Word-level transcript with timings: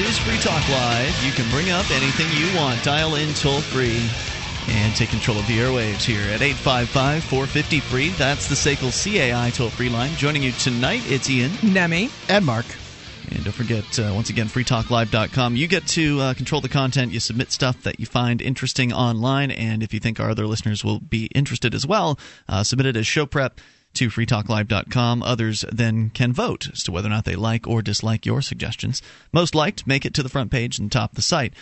This 0.00 0.12
is 0.12 0.18
Free 0.20 0.38
Talk 0.38 0.66
Live. 0.70 1.22
You 1.22 1.30
can 1.30 1.48
bring 1.50 1.68
up 1.68 1.90
anything 1.90 2.26
you 2.32 2.58
want. 2.58 2.82
Dial 2.82 3.16
in 3.16 3.34
toll 3.34 3.60
free 3.60 4.00
and 4.74 4.96
take 4.96 5.10
control 5.10 5.36
of 5.38 5.46
the 5.46 5.58
airwaves 5.58 6.02
here 6.02 6.22
at 6.32 6.40
855 6.40 7.22
450 7.22 7.80
free. 7.80 8.08
That's 8.08 8.48
the 8.48 8.54
SACL 8.54 8.90
CAI 8.90 9.50
toll 9.50 9.68
free 9.68 9.90
line. 9.90 10.10
Joining 10.12 10.42
you 10.42 10.52
tonight, 10.52 11.02
it's 11.04 11.28
Ian. 11.28 11.52
Nemi. 11.62 12.08
And 12.30 12.46
Mark. 12.46 12.64
And 13.30 13.44
don't 13.44 13.52
forget, 13.52 13.98
uh, 13.98 14.12
once 14.14 14.30
again, 14.30 14.46
freetalklive.com. 14.46 15.56
You 15.56 15.68
get 15.68 15.86
to 15.88 16.20
uh, 16.20 16.32
control 16.32 16.62
the 16.62 16.70
content. 16.70 17.12
You 17.12 17.20
submit 17.20 17.52
stuff 17.52 17.82
that 17.82 18.00
you 18.00 18.06
find 18.06 18.40
interesting 18.40 18.94
online. 18.94 19.50
And 19.50 19.82
if 19.82 19.92
you 19.92 20.00
think 20.00 20.18
our 20.18 20.30
other 20.30 20.46
listeners 20.46 20.82
will 20.82 21.00
be 21.00 21.26
interested 21.34 21.74
as 21.74 21.86
well, 21.86 22.18
uh, 22.48 22.64
submit 22.64 22.86
it 22.86 22.96
as 22.96 23.06
show 23.06 23.26
prep 23.26 23.60
to 23.94 24.08
freetalklive.com. 24.08 25.22
Others 25.22 25.64
then 25.72 26.10
can 26.10 26.32
vote 26.32 26.68
as 26.72 26.82
to 26.84 26.92
whether 26.92 27.08
or 27.08 27.10
not 27.10 27.24
they 27.24 27.36
like 27.36 27.66
or 27.66 27.82
dislike 27.82 28.26
your 28.26 28.42
suggestions. 28.42 29.02
Most 29.32 29.54
liked 29.54 29.86
make 29.86 30.04
it 30.04 30.14
to 30.14 30.22
the 30.22 30.28
front 30.28 30.50
page 30.50 30.78
and 30.78 30.90
top 30.90 31.14
the 31.14 31.22
site 31.22 31.54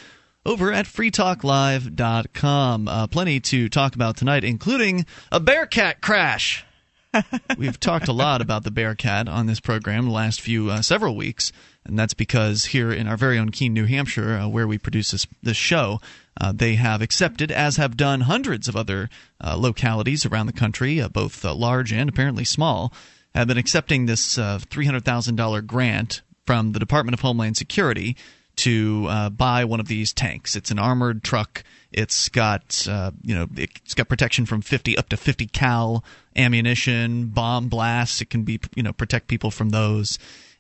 over 0.46 0.72
at 0.72 0.86
freetalklive.com. 0.86 2.88
Uh, 2.88 3.06
plenty 3.06 3.40
to 3.40 3.68
talk 3.68 3.94
about 3.94 4.16
tonight, 4.16 4.44
including 4.44 5.04
a 5.30 5.40
Bearcat 5.40 6.00
crash. 6.00 6.64
We've 7.58 7.80
talked 7.80 8.08
a 8.08 8.12
lot 8.12 8.40
about 8.40 8.64
the 8.64 8.70
Bearcat 8.70 9.28
on 9.28 9.46
this 9.46 9.60
program 9.60 10.06
the 10.06 10.12
last 10.12 10.40
few 10.40 10.70
uh, 10.70 10.82
several 10.82 11.16
weeks, 11.16 11.52
and 11.84 11.98
that's 11.98 12.14
because 12.14 12.66
here 12.66 12.92
in 12.92 13.08
our 13.08 13.16
very 13.16 13.38
own 13.38 13.50
Keene, 13.50 13.72
New 13.72 13.86
Hampshire, 13.86 14.38
uh, 14.38 14.48
where 14.48 14.68
we 14.68 14.78
produce 14.78 15.10
this, 15.10 15.26
this 15.42 15.56
show, 15.56 16.00
uh, 16.40 16.52
they 16.52 16.76
have 16.76 17.02
accepted, 17.02 17.50
as 17.50 17.76
have 17.76 17.96
done 17.96 18.22
hundreds 18.22 18.68
of 18.68 18.76
other 18.76 19.10
uh, 19.40 19.56
localities 19.56 20.24
around 20.24 20.46
the 20.46 20.52
country, 20.52 21.00
uh, 21.00 21.08
both 21.08 21.44
uh, 21.44 21.54
large 21.54 21.92
and 21.92 22.08
apparently 22.08 22.44
small, 22.44 22.92
have 23.34 23.48
been 23.48 23.58
accepting 23.58 24.06
this 24.06 24.36
$300,000 24.36 25.66
grant 25.66 26.22
from 26.46 26.72
the 26.72 26.78
Department 26.78 27.14
of 27.14 27.20
Homeland 27.20 27.56
Security 27.56 28.16
to 28.58 29.06
uh, 29.08 29.30
buy 29.30 29.64
one 29.64 29.80
of 29.80 29.86
these 29.86 30.12
tanks. 30.12 30.56
It's 30.56 30.70
an 30.70 30.78
armored 30.78 31.22
truck. 31.22 31.62
It's 31.92 32.28
got 32.28 32.86
uh, 32.88 33.12
you 33.22 33.34
know 33.34 33.46
it's 33.56 33.94
got 33.94 34.08
protection 34.08 34.46
from 34.46 34.62
50 34.62 34.98
up 34.98 35.08
to 35.10 35.16
50 35.16 35.46
cal 35.46 36.04
ammunition, 36.36 37.26
bomb 37.26 37.68
blasts. 37.68 38.20
It 38.20 38.30
can 38.30 38.42
be 38.42 38.60
you 38.74 38.82
know 38.82 38.92
protect 38.92 39.28
people 39.28 39.50
from 39.50 39.70
those. 39.70 40.18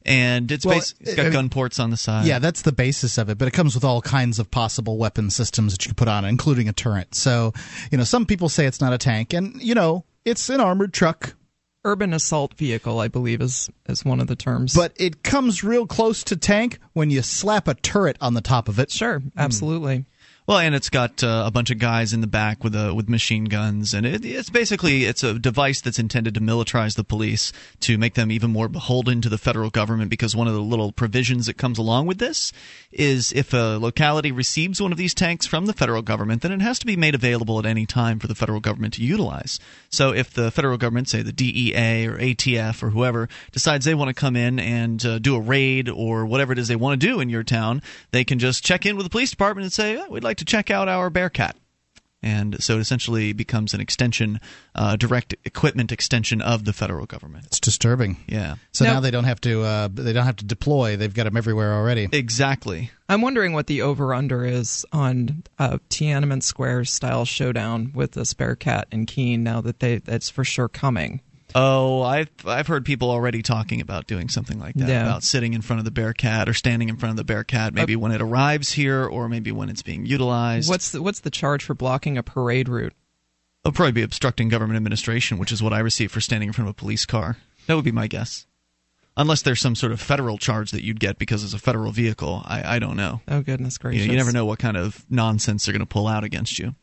And 0.08 0.50
it's, 0.50 0.64
Well, 0.64 0.78
bas- 0.78 0.94
it's 1.00 1.14
got 1.14 1.26
I- 1.26 1.30
gun 1.30 1.50
ports 1.50 1.78
on 1.78 1.90
the 1.90 1.96
side. 1.96 2.26
Yeah, 2.26 2.38
that's 2.38 2.62
the 2.62 2.72
basis 2.72 3.18
of 3.18 3.28
it, 3.28 3.36
but 3.38 3.46
it 3.46 3.50
comes 3.52 3.74
with 3.74 3.84
all 3.84 4.00
kinds 4.00 4.38
of 4.38 4.50
possible 4.50 4.96
weapon 4.96 5.28
systems 5.30 5.72
that 5.72 5.84
you 5.84 5.90
can 5.90 5.96
put 5.96 6.08
on 6.08 6.24
including 6.24 6.68
a 6.68 6.72
turret. 6.72 7.14
So, 7.14 7.52
you 7.90 7.98
know, 7.98 8.04
some 8.04 8.24
people 8.26 8.48
say 8.48 8.66
it's 8.66 8.80
not 8.80 8.92
a 8.92 8.98
tank, 8.98 9.32
and, 9.34 9.60
you 9.62 9.74
know, 9.74 10.04
it's 10.24 10.48
an 10.48 10.60
armored 10.60 10.92
truck, 10.94 11.34
Urban 11.84 12.12
assault 12.12 12.54
vehicle, 12.54 12.98
I 12.98 13.08
believe, 13.08 13.40
is 13.40 13.70
is 13.88 14.04
one 14.04 14.20
of 14.20 14.26
the 14.26 14.34
terms. 14.36 14.74
but 14.74 14.92
it 14.96 15.22
comes 15.22 15.62
real 15.62 15.86
close 15.86 16.24
to 16.24 16.36
tank 16.36 16.78
when 16.92 17.08
you 17.10 17.22
slap 17.22 17.68
a 17.68 17.74
turret 17.74 18.16
on 18.20 18.34
the 18.34 18.40
top 18.40 18.68
of 18.68 18.78
it. 18.78 18.90
sure, 18.90 19.20
hmm. 19.20 19.28
absolutely. 19.38 20.04
Well, 20.48 20.60
and 20.60 20.74
it's 20.74 20.88
got 20.88 21.22
uh, 21.22 21.42
a 21.44 21.50
bunch 21.50 21.70
of 21.70 21.78
guys 21.78 22.14
in 22.14 22.22
the 22.22 22.26
back 22.26 22.64
with 22.64 22.74
uh, 22.74 22.94
with 22.96 23.06
machine 23.06 23.44
guns, 23.44 23.92
and 23.92 24.06
it, 24.06 24.24
it's 24.24 24.48
basically 24.48 25.04
it's 25.04 25.22
a 25.22 25.38
device 25.38 25.82
that's 25.82 25.98
intended 25.98 26.32
to 26.36 26.40
militarize 26.40 26.96
the 26.96 27.04
police 27.04 27.52
to 27.80 27.98
make 27.98 28.14
them 28.14 28.32
even 28.32 28.50
more 28.50 28.66
beholden 28.66 29.20
to 29.20 29.28
the 29.28 29.36
federal 29.36 29.68
government. 29.68 30.08
Because 30.08 30.34
one 30.34 30.48
of 30.48 30.54
the 30.54 30.62
little 30.62 30.90
provisions 30.90 31.44
that 31.44 31.58
comes 31.58 31.76
along 31.76 32.06
with 32.06 32.16
this 32.16 32.50
is 32.90 33.30
if 33.32 33.52
a 33.52 33.76
locality 33.76 34.32
receives 34.32 34.80
one 34.80 34.90
of 34.90 34.96
these 34.96 35.12
tanks 35.12 35.44
from 35.44 35.66
the 35.66 35.74
federal 35.74 36.00
government, 36.00 36.40
then 36.40 36.50
it 36.50 36.62
has 36.62 36.78
to 36.78 36.86
be 36.86 36.96
made 36.96 37.14
available 37.14 37.58
at 37.58 37.66
any 37.66 37.84
time 37.84 38.18
for 38.18 38.26
the 38.26 38.34
federal 38.34 38.60
government 38.60 38.94
to 38.94 39.02
utilize. 39.02 39.60
So 39.90 40.14
if 40.14 40.32
the 40.32 40.50
federal 40.50 40.78
government, 40.78 41.10
say 41.10 41.20
the 41.20 41.30
DEA 41.30 42.06
or 42.06 42.16
ATF 42.16 42.82
or 42.82 42.88
whoever, 42.88 43.28
decides 43.52 43.84
they 43.84 43.94
want 43.94 44.08
to 44.08 44.14
come 44.14 44.34
in 44.34 44.58
and 44.58 45.04
uh, 45.04 45.18
do 45.18 45.36
a 45.36 45.40
raid 45.40 45.90
or 45.90 46.24
whatever 46.24 46.54
it 46.54 46.58
is 46.58 46.68
they 46.68 46.76
want 46.76 46.98
to 46.98 47.06
do 47.06 47.20
in 47.20 47.28
your 47.28 47.44
town, 47.44 47.82
they 48.12 48.24
can 48.24 48.38
just 48.38 48.64
check 48.64 48.86
in 48.86 48.96
with 48.96 49.04
the 49.04 49.10
police 49.10 49.28
department 49.28 49.64
and 49.64 49.72
say, 49.74 49.98
oh, 49.98 50.08
"We'd 50.08 50.24
like 50.24 50.37
to 50.38 50.44
check 50.44 50.70
out 50.70 50.88
our 50.88 51.10
Bearcat." 51.10 51.56
And 52.20 52.60
so 52.60 52.78
it 52.78 52.80
essentially 52.80 53.32
becomes 53.32 53.74
an 53.74 53.80
extension, 53.80 54.40
uh, 54.74 54.96
direct 54.96 55.36
equipment 55.44 55.92
extension 55.92 56.42
of 56.42 56.64
the 56.64 56.72
federal 56.72 57.06
government. 57.06 57.46
It's 57.46 57.60
disturbing. 57.60 58.16
Yeah, 58.26 58.56
So 58.72 58.84
Now- 58.84 58.94
now 58.94 59.00
they 59.00 59.12
don't 59.12 59.22
have 59.22 59.40
to 59.42 59.62
uh, 59.62 59.88
they 59.92 60.12
don't 60.12 60.26
have 60.26 60.34
to 60.36 60.44
deploy. 60.44 60.96
They've 60.96 61.14
got 61.14 61.24
them 61.24 61.36
everywhere 61.36 61.74
already. 61.74 62.08
exactly. 62.10 62.90
I'm 63.08 63.20
wondering 63.22 63.52
what 63.52 63.68
the 63.68 63.82
over 63.82 64.14
under 64.14 64.44
is 64.44 64.84
on 64.92 65.44
uh, 65.60 65.78
Tiananmen 65.90 66.42
Square 66.42 66.86
style 66.86 67.24
showdown 67.24 67.92
with 67.94 68.12
this 68.12 68.34
Bearcat 68.34 68.88
and 68.90 69.06
Keene. 69.06 69.44
Now 69.44 69.60
that 69.60 69.78
they 69.78 69.98
that's 69.98 70.28
for 70.28 70.42
sure 70.42 70.68
coming. 70.68 71.20
Oh, 71.54 72.02
I've 72.02 72.28
I've 72.46 72.66
heard 72.66 72.84
people 72.84 73.10
already 73.10 73.42
talking 73.42 73.80
about 73.80 74.06
doing 74.06 74.28
something 74.28 74.58
like 74.58 74.74
that, 74.76 74.88
Yeah. 74.88 75.02
about 75.02 75.22
sitting 75.22 75.54
in 75.54 75.62
front 75.62 75.78
of 75.78 75.84
the 75.84 75.90
Bearcat 75.90 76.48
or 76.48 76.54
standing 76.54 76.88
in 76.88 76.96
front 76.96 77.12
of 77.12 77.16
the 77.16 77.24
Bearcat, 77.24 77.72
maybe 77.74 77.94
uh, 77.96 77.98
when 77.98 78.12
it 78.12 78.20
arrives 78.20 78.72
here 78.72 79.04
or 79.04 79.28
maybe 79.28 79.50
when 79.50 79.68
it's 79.70 79.82
being 79.82 80.04
utilized. 80.06 80.68
What's 80.68 80.90
the, 80.90 81.02
what's 81.02 81.20
the 81.20 81.30
charge 81.30 81.64
for 81.64 81.74
blocking 81.74 82.18
a 82.18 82.22
parade 82.22 82.68
route? 82.68 82.92
It'll 83.64 83.72
probably 83.74 83.92
be 83.92 84.02
obstructing 84.02 84.48
government 84.48 84.76
administration, 84.76 85.38
which 85.38 85.50
is 85.52 85.62
what 85.62 85.72
I 85.72 85.78
receive 85.80 86.12
for 86.12 86.20
standing 86.20 86.48
in 86.48 86.52
front 86.52 86.68
of 86.68 86.72
a 86.72 86.78
police 86.78 87.06
car. 87.06 87.38
That 87.66 87.74
would 87.76 87.84
be 87.84 87.92
my 87.92 88.06
guess. 88.06 88.46
Unless 89.16 89.42
there's 89.42 89.60
some 89.60 89.74
sort 89.74 89.90
of 89.90 90.00
federal 90.00 90.38
charge 90.38 90.70
that 90.70 90.84
you'd 90.84 91.00
get 91.00 91.18
because 91.18 91.42
it's 91.42 91.52
a 91.54 91.58
federal 91.58 91.90
vehicle, 91.90 92.42
I, 92.46 92.76
I 92.76 92.78
don't 92.78 92.96
know. 92.96 93.20
Oh 93.26 93.40
goodness 93.42 93.74
You, 93.76 93.80
gracious! 93.82 94.06
know, 94.06 94.12
you 94.12 94.16
never 94.18 94.32
know 94.32 94.44
what 94.44 94.60
kind 94.60 94.76
of 94.76 95.04
nonsense 95.10 95.64
they're 95.66 95.72
going 95.72 95.80
to 95.80 95.86
pull 95.86 96.06
out 96.06 96.22
against 96.24 96.58
you. 96.60 96.76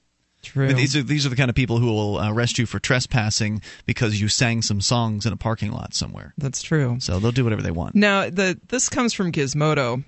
True. 0.46 0.68
But 0.68 0.78
these 0.78 0.96
are 0.96 1.02
these 1.02 1.26
are 1.26 1.30
the 1.30 1.36
kind 1.36 1.50
of 1.50 1.56
people 1.56 1.80
who 1.80 1.88
will 1.88 2.20
arrest 2.24 2.60
you 2.60 2.68
for 2.68 2.80
trespassing 2.80 3.62
because 3.86 4.22
you 4.22 4.28
sang 4.28 4.62
some 4.62 4.80
songs 4.80 5.26
in 5.26 5.34
a 5.34 5.38
parking 5.38 5.72
lot 5.72 5.96
somewhere. 5.96 6.34
That's 6.38 6.62
true. 6.62 6.98
So 7.00 7.20
they'll 7.20 7.32
do 7.32 7.44
whatever 7.44 7.64
they 7.64 7.72
want. 7.72 7.96
Now, 7.96 8.30
the 8.30 8.60
this 8.68 8.88
comes 8.88 9.12
from 9.12 9.32
Gizmodo. 9.32 10.04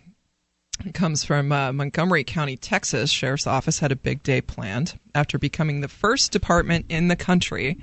It 0.85 0.93
comes 0.93 1.23
from 1.23 1.51
uh, 1.51 1.73
Montgomery 1.73 2.23
County, 2.23 2.55
Texas. 2.55 3.09
Sheriff's 3.09 3.47
Office 3.47 3.79
had 3.79 3.91
a 3.91 3.95
big 3.95 4.21
day 4.21 4.41
planned 4.41 4.99
after 5.15 5.39
becoming 5.39 5.81
the 5.81 5.87
first 5.87 6.31
department 6.31 6.85
in 6.87 7.07
the 7.07 7.15
country 7.15 7.79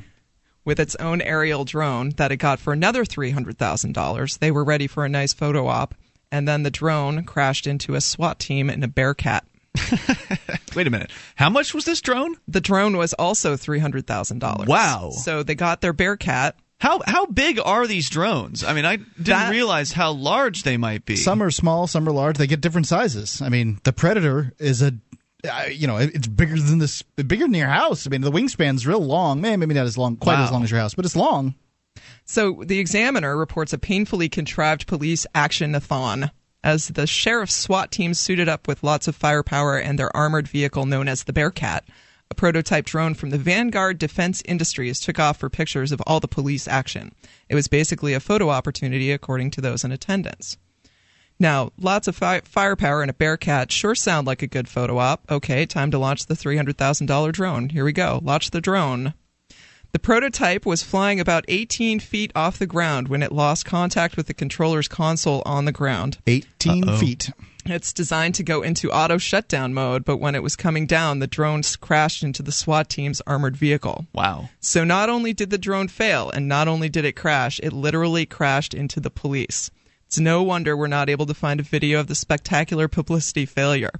with 0.65 0.79
its 0.79 0.95
own 0.97 1.21
aerial 1.21 1.65
drone 1.65 2.11
that 2.11 2.31
it 2.31 2.37
got 2.37 2.61
for 2.61 2.73
another 2.73 3.05
$300,000. 3.05 4.39
They 4.39 4.51
were 4.53 4.65
ready 4.65 4.87
for 4.87 5.05
a 5.05 5.09
nice 5.09 5.33
photo 5.33 5.67
op, 5.67 5.97
and 6.31 6.47
then 6.47 6.63
the 6.63 6.71
drone 6.71 7.25
crashed 7.25 7.67
into 7.67 7.97
a 7.97 8.01
SWAT 8.01 8.39
team 8.39 8.71
in 8.71 8.85
a 8.85 8.89
Bearcat. 8.89 9.45
Wait 10.75 10.87
a 10.87 10.91
minute. 10.91 11.11
How 11.37 11.51
much 11.51 11.75
was 11.75 11.85
this 11.85 12.01
drone? 12.01 12.37
The 12.49 12.61
drone 12.61 12.97
was 12.97 13.13
also 13.15 13.55
$300,000. 13.57 14.67
Wow. 14.67 15.11
So 15.11 15.43
they 15.43 15.55
got 15.55 15.81
their 15.81 15.93
Bearcat. 15.93 16.57
How 16.81 17.01
how 17.07 17.27
big 17.27 17.59
are 17.65 17.87
these 17.87 18.11
drones? 18.11 18.63
I 18.65 18.75
mean, 18.75 18.85
I 18.85 18.97
didn't 18.97 19.25
That- 19.27 19.51
realize 19.51 19.93
how 19.93 20.11
large 20.13 20.65
they 20.65 20.77
might 20.77 21.05
be. 21.07 21.17
Some 21.17 21.43
are 21.43 21.51
small, 21.51 21.87
some 21.87 22.07
are 22.09 22.13
large. 22.13 22.37
They 22.37 22.47
get 22.49 22.61
different 22.61 22.87
sizes. 22.89 23.41
I 23.41 23.49
mean, 23.49 23.79
the 23.85 23.93
Predator 23.93 24.53
is 24.59 24.83
a, 24.83 24.93
uh, 25.49 25.65
you 25.71 25.87
know, 25.87 25.97
it's 25.97 26.27
bigger 26.27 26.59
than 26.59 26.79
this, 26.79 27.03
bigger 27.03 27.45
than 27.45 27.55
your 27.55 27.69
house. 27.69 28.07
I 28.07 28.11
mean, 28.11 28.21
the 28.23 28.33
wingspan's 28.33 28.87
real 28.87 29.01
long. 29.01 29.41
Man, 29.41 29.61
maybe 29.61 29.73
not 29.75 29.87
as 29.87 29.97
long, 29.97 30.17
quite 30.17 30.41
as 30.41 30.51
long 30.51 30.65
as 30.65 30.71
your 30.71 30.81
house, 30.81 30.95
but 30.95 31.05
it's 31.05 31.17
long. 31.17 31.55
So 32.27 32.63
the 32.67 32.81
Examiner 32.81 33.37
reports 33.37 33.73
a 33.73 33.79
painfully 33.79 34.29
contrived 34.29 34.87
police 34.87 35.27
action-a-thon 35.35 36.31
as 36.65 36.89
the 36.89 37.07
sheriff's 37.07 37.55
SWAT 37.55 37.93
team 37.93 38.15
suited 38.15 38.49
up 38.49 38.67
with 38.67 38.83
lots 38.83 39.07
of 39.07 39.15
firepower 39.15 39.77
and 39.77 39.99
their 39.99 40.15
armored 40.17 40.49
vehicle 40.49 40.87
known 40.87 41.07
as 41.07 41.23
the 41.23 41.33
Bearcat. 41.33 41.85
A 42.31 42.35
prototype 42.35 42.87
drone 42.87 43.13
from 43.13 43.31
the 43.31 43.39
Vanguard 43.39 43.99
Defense 43.99 44.43
Industries 44.47 44.99
took 44.99 45.19
off 45.19 45.37
for 45.37 45.51
pictures 45.51 45.93
of 45.93 46.01
all 46.07 46.21
the 46.21 46.27
police 46.27 46.67
action. 46.67 47.15
It 47.51 47.55
was 47.55 47.69
basically 47.69 48.15
a 48.15 48.19
photo 48.19 48.49
opportunity, 48.49 49.13
according 49.13 49.51
to 49.53 49.61
those 49.61 49.85
in 49.85 49.93
attendance. 49.93 50.57
Now, 51.39 51.71
lots 51.79 52.09
of 52.09 52.17
fi- 52.17 52.41
firepower 52.41 53.03
and 53.03 53.11
a 53.11 53.15
Bearcat 53.15 53.71
sure 53.71 53.95
sound 53.95 54.27
like 54.27 54.41
a 54.41 54.47
good 54.47 54.69
photo 54.69 54.99
op. 54.99 55.31
Okay, 55.31 55.67
time 55.67 55.91
to 55.91 55.99
launch 55.99 56.27
the 56.27 56.35
$300,000 56.35 57.33
drone. 57.33 57.69
Here 57.69 57.85
we 57.85 57.93
go. 57.93 58.21
Launch 58.23 58.51
the 58.53 58.63
drone. 58.63 59.13
The 59.95 60.01
prototype 60.01 60.67
was 60.67 60.83
flying 60.83 61.21
about 61.21 61.45
18 61.47 62.01
feet 62.01 62.33
off 62.35 62.59
the 62.59 62.67
ground 62.67 63.07
when 63.07 63.23
it 63.23 63.31
lost 63.31 63.65
contact 63.65 64.17
with 64.17 64.27
the 64.27 64.35
controller's 64.35 64.89
console 64.89 65.41
on 65.47 65.67
the 65.67 65.73
ground. 65.73 66.19
18 66.27 66.89
Uh-oh. 66.89 66.99
feet. 66.99 67.31
It's 67.65 67.93
designed 67.93 68.35
to 68.35 68.43
go 68.43 68.61
into 68.63 68.91
auto 68.91 69.19
shutdown 69.19 69.73
mode, 69.73 70.05
but 70.05 70.17
when 70.17 70.35
it 70.35 70.43
was 70.43 70.57
coming 70.57 70.87
down, 70.87 71.21
the 71.21 71.29
drone 71.29 71.63
crashed 71.81 72.25
into 72.25 72.43
the 72.43 72.51
SWAT 72.51 72.89
team's 72.89 73.23
armored 73.25 73.57
vehicle. 73.57 74.09
wow. 74.13 74.49
So 74.59 74.83
not 74.83 75.09
only 75.09 75.33
did 75.33 75.51
the 75.51 75.59
drone 75.59 75.87
fail, 75.87 76.29
and 76.29 76.49
not 76.49 76.67
only 76.67 76.89
did 76.89 77.05
it 77.05 77.13
crash, 77.13 77.61
it 77.63 77.73
literally 77.73 78.27
crashed 78.27 78.75
into 78.75 78.99
the 78.99 79.11
police. 79.11 79.71
It's 80.09 80.19
no 80.19 80.43
wonder 80.43 80.77
we're 80.77 80.89
not 80.89 81.09
able 81.09 81.27
to 81.27 81.35
find 81.35 81.61
a 81.61 81.63
video 81.63 82.01
of 82.01 82.09
the 82.09 82.17
spectacular 82.17 82.89
publicity 82.89 83.47
failure. 83.47 83.93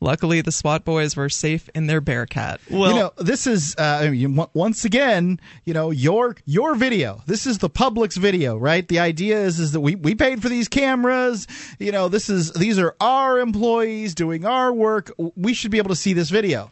Luckily, 0.00 0.42
the 0.42 0.52
SWAT 0.52 0.84
boys 0.84 1.16
were 1.16 1.30
safe 1.30 1.70
in 1.74 1.86
their 1.86 2.02
Bearcat. 2.02 2.60
Well, 2.70 2.90
you 2.92 2.96
know, 2.98 3.12
this 3.16 3.46
is 3.46 3.74
uh, 3.78 4.00
I 4.02 4.10
mean, 4.10 4.38
once 4.52 4.84
again, 4.84 5.40
you 5.64 5.72
know, 5.72 5.90
your 5.90 6.36
your 6.44 6.74
video. 6.74 7.22
This 7.26 7.46
is 7.46 7.58
the 7.58 7.70
public's 7.70 8.16
video, 8.18 8.58
right? 8.58 8.86
The 8.86 8.98
idea 8.98 9.40
is 9.40 9.58
is 9.58 9.72
that 9.72 9.80
we 9.80 9.94
we 9.94 10.14
paid 10.14 10.42
for 10.42 10.50
these 10.50 10.68
cameras. 10.68 11.46
You 11.78 11.92
know, 11.92 12.08
this 12.08 12.28
is 12.28 12.52
these 12.52 12.78
are 12.78 12.94
our 13.00 13.38
employees 13.40 14.14
doing 14.14 14.44
our 14.44 14.70
work. 14.72 15.10
We 15.34 15.54
should 15.54 15.70
be 15.70 15.78
able 15.78 15.90
to 15.90 15.96
see 15.96 16.12
this 16.12 16.28
video. 16.28 16.70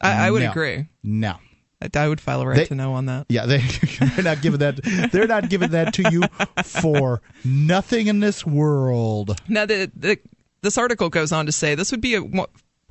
I, 0.00 0.28
I 0.28 0.30
would 0.30 0.42
No. 0.42 0.50
agree. 0.50 0.88
No. 1.02 1.36
I, 1.82 1.90
I 1.98 2.08
would 2.08 2.20
file 2.20 2.40
a 2.40 2.46
right 2.46 2.56
They- 2.56 2.64
to 2.66 2.74
know 2.74 2.94
on 2.94 3.06
that. 3.06 3.26
Yeah, 3.28 3.44
they, 3.44 3.58
they're 4.14 4.24
not 4.24 4.40
giving 4.40 4.60
that. 4.60 5.10
They're 5.12 5.26
not 5.26 5.50
giving 5.50 5.70
that 5.72 5.92
to 5.94 6.10
you 6.10 6.22
for 6.64 7.20
nothing 7.44 8.06
in 8.06 8.20
this 8.20 8.46
world. 8.46 9.38
Now, 9.48 9.66
the, 9.66 9.90
the 9.94 10.18
this 10.64 10.78
article 10.78 11.10
goes 11.10 11.30
on 11.30 11.46
to 11.46 11.52
say 11.52 11.74
this 11.74 11.92
would 11.92 12.00
be 12.00 12.16
a, 12.16 12.22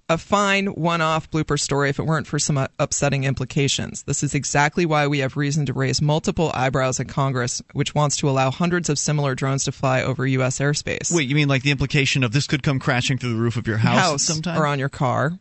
a 0.08 0.18
fine 0.18 0.68
one 0.68 1.02
off 1.02 1.30
blooper 1.32 1.60
story 1.60 1.90
if 1.90 1.98
it 2.00 2.04
weren't 2.04 2.28
for 2.28 2.38
some 2.38 2.58
uh, 2.58 2.68
upsetting 2.78 3.24
implications. 3.24 4.04
This 4.04 4.24
is 4.24 4.36
exactly 4.36 4.86
why 4.86 5.08
we 5.08 5.20
have 5.20 5.36
reason 5.36 5.66
to 5.66 5.74
raise 5.74 6.02
multiple 6.02 6.52
eyebrows 6.54 7.00
in 7.00 7.08
Congress, 7.08 7.62
which 7.74 7.96
wants 7.96 8.16
to 8.18 8.30
allow 8.30 8.52
hundreds 8.52 8.90
of 8.90 9.00
similar 9.00 9.34
drones 9.34 9.64
to 9.66 9.72
fly 9.72 10.04
over 10.04 10.26
U.S. 10.26 10.60
airspace. 10.60 11.12
Wait, 11.12 11.28
you 11.28 11.36
mean 11.36 11.48
like 11.48 11.64
the 11.64 11.72
implication 11.72 12.24
of 12.24 12.32
this 12.32 12.48
could 12.48 12.64
come 12.64 12.80
crashing 12.80 13.18
through 13.18 13.34
the 13.34 13.42
roof 13.42 13.58
of 13.58 13.68
your 13.68 13.78
house, 13.78 14.00
house 14.00 14.24
sometime? 14.24 14.62
or 14.62 14.68
on 14.68 14.78
your 14.78 14.90
car, 14.90 15.40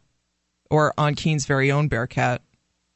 or 0.70 0.94
on 0.96 1.14
Keene's 1.14 1.44
very 1.44 1.70
own 1.70 1.88
Bearcat? 1.88 2.40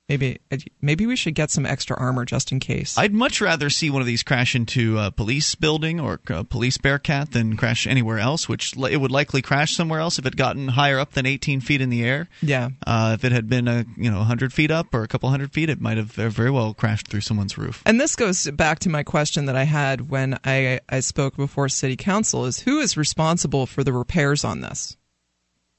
Maybe 0.09 0.39
maybe 0.81 1.05
we 1.05 1.17
should 1.17 1.35
get 1.35 1.51
some 1.51 1.67
extra 1.67 1.97
armor 1.97 2.25
just 2.25 2.53
in 2.53 2.61
case. 2.61 2.97
I'd 2.97 3.13
much 3.13 3.41
rather 3.41 3.69
see 3.69 3.91
one 3.91 4.01
of 4.01 4.07
these 4.07 4.23
crash 4.23 4.55
into 4.55 4.99
a 5.01 5.11
police 5.11 5.57
building 5.57 5.99
or 5.99 6.21
a 6.29 6.45
police 6.45 6.79
Bearcat 6.79 7.33
than 7.33 7.57
crash 7.57 7.89
anywhere 7.89 8.21
else. 8.21 8.49
Which 8.49 8.77
it 8.77 9.01
would 9.01 9.11
likely 9.11 9.43
crash 9.43 9.75
somewhere 9.75 9.99
else 9.99 10.21
if 10.21 10.25
it 10.25 10.37
gotten 10.37 10.69
higher 10.69 11.01
up 11.01 11.13
than 11.13 11.27
18 11.27 11.61
feet 11.61 11.81
in 11.81 11.91
the 11.91 12.05
air. 12.05 12.29
Yeah. 12.41 12.69
Uh, 12.87 13.17
if 13.19 13.25
it 13.25 13.33
had 13.33 13.49
been 13.49 13.67
a 13.67 13.85
you 13.97 14.09
know 14.09 14.19
100 14.19 14.53
feet 14.53 14.71
up 14.71 14.95
or 14.95 15.03
a 15.03 15.09
couple 15.09 15.29
hundred 15.29 15.53
feet, 15.53 15.69
it 15.71 15.81
might 15.81 15.97
have 15.97 16.13
very 16.13 16.53
well 16.53 16.73
crashed 16.73 17.09
through 17.09 17.23
someone's 17.23 17.59
roof. 17.59 17.83
And 17.85 18.01
this 18.01 18.15
goes 18.15 18.49
back 18.53 18.79
to 18.81 18.89
my 18.89 19.03
question 19.03 19.47
that 19.47 19.57
I 19.57 19.65
had 19.65 20.09
when 20.09 20.39
I 20.45 20.81
I 20.89 21.01
spoke 21.01 21.37
before 21.37 21.69
City 21.69 21.97
Council: 21.97 22.45
is 22.45 22.61
who 22.61 22.79
is 22.79 22.97
responsible 22.97 23.67
for 23.67 23.83
the 23.83 23.93
repairs 23.93 24.45
on 24.45 24.61
this? 24.61 24.97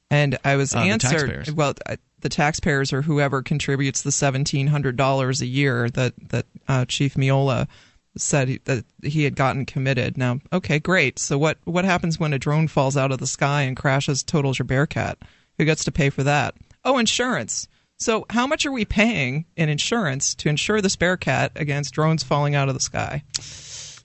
And 0.10 0.38
I 0.44 0.58
was 0.58 0.76
uh, 0.76 0.80
answered. 0.80 1.50
Well, 1.50 1.74
the 2.22 2.30
taxpayers 2.30 2.92
or 2.92 3.02
whoever 3.02 3.42
contributes 3.42 4.02
the 4.02 4.12
seventeen 4.12 4.68
hundred 4.68 4.96
dollars 4.96 5.42
a 5.42 5.46
year 5.46 5.90
that 5.92 6.14
that 6.30 6.46
uh, 6.68 6.86
Chief 6.86 7.16
Meola 7.16 7.68
said 8.18 8.48
he, 8.48 8.58
that 8.66 8.86
he 9.04 9.24
had 9.24 9.36
gotten 9.36 9.66
committed. 9.66 10.18
Now, 10.18 10.40
okay, 10.52 10.80
great. 10.80 11.20
So 11.20 11.38
what 11.38 11.58
what 11.66 11.86
happens 11.86 12.20
when 12.20 12.34
a 12.34 12.40
drone 12.40 12.68
falls 12.68 12.98
out 12.98 13.12
of 13.12 13.20
the 13.20 13.28
sky 13.28 13.64
and 13.64 13.78
crashes, 13.78 14.24
totals 14.24 14.60
your 14.60 14.66
Bearcat? 14.66 15.20
Who 15.58 15.66
gets 15.66 15.84
to 15.86 15.92
pay 15.92 16.10
for 16.10 16.24
that? 16.24 16.56
Oh, 16.84 16.98
insurance. 16.98 17.68
So 18.00 18.26
how 18.30 18.46
much 18.46 18.66
are 18.66 18.72
we 18.72 18.86
paying 18.86 19.46
in 19.56 19.70
insurance 19.70 20.36
to 20.36 20.50
insure 20.50 20.82
this 20.82 20.96
Bearcat 20.96 21.52
against 21.56 21.94
drones 21.94 22.24
falling 22.24 22.54
out 22.54 22.70
of 22.70 22.76
the 22.76 22.80
sky? 22.80 23.24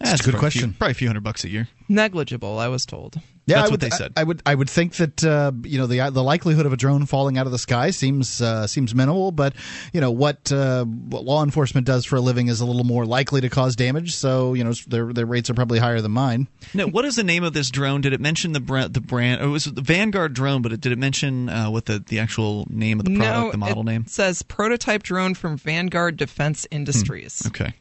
That's 0.01 0.27
a 0.27 0.31
good 0.31 0.39
question. 0.39 0.71
Few, 0.71 0.79
probably 0.79 0.93
a 0.93 0.95
few 0.95 1.07
hundred 1.07 1.25
bucks 1.25 1.45
a 1.45 1.51
year. 1.51 1.69
Negligible, 1.89 2.59
I 2.59 2.69
was 2.69 2.87
told. 2.87 3.21
Yeah, 3.47 3.57
That's 3.57 3.63
I 3.63 3.65
would, 3.65 3.71
what 3.73 3.81
they 3.81 3.91
said. 3.91 4.13
I, 4.17 4.21
I, 4.21 4.25
would 4.25 4.43
I 4.47 4.55
would 4.55 4.71
think 4.71 4.95
that 4.97 5.25
uh, 5.25 5.51
you 5.65 5.79
know 5.79 5.89
the 5.89 6.11
the 6.11 6.23
likelihood 6.23 6.65
of 6.65 6.73
a 6.73 6.77
drone 6.77 7.07
falling 7.07 7.39
out 7.39 7.47
of 7.47 7.53
the 7.53 7.59
sky 7.59 7.91
seems 7.91 8.41
uh, 8.41 8.69
seems 8.69 8.95
minimal, 8.95 9.33
but 9.33 9.55
you 9.93 10.01
know 10.01 10.13
what, 10.13 10.53
uh, 10.53 10.85
what 10.85 11.25
law 11.25 11.43
enforcement 11.43 11.85
does 11.85 12.05
for 12.05 12.17
a 12.17 12.21
living 12.21 12.47
is 12.47 12.61
a 12.61 12.65
little 12.65 12.85
more 12.85 13.05
likely 13.05 13.41
to 13.41 13.49
cause 13.49 13.75
damage. 13.75 14.15
So 14.15 14.55
you 14.55 14.63
know 14.63 14.73
their 14.87 15.13
their 15.13 15.27
rates 15.27 15.51
are 15.51 15.55
probably 15.55 15.81
higher 15.81 16.01
than 16.01 16.13
mine. 16.13 16.47
No, 16.73 16.87
what 16.87 17.05
is 17.05 17.17
the 17.17 17.25
name 17.25 17.43
of 17.43 17.53
this 17.53 17.69
drone? 17.71 18.01
Did 18.01 18.13
it 18.13 18.21
mention 18.21 18.53
the 18.53 18.61
brand? 18.61 18.95
The 18.95 19.01
brand? 19.01 19.43
It 19.43 19.47
was 19.47 19.65
the 19.65 19.83
Vanguard 19.83 20.35
drone, 20.35 20.63
but 20.63 20.73
it, 20.73 20.81
did 20.81 20.93
it 20.93 20.99
mention 20.99 21.49
uh, 21.49 21.69
what 21.69 21.87
the 21.87 21.99
the 21.99 22.21
actual 22.21 22.65
name 22.71 23.01
of 23.01 23.07
the 23.07 23.17
product, 23.17 23.45
no, 23.47 23.51
the 23.51 23.59
model 23.59 23.83
it 23.83 23.87
name? 23.87 24.07
Says 24.07 24.43
prototype 24.43 25.03
drone 25.03 25.35
from 25.35 25.57
Vanguard 25.57 26.17
Defense 26.17 26.65
Industries. 26.71 27.41
Hmm. 27.43 27.49
Okay 27.49 27.75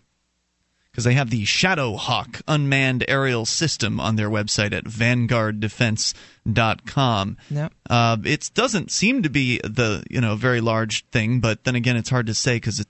because 0.92 1.06
they 1.06 1.14
have 1.14 1.30
the 1.30 1.46
Shadow 1.46 1.96
Hawk 1.96 2.42
unmanned 2.48 3.06
aerial 3.08 3.46
system 3.46 4.00
on 4.00 4.18
their 4.18 4.30
website 4.30 4.74
at 4.74 4.84
vanguarddefense.com. 4.84 7.38
Yep. 7.50 7.74
Uh, 7.90 8.18
it 8.26 8.52
doesn't 8.54 8.92
seem 8.92 9.24
to 9.24 9.30
be 9.30 9.62
the 9.64 10.04
you 10.10 10.20
know 10.20 10.36
very 10.36 10.60
large 10.62 11.06
thing, 11.08 11.40
but 11.40 11.64
then 11.64 11.76
again, 11.76 11.96
it's 11.96 12.10
hard 12.10 12.28
to 12.28 12.34
say 12.34 12.58
because 12.58 12.82
it. 12.82 12.88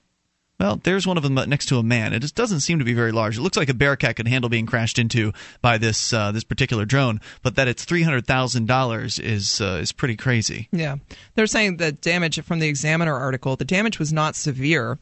Well, 0.59 0.80
there's 0.83 1.07
one 1.07 1.18
of 1.18 1.24
them 1.24 1.33
next 1.33 1.65
to 1.69 1.80
a 1.80 1.83
man. 1.83 2.13
It 2.13 2.19
just 2.19 2.36
doesn't 2.36 2.59
seem 2.59 2.77
to 2.77 2.86
be 2.86 2.94
very 2.94 3.12
large. 3.12 3.36
It 3.36 3.42
looks 3.42 3.57
like 3.57 3.69
a 3.69 3.74
Bearcat 3.74 4.18
could 4.18 4.27
handle 4.27 4.48
being 4.48 4.68
crashed 4.68 5.00
into 5.00 5.33
by 5.59 5.80
this 5.80 6.13
uh, 6.13 6.31
this 6.31 6.44
particular 6.44 6.86
drone, 6.86 7.19
but 7.42 7.56
that 7.56 7.68
it's 7.68 7.83
three 7.83 8.03
hundred 8.03 8.27
thousand 8.27 8.68
dollars 8.68 9.18
is 9.18 9.59
uh, 9.59 9.80
is 9.81 9.92
pretty 9.92 10.15
crazy. 10.15 10.69
Yeah, 10.71 10.98
they're 11.33 11.48
saying 11.48 11.77
the 11.77 11.94
damage 11.94 12.39
from 12.44 12.59
the 12.59 12.68
Examiner 12.68 13.15
article. 13.15 13.56
The 13.56 13.65
damage 13.65 13.98
was 13.98 14.13
not 14.13 14.36
severe 14.36 15.00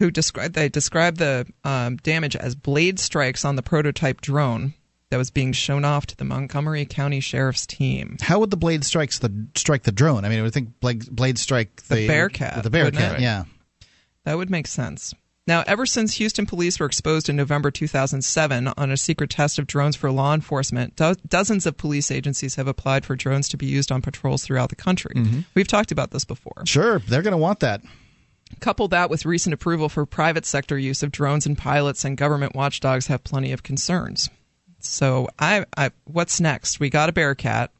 who 0.00 0.10
described 0.10 0.54
they 0.54 0.68
described 0.68 1.18
the 1.18 1.46
um, 1.62 1.96
damage 1.98 2.34
as 2.34 2.56
blade 2.56 2.98
strikes 2.98 3.44
on 3.44 3.54
the 3.54 3.62
prototype 3.62 4.20
drone 4.20 4.74
that 5.10 5.16
was 5.16 5.30
being 5.30 5.52
shown 5.52 5.84
off 5.84 6.06
to 6.06 6.16
the 6.16 6.24
Montgomery 6.24 6.86
County 6.86 7.20
Sheriff's 7.20 7.66
team. 7.66 8.16
How 8.20 8.38
would 8.40 8.50
the 8.50 8.56
blade 8.56 8.84
strikes 8.84 9.18
the 9.18 9.46
strike 9.54 9.82
the 9.82 9.92
drone? 9.92 10.24
I 10.24 10.28
mean, 10.28 10.40
I 10.40 10.42
would 10.42 10.54
think 10.54 10.80
blade, 10.80 11.08
blade 11.10 11.38
strike 11.38 11.82
the, 11.82 11.96
the 11.96 12.08
Bearcat. 12.08 12.62
The 12.62 12.70
Bearcat, 12.70 13.20
yeah. 13.20 13.44
That 14.24 14.36
would 14.36 14.50
make 14.50 14.66
sense. 14.66 15.14
Now, 15.46 15.64
ever 15.66 15.84
since 15.84 16.14
Houston 16.14 16.46
police 16.46 16.78
were 16.78 16.86
exposed 16.86 17.28
in 17.28 17.34
November 17.34 17.70
2007 17.72 18.68
on 18.68 18.90
a 18.90 18.96
secret 18.96 19.30
test 19.30 19.58
of 19.58 19.66
drones 19.66 19.96
for 19.96 20.12
law 20.12 20.32
enforcement, 20.32 20.94
do- 20.94 21.16
dozens 21.26 21.66
of 21.66 21.76
police 21.76 22.10
agencies 22.10 22.54
have 22.54 22.68
applied 22.68 23.04
for 23.04 23.16
drones 23.16 23.48
to 23.48 23.56
be 23.56 23.66
used 23.66 23.90
on 23.90 24.00
patrols 24.00 24.44
throughout 24.44 24.68
the 24.68 24.76
country. 24.76 25.14
Mm-hmm. 25.16 25.40
We've 25.54 25.66
talked 25.66 25.90
about 25.90 26.12
this 26.12 26.24
before. 26.24 26.62
Sure, 26.66 27.00
they're 27.00 27.22
going 27.22 27.32
to 27.32 27.38
want 27.38 27.60
that. 27.60 27.82
Couple 28.58 28.88
that 28.88 29.08
with 29.08 29.24
recent 29.24 29.54
approval 29.54 29.88
for 29.88 30.04
private 30.04 30.44
sector 30.44 30.76
use 30.76 31.02
of 31.02 31.12
drones 31.12 31.46
and 31.46 31.56
pilots, 31.56 32.04
and 32.04 32.16
government 32.16 32.54
watchdogs 32.54 33.06
have 33.06 33.24
plenty 33.24 33.52
of 33.52 33.62
concerns. 33.62 34.28
So, 34.80 35.28
I, 35.38 35.64
I 35.76 35.92
what's 36.04 36.40
next? 36.40 36.80
We 36.80 36.90
got 36.90 37.08
a 37.08 37.12
Bearcat. 37.12 37.70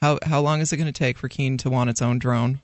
How 0.00 0.18
how 0.22 0.40
long 0.40 0.60
is 0.60 0.72
it 0.72 0.76
going 0.76 0.86
to 0.86 0.92
take 0.92 1.18
for 1.18 1.28
Keene 1.28 1.56
to 1.58 1.70
want 1.70 1.90
its 1.90 2.02
own 2.02 2.18
drone? 2.18 2.60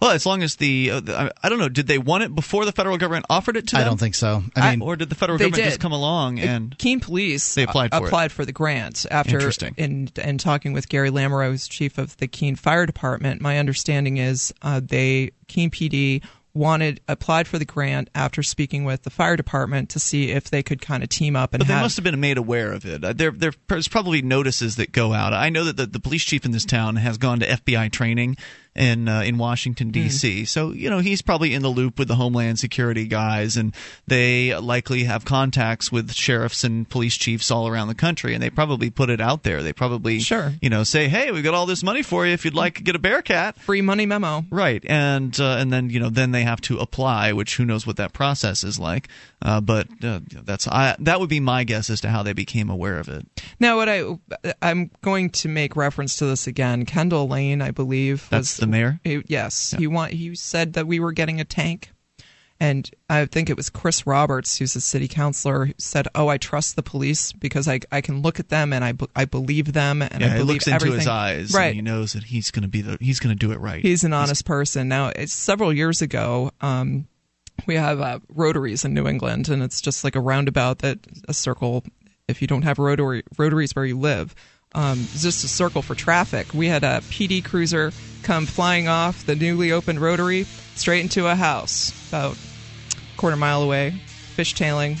Well, 0.00 0.10
as 0.10 0.26
long 0.26 0.42
as 0.42 0.56
the, 0.56 0.90
uh, 0.90 1.00
the, 1.00 1.32
I 1.42 1.48
don't 1.48 1.58
know, 1.58 1.68
did 1.68 1.86
they 1.86 1.98
want 1.98 2.24
it 2.24 2.34
before 2.34 2.64
the 2.64 2.72
federal 2.72 2.98
government 2.98 3.26
offered 3.30 3.56
it 3.56 3.68
to 3.68 3.76
them? 3.76 3.82
I 3.82 3.84
don't 3.84 3.98
think 3.98 4.14
so. 4.14 4.42
I 4.54 4.70
mean, 4.72 4.82
I, 4.82 4.84
or 4.84 4.96
did 4.96 5.08
the 5.08 5.14
federal 5.14 5.38
government 5.38 5.56
did. 5.56 5.64
just 5.64 5.80
come 5.80 5.92
along 5.92 6.38
and 6.40 6.76
Keene 6.78 7.00
Police 7.00 7.54
they 7.54 7.64
applied 7.64 7.92
for, 7.92 8.06
applied 8.06 8.32
for 8.32 8.44
the 8.44 8.52
grant 8.52 9.06
after 9.10 9.36
Interesting. 9.36 9.74
in 9.76 10.10
in 10.16 10.38
talking 10.38 10.72
with 10.72 10.88
Gary 10.88 11.10
Lamoureux, 11.10 11.50
who's 11.50 11.68
chief 11.68 11.98
of 11.98 12.16
the 12.18 12.26
Keene 12.26 12.56
Fire 12.56 12.86
Department. 12.86 13.40
My 13.40 13.58
understanding 13.58 14.16
is 14.16 14.52
uh, 14.62 14.80
they 14.82 15.32
Keene 15.48 15.70
PD 15.70 16.22
wanted 16.56 17.00
applied 17.06 17.46
for 17.46 17.58
the 17.58 17.64
grant 17.64 18.08
after 18.14 18.42
speaking 18.42 18.84
with 18.84 19.02
the 19.02 19.10
fire 19.10 19.36
department 19.36 19.90
to 19.90 19.98
see 19.98 20.30
if 20.30 20.50
they 20.50 20.62
could 20.62 20.80
kind 20.80 21.02
of 21.02 21.08
team 21.08 21.36
up 21.36 21.52
and 21.52 21.60
but 21.60 21.68
they 21.68 21.74
have, 21.74 21.82
must 21.82 21.96
have 21.96 22.04
been 22.04 22.18
made 22.18 22.38
aware 22.38 22.72
of 22.72 22.84
it. 22.86 23.04
Uh, 23.04 23.12
there, 23.12 23.30
there's 23.30 23.88
probably 23.88 24.22
notices 24.22 24.76
that 24.76 24.90
go 24.90 25.12
out. 25.12 25.34
I 25.34 25.50
know 25.50 25.64
that 25.64 25.76
the, 25.76 25.86
the 25.86 26.00
police 26.00 26.24
chief 26.24 26.44
in 26.44 26.52
this 26.52 26.64
town 26.64 26.96
has 26.96 27.18
gone 27.18 27.40
to 27.40 27.46
FBI 27.46 27.92
training 27.92 28.38
in 28.76 29.08
uh, 29.08 29.22
in 29.22 29.38
Washington 29.38 29.90
D.C. 29.90 30.42
Mm. 30.42 30.48
So 30.48 30.70
you 30.70 30.90
know 30.90 30.98
he's 30.98 31.22
probably 31.22 31.54
in 31.54 31.62
the 31.62 31.68
loop 31.68 31.98
with 31.98 32.08
the 32.08 32.14
Homeland 32.14 32.58
Security 32.58 33.06
guys, 33.06 33.56
and 33.56 33.74
they 34.06 34.54
likely 34.56 35.04
have 35.04 35.24
contacts 35.24 35.90
with 35.90 36.12
sheriffs 36.12 36.64
and 36.64 36.88
police 36.88 37.16
chiefs 37.16 37.50
all 37.50 37.66
around 37.66 37.88
the 37.88 37.94
country, 37.94 38.34
and 38.34 38.42
they 38.42 38.50
probably 38.50 38.90
put 38.90 39.10
it 39.10 39.20
out 39.20 39.42
there. 39.42 39.62
They 39.62 39.72
probably 39.72 40.20
sure 40.20 40.52
you 40.60 40.70
know 40.70 40.84
say, 40.84 41.08
hey, 41.08 41.32
we 41.32 41.42
got 41.42 41.54
all 41.54 41.66
this 41.66 41.82
money 41.82 42.02
for 42.02 42.26
you 42.26 42.32
if 42.32 42.44
you'd 42.44 42.54
like 42.54 42.76
to 42.76 42.82
get 42.82 42.94
a 42.94 42.98
Bearcat, 42.98 43.58
free 43.60 43.82
money 43.82 44.06
memo, 44.06 44.44
right? 44.50 44.84
And 44.86 45.38
uh, 45.40 45.56
and 45.58 45.72
then 45.72 45.90
you 45.90 46.00
know 46.00 46.10
then 46.10 46.32
they 46.32 46.42
have 46.42 46.60
to 46.62 46.78
apply, 46.78 47.32
which 47.32 47.56
who 47.56 47.64
knows 47.64 47.86
what 47.86 47.96
that 47.96 48.12
process 48.12 48.64
is 48.64 48.78
like. 48.78 49.08
Uh, 49.42 49.60
but 49.60 49.86
uh, 50.02 50.20
that's 50.44 50.66
I, 50.66 50.96
that 51.00 51.20
would 51.20 51.28
be 51.28 51.40
my 51.40 51.64
guess 51.64 51.90
as 51.90 52.00
to 52.00 52.08
how 52.08 52.22
they 52.22 52.32
became 52.32 52.70
aware 52.70 52.98
of 52.98 53.08
it. 53.08 53.26
Now, 53.60 53.76
what 53.76 53.88
I 53.88 54.04
I'm 54.62 54.90
going 55.02 55.30
to 55.30 55.48
make 55.48 55.76
reference 55.76 56.16
to 56.16 56.26
this 56.26 56.46
again. 56.46 56.84
Kendall 56.86 57.28
Lane, 57.28 57.62
I 57.62 57.70
believe, 57.70 58.26
that's 58.30 58.58
the 58.66 58.72
mayor. 58.72 59.00
He, 59.04 59.22
yes, 59.26 59.72
yeah. 59.72 59.78
he 59.78 59.86
want 59.86 60.12
he 60.12 60.34
said 60.34 60.74
that 60.74 60.86
we 60.86 61.00
were 61.00 61.12
getting 61.12 61.40
a 61.40 61.44
tank, 61.44 61.90
and 62.58 62.90
I 63.10 63.26
think 63.26 63.50
it 63.50 63.56
was 63.56 63.68
Chris 63.68 64.06
Roberts, 64.06 64.58
who's 64.58 64.74
a 64.76 64.80
city 64.80 65.08
councilor, 65.08 65.66
who 65.66 65.74
said, 65.78 66.08
"Oh, 66.14 66.28
I 66.28 66.38
trust 66.38 66.76
the 66.76 66.82
police 66.82 67.32
because 67.32 67.68
I 67.68 67.80
I 67.92 68.00
can 68.00 68.22
look 68.22 68.40
at 68.40 68.48
them 68.48 68.72
and 68.72 68.84
I 68.84 68.94
I 69.14 69.24
believe 69.24 69.72
them 69.72 70.02
and 70.02 70.20
yeah, 70.20 70.34
I 70.34 70.38
believe 70.38 70.48
looks 70.48 70.68
everything." 70.68 70.88
into 70.88 70.98
his 70.98 71.08
eyes, 71.08 71.54
right? 71.54 71.74
he 71.74 71.82
knows 71.82 72.14
that 72.14 72.24
he's 72.24 72.50
going 72.50 72.62
to 72.62 72.68
be 72.68 72.82
the 72.82 72.96
he's 73.00 73.20
going 73.20 73.36
to 73.36 73.38
do 73.38 73.52
it 73.52 73.60
right. 73.60 73.82
He's 73.82 74.04
an 74.04 74.12
honest 74.12 74.40
he's, 74.40 74.42
person. 74.42 74.88
Now, 74.88 75.08
it's 75.08 75.32
several 75.32 75.72
years 75.72 76.02
ago. 76.02 76.50
Um, 76.60 77.08
we 77.66 77.74
have 77.76 78.00
uh, 78.00 78.20
rotaries 78.28 78.84
in 78.84 78.94
New 78.94 79.06
England, 79.06 79.48
and 79.48 79.62
it's 79.62 79.80
just 79.80 80.04
like 80.04 80.16
a 80.16 80.20
roundabout 80.20 80.80
that 80.80 80.98
a 81.28 81.34
circle. 81.34 81.84
If 82.28 82.42
you 82.42 82.48
don't 82.48 82.62
have 82.62 82.78
rotary 82.78 83.22
rotaries 83.38 83.74
where 83.76 83.84
you 83.84 83.98
live, 83.98 84.34
um, 84.76 84.98
just 85.16 85.42
a 85.42 85.48
circle 85.48 85.82
for 85.82 85.94
traffic. 85.94 86.52
We 86.54 86.68
had 86.68 86.84
a 86.84 87.00
PD 87.08 87.42
cruiser 87.42 87.92
come 88.22 88.46
flying 88.46 88.86
off 88.88 89.24
the 89.24 89.34
newly 89.34 89.72
opened 89.72 90.00
rotary 90.00 90.44
straight 90.74 91.00
into 91.00 91.26
a 91.26 91.34
house 91.34 92.08
about 92.08 92.36
a 92.36 93.16
quarter 93.16 93.36
mile 93.36 93.62
away, 93.62 93.94
fishtailing. 94.36 94.98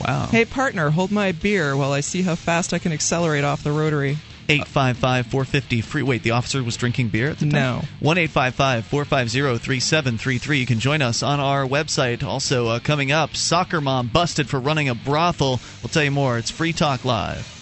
Wow. 0.00 0.28
Hey, 0.30 0.44
partner, 0.44 0.90
hold 0.90 1.10
my 1.10 1.32
beer 1.32 1.76
while 1.76 1.92
I 1.92 2.00
see 2.00 2.22
how 2.22 2.36
fast 2.36 2.72
I 2.72 2.78
can 2.78 2.92
accelerate 2.92 3.44
off 3.44 3.64
the 3.64 3.72
rotary. 3.72 4.16
855 4.48 5.26
450 5.26 5.80
free. 5.80 6.02
Wait, 6.02 6.22
the 6.22 6.32
officer 6.32 6.62
was 6.62 6.76
drinking 6.76 7.08
beer 7.08 7.28
at 7.28 7.38
the 7.38 7.46
time? 7.46 7.52
No. 7.52 7.82
1 8.00 8.18
855 8.18 8.86
450 8.86 9.58
3733. 9.58 10.58
You 10.58 10.66
can 10.66 10.78
join 10.78 11.02
us 11.02 11.22
on 11.22 11.40
our 11.40 11.64
website. 11.64 12.22
Also, 12.22 12.68
uh, 12.68 12.78
coming 12.80 13.12
up, 13.12 13.34
soccer 13.34 13.80
mom 13.80 14.08
busted 14.08 14.48
for 14.48 14.60
running 14.60 14.88
a 14.88 14.94
brothel. 14.94 15.60
We'll 15.82 15.90
tell 15.90 16.04
you 16.04 16.10
more. 16.10 16.38
It's 16.38 16.50
Free 16.50 16.72
Talk 16.72 17.04
Live. 17.04 17.61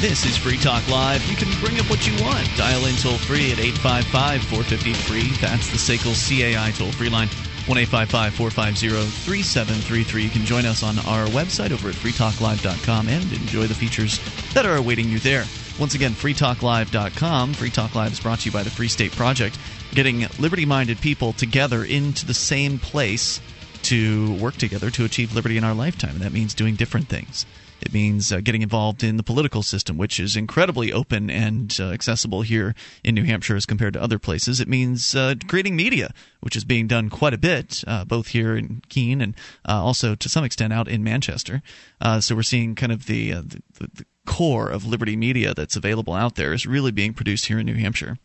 This 0.00 0.24
is 0.24 0.34
Free 0.34 0.56
Talk 0.56 0.88
Live. 0.88 1.22
You 1.28 1.36
can 1.36 1.52
bring 1.60 1.78
up 1.78 1.90
what 1.90 2.06
you 2.06 2.14
want. 2.24 2.48
Dial 2.56 2.86
in 2.86 2.96
toll 2.96 3.18
free 3.18 3.52
at 3.52 3.58
855 3.58 4.42
450 4.44 4.94
free. 4.94 5.28
That's 5.46 5.68
the 5.68 5.76
SACL 5.76 6.16
CAI 6.16 6.70
toll 6.70 6.90
free 6.92 7.10
line. 7.10 7.28
1 7.66 7.86
450 7.86 8.88
3733. 8.88 10.22
You 10.22 10.30
can 10.30 10.46
join 10.46 10.64
us 10.64 10.82
on 10.82 10.98
our 11.00 11.26
website 11.26 11.70
over 11.70 11.90
at 11.90 11.94
freetalklive.com 11.96 13.08
and 13.08 13.30
enjoy 13.30 13.66
the 13.66 13.74
features 13.74 14.18
that 14.54 14.64
are 14.64 14.76
awaiting 14.76 15.10
you 15.10 15.18
there. 15.18 15.44
Once 15.78 15.94
again, 15.94 16.12
freetalklive.com. 16.12 17.52
Free 17.52 17.68
Talk 17.68 17.94
Live 17.94 18.12
is 18.12 18.20
brought 18.20 18.40
to 18.40 18.46
you 18.46 18.52
by 18.52 18.62
the 18.62 18.70
Free 18.70 18.88
State 18.88 19.12
Project, 19.12 19.58
getting 19.92 20.26
liberty 20.38 20.64
minded 20.64 20.98
people 21.02 21.34
together 21.34 21.84
into 21.84 22.24
the 22.24 22.32
same 22.32 22.78
place 22.78 23.38
to 23.82 24.32
work 24.36 24.56
together 24.56 24.90
to 24.92 25.04
achieve 25.04 25.34
liberty 25.34 25.58
in 25.58 25.64
our 25.64 25.74
lifetime. 25.74 26.12
And 26.12 26.22
that 26.22 26.32
means 26.32 26.54
doing 26.54 26.74
different 26.74 27.08
things. 27.08 27.44
It 27.82 27.94
means 27.94 28.32
uh, 28.32 28.40
getting 28.40 28.62
involved 28.62 29.02
in 29.02 29.16
the 29.16 29.22
political 29.22 29.62
system, 29.62 29.96
which 29.96 30.20
is 30.20 30.36
incredibly 30.36 30.92
open 30.92 31.30
and 31.30 31.74
uh, 31.80 31.90
accessible 31.90 32.42
here 32.42 32.74
in 33.02 33.14
New 33.14 33.24
Hampshire 33.24 33.56
as 33.56 33.66
compared 33.66 33.94
to 33.94 34.02
other 34.02 34.18
places. 34.18 34.60
It 34.60 34.68
means 34.68 35.14
uh, 35.14 35.34
creating 35.48 35.76
media, 35.76 36.12
which 36.40 36.56
is 36.56 36.64
being 36.64 36.86
done 36.86 37.08
quite 37.08 37.34
a 37.34 37.38
bit, 37.38 37.82
uh, 37.86 38.04
both 38.04 38.28
here 38.28 38.56
in 38.56 38.82
Keene 38.88 39.20
and 39.20 39.34
uh, 39.68 39.82
also 39.82 40.14
to 40.14 40.28
some 40.28 40.44
extent 40.44 40.72
out 40.72 40.88
in 40.88 41.02
Manchester. 41.02 41.62
Uh, 42.00 42.20
so 42.20 42.34
we're 42.34 42.42
seeing 42.42 42.74
kind 42.74 42.92
of 42.92 43.06
the, 43.06 43.32
the, 43.32 43.62
the 43.78 44.06
core 44.26 44.68
of 44.68 44.86
Liberty 44.86 45.16
Media 45.16 45.54
that's 45.54 45.76
available 45.76 46.14
out 46.14 46.36
there 46.36 46.52
is 46.52 46.66
really 46.66 46.92
being 46.92 47.14
produced 47.14 47.46
here 47.46 47.58
in 47.58 47.66
New 47.66 47.74
Hampshire. 47.74 48.18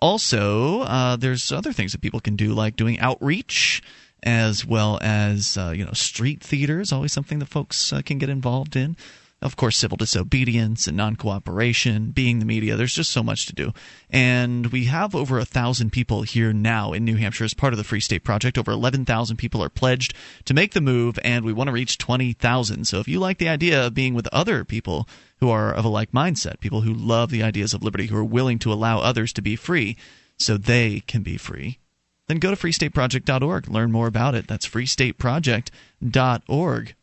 Also, 0.00 1.16
there's 1.16 1.50
other 1.50 1.72
things 1.72 1.90
that 1.92 2.00
people 2.00 2.20
can 2.20 2.36
do, 2.36 2.52
like 2.54 2.76
doing 2.76 3.00
outreach 3.00 3.82
as 4.22 4.64
well 4.64 4.98
as 5.02 5.56
uh, 5.56 5.72
you 5.74 5.84
know 5.84 5.92
street 5.92 6.42
theater 6.42 6.80
is 6.80 6.92
always 6.92 7.12
something 7.12 7.38
that 7.38 7.46
folks 7.46 7.92
uh, 7.92 8.02
can 8.02 8.18
get 8.18 8.28
involved 8.28 8.76
in. 8.76 8.96
Of 9.40 9.54
course, 9.54 9.78
civil 9.78 9.96
disobedience 9.96 10.88
and 10.88 10.96
non 10.96 11.14
cooperation, 11.14 12.10
being 12.10 12.40
the 12.40 12.44
media, 12.44 12.74
there's 12.74 12.94
just 12.94 13.12
so 13.12 13.22
much 13.22 13.46
to 13.46 13.54
do. 13.54 13.72
And 14.10 14.66
we 14.68 14.86
have 14.86 15.14
over 15.14 15.38
a 15.38 15.44
thousand 15.44 15.90
people 15.90 16.22
here 16.22 16.52
now 16.52 16.92
in 16.92 17.04
New 17.04 17.14
Hampshire 17.14 17.44
as 17.44 17.54
part 17.54 17.72
of 17.72 17.76
the 17.76 17.84
Free 17.84 18.00
State 18.00 18.24
Project. 18.24 18.58
Over 18.58 18.72
11,000 18.72 19.36
people 19.36 19.62
are 19.62 19.68
pledged 19.68 20.12
to 20.46 20.54
make 20.54 20.72
the 20.72 20.80
move, 20.80 21.20
and 21.22 21.44
we 21.44 21.52
want 21.52 21.68
to 21.68 21.72
reach 21.72 21.98
20,000. 21.98 22.84
So 22.86 22.98
if 22.98 23.06
you 23.06 23.20
like 23.20 23.38
the 23.38 23.48
idea 23.48 23.86
of 23.86 23.94
being 23.94 24.14
with 24.14 24.26
other 24.32 24.64
people 24.64 25.08
who 25.38 25.50
are 25.50 25.72
of 25.72 25.84
a 25.84 25.88
like 25.88 26.10
mindset, 26.10 26.58
people 26.58 26.80
who 26.80 26.92
love 26.92 27.30
the 27.30 27.44
ideas 27.44 27.72
of 27.72 27.84
liberty, 27.84 28.06
who 28.06 28.16
are 28.16 28.24
willing 28.24 28.58
to 28.58 28.72
allow 28.72 28.98
others 28.98 29.32
to 29.34 29.42
be 29.42 29.54
free 29.54 29.96
so 30.36 30.56
they 30.56 30.98
can 31.06 31.22
be 31.22 31.36
free, 31.36 31.78
then 32.28 32.38
go 32.38 32.54
to 32.54 32.56
freestateproject.org. 32.56 33.68
Learn 33.68 33.90
more 33.90 34.06
about 34.06 34.34
it. 34.34 34.46
That's 34.46 34.68
freestateproject.org. 34.68 36.94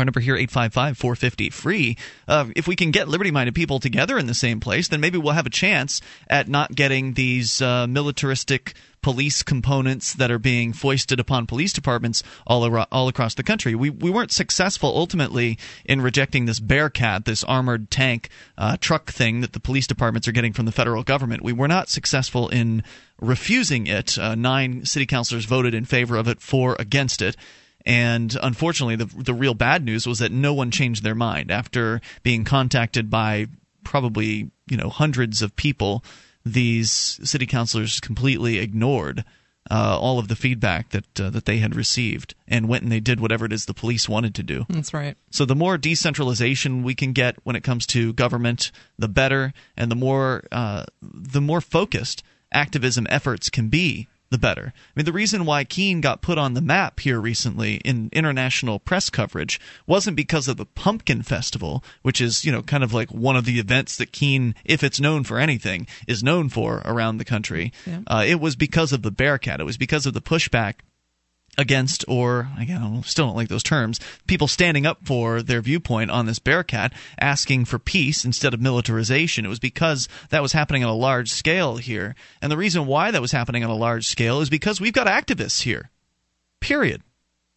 Our 0.00 0.06
number 0.06 0.20
here, 0.20 0.34
855 0.34 0.96
450 0.96 1.50
free. 1.50 1.96
Uh, 2.26 2.46
if 2.56 2.66
we 2.66 2.74
can 2.74 2.90
get 2.90 3.06
liberty 3.06 3.30
minded 3.30 3.54
people 3.54 3.80
together 3.80 4.18
in 4.18 4.26
the 4.26 4.34
same 4.34 4.58
place, 4.58 4.88
then 4.88 4.98
maybe 4.98 5.18
we'll 5.18 5.34
have 5.34 5.44
a 5.44 5.50
chance 5.50 6.00
at 6.26 6.48
not 6.48 6.74
getting 6.74 7.12
these 7.12 7.60
uh, 7.60 7.86
militaristic 7.86 8.74
police 9.02 9.42
components 9.42 10.14
that 10.14 10.30
are 10.30 10.38
being 10.38 10.72
foisted 10.72 11.20
upon 11.20 11.46
police 11.46 11.74
departments 11.74 12.22
all, 12.46 12.64
ar- 12.64 12.86
all 12.90 13.08
across 13.08 13.34
the 13.34 13.42
country. 13.42 13.74
We, 13.74 13.90
we 13.90 14.10
weren't 14.10 14.32
successful 14.32 14.90
ultimately 14.94 15.58
in 15.84 16.00
rejecting 16.00 16.46
this 16.46 16.60
Bearcat, 16.60 17.26
this 17.26 17.44
armored 17.44 17.90
tank 17.90 18.30
uh, 18.56 18.78
truck 18.80 19.10
thing 19.10 19.42
that 19.42 19.52
the 19.52 19.60
police 19.60 19.86
departments 19.86 20.26
are 20.26 20.32
getting 20.32 20.54
from 20.54 20.64
the 20.64 20.72
federal 20.72 21.02
government. 21.02 21.42
We 21.42 21.52
were 21.52 21.68
not 21.68 21.90
successful 21.90 22.48
in 22.48 22.84
refusing 23.20 23.86
it. 23.86 24.18
Uh, 24.18 24.34
nine 24.34 24.86
city 24.86 25.04
councilors 25.04 25.44
voted 25.44 25.74
in 25.74 25.84
favor 25.84 26.16
of 26.16 26.26
it, 26.26 26.40
four 26.40 26.74
against 26.78 27.20
it. 27.20 27.36
And 27.86 28.36
unfortunately, 28.42 28.96
the 28.96 29.06
the 29.06 29.34
real 29.34 29.54
bad 29.54 29.84
news 29.84 30.06
was 30.06 30.18
that 30.18 30.32
no 30.32 30.52
one 30.54 30.70
changed 30.70 31.02
their 31.02 31.14
mind 31.14 31.50
after 31.50 32.00
being 32.22 32.44
contacted 32.44 33.10
by 33.10 33.46
probably 33.84 34.50
you 34.68 34.76
know 34.76 34.88
hundreds 34.88 35.42
of 35.42 35.56
people. 35.56 36.04
These 36.44 36.90
city 36.90 37.46
councilors 37.46 38.00
completely 38.00 38.58
ignored 38.58 39.24
uh, 39.70 39.98
all 39.98 40.18
of 40.18 40.28
the 40.28 40.36
feedback 40.36 40.90
that 40.90 41.20
uh, 41.20 41.30
that 41.30 41.44
they 41.44 41.58
had 41.58 41.76
received 41.76 42.34
and 42.48 42.68
went 42.68 42.82
and 42.82 42.90
they 42.90 43.00
did 43.00 43.20
whatever 43.20 43.44
it 43.44 43.52
is 43.52 43.66
the 43.66 43.74
police 43.74 44.08
wanted 44.08 44.34
to 44.34 44.42
do. 44.42 44.66
That's 44.68 44.94
right. 44.94 45.16
So 45.30 45.44
the 45.44 45.54
more 45.54 45.78
decentralization 45.78 46.82
we 46.82 46.94
can 46.94 47.12
get 47.12 47.36
when 47.44 47.56
it 47.56 47.62
comes 47.62 47.86
to 47.88 48.12
government, 48.12 48.72
the 48.98 49.08
better, 49.08 49.52
and 49.76 49.90
the 49.90 49.96
more 49.96 50.44
uh, 50.50 50.84
the 51.02 51.40
more 51.40 51.60
focused 51.60 52.22
activism 52.52 53.06
efforts 53.10 53.48
can 53.48 53.68
be 53.68 54.08
the 54.30 54.38
better. 54.38 54.72
I 54.76 54.90
mean, 54.94 55.06
the 55.06 55.12
reason 55.12 55.44
why 55.44 55.64
Keene 55.64 56.00
got 56.00 56.22
put 56.22 56.38
on 56.38 56.54
the 56.54 56.60
map 56.60 57.00
here 57.00 57.20
recently 57.20 57.76
in 57.76 58.08
international 58.12 58.78
press 58.78 59.10
coverage 59.10 59.60
wasn't 59.86 60.16
because 60.16 60.46
of 60.46 60.56
the 60.56 60.66
Pumpkin 60.66 61.22
Festival, 61.22 61.84
which 62.02 62.20
is, 62.20 62.44
you 62.44 62.52
know, 62.52 62.62
kind 62.62 62.84
of 62.84 62.94
like 62.94 63.10
one 63.10 63.36
of 63.36 63.44
the 63.44 63.58
events 63.58 63.96
that 63.96 64.12
Keene, 64.12 64.54
if 64.64 64.84
it's 64.84 65.00
known 65.00 65.24
for 65.24 65.38
anything, 65.38 65.86
is 66.06 66.22
known 66.22 66.48
for 66.48 66.80
around 66.84 67.18
the 67.18 67.24
country. 67.24 67.72
Yeah. 67.84 68.00
Uh, 68.06 68.24
it 68.26 68.40
was 68.40 68.54
because 68.54 68.92
of 68.92 69.02
the 69.02 69.10
Bearcat. 69.10 69.60
It 69.60 69.64
was 69.64 69.76
because 69.76 70.06
of 70.06 70.14
the 70.14 70.22
pushback 70.22 70.74
against, 71.60 72.04
or 72.08 72.48
again, 72.58 72.82
I 72.82 73.00
still 73.02 73.26
don't 73.26 73.36
like 73.36 73.48
those 73.48 73.62
terms, 73.62 74.00
people 74.26 74.48
standing 74.48 74.86
up 74.86 74.98
for 75.04 75.42
their 75.42 75.60
viewpoint 75.60 76.10
on 76.10 76.26
this 76.26 76.38
Bearcat, 76.38 76.92
asking 77.20 77.66
for 77.66 77.78
peace 77.78 78.24
instead 78.24 78.54
of 78.54 78.60
militarization. 78.60 79.44
It 79.44 79.48
was 79.50 79.58
because 79.58 80.08
that 80.30 80.42
was 80.42 80.52
happening 80.52 80.82
on 80.82 80.90
a 80.90 80.94
large 80.94 81.30
scale 81.30 81.76
here. 81.76 82.14
And 82.40 82.50
the 82.50 82.56
reason 82.56 82.86
why 82.86 83.10
that 83.10 83.22
was 83.22 83.32
happening 83.32 83.62
on 83.62 83.70
a 83.70 83.76
large 83.76 84.06
scale 84.06 84.40
is 84.40 84.50
because 84.50 84.80
we've 84.80 84.92
got 84.92 85.06
activists 85.06 85.62
here. 85.62 85.90
Period. 86.60 87.02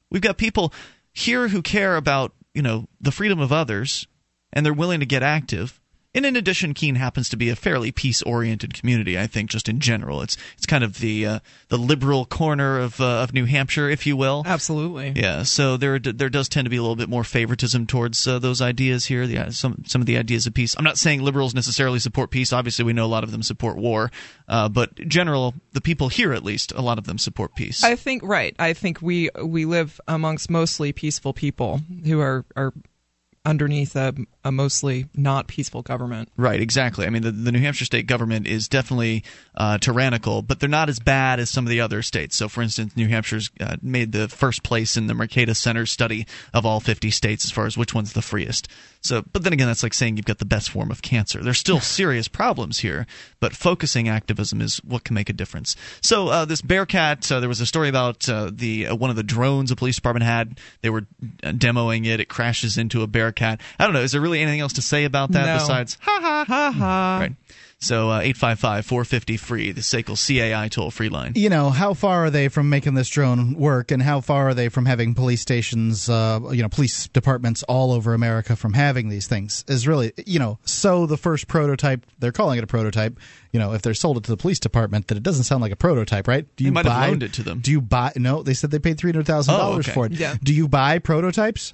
We've 0.09 0.21
got 0.21 0.37
people 0.37 0.73
here 1.13 1.47
who 1.47 1.61
care 1.61 1.95
about, 1.95 2.33
you 2.53 2.61
know, 2.61 2.87
the 3.01 3.11
freedom 3.11 3.39
of 3.39 3.51
others 3.51 4.07
and 4.51 4.65
they're 4.65 4.73
willing 4.73 4.99
to 4.99 5.05
get 5.05 5.23
active 5.23 5.79
and 6.13 6.25
in 6.25 6.35
addition, 6.35 6.73
Keene 6.73 6.95
happens 6.95 7.29
to 7.29 7.37
be 7.37 7.49
a 7.49 7.55
fairly 7.55 7.91
peace-oriented 7.91 8.73
community. 8.73 9.17
I 9.17 9.27
think, 9.27 9.49
just 9.49 9.67
in 9.67 9.79
general, 9.79 10.21
it's 10.21 10.37
it's 10.57 10.65
kind 10.65 10.83
of 10.83 10.99
the 10.99 11.25
uh, 11.25 11.39
the 11.69 11.77
liberal 11.77 12.25
corner 12.25 12.79
of 12.79 12.99
uh, 13.01 13.23
of 13.23 13.33
New 13.33 13.45
Hampshire, 13.45 13.89
if 13.89 14.05
you 14.05 14.15
will. 14.15 14.43
Absolutely. 14.45 15.13
Yeah. 15.15 15.43
So 15.43 15.77
there 15.77 15.99
there 15.99 16.29
does 16.29 16.49
tend 16.49 16.65
to 16.65 16.69
be 16.69 16.77
a 16.77 16.81
little 16.81 16.95
bit 16.95 17.09
more 17.09 17.23
favoritism 17.23 17.87
towards 17.87 18.27
uh, 18.27 18.39
those 18.39 18.61
ideas 18.61 19.05
here. 19.05 19.27
The, 19.27 19.37
uh, 19.37 19.51
some 19.51 19.83
some 19.85 20.01
of 20.01 20.05
the 20.05 20.17
ideas 20.17 20.47
of 20.47 20.53
peace. 20.53 20.75
I'm 20.77 20.83
not 20.83 20.97
saying 20.97 21.21
liberals 21.21 21.53
necessarily 21.53 21.99
support 21.99 22.31
peace. 22.31 22.53
Obviously, 22.53 22.85
we 22.85 22.93
know 22.93 23.05
a 23.05 23.07
lot 23.07 23.23
of 23.23 23.31
them 23.31 23.43
support 23.43 23.77
war. 23.77 24.11
Uh, 24.47 24.69
but 24.69 24.95
general, 25.07 25.53
the 25.71 25.81
people 25.81 26.09
here, 26.09 26.33
at 26.33 26.43
least, 26.43 26.71
a 26.73 26.81
lot 26.81 26.97
of 26.97 27.05
them 27.05 27.17
support 27.17 27.55
peace. 27.55 27.83
I 27.83 27.95
think 27.95 28.23
right. 28.23 28.55
I 28.59 28.73
think 28.73 29.01
we 29.01 29.29
we 29.43 29.65
live 29.65 29.99
amongst 30.07 30.49
mostly 30.49 30.91
peaceful 30.91 31.33
people 31.33 31.81
who 32.05 32.19
are 32.19 32.45
are 32.55 32.73
underneath 33.45 33.95
a, 33.95 34.13
a 34.45 34.51
mostly 34.51 35.07
not 35.13 35.47
peaceful 35.47 35.81
government. 35.81 36.29
Right, 36.37 36.61
exactly. 36.61 37.05
I 37.05 37.09
mean, 37.09 37.23
the, 37.23 37.31
the 37.31 37.51
New 37.51 37.59
Hampshire 37.59 37.85
state 37.85 38.07
government 38.07 38.47
is 38.47 38.67
definitely 38.67 39.23
uh, 39.55 39.77
tyrannical, 39.79 40.41
but 40.41 40.59
they're 40.59 40.69
not 40.69 40.89
as 40.89 40.99
bad 40.99 41.39
as 41.39 41.49
some 41.49 41.65
of 41.65 41.69
the 41.69 41.81
other 41.81 42.01
states. 42.01 42.37
So, 42.37 42.47
for 42.47 42.61
instance, 42.61 42.95
New 42.95 43.07
Hampshire's 43.07 43.51
uh, 43.59 43.75
made 43.81 44.13
the 44.13 44.29
first 44.29 44.63
place 44.63 44.95
in 44.95 45.07
the 45.07 45.13
Mercatus 45.13 45.57
Center 45.57 45.85
study 45.85 46.25
of 46.53 46.65
all 46.65 46.79
50 46.79 47.11
states 47.11 47.43
as 47.43 47.51
far 47.51 47.65
as 47.65 47.77
which 47.77 47.93
one's 47.93 48.13
the 48.13 48.21
freest. 48.21 48.69
So, 49.01 49.21
but 49.33 49.43
then 49.43 49.51
again, 49.51 49.67
that's 49.67 49.83
like 49.83 49.93
saying 49.93 50.15
you've 50.15 50.25
got 50.25 50.37
the 50.37 50.45
best 50.45 50.69
form 50.69 50.89
of 50.89 51.01
cancer. 51.01 51.43
There's 51.43 51.57
still 51.57 51.81
serious 51.81 52.29
problems 52.29 52.79
here, 52.79 53.05
but 53.41 53.53
focusing 53.53 54.07
activism 54.07 54.61
is 54.61 54.77
what 54.77 55.03
can 55.03 55.13
make 55.13 55.29
a 55.29 55.33
difference. 55.33 55.75
So, 56.01 56.29
uh, 56.29 56.45
this 56.45 56.61
Bearcat, 56.61 57.29
uh, 57.29 57.41
there 57.41 57.49
was 57.49 57.59
a 57.59 57.65
story 57.65 57.89
about 57.89 58.29
uh, 58.29 58.49
the 58.53 58.87
uh, 58.87 58.95
one 58.95 59.09
of 59.09 59.17
the 59.17 59.23
drones 59.23 59.71
the 59.71 59.75
police 59.75 59.97
department 59.97 60.23
had. 60.23 60.57
They 60.81 60.89
were 60.89 61.05
demoing 61.41 62.05
it. 62.05 62.21
It 62.21 62.29
crashes 62.29 62.77
into 62.77 63.01
a 63.01 63.07
Bearcat. 63.33 63.61
I 63.79 63.85
don't 63.85 63.93
know. 63.93 64.01
Is 64.01 64.11
there 64.11 64.21
really 64.21 64.41
anything 64.41 64.59
else 64.59 64.73
to 64.73 64.81
say 64.81 65.05
about 65.05 65.31
that 65.31 65.45
no. 65.45 65.57
besides 65.57 65.97
ha 66.01 66.19
ha 66.21 66.45
ha 66.47 66.71
ha? 66.71 67.17
Right. 67.19 67.35
So 67.79 68.11
uh, 68.11 68.19
855 68.19 68.85
450 68.85 69.37
free, 69.37 69.71
the 69.73 69.81
SACL 69.81 70.15
CAI 70.15 70.69
toll 70.69 70.89
free 70.89 71.09
line. 71.09 71.33
You 71.35 71.49
know, 71.49 71.69
how 71.69 71.93
far 71.93 72.25
are 72.25 72.29
they 72.29 72.47
from 72.47 72.69
making 72.69 72.93
this 72.93 73.09
drone 73.09 73.55
work, 73.55 73.91
and 73.91 74.01
how 74.01 74.21
far 74.21 74.49
are 74.49 74.53
they 74.53 74.69
from 74.69 74.85
having 74.85 75.13
police 75.13 75.41
stations, 75.41 76.07
uh, 76.07 76.39
you 76.51 76.61
know, 76.61 76.69
police 76.69 77.09
departments 77.09 77.61
all 77.63 77.91
over 77.91 78.13
America 78.13 78.55
from 78.55 78.71
having 78.71 79.09
these 79.09 79.27
things? 79.27 79.65
Is 79.67 79.85
really, 79.85 80.13
you 80.25 80.39
know, 80.39 80.59
so 80.63 81.05
the 81.05 81.17
first 81.17 81.49
prototype, 81.49 82.05
they're 82.19 82.31
calling 82.31 82.57
it 82.57 82.63
a 82.63 82.67
prototype. 82.67 83.19
You 83.51 83.59
know, 83.59 83.73
if 83.73 83.81
they're 83.81 83.93
sold 83.93 84.15
it 84.15 84.23
to 84.23 84.31
the 84.31 84.37
police 84.37 84.59
department, 84.59 85.07
that 85.07 85.17
it 85.17 85.23
doesn't 85.23 85.43
sound 85.43 85.61
like 85.61 85.73
a 85.73 85.75
prototype, 85.75 86.25
right? 86.25 86.47
Do 86.55 86.63
you 86.63 86.69
they 86.69 86.75
might 86.75 86.85
buy, 86.85 87.01
have 87.01 87.09
loaned 87.09 87.23
it 87.23 87.33
to 87.33 87.43
them. 87.43 87.59
Do 87.59 87.71
you 87.71 87.81
buy? 87.81 88.13
No, 88.15 88.43
they 88.43 88.53
said 88.53 88.71
they 88.71 88.79
paid 88.79 88.97
three 88.97 89.11
hundred 89.11 89.27
thousand 89.27 89.55
oh, 89.55 89.57
dollars 89.57 89.87
for 89.89 90.05
it. 90.05 90.13
Yeah. 90.13 90.35
Do 90.41 90.53
you 90.53 90.69
buy 90.69 90.99
prototypes? 90.99 91.73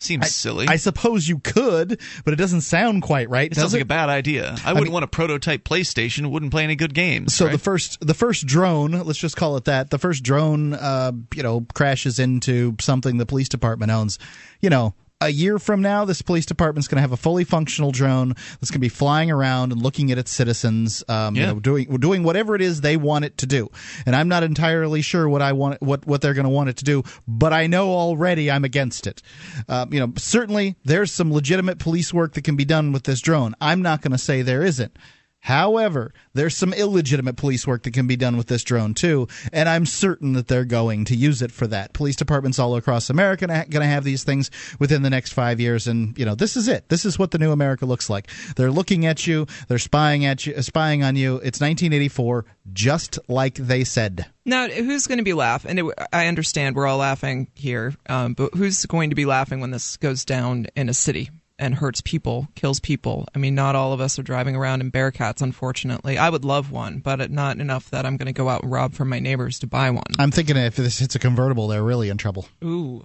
Seems 0.00 0.26
I, 0.26 0.28
silly. 0.28 0.66
I 0.68 0.76
suppose 0.76 1.28
you 1.28 1.40
could, 1.40 2.00
but 2.24 2.32
it 2.32 2.36
doesn't 2.36 2.60
sound 2.60 3.02
quite 3.02 3.28
right. 3.28 3.50
It 3.50 3.56
sounds 3.56 3.74
it? 3.74 3.78
like 3.78 3.82
a 3.82 3.86
bad 3.86 4.08
idea. 4.08 4.54
I, 4.64 4.70
I 4.70 4.72
wouldn't 4.72 4.86
mean, 4.86 4.92
want 4.92 5.04
a 5.04 5.08
prototype 5.08 5.64
PlayStation. 5.64 6.24
It 6.24 6.28
wouldn't 6.28 6.52
play 6.52 6.62
any 6.62 6.76
good 6.76 6.94
games. 6.94 7.34
So 7.34 7.46
right? 7.46 7.52
the 7.52 7.58
first, 7.58 8.06
the 8.06 8.14
first 8.14 8.46
drone, 8.46 8.92
let's 8.92 9.18
just 9.18 9.36
call 9.36 9.56
it 9.56 9.64
that. 9.64 9.90
The 9.90 9.98
first 9.98 10.22
drone, 10.22 10.74
uh, 10.74 11.12
you 11.34 11.42
know, 11.42 11.66
crashes 11.74 12.20
into 12.20 12.76
something 12.80 13.16
the 13.16 13.26
police 13.26 13.48
department 13.48 13.90
owns. 13.90 14.20
You 14.60 14.70
know, 14.70 14.94
a 15.20 15.30
year 15.30 15.58
from 15.58 15.82
now, 15.82 16.04
this 16.04 16.22
police 16.22 16.46
department's 16.46 16.86
going 16.86 16.96
to 16.96 17.00
have 17.00 17.12
a 17.12 17.16
fully 17.16 17.42
functional 17.42 17.90
drone 17.90 18.34
that's 18.60 18.70
going 18.70 18.78
to 18.78 18.78
be 18.78 18.88
flying 18.88 19.30
around 19.30 19.72
and 19.72 19.82
looking 19.82 20.12
at 20.12 20.18
its 20.18 20.30
citizens, 20.30 21.02
um, 21.08 21.34
yeah. 21.34 21.40
you 21.40 21.46
know, 21.54 21.60
doing 21.60 21.96
doing 21.96 22.22
whatever 22.22 22.54
it 22.54 22.62
is 22.62 22.80
they 22.80 22.96
want 22.96 23.24
it 23.24 23.36
to 23.38 23.46
do. 23.46 23.68
And 24.06 24.14
I'm 24.14 24.28
not 24.28 24.44
entirely 24.44 25.02
sure 25.02 25.28
what 25.28 25.42
I 25.42 25.52
want, 25.52 25.82
what 25.82 26.06
what 26.06 26.20
they're 26.20 26.34
going 26.34 26.44
to 26.44 26.50
want 26.50 26.68
it 26.68 26.76
to 26.78 26.84
do, 26.84 27.02
but 27.26 27.52
I 27.52 27.66
know 27.66 27.90
already 27.90 28.50
I'm 28.50 28.64
against 28.64 29.06
it. 29.06 29.22
Um, 29.68 29.92
you 29.92 29.98
know, 29.98 30.12
certainly 30.16 30.76
there's 30.84 31.10
some 31.10 31.32
legitimate 31.32 31.78
police 31.78 32.14
work 32.14 32.34
that 32.34 32.44
can 32.44 32.56
be 32.56 32.64
done 32.64 32.92
with 32.92 33.04
this 33.04 33.20
drone. 33.20 33.54
I'm 33.60 33.82
not 33.82 34.02
going 34.02 34.12
to 34.12 34.18
say 34.18 34.42
there 34.42 34.62
isn't. 34.62 34.96
However, 35.40 36.12
there's 36.34 36.56
some 36.56 36.72
illegitimate 36.72 37.36
police 37.36 37.66
work 37.66 37.84
that 37.84 37.94
can 37.94 38.06
be 38.06 38.16
done 38.16 38.36
with 38.36 38.48
this 38.48 38.64
drone 38.64 38.92
too, 38.92 39.28
and 39.52 39.68
I'm 39.68 39.86
certain 39.86 40.32
that 40.34 40.48
they're 40.48 40.64
going 40.64 41.04
to 41.06 41.16
use 41.16 41.42
it 41.42 41.52
for 41.52 41.66
that. 41.68 41.92
Police 41.92 42.16
departments 42.16 42.58
all 42.58 42.76
across 42.76 43.08
America 43.08 43.44
are 43.46 43.64
going 43.64 43.82
to 43.82 43.86
have 43.86 44.04
these 44.04 44.24
things 44.24 44.50
within 44.78 45.02
the 45.02 45.10
next 45.10 45.32
five 45.32 45.60
years, 45.60 45.86
and 45.86 46.18
you 46.18 46.24
know 46.24 46.34
this 46.34 46.56
is 46.56 46.68
it. 46.68 46.88
This 46.88 47.04
is 47.04 47.18
what 47.18 47.30
the 47.30 47.38
new 47.38 47.52
America 47.52 47.86
looks 47.86 48.10
like. 48.10 48.28
They're 48.56 48.70
looking 48.70 49.06
at 49.06 49.26
you, 49.26 49.46
they're 49.68 49.78
spying 49.78 50.24
at 50.24 50.44
you, 50.44 50.60
spying 50.60 51.02
on 51.02 51.16
you. 51.16 51.36
It's 51.36 51.60
1984, 51.60 52.44
just 52.72 53.18
like 53.28 53.54
they 53.54 53.84
said. 53.84 54.26
Now, 54.44 54.68
who's 54.68 55.06
going 55.06 55.18
to 55.18 55.24
be 55.24 55.34
laughing? 55.34 55.78
And 55.78 55.92
I 56.12 56.26
understand 56.26 56.74
we're 56.74 56.86
all 56.86 56.98
laughing 56.98 57.48
here, 57.54 57.94
um, 58.08 58.34
but 58.34 58.54
who's 58.54 58.86
going 58.86 59.10
to 59.10 59.16
be 59.16 59.24
laughing 59.24 59.60
when 59.60 59.70
this 59.70 59.96
goes 59.98 60.24
down 60.24 60.66
in 60.74 60.88
a 60.88 60.94
city? 60.94 61.30
And 61.58 61.74
hurts 61.74 62.00
people, 62.00 62.48
kills 62.54 62.80
people. 62.80 63.26
I 63.34 63.38
mean, 63.38 63.54
not 63.54 63.74
all 63.74 63.92
of 63.92 64.00
us 64.00 64.18
are 64.18 64.22
driving 64.22 64.56
around 64.56 64.80
in 64.80 64.92
Bearcats, 64.92 65.42
unfortunately. 65.42 66.16
I 66.18 66.30
would 66.30 66.44
love 66.44 66.70
one, 66.70 66.98
but 66.98 67.30
not 67.30 67.58
enough 67.58 67.90
that 67.90 68.06
I'm 68.06 68.16
going 68.16 68.26
to 68.26 68.32
go 68.32 68.48
out 68.48 68.62
and 68.62 68.72
rob 68.72 68.94
from 68.94 69.08
my 69.08 69.18
neighbors 69.18 69.58
to 69.60 69.66
buy 69.66 69.90
one. 69.90 70.04
I'm 70.18 70.30
thinking 70.30 70.56
if 70.56 70.76
this 70.76 70.98
hits 70.98 71.14
a 71.14 71.18
convertible, 71.18 71.68
they're 71.68 71.82
really 71.82 72.08
in 72.08 72.16
trouble. 72.16 72.46
Ooh. 72.64 73.04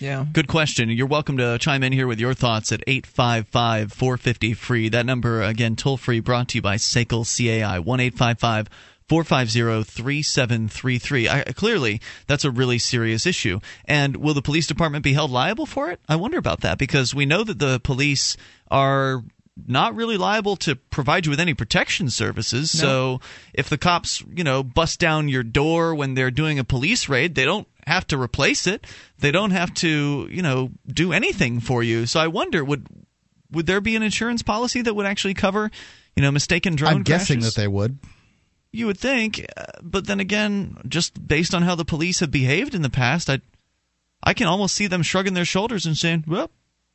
Yeah. 0.00 0.26
Good 0.32 0.48
question. 0.48 0.90
You're 0.90 1.06
welcome 1.06 1.38
to 1.38 1.58
chime 1.58 1.82
in 1.82 1.92
here 1.92 2.06
with 2.06 2.20
your 2.20 2.34
thoughts 2.34 2.70
at 2.72 2.84
855 2.86 3.92
450 3.92 4.54
free. 4.54 4.88
That 4.88 5.06
number, 5.06 5.42
again, 5.42 5.76
toll 5.76 5.96
free, 5.96 6.20
brought 6.20 6.48
to 6.48 6.58
you 6.58 6.62
by 6.62 6.76
SACL 6.76 7.24
CAI, 7.24 7.80
1 7.80 8.00
855 9.10 9.48
450-3733. 9.48 11.54
clearly, 11.54 12.00
that's 12.26 12.44
a 12.44 12.50
really 12.50 12.78
serious 12.78 13.26
issue. 13.26 13.60
And 13.84 14.16
will 14.16 14.34
the 14.34 14.42
police 14.42 14.66
department 14.66 15.04
be 15.04 15.12
held 15.12 15.30
liable 15.30 15.66
for 15.66 15.90
it? 15.90 16.00
I 16.08 16.16
wonder 16.16 16.38
about 16.38 16.60
that 16.60 16.78
because 16.78 17.14
we 17.14 17.26
know 17.26 17.44
that 17.44 17.58
the 17.58 17.80
police 17.80 18.36
are 18.70 19.22
not 19.66 19.94
really 19.94 20.16
liable 20.16 20.56
to 20.56 20.76
provide 20.76 21.26
you 21.26 21.30
with 21.30 21.40
any 21.40 21.54
protection 21.54 22.10
services. 22.10 22.74
No. 22.74 22.80
So 22.80 23.20
if 23.52 23.68
the 23.68 23.78
cops, 23.78 24.22
you 24.32 24.44
know, 24.44 24.62
bust 24.62 25.00
down 25.00 25.28
your 25.28 25.42
door 25.42 25.94
when 25.94 26.14
they're 26.14 26.30
doing 26.30 26.58
a 26.58 26.64
police 26.64 27.08
raid, 27.08 27.34
they 27.34 27.44
don't 27.44 27.66
have 27.86 28.06
to 28.08 28.20
replace 28.20 28.66
it. 28.66 28.86
They 29.18 29.32
don't 29.32 29.50
have 29.50 29.74
to, 29.74 30.28
you 30.30 30.42
know, 30.42 30.70
do 30.86 31.12
anything 31.12 31.60
for 31.60 31.82
you. 31.82 32.06
So 32.06 32.20
I 32.20 32.28
wonder 32.28 32.64
would 32.64 32.86
would 33.50 33.66
there 33.66 33.80
be 33.80 33.96
an 33.96 34.02
insurance 34.02 34.42
policy 34.42 34.82
that 34.82 34.94
would 34.94 35.06
actually 35.06 35.34
cover, 35.34 35.70
you 36.14 36.22
know, 36.22 36.30
mistaken 36.30 36.76
drone 36.76 36.96
I'm 36.96 37.04
crashes? 37.04 37.28
guessing 37.28 37.40
that 37.40 37.54
they 37.54 37.66
would. 37.66 37.98
You 38.78 38.86
would 38.86 38.98
think, 38.98 39.44
uh, 39.56 39.64
but 39.82 40.06
then 40.06 40.20
again, 40.20 40.76
just 40.86 41.26
based 41.26 41.52
on 41.52 41.62
how 41.62 41.74
the 41.74 41.84
police 41.84 42.20
have 42.20 42.30
behaved 42.30 42.76
in 42.76 42.82
the 42.82 42.88
past, 42.88 43.28
I, 43.28 43.40
I 44.22 44.34
can 44.34 44.46
almost 44.46 44.76
see 44.76 44.86
them 44.86 45.02
shrugging 45.02 45.34
their 45.34 45.44
shoulders 45.44 45.84
and 45.84 45.96
saying, 45.96 46.26
"Well, 46.28 46.52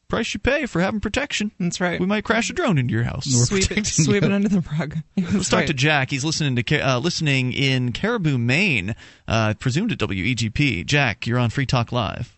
price 0.08 0.34
you 0.34 0.40
pay 0.40 0.66
for 0.66 0.80
having 0.80 1.02
protection." 1.02 1.52
That's 1.60 1.82
right. 1.82 2.00
We 2.00 2.06
might 2.06 2.24
crash 2.24 2.50
a 2.50 2.54
drone 2.54 2.78
into 2.78 2.94
your 2.94 3.04
house. 3.04 3.26
sweep 3.26 3.70
it, 3.70 3.86
sweep 3.86 4.24
it 4.24 4.32
under 4.32 4.48
the 4.48 4.62
rug. 4.80 5.00
Let's 5.18 5.50
talk 5.50 5.66
to 5.66 5.74
Jack. 5.74 6.10
He's 6.10 6.24
listening 6.24 6.56
to 6.56 6.80
uh, 6.80 7.00
listening 7.00 7.52
in 7.52 7.92
Caribou, 7.92 8.38
Maine, 8.38 8.96
uh, 9.28 9.54
presumed 9.60 9.92
at 9.92 9.98
WEGP. 9.98 10.86
Jack, 10.86 11.28
you're 11.28 11.38
on 11.38 11.50
Free 11.50 11.66
Talk 11.66 11.92
Live. 11.92 12.38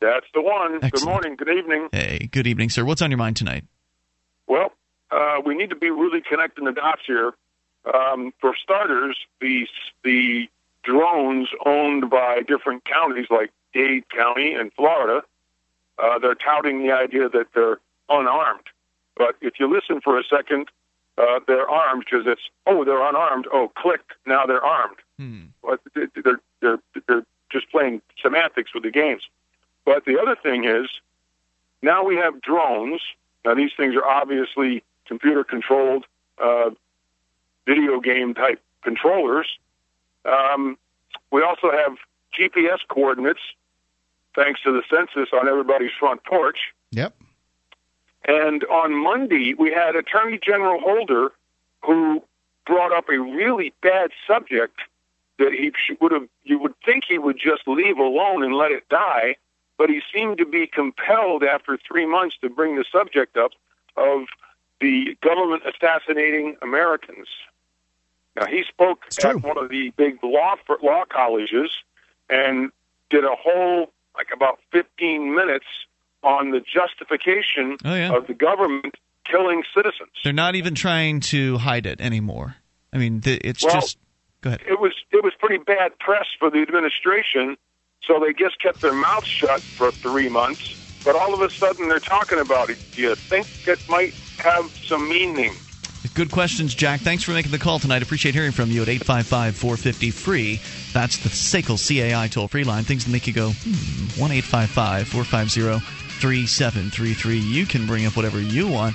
That's 0.00 0.24
the 0.32 0.40
one. 0.40 0.76
Excellent. 0.76 0.94
Good 0.94 1.04
morning. 1.04 1.36
Good 1.36 1.50
evening. 1.50 1.88
Hey, 1.92 2.26
good 2.32 2.46
evening, 2.46 2.70
sir. 2.70 2.86
What's 2.86 3.02
on 3.02 3.10
your 3.10 3.18
mind 3.18 3.36
tonight? 3.36 3.64
Well, 4.46 4.72
uh, 5.10 5.42
we 5.44 5.54
need 5.56 5.68
to 5.68 5.76
be 5.76 5.90
really 5.90 6.22
connecting 6.26 6.64
the 6.64 6.72
dots 6.72 7.02
here. 7.06 7.34
Um, 7.92 8.32
for 8.40 8.54
starters, 8.56 9.16
the 9.40 9.66
the 10.04 10.48
drones 10.84 11.48
owned 11.64 12.10
by 12.10 12.42
different 12.42 12.84
counties 12.84 13.26
like 13.30 13.50
Dade 13.72 14.08
County 14.08 14.54
and 14.54 14.72
Florida, 14.74 15.22
uh, 15.98 16.18
they're 16.18 16.34
touting 16.34 16.82
the 16.82 16.92
idea 16.92 17.28
that 17.28 17.48
they're 17.54 17.78
unarmed. 18.08 18.64
But 19.16 19.36
if 19.40 19.58
you 19.58 19.72
listen 19.72 20.00
for 20.00 20.18
a 20.18 20.24
second, 20.24 20.68
uh, 21.18 21.40
they're 21.46 21.68
armed 21.68 22.04
because 22.04 22.26
it's 22.26 22.42
oh 22.66 22.84
they're 22.84 23.02
unarmed. 23.02 23.46
Oh, 23.52 23.70
click 23.76 24.00
now 24.26 24.46
they're 24.46 24.64
armed. 24.64 24.96
Hmm. 25.18 25.42
But 25.62 25.80
they're 25.94 26.40
they're 26.60 26.78
they're 27.06 27.24
just 27.50 27.70
playing 27.70 28.00
semantics 28.20 28.72
with 28.74 28.82
the 28.82 28.90
games. 28.90 29.22
But 29.84 30.04
the 30.04 30.20
other 30.20 30.36
thing 30.36 30.64
is 30.64 30.88
now 31.82 32.04
we 32.04 32.16
have 32.16 32.40
drones. 32.40 33.00
Now 33.44 33.54
these 33.54 33.72
things 33.76 33.94
are 33.94 34.04
obviously 34.04 34.82
computer 35.06 35.44
controlled. 35.44 36.06
Uh, 36.38 36.70
video 37.66 38.00
game 38.00 38.34
type 38.34 38.60
controllers. 38.82 39.46
Um, 40.24 40.76
we 41.30 41.42
also 41.42 41.70
have 41.70 41.96
GPS 42.38 42.78
coordinates, 42.88 43.40
thanks 44.34 44.62
to 44.62 44.72
the 44.72 44.82
census 44.90 45.30
on 45.32 45.48
everybody's 45.48 45.90
front 45.98 46.24
porch. 46.24 46.58
Yep. 46.90 47.14
And 48.24 48.64
on 48.64 48.94
Monday, 48.94 49.54
we 49.54 49.72
had 49.72 49.96
Attorney 49.96 50.38
General 50.42 50.80
Holder 50.80 51.32
who 51.84 52.22
brought 52.66 52.92
up 52.92 53.08
a 53.08 53.18
really 53.18 53.72
bad 53.82 54.10
subject 54.26 54.80
that 55.38 55.52
he 55.52 55.72
would 56.00 56.12
have, 56.12 56.28
you 56.44 56.58
would 56.58 56.74
think 56.84 57.04
he 57.08 57.18
would 57.18 57.38
just 57.38 57.66
leave 57.66 57.98
alone 57.98 58.44
and 58.44 58.54
let 58.54 58.70
it 58.70 58.88
die, 58.88 59.36
but 59.76 59.90
he 59.90 60.00
seemed 60.14 60.38
to 60.38 60.46
be 60.46 60.66
compelled 60.66 61.42
after 61.42 61.76
three 61.76 62.06
months 62.06 62.36
to 62.40 62.48
bring 62.48 62.76
the 62.76 62.84
subject 62.92 63.36
up 63.36 63.50
of 63.96 64.26
the 64.80 65.16
government 65.20 65.62
assassinating 65.66 66.56
Americans. 66.62 67.26
Now 68.36 68.46
he 68.46 68.64
spoke 68.68 69.04
at 69.24 69.42
one 69.42 69.58
of 69.58 69.68
the 69.68 69.90
big 69.96 70.18
law 70.22 70.54
for, 70.66 70.78
law 70.82 71.04
colleges 71.08 71.70
and 72.30 72.70
did 73.10 73.24
a 73.24 73.34
whole 73.34 73.92
like 74.16 74.28
about 74.34 74.58
15 74.72 75.34
minutes 75.34 75.66
on 76.22 76.50
the 76.50 76.60
justification 76.60 77.76
oh, 77.84 77.94
yeah. 77.94 78.16
of 78.16 78.26
the 78.26 78.34
government 78.34 78.94
killing 79.24 79.62
citizens. 79.74 80.10
They're 80.24 80.32
not 80.32 80.54
even 80.54 80.74
trying 80.74 81.20
to 81.20 81.58
hide 81.58 81.86
it 81.86 82.00
anymore. 82.00 82.56
I 82.92 82.98
mean, 82.98 83.22
it's 83.24 83.64
well, 83.64 83.74
just 83.74 83.98
go 84.40 84.50
ahead. 84.50 84.62
It 84.66 84.80
was 84.80 84.92
it 85.10 85.24
was 85.24 85.32
pretty 85.38 85.58
bad 85.58 85.98
press 85.98 86.26
for 86.38 86.50
the 86.50 86.58
administration, 86.58 87.56
so 88.02 88.20
they 88.20 88.32
just 88.32 88.60
kept 88.60 88.80
their 88.80 88.92
mouths 88.92 89.26
shut 89.26 89.60
for 89.60 89.90
three 89.90 90.28
months. 90.28 90.78
But 91.04 91.16
all 91.16 91.34
of 91.34 91.40
a 91.40 91.50
sudden, 91.50 91.88
they're 91.88 91.98
talking 91.98 92.38
about 92.38 92.70
it. 92.70 92.78
Do 92.92 93.02
you 93.02 93.14
think 93.14 93.46
it 93.66 93.80
might 93.88 94.14
have 94.38 94.70
some 94.70 95.08
meaning? 95.08 95.54
Good 96.14 96.30
questions, 96.30 96.74
Jack. 96.74 97.00
Thanks 97.00 97.22
for 97.22 97.30
making 97.32 97.52
the 97.52 97.58
call 97.58 97.78
tonight. 97.78 98.02
Appreciate 98.02 98.34
hearing 98.34 98.52
from 98.52 98.70
you 98.70 98.82
at 98.82 98.88
855 98.88 99.56
450 99.56 100.10
free. 100.10 100.60
That's 100.92 101.16
the 101.18 101.30
SACL 101.30 101.78
CAI 101.78 102.28
toll 102.28 102.48
free 102.48 102.64
line. 102.64 102.84
Things 102.84 103.04
that 103.06 103.10
make 103.10 103.26
you 103.26 103.32
go, 103.32 103.50
hmm, 103.50 104.20
1 104.20 104.30
855 104.30 105.08
450 105.08 105.80
3733. 106.20 107.38
You 107.38 107.66
can 107.66 107.86
bring 107.86 108.04
up 108.04 108.14
whatever 108.14 108.40
you 108.40 108.68
want. 108.68 108.94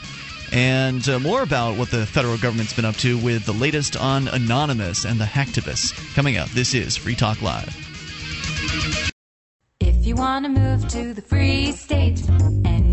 And 0.53 1.07
uh, 1.09 1.19
more 1.19 1.41
about 1.41 1.75
what 1.77 1.89
the 1.91 2.05
federal 2.05 2.37
government's 2.37 2.73
been 2.73 2.85
up 2.85 2.95
to 2.97 3.17
with 3.17 3.45
the 3.45 3.53
latest 3.53 3.97
on 3.97 4.27
Anonymous 4.29 5.03
and 5.03 5.19
the 5.19 5.25
hacktivists. 5.25 6.15
Coming 6.15 6.37
up, 6.37 6.49
this 6.49 6.73
is 6.73 6.95
Free 6.95 7.15
Talk 7.15 7.41
Live. 7.41 7.75
If 9.81 10.05
you 10.05 10.15
want 10.15 10.45
to 10.45 10.49
move 10.49 10.87
to 10.89 11.13
the 11.13 11.21
free 11.21 11.73
state 11.73 12.21
and 12.29 12.86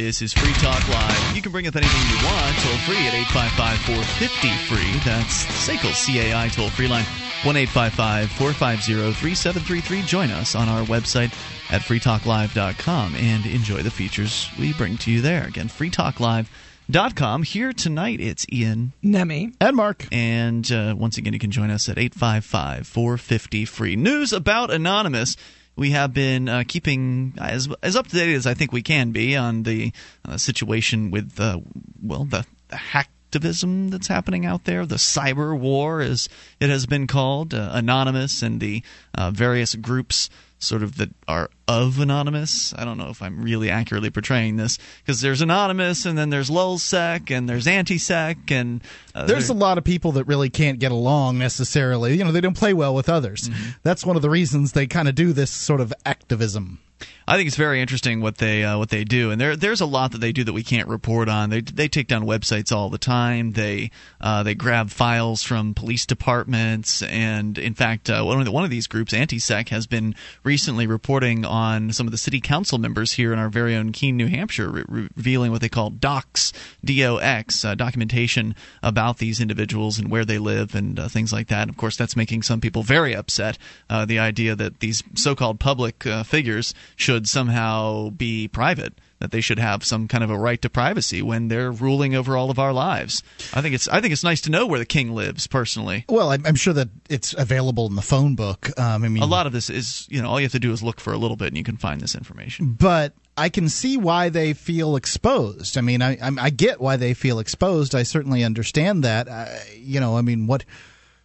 This 0.00 0.22
is 0.22 0.32
Free 0.32 0.52
Talk 0.52 0.88
Live. 0.88 1.34
You 1.34 1.42
can 1.42 1.50
bring 1.50 1.66
up 1.66 1.74
anything 1.74 2.00
you 2.08 2.24
want 2.24 2.56
toll 2.58 2.78
free 2.86 3.04
at 3.08 3.14
855 3.14 3.78
450 3.80 4.48
free. 4.68 4.92
That's 5.04 5.44
SACL 5.66 5.92
CAI 5.92 6.48
toll 6.50 6.70
free 6.70 6.86
line 6.86 7.04
1 7.42 7.66
450 7.66 9.12
3733. 9.12 10.02
Join 10.02 10.30
us 10.30 10.54
on 10.54 10.68
our 10.68 10.82
website 10.84 11.34
at 11.72 11.82
freetalklive.com 11.82 13.16
and 13.16 13.44
enjoy 13.46 13.82
the 13.82 13.90
features 13.90 14.48
we 14.56 14.72
bring 14.72 14.98
to 14.98 15.10
you 15.10 15.20
there. 15.20 15.48
Again, 15.48 15.68
freetalklive.com. 15.68 17.42
Here 17.42 17.72
tonight, 17.72 18.20
it's 18.20 18.46
Ian 18.52 18.92
Nemi. 19.02 19.52
And 19.60 19.76
Mark. 19.76 20.06
and 20.12 20.70
uh, 20.70 20.94
once 20.96 21.18
again, 21.18 21.32
you 21.32 21.40
can 21.40 21.50
join 21.50 21.70
us 21.70 21.88
at 21.88 21.98
855 21.98 22.86
450 22.86 23.64
free. 23.64 23.96
News 23.96 24.32
about 24.32 24.70
Anonymous. 24.70 25.36
We 25.78 25.92
have 25.92 26.12
been 26.12 26.48
uh, 26.48 26.64
keeping 26.66 27.34
as 27.38 27.68
as 27.84 27.94
up 27.94 28.08
to 28.08 28.16
date 28.16 28.34
as 28.34 28.48
I 28.48 28.54
think 28.54 28.72
we 28.72 28.82
can 28.82 29.12
be 29.12 29.36
on 29.36 29.62
the 29.62 29.92
uh, 30.24 30.36
situation 30.36 31.12
with 31.12 31.38
uh, 31.38 31.60
well 32.02 32.24
the, 32.24 32.44
the 32.66 32.76
hacktivism 32.76 33.90
that's 33.90 34.08
happening 34.08 34.44
out 34.44 34.64
there, 34.64 34.84
the 34.84 34.96
cyber 34.96 35.56
war, 35.56 36.00
as 36.00 36.28
it 36.58 36.68
has 36.68 36.86
been 36.86 37.06
called, 37.06 37.54
uh, 37.54 37.70
Anonymous 37.72 38.42
and 38.42 38.60
the 38.60 38.82
uh, 39.14 39.30
various 39.30 39.76
groups 39.76 40.28
sort 40.58 40.82
of 40.82 40.96
that 40.98 41.10
are 41.26 41.50
of 41.66 42.00
Anonymous. 42.00 42.74
I 42.76 42.84
don't 42.84 42.98
know 42.98 43.10
if 43.10 43.22
I'm 43.22 43.42
really 43.42 43.70
accurately 43.70 44.10
portraying 44.10 44.56
this 44.56 44.78
because 45.00 45.20
there's 45.20 45.40
Anonymous 45.40 46.04
and 46.06 46.18
then 46.18 46.30
there's 46.30 46.50
LulzSec 46.50 47.30
and 47.30 47.48
there's 47.48 47.66
AntiSec 47.66 48.50
and 48.50 48.82
uh, 49.14 49.26
There's 49.26 49.48
a 49.48 49.54
lot 49.54 49.78
of 49.78 49.84
people 49.84 50.12
that 50.12 50.24
really 50.24 50.50
can't 50.50 50.78
get 50.78 50.92
along 50.92 51.38
necessarily. 51.38 52.16
You 52.16 52.24
know, 52.24 52.32
they 52.32 52.40
don't 52.40 52.56
play 52.56 52.74
well 52.74 52.94
with 52.94 53.08
others. 53.08 53.50
That's 53.82 54.04
one 54.04 54.16
of 54.16 54.22
the 54.22 54.30
reasons 54.30 54.72
they 54.72 54.86
kind 54.86 55.08
of 55.08 55.14
do 55.14 55.32
this 55.32 55.50
sort 55.50 55.80
of 55.80 55.92
activism. 56.04 56.80
I 57.28 57.36
think 57.36 57.46
it's 57.46 57.56
very 57.56 57.82
interesting 57.82 58.22
what 58.22 58.38
they 58.38 58.64
uh, 58.64 58.78
what 58.78 58.88
they 58.88 59.04
do, 59.04 59.30
and 59.30 59.38
there 59.38 59.54
there's 59.54 59.82
a 59.82 59.86
lot 59.86 60.12
that 60.12 60.18
they 60.22 60.32
do 60.32 60.44
that 60.44 60.54
we 60.54 60.62
can't 60.62 60.88
report 60.88 61.28
on. 61.28 61.50
They 61.50 61.60
they 61.60 61.86
take 61.86 62.08
down 62.08 62.24
websites 62.24 62.74
all 62.74 62.88
the 62.88 62.96
time. 62.96 63.52
They 63.52 63.90
uh, 64.18 64.44
they 64.44 64.54
grab 64.54 64.88
files 64.88 65.42
from 65.42 65.74
police 65.74 66.06
departments, 66.06 67.02
and 67.02 67.58
in 67.58 67.74
fact, 67.74 68.08
uh, 68.08 68.22
one 68.22 68.38
of 68.38 68.46
the, 68.46 68.50
one 68.50 68.64
of 68.64 68.70
these 68.70 68.86
groups, 68.86 69.12
AntiSec, 69.12 69.68
has 69.68 69.86
been 69.86 70.14
recently 70.42 70.86
reporting 70.86 71.44
on 71.44 71.92
some 71.92 72.06
of 72.06 72.12
the 72.12 72.16
city 72.16 72.40
council 72.40 72.78
members 72.78 73.12
here 73.12 73.34
in 73.34 73.38
our 73.38 73.50
very 73.50 73.76
own 73.76 73.92
Keene, 73.92 74.16
New 74.16 74.28
Hampshire, 74.28 74.70
re- 74.70 74.84
revealing 74.88 75.52
what 75.52 75.60
they 75.60 75.68
call 75.68 75.90
docs, 75.90 76.54
D-O-X, 76.82 77.62
uh, 77.62 77.74
documentation 77.74 78.54
about 78.82 79.18
these 79.18 79.38
individuals 79.38 79.98
and 79.98 80.10
where 80.10 80.24
they 80.24 80.38
live 80.38 80.74
and 80.74 80.98
uh, 80.98 81.08
things 81.08 81.30
like 81.30 81.48
that. 81.48 81.62
And 81.62 81.70
of 81.70 81.76
course, 81.76 81.98
that's 81.98 82.16
making 82.16 82.40
some 82.40 82.62
people 82.62 82.82
very 82.82 83.14
upset. 83.14 83.58
Uh, 83.90 84.06
the 84.06 84.18
idea 84.18 84.56
that 84.56 84.80
these 84.80 85.02
so-called 85.14 85.60
public 85.60 86.04
figures 86.24 86.72
should 86.96 87.17
somehow 87.26 88.10
be 88.10 88.46
private. 88.48 88.94
That 89.20 89.32
they 89.32 89.40
should 89.40 89.58
have 89.58 89.82
some 89.82 90.06
kind 90.06 90.22
of 90.22 90.30
a 90.30 90.38
right 90.38 90.62
to 90.62 90.70
privacy 90.70 91.22
when 91.22 91.48
they're 91.48 91.72
ruling 91.72 92.14
over 92.14 92.36
all 92.36 92.52
of 92.52 92.60
our 92.60 92.72
lives. 92.72 93.24
I 93.52 93.62
think 93.62 93.74
it's 93.74 93.88
I 93.88 94.00
think 94.00 94.12
it's 94.12 94.22
nice 94.22 94.40
to 94.42 94.50
know 94.50 94.64
where 94.64 94.78
the 94.78 94.86
king 94.86 95.10
lives 95.12 95.48
personally. 95.48 96.04
Well, 96.08 96.30
I'm, 96.30 96.46
I'm 96.46 96.54
sure 96.54 96.72
that 96.74 96.88
it's 97.10 97.34
available 97.36 97.86
in 97.88 97.96
the 97.96 98.02
phone 98.02 98.36
book. 98.36 98.70
Um, 98.78 99.02
I 99.02 99.08
mean, 99.08 99.20
A 99.20 99.26
lot 99.26 99.48
of 99.48 99.52
this 99.52 99.70
is 99.70 100.06
you 100.08 100.22
know 100.22 100.28
all 100.28 100.38
you 100.38 100.44
have 100.44 100.52
to 100.52 100.60
do 100.60 100.70
is 100.70 100.84
look 100.84 101.00
for 101.00 101.12
a 101.12 101.18
little 101.18 101.36
bit 101.36 101.48
and 101.48 101.56
you 101.56 101.64
can 101.64 101.76
find 101.76 102.00
this 102.00 102.14
information. 102.14 102.74
but 102.78 103.12
I 103.36 103.48
can 103.48 103.68
see 103.68 103.96
why 103.96 104.28
they 104.28 104.52
feel 104.52 104.94
exposed. 104.94 105.76
I 105.76 105.80
mean, 105.80 106.00
I 106.00 106.16
I'm- 106.18 106.38
I 106.38 106.50
get 106.50 106.80
why 106.80 106.96
they 106.96 107.12
feel 107.12 107.40
exposed. 107.40 107.96
I 107.96 108.04
certainly 108.04 108.44
understand 108.44 109.02
that. 109.02 109.28
I, 109.28 109.60
you 109.76 109.98
know, 109.98 110.16
I 110.16 110.22
mean, 110.22 110.46
what 110.46 110.64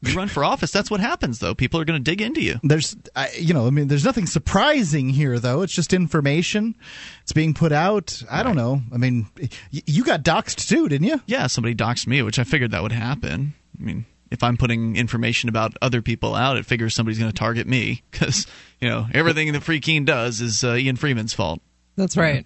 You 0.06 0.14
run 0.18 0.28
for 0.28 0.44
office, 0.44 0.72
that's 0.72 0.92
what 0.92 1.00
happens 1.00 1.40
though. 1.40 1.56
People 1.56 1.80
are 1.80 1.86
going 1.86 2.02
to 2.02 2.12
dig 2.12 2.22
into 2.22 2.42
you. 2.42 2.60
there's 2.64 2.96
I, 3.16 3.30
you 3.40 3.54
know, 3.54 3.68
I 3.68 3.70
mean, 3.70 3.88
there's 3.88 4.06
nothing 4.06 4.26
surprising 4.26 5.10
here 5.10 5.40
though. 5.40 5.62
It's 5.62 5.74
just 5.74 5.94
information. 5.94 6.76
It's 7.24 7.34
being 7.34 7.54
put 7.54 7.72
out. 7.72 8.22
I 8.30 8.44
don't 8.44 8.56
know. 8.56 8.82
I 8.94 8.98
mean, 8.98 9.28
y- 9.40 9.50
you 9.86 10.04
got 10.04 10.24
doxxed 10.24 10.68
too, 10.68 10.88
didn't 10.90 11.08
you? 11.08 11.22
Yeah, 11.26 11.48
somebody 11.48 11.76
doxed 11.76 12.08
me, 12.08 12.22
which 12.22 12.40
I 12.40 12.44
figured 12.44 12.72
that 12.72 12.84
would 12.84 12.92
happen. 12.92 13.54
I 13.80 13.84
mean, 13.84 14.06
if 14.32 14.44
I'm 14.44 14.58
putting 14.58 14.96
information 14.96 15.48
about 15.50 15.78
other 15.82 16.02
people 16.02 16.36
out, 16.36 16.58
it 16.58 16.66
figures 16.66 16.96
somebody's 16.96 17.20
going 17.20 17.32
to 17.32 17.38
target 17.38 17.68
me 17.68 18.02
because 18.12 18.48
you 18.82 18.90
know 18.90 19.08
everything 19.14 19.52
that 19.54 19.62
Free 19.62 19.80
Keene 19.80 20.06
does 20.06 20.42
is 20.42 20.64
uh, 20.64 20.74
Ian 20.76 20.96
Freeman's 20.96 21.34
fault. 21.34 21.62
That's 21.96 22.18
right. 22.18 22.46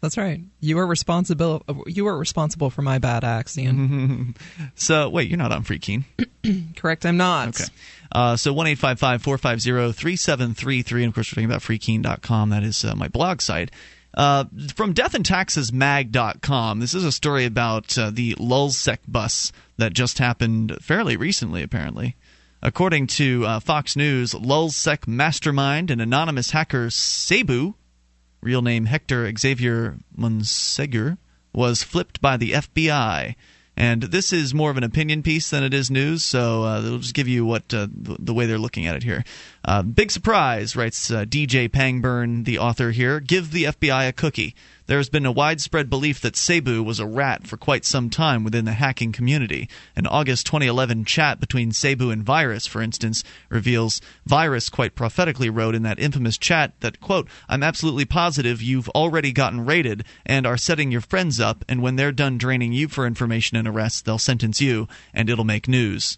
That's 0.00 0.16
right. 0.16 0.40
You 0.60 0.78
are 0.78 0.86
responsible. 0.86 1.64
You 1.86 2.06
are 2.06 2.16
responsible 2.16 2.70
for 2.70 2.82
my 2.82 2.98
bad 2.98 3.24
acts, 3.24 3.58
Ian. 3.58 4.34
So 4.76 5.08
wait, 5.08 5.28
you're 5.28 5.38
not 5.38 5.50
on 5.50 5.64
Free 5.64 5.78
Keene. 5.80 6.04
Correct. 6.76 7.04
I'm 7.04 7.16
not. 7.16 7.48
Okay. 7.48 7.64
Uh, 8.12 8.36
so 8.36 8.52
one 8.52 8.68
eight 8.68 8.78
five 8.78 8.98
five 9.00 9.22
four 9.22 9.38
five 9.38 9.60
zero 9.60 9.90
three 9.92 10.16
seven 10.16 10.54
three 10.54 10.82
three, 10.82 11.02
and 11.02 11.10
of 11.10 11.14
course 11.14 11.30
we're 11.30 11.42
talking 11.42 11.50
about 11.50 11.62
freekeene.com. 11.62 12.50
That 12.50 12.62
is 12.62 12.84
uh, 12.84 12.94
my 12.94 13.08
blog 13.08 13.40
site. 13.40 13.70
Uh, 14.14 14.44
from 14.74 14.94
deathandtaxesmag.com, 14.94 16.80
this 16.80 16.94
is 16.94 17.04
a 17.04 17.12
story 17.12 17.44
about 17.44 17.96
uh, 17.98 18.10
the 18.10 18.34
LulzSec 18.36 18.98
bus 19.06 19.52
that 19.76 19.92
just 19.92 20.18
happened 20.18 20.76
fairly 20.80 21.16
recently, 21.16 21.62
apparently. 21.62 22.16
According 22.62 23.06
to 23.08 23.44
uh, 23.46 23.60
Fox 23.60 23.94
News, 23.96 24.32
LulzSec 24.32 25.06
mastermind 25.06 25.90
and 25.90 26.00
anonymous 26.00 26.50
hacker 26.50 26.90
Sabu, 26.90 27.74
real 28.40 28.62
name 28.62 28.86
Hector 28.86 29.30
Xavier 29.36 29.98
Monsegur, 30.16 31.18
was 31.52 31.82
flipped 31.82 32.20
by 32.20 32.36
the 32.36 32.52
FBI. 32.52 33.34
And 33.76 34.02
this 34.02 34.32
is 34.32 34.52
more 34.52 34.72
of 34.72 34.76
an 34.76 34.82
opinion 34.82 35.22
piece 35.22 35.50
than 35.50 35.62
it 35.62 35.72
is 35.72 35.88
news, 35.88 36.24
so 36.24 36.64
uh, 36.64 36.78
it'll 36.80 36.98
just 36.98 37.14
give 37.14 37.28
you 37.28 37.46
what 37.46 37.72
uh, 37.72 37.86
the, 37.90 38.16
the 38.18 38.34
way 38.34 38.46
they're 38.46 38.58
looking 38.58 38.86
at 38.86 38.96
it 38.96 39.04
here. 39.04 39.24
Uh, 39.64 39.82
big 39.82 40.10
surprise, 40.10 40.76
writes 40.76 41.10
uh, 41.10 41.24
DJ 41.24 41.68
Pangburn, 41.68 42.44
the 42.44 42.58
author 42.58 42.90
here. 42.90 43.20
Give 43.20 43.50
the 43.50 43.64
FBI 43.64 44.08
a 44.08 44.12
cookie. 44.12 44.54
There 44.86 44.96
has 44.96 45.10
been 45.10 45.26
a 45.26 45.32
widespread 45.32 45.90
belief 45.90 46.20
that 46.22 46.36
Sabu 46.36 46.82
was 46.82 46.98
a 46.98 47.06
rat 47.06 47.46
for 47.46 47.58
quite 47.58 47.84
some 47.84 48.08
time 48.08 48.44
within 48.44 48.64
the 48.64 48.72
hacking 48.72 49.12
community. 49.12 49.68
An 49.94 50.06
August 50.06 50.46
2011 50.46 51.04
chat 51.04 51.40
between 51.40 51.72
Sabu 51.72 52.10
and 52.10 52.24
Virus, 52.24 52.66
for 52.66 52.80
instance, 52.80 53.22
reveals 53.50 54.00
Virus 54.24 54.70
quite 54.70 54.94
prophetically 54.94 55.50
wrote 55.50 55.74
in 55.74 55.82
that 55.82 55.98
infamous 55.98 56.38
chat 56.38 56.72
that, 56.80 57.00
quote, 57.00 57.28
I'm 57.48 57.62
absolutely 57.62 58.06
positive 58.06 58.62
you've 58.62 58.88
already 58.90 59.32
gotten 59.32 59.66
raided 59.66 60.04
and 60.24 60.46
are 60.46 60.56
setting 60.56 60.90
your 60.90 61.02
friends 61.02 61.38
up, 61.38 61.64
and 61.68 61.82
when 61.82 61.96
they're 61.96 62.12
done 62.12 62.38
draining 62.38 62.72
you 62.72 62.88
for 62.88 63.06
information 63.06 63.58
and 63.58 63.68
arrests, 63.68 64.00
they'll 64.00 64.18
sentence 64.18 64.60
you, 64.60 64.88
and 65.12 65.28
it'll 65.28 65.44
make 65.44 65.68
news. 65.68 66.16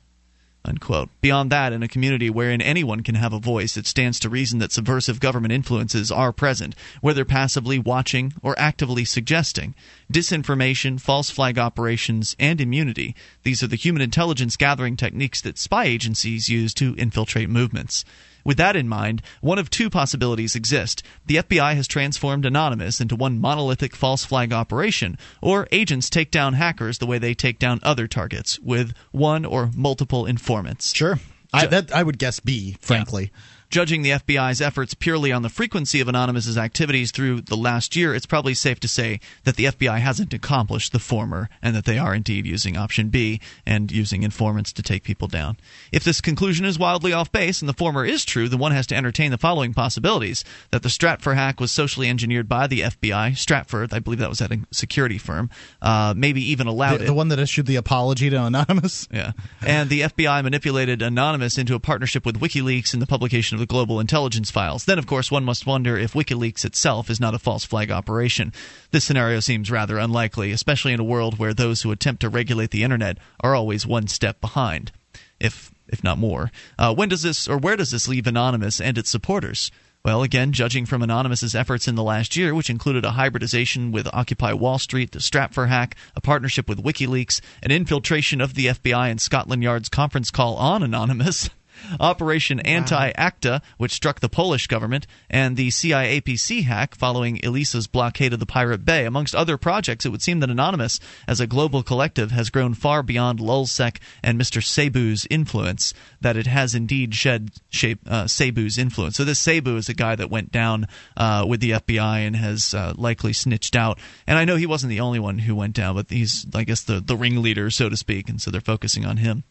Unquote. 0.62 1.09
Beyond 1.23 1.51
that, 1.51 1.73
in 1.73 1.83
a 1.83 1.88
community 1.88 2.29
wherein 2.29 2.61
anyone 2.61 3.03
can 3.03 3.14
have 3.14 3.33
a 3.33 3.38
voice, 3.38 3.79
it 3.79 3.87
stands 3.87 4.20
to 4.20 4.29
reason 4.29 4.59
that 4.59 4.73
subversive 4.73 5.18
government 5.18 5.53
influences 5.53 6.12
are 6.12 6.33
present, 6.33 6.75
whether 7.01 7.25
passively 7.25 7.79
watching 7.79 8.35
or 8.42 8.59
actively 8.59 9.07
suggesting. 9.07 9.75
Disinformation, 10.12 11.01
false 11.01 11.31
flag 11.31 11.59
operations, 11.59 12.37
and 12.38 12.61
immunity 12.61 13.14
these 13.42 13.62
are 13.62 13.68
the 13.68 13.77
human 13.77 14.03
intelligence 14.03 14.57
gathering 14.57 14.96
techniques 14.96 15.40
that 15.40 15.59
spy 15.59 15.85
agencies 15.85 16.51
use 16.51 16.75
to 16.75 16.94
infiltrate 16.96 17.49
movements. 17.49 18.05
With 18.44 18.57
that 18.59 18.76
in 18.76 18.88
mind, 18.88 19.22
one 19.40 19.59
of 19.59 19.70
two 19.70 19.90
possibilities 19.90 20.55
exist. 20.55 21.03
The 21.26 21.37
FBI 21.37 21.74
has 21.74 21.88
transformed 21.88 22.44
Anonymous 22.44 23.00
into 23.00 23.16
one 23.16 23.38
monolithic 23.38 23.94
false 23.94 24.24
flag 24.24 24.53
operation, 24.53 25.18
or 25.40 25.68
agents 25.72 26.11
take 26.11 26.31
down 26.31 26.55
hackers 26.55 26.98
the 26.98 27.07
way 27.07 27.18
they 27.18 27.35
take 27.35 27.59
down 27.59 27.81
other 27.83 28.07
targets, 28.07 28.59
with 28.61 28.94
one 29.11 29.44
or 29.44 29.70
multiple 29.74 30.26
informants. 30.26 30.94
Sure. 30.94 31.18
I, 31.53 31.66
that 31.66 31.92
I 31.92 32.03
would 32.03 32.18
guess 32.18 32.40
B, 32.40 32.76
frankly. 32.81 33.33
Judging 33.70 34.02
the 34.02 34.11
FBI's 34.11 34.61
efforts 34.61 34.94
purely 34.94 35.30
on 35.30 35.42
the 35.42 35.48
frequency 35.48 36.00
of 36.00 36.09
Anonymous's 36.09 36.59
activities 36.59 37.12
through 37.12 37.40
the 37.42 37.56
last 37.56 37.94
year, 37.94 38.12
it's 38.12 38.26
probably 38.26 38.52
safe 38.52 38.80
to 38.80 38.88
say 38.88 39.20
that 39.44 39.54
the 39.54 39.66
FBI 39.66 40.00
hasn't 40.00 40.35
accomplished 40.35 40.90
the 40.90 40.98
former 40.98 41.48
and 41.62 41.76
that 41.76 41.85
they 41.85 41.96
are 41.96 42.12
indeed 42.12 42.46
using 42.46 42.76
option 42.76 43.11
B 43.11 43.40
and 43.64 43.92
using 43.92 44.24
informants 44.24 44.72
to 44.72 44.83
take 44.83 45.04
people 45.04 45.28
down. 45.28 45.56
If 45.92 46.02
this 46.02 46.20
conclusion 46.20 46.64
is 46.66 46.80
wildly 46.80 47.12
off 47.12 47.30
base 47.30 47.62
and 47.62 47.68
the 47.68 47.72
former 47.72 48.04
is 48.04 48.24
true, 48.24 48.48
then 48.48 48.59
one 48.59 48.72
has 48.72 48.88
to 48.88 48.96
entertain 48.96 49.30
the 49.30 49.38
following 49.38 49.72
possibilities 49.72 50.44
that 50.72 50.83
the 50.83 50.88
Stratfor 50.88 51.37
hack 51.37 51.61
was 51.61 51.70
socially 51.70 52.09
engineered 52.09 52.48
by 52.48 52.66
the 52.66 52.80
FBI. 52.80 53.33
Stratfor, 53.37 53.92
I 53.92 54.00
believe 54.00 54.18
that 54.18 54.28
was 54.28 54.40
at 54.40 54.50
a 54.50 54.59
security 54.72 55.16
firm, 55.18 55.48
uh, 55.80 56.12
maybe 56.16 56.42
even 56.50 56.66
allowed 56.66 56.98
The, 56.98 57.04
it. 57.04 57.06
the 57.06 57.14
one 57.14 57.28
that 57.28 57.38
issued 57.38 57.66
the 57.66 57.76
apology 57.76 58.30
to 58.30 58.44
Anonymous. 58.44 59.06
Yeah. 59.12 59.30
And 59.64 59.88
the 59.90 60.00
FBI 60.00 60.42
manipulated 60.42 61.02
Anonymous 61.02 61.56
into 61.56 61.76
a 61.76 61.80
partnership 61.80 62.26
with 62.26 62.40
WikiLeaks 62.40 62.92
in 62.94 62.98
the 62.98 63.06
publication 63.06 63.54
of 63.56 63.60
the 63.61 63.66
global 63.66 64.01
intelligence 64.01 64.51
files. 64.51 64.85
Then, 64.85 64.99
of 64.99 65.07
course, 65.07 65.31
one 65.31 65.44
must 65.44 65.66
wonder 65.66 65.96
if 65.96 66.14
WikiLeaks 66.14 66.64
itself 66.64 67.09
is 67.09 67.20
not 67.20 67.35
a 67.35 67.38
false 67.38 67.64
flag 67.64 67.92
operation. 67.92 68.53
This 68.90 69.05
scenario 69.05 69.38
seems 69.38 69.70
rather 69.70 69.99
unlikely, 69.99 70.51
especially 70.51 70.92
in 70.92 71.01
a 71.01 71.05
world 71.05 71.38
where 71.38 71.55
those 71.55 71.83
who 71.83 71.92
attempt 71.92 72.23
to 72.23 72.29
regulate 72.29 72.73
the 72.73 72.83
internet 72.83 73.18
are 73.40 73.55
always 73.55 73.87
one 73.87 74.09
step 74.09 74.40
behind. 74.40 74.90
If 75.38 75.70
if 75.90 76.05
not 76.05 76.18
more. 76.18 76.51
Uh, 76.79 76.94
when 76.94 77.09
does 77.09 77.23
this, 77.23 77.49
or 77.49 77.59
where 77.59 77.77
does 77.77 77.90
this 77.90 78.09
leave 78.09 78.27
Anonymous 78.27 78.81
and 78.81 78.96
its 78.96 79.11
supporters? 79.11 79.70
Well, 80.03 80.23
again, 80.23 80.53
judging 80.53 80.87
from 80.87 81.03
Anonymous's 81.03 81.55
efforts 81.55 81.87
in 81.87 81.94
the 81.94 82.03
last 82.03 82.35
year, 82.35 82.55
which 82.55 82.70
included 82.70 83.05
a 83.05 83.11
hybridization 83.11 83.92
with 83.92 84.09
Occupy 84.14 84.55
Wall 84.55 84.79
Street, 84.79 85.12
the 85.12 85.18
Stratfor 85.18 85.68
hack, 85.68 85.94
a 86.16 86.23
partnership 86.23 86.68
with 86.68 86.83
WikiLeaks, 86.83 87.42
an 87.62 87.70
infiltration 87.70 88.40
of 88.40 88.55
the 88.55 88.66
FBI 88.66 89.11
and 89.11 89.20
Scotland 89.20 89.62
Yard's 89.62 89.90
conference 89.90 90.31
call 90.31 90.57
on 90.57 90.83
Anonymous, 90.83 91.51
Operation 91.99 92.61
Anti 92.61 93.12
Acta, 93.16 93.62
which 93.79 93.93
struck 93.93 94.21
the 94.21 94.29
Polish 94.29 94.66
government, 94.66 95.07
and 95.29 95.57
the 95.57 95.69
CIAPC 95.69 96.64
hack 96.64 96.95
following 96.95 97.40
Elisa's 97.43 97.87
blockade 97.87 98.33
of 98.33 98.40
the 98.40 98.47
Pirate 98.47 98.85
Bay. 98.85 99.05
Amongst 99.05 99.35
other 99.35 99.57
projects, 99.57 100.05
it 100.05 100.11
would 100.11 100.23
seem 100.23 100.40
that 100.40 100.51
Anonymous, 100.51 101.01
as 101.27 101.40
a 101.40 101.47
global 101.47 101.83
collective, 101.83 102.31
has 102.31 102.51
grown 102.51 102.75
far 102.75 103.03
beyond 103.03 103.38
Lulzsec 103.38 103.99
and 104.23 104.40
Mr. 104.40 104.62
Sabu's 104.62 105.27
influence, 105.31 105.95
that 106.21 106.37
it 106.37 106.47
has 106.47 106.75
indeed 106.75 107.14
shed 107.14 107.51
shape, 107.71 108.01
uh, 108.07 108.27
Sabu's 108.27 108.79
influence. 108.79 109.16
So, 109.16 109.25
this 109.25 109.38
Sabu 109.38 109.77
is 109.77 109.88
a 109.88 109.95
guy 109.95 110.16
that 110.16 110.31
went 110.31 110.53
down 110.53 110.87
uh, 111.16 111.45
with 111.49 111.61
the 111.61 111.73
FBI 111.73 112.27
and 112.27 112.37
has 112.37 112.75
uh, 112.75 112.95
likely 112.97 113.33
snitched 113.33 113.77
out. 113.77 113.99
And 114.27 114.38
I 114.38 114.45
know 114.45 114.57
he 114.57 114.66
wasn't 114.66 114.90
the 114.90 115.01
only 115.01 115.19
one 115.19 115.38
who 115.38 115.55
went 115.55 115.75
down, 115.75 115.95
but 115.95 116.11
he's, 116.11 116.47
I 116.55 116.64
guess, 116.64 116.83
the, 116.83 117.01
the 117.01 117.16
ringleader, 117.16 117.71
so 117.71 117.88
to 117.88 117.97
speak, 117.97 118.29
and 118.29 118.40
so 118.40 118.51
they're 118.51 118.61
focusing 118.61 119.05
on 119.05 119.19
him. 119.19 119.45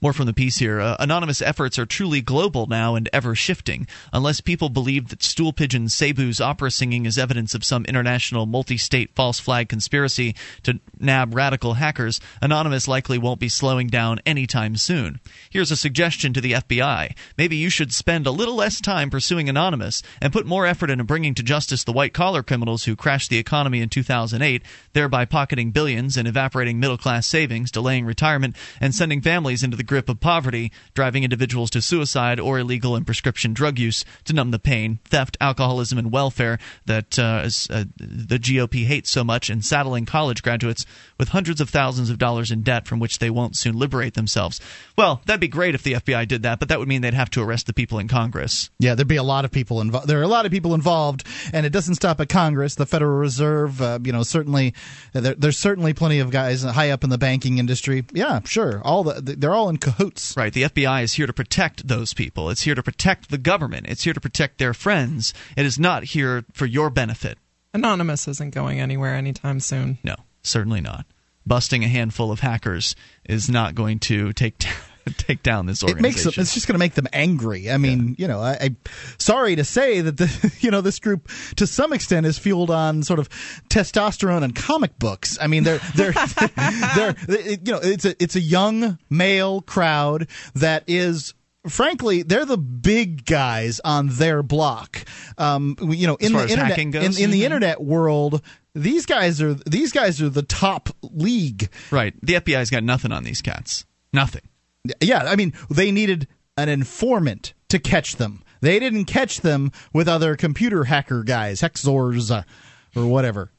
More 0.00 0.12
from 0.12 0.26
the 0.26 0.32
piece 0.32 0.58
here. 0.58 0.80
Uh, 0.80 0.96
anonymous 1.00 1.42
efforts 1.42 1.76
are 1.76 1.84
truly 1.84 2.20
global 2.20 2.68
now 2.68 2.94
and 2.94 3.08
ever 3.12 3.34
shifting. 3.34 3.88
Unless 4.12 4.40
people 4.40 4.68
believe 4.68 5.08
that 5.08 5.24
stool 5.24 5.52
pigeon 5.52 5.86
Sabu's 5.86 6.40
opera 6.40 6.70
singing 6.70 7.04
is 7.04 7.18
evidence 7.18 7.52
of 7.52 7.64
some 7.64 7.84
international 7.84 8.46
multi 8.46 8.76
state 8.76 9.10
false 9.16 9.40
flag 9.40 9.68
conspiracy 9.68 10.36
to 10.62 10.78
nab 11.00 11.34
radical 11.34 11.74
hackers, 11.74 12.20
Anonymous 12.40 12.86
likely 12.86 13.18
won't 13.18 13.40
be 13.40 13.48
slowing 13.48 13.88
down 13.88 14.20
anytime 14.24 14.76
soon. 14.76 15.18
Here's 15.50 15.72
a 15.72 15.76
suggestion 15.76 16.32
to 16.32 16.40
the 16.40 16.52
FBI. 16.52 17.16
Maybe 17.36 17.56
you 17.56 17.68
should 17.68 17.92
spend 17.92 18.28
a 18.28 18.30
little 18.30 18.54
less 18.54 18.80
time 18.80 19.10
pursuing 19.10 19.48
Anonymous 19.48 20.04
and 20.22 20.32
put 20.32 20.46
more 20.46 20.64
effort 20.64 20.90
into 20.90 21.02
bringing 21.02 21.34
to 21.34 21.42
justice 21.42 21.82
the 21.82 21.92
white 21.92 22.14
collar 22.14 22.44
criminals 22.44 22.84
who 22.84 22.94
crashed 22.94 23.30
the 23.30 23.38
economy 23.38 23.80
in 23.80 23.88
2008, 23.88 24.62
thereby 24.92 25.24
pocketing 25.24 25.72
billions 25.72 26.16
and 26.16 26.28
evaporating 26.28 26.78
middle 26.78 26.98
class 26.98 27.26
savings, 27.26 27.72
delaying 27.72 28.04
retirement, 28.06 28.54
and 28.80 28.94
sending 28.94 29.20
families 29.20 29.64
into 29.64 29.76
the 29.76 29.87
grip 29.88 30.08
of 30.08 30.20
poverty, 30.20 30.70
driving 30.94 31.24
individuals 31.24 31.70
to 31.70 31.82
suicide 31.82 32.38
or 32.38 32.58
illegal 32.60 32.94
and 32.94 33.04
prescription 33.04 33.52
drug 33.52 33.78
use 33.78 34.04
to 34.24 34.32
numb 34.32 34.52
the 34.52 34.58
pain, 34.58 35.00
theft, 35.04 35.36
alcoholism, 35.40 35.98
and 35.98 36.12
welfare 36.12 36.58
that 36.86 37.18
uh, 37.18 37.42
is, 37.44 37.66
uh, 37.70 37.84
the 37.96 38.38
GOP 38.38 38.86
hates 38.86 39.10
so 39.10 39.24
much, 39.24 39.50
and 39.50 39.64
saddling 39.64 40.06
college 40.06 40.42
graduates 40.42 40.86
with 41.18 41.30
hundreds 41.30 41.60
of 41.60 41.70
thousands 41.70 42.10
of 42.10 42.18
dollars 42.18 42.50
in 42.50 42.62
debt 42.62 42.86
from 42.86 43.00
which 43.00 43.18
they 43.18 43.30
won't 43.30 43.56
soon 43.56 43.76
liberate 43.76 44.14
themselves. 44.14 44.60
Well, 44.96 45.22
that'd 45.26 45.40
be 45.40 45.48
great 45.48 45.74
if 45.74 45.82
the 45.82 45.94
FBI 45.94 46.28
did 46.28 46.42
that, 46.42 46.58
but 46.58 46.68
that 46.68 46.78
would 46.78 46.88
mean 46.88 47.02
they'd 47.02 47.14
have 47.14 47.30
to 47.30 47.42
arrest 47.42 47.66
the 47.66 47.72
people 47.72 47.98
in 47.98 48.08
Congress. 48.08 48.70
Yeah, 48.78 48.94
there'd 48.94 49.08
be 49.08 49.16
a 49.16 49.22
lot 49.22 49.44
of 49.44 49.50
people 49.50 49.80
involved. 49.80 50.06
There 50.06 50.20
are 50.20 50.24
a 50.24 50.28
lot 50.28 50.46
of 50.46 50.52
people 50.52 50.74
involved, 50.74 51.26
and 51.52 51.64
it 51.64 51.70
doesn't 51.70 51.96
stop 51.96 52.20
at 52.20 52.28
Congress. 52.28 52.74
The 52.74 52.86
Federal 52.86 53.18
Reserve, 53.18 53.80
uh, 53.80 53.98
you 54.02 54.12
know, 54.12 54.22
certainly 54.22 54.74
there, 55.12 55.34
there's 55.34 55.58
certainly 55.58 55.94
plenty 55.94 56.20
of 56.20 56.30
guys 56.30 56.62
high 56.62 56.90
up 56.90 57.04
in 57.04 57.10
the 57.10 57.18
banking 57.18 57.58
industry. 57.58 58.04
Yeah, 58.12 58.40
sure, 58.44 58.82
all 58.84 59.04
the, 59.04 59.20
they're 59.20 59.54
all 59.54 59.68
in 59.68 59.77
cahoots. 59.78 60.36
Right. 60.36 60.52
The 60.52 60.64
FBI 60.64 61.02
is 61.02 61.14
here 61.14 61.26
to 61.26 61.32
protect 61.32 61.86
those 61.88 62.14
people. 62.14 62.50
It's 62.50 62.62
here 62.62 62.74
to 62.74 62.82
protect 62.82 63.30
the 63.30 63.38
government. 63.38 63.86
It's 63.88 64.04
here 64.04 64.12
to 64.12 64.20
protect 64.20 64.58
their 64.58 64.74
friends. 64.74 65.32
It 65.56 65.66
is 65.66 65.78
not 65.78 66.04
here 66.04 66.44
for 66.52 66.66
your 66.66 66.90
benefit. 66.90 67.38
Anonymous 67.72 68.26
isn't 68.28 68.54
going 68.54 68.80
anywhere 68.80 69.14
anytime 69.14 69.60
soon. 69.60 69.98
No, 70.02 70.16
certainly 70.42 70.80
not. 70.80 71.06
Busting 71.46 71.84
a 71.84 71.88
handful 71.88 72.30
of 72.30 72.40
hackers 72.40 72.94
is 73.24 73.48
not 73.48 73.74
going 73.74 73.98
to 74.00 74.32
take 74.32 74.58
take 75.18 75.42
down 75.42 75.66
this 75.66 75.82
organization. 75.82 76.04
It 76.04 76.08
makes 76.08 76.24
them, 76.24 76.42
it's 76.42 76.54
just 76.54 76.66
going 76.66 76.74
to 76.74 76.78
make 76.78 76.94
them 76.94 77.06
angry. 77.12 77.70
I 77.70 77.78
mean, 77.78 78.08
yeah. 78.08 78.14
you 78.18 78.28
know, 78.28 78.40
I, 78.40 78.52
I 78.60 78.76
sorry 79.18 79.56
to 79.56 79.64
say 79.64 80.00
that 80.00 80.16
the 80.16 80.56
you 80.60 80.70
know 80.70 80.80
this 80.80 80.98
group 80.98 81.28
to 81.56 81.66
some 81.66 81.92
extent 81.92 82.26
is 82.26 82.38
fueled 82.38 82.70
on 82.70 83.02
sort 83.02 83.18
of 83.18 83.28
testosterone 83.68 84.42
and 84.42 84.54
comic 84.54 84.98
books. 84.98 85.38
I 85.40 85.46
mean, 85.46 85.64
they're 85.64 85.80
they're 85.94 86.12
they're, 86.96 87.12
they're 87.26 87.50
you 87.50 87.72
know 87.72 87.80
it's 87.82 88.04
a 88.04 88.22
it's 88.22 88.36
a 88.36 88.40
young 88.40 88.98
male 89.10 89.62
crowd 89.62 90.28
that 90.54 90.84
is 90.86 91.34
frankly, 91.68 92.22
they're 92.22 92.44
the 92.44 92.58
big 92.58 93.24
guys 93.24 93.80
on 93.84 94.08
their 94.08 94.42
block. 94.42 95.04
Um, 95.36 95.76
you 95.80 96.06
know, 96.06 96.16
in 96.16 96.32
the 96.32 96.48
internet, 96.48 96.78
in, 96.78 97.18
in, 97.18 97.30
the 97.30 97.44
internet 97.44 97.82
world, 97.82 98.42
these 98.74 99.06
guys 99.06 99.40
are 99.42 99.54
these 99.54 99.92
guys 99.92 100.20
are 100.22 100.28
the 100.28 100.42
top 100.42 100.90
league. 101.02 101.68
Right. 101.90 102.14
The 102.22 102.34
FBI's 102.34 102.70
got 102.70 102.84
nothing 102.84 103.12
on 103.12 103.24
these 103.24 103.42
cats. 103.42 103.84
Nothing. 104.12 104.42
Yeah, 105.00 105.24
I 105.24 105.36
mean, 105.36 105.52
they 105.70 105.90
needed 105.90 106.28
an 106.56 106.68
informant 106.68 107.54
to 107.68 107.78
catch 107.78 108.16
them. 108.16 108.42
They 108.60 108.78
didn't 108.78 109.04
catch 109.04 109.40
them 109.40 109.70
with 109.92 110.08
other 110.08 110.36
computer 110.36 110.84
hacker 110.84 111.22
guys, 111.22 111.60
Hexors, 111.60 112.30
uh, 112.30 112.42
or 112.96 113.06
whatever. 113.06 113.52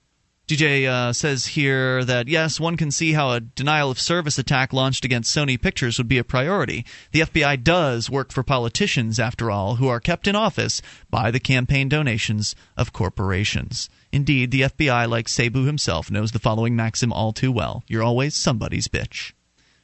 DJ 0.49 0.87
uh, 0.87 1.13
says 1.13 1.45
here 1.45 2.03
that 2.03 2.27
yes, 2.27 2.59
one 2.59 2.75
can 2.75 2.89
see 2.89 3.13
how 3.13 3.31
a 3.31 3.39
denial 3.39 3.91
of 3.91 3.99
service 3.99 4.39
attack 4.39 4.73
launched 4.73 5.05
against 5.05 5.33
Sony 5.33 5.61
Pictures 5.61 5.99
would 5.99 6.07
be 6.07 6.17
a 6.17 6.23
priority. 6.23 6.85
The 7.11 7.19
FBI 7.21 7.63
does 7.63 8.09
work 8.09 8.31
for 8.31 8.41
politicians, 8.41 9.19
after 9.19 9.51
all, 9.51 9.75
who 9.75 9.87
are 9.87 9.99
kept 9.99 10.27
in 10.27 10.35
office 10.35 10.81
by 11.11 11.29
the 11.29 11.39
campaign 11.39 11.87
donations 11.87 12.55
of 12.75 12.93
corporations. 12.93 13.91
Indeed, 14.11 14.49
the 14.49 14.61
FBI, 14.61 15.07
like 15.07 15.29
Sabu 15.29 15.65
himself, 15.65 16.09
knows 16.09 16.31
the 16.31 16.39
following 16.39 16.75
maxim 16.75 17.13
all 17.13 17.31
too 17.31 17.51
well 17.51 17.83
You're 17.87 18.01
always 18.01 18.35
somebody's 18.35 18.87
bitch 18.87 19.33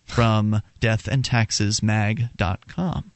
from 0.05 0.61
deathandtaxesmag.com. 0.79 3.11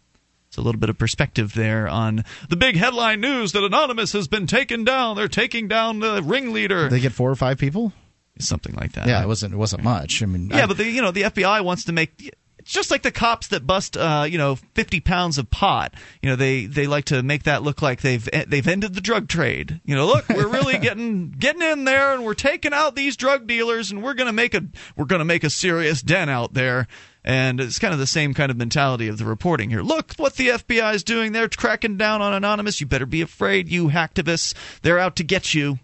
So 0.51 0.61
a 0.61 0.63
little 0.63 0.79
bit 0.79 0.89
of 0.89 0.97
perspective 0.97 1.53
there 1.53 1.87
on 1.87 2.23
the 2.49 2.55
big 2.55 2.75
headline 2.75 3.21
news 3.21 3.51
that 3.51 3.63
Anonymous 3.63 4.13
has 4.13 4.27
been 4.27 4.47
taken 4.47 4.83
down. 4.83 5.15
They're 5.15 5.27
taking 5.27 5.67
down 5.67 5.99
the 5.99 6.23
ringleader. 6.23 6.89
They 6.89 6.99
get 6.99 7.13
four 7.13 7.29
or 7.29 7.35
five 7.35 7.59
people, 7.59 7.93
something 8.39 8.73
like 8.73 8.93
that. 8.93 9.07
Yeah, 9.07 9.21
it 9.21 9.27
wasn't 9.27 9.53
it 9.53 9.57
wasn't 9.57 9.83
much. 9.83 10.23
I 10.23 10.25
mean, 10.25 10.49
yeah, 10.49 10.63
I, 10.63 10.65
but 10.65 10.77
the 10.77 10.85
you 10.85 11.03
know 11.03 11.11
the 11.11 11.23
FBI 11.23 11.63
wants 11.63 11.83
to 11.85 11.91
make 11.91 12.33
it's 12.69 12.75
just 12.75 12.91
like 12.91 13.01
the 13.01 13.09
cops 13.09 13.47
that 13.47 13.65
bust, 13.65 13.97
uh, 13.97 14.27
you 14.29 14.37
know, 14.37 14.53
50 14.53 14.99
pounds 14.99 15.39
of 15.39 15.49
pot. 15.49 15.95
You 16.21 16.29
know, 16.29 16.35
they, 16.35 16.67
they 16.67 16.85
like 16.85 17.05
to 17.05 17.23
make 17.23 17.41
that 17.45 17.63
look 17.63 17.81
like 17.81 18.01
they've 18.01 18.29
they've 18.47 18.67
ended 18.67 18.93
the 18.93 19.01
drug 19.01 19.27
trade. 19.27 19.81
You 19.85 19.95
know, 19.95 20.05
look, 20.05 20.29
we're 20.29 20.47
really 20.47 20.77
getting 20.77 21.31
getting 21.31 21.63
in 21.63 21.85
there, 21.85 22.13
and 22.13 22.23
we're 22.23 22.35
taking 22.35 22.71
out 22.71 22.95
these 22.95 23.17
drug 23.17 23.47
dealers, 23.47 23.89
and 23.89 24.03
we're 24.03 24.13
gonna 24.13 24.33
make 24.33 24.53
a 24.53 24.61
we're 24.95 25.05
gonna 25.05 25.25
make 25.25 25.43
a 25.43 25.49
serious 25.49 26.03
dent 26.03 26.29
out 26.29 26.53
there. 26.53 26.87
And 27.23 27.59
it's 27.59 27.79
kind 27.79 27.91
of 27.91 27.99
the 27.99 28.05
same 28.05 28.35
kind 28.35 28.51
of 28.51 28.57
mentality 28.57 29.07
of 29.07 29.17
the 29.17 29.25
reporting 29.25 29.71
here. 29.71 29.81
Look 29.81 30.13
what 30.17 30.35
the 30.35 30.49
FBI 30.49 30.93
is 30.93 31.03
doing. 31.03 31.31
They're 31.31 31.49
cracking 31.49 31.97
down 31.97 32.21
on 32.21 32.35
Anonymous. 32.35 32.79
You 32.79 32.85
better 32.85 33.07
be 33.07 33.21
afraid, 33.21 33.67
you 33.67 33.87
hacktivists. 33.87 34.53
They're 34.83 34.99
out 34.99 35.15
to 35.15 35.23
get 35.23 35.55
you. 35.55 35.79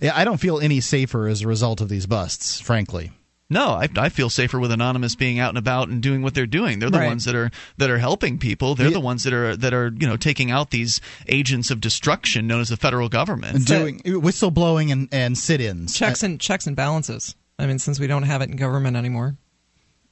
Yeah, 0.00 0.12
I 0.14 0.22
don't 0.22 0.38
feel 0.38 0.60
any 0.60 0.78
safer 0.80 1.26
as 1.26 1.42
a 1.42 1.48
result 1.48 1.80
of 1.80 1.88
these 1.88 2.06
busts, 2.06 2.60
frankly. 2.60 3.10
No, 3.50 3.68
I, 3.70 3.88
I 3.96 4.10
feel 4.10 4.28
safer 4.28 4.58
with 4.58 4.70
anonymous 4.70 5.14
being 5.14 5.38
out 5.38 5.48
and 5.48 5.58
about 5.58 5.88
and 5.88 6.02
doing 6.02 6.20
what 6.20 6.34
they're 6.34 6.46
doing. 6.46 6.78
They're 6.80 6.90
the 6.90 6.98
right. 6.98 7.06
ones 7.06 7.24
that 7.24 7.34
are 7.34 7.50
that 7.78 7.88
are 7.88 7.98
helping 7.98 8.38
people. 8.38 8.74
They're 8.74 8.88
yeah. 8.88 8.92
the 8.92 9.00
ones 9.00 9.24
that 9.24 9.32
are 9.32 9.56
that 9.56 9.72
are 9.72 9.90
you 9.98 10.06
know 10.06 10.18
taking 10.18 10.50
out 10.50 10.70
these 10.70 11.00
agents 11.28 11.70
of 11.70 11.80
destruction 11.80 12.46
known 12.46 12.60
as 12.60 12.68
the 12.68 12.76
federal 12.76 13.08
government. 13.08 13.56
And 13.56 13.64
doing 13.64 14.00
whistleblowing 14.00 14.92
and, 14.92 15.08
and 15.12 15.38
sit-ins. 15.38 15.94
Checks 15.94 16.22
and 16.22 16.38
checks 16.38 16.66
and 16.66 16.76
balances. 16.76 17.34
I 17.58 17.66
mean, 17.66 17.78
since 17.78 17.98
we 17.98 18.06
don't 18.06 18.24
have 18.24 18.42
it 18.42 18.50
in 18.50 18.56
government 18.56 18.96
anymore. 18.96 19.36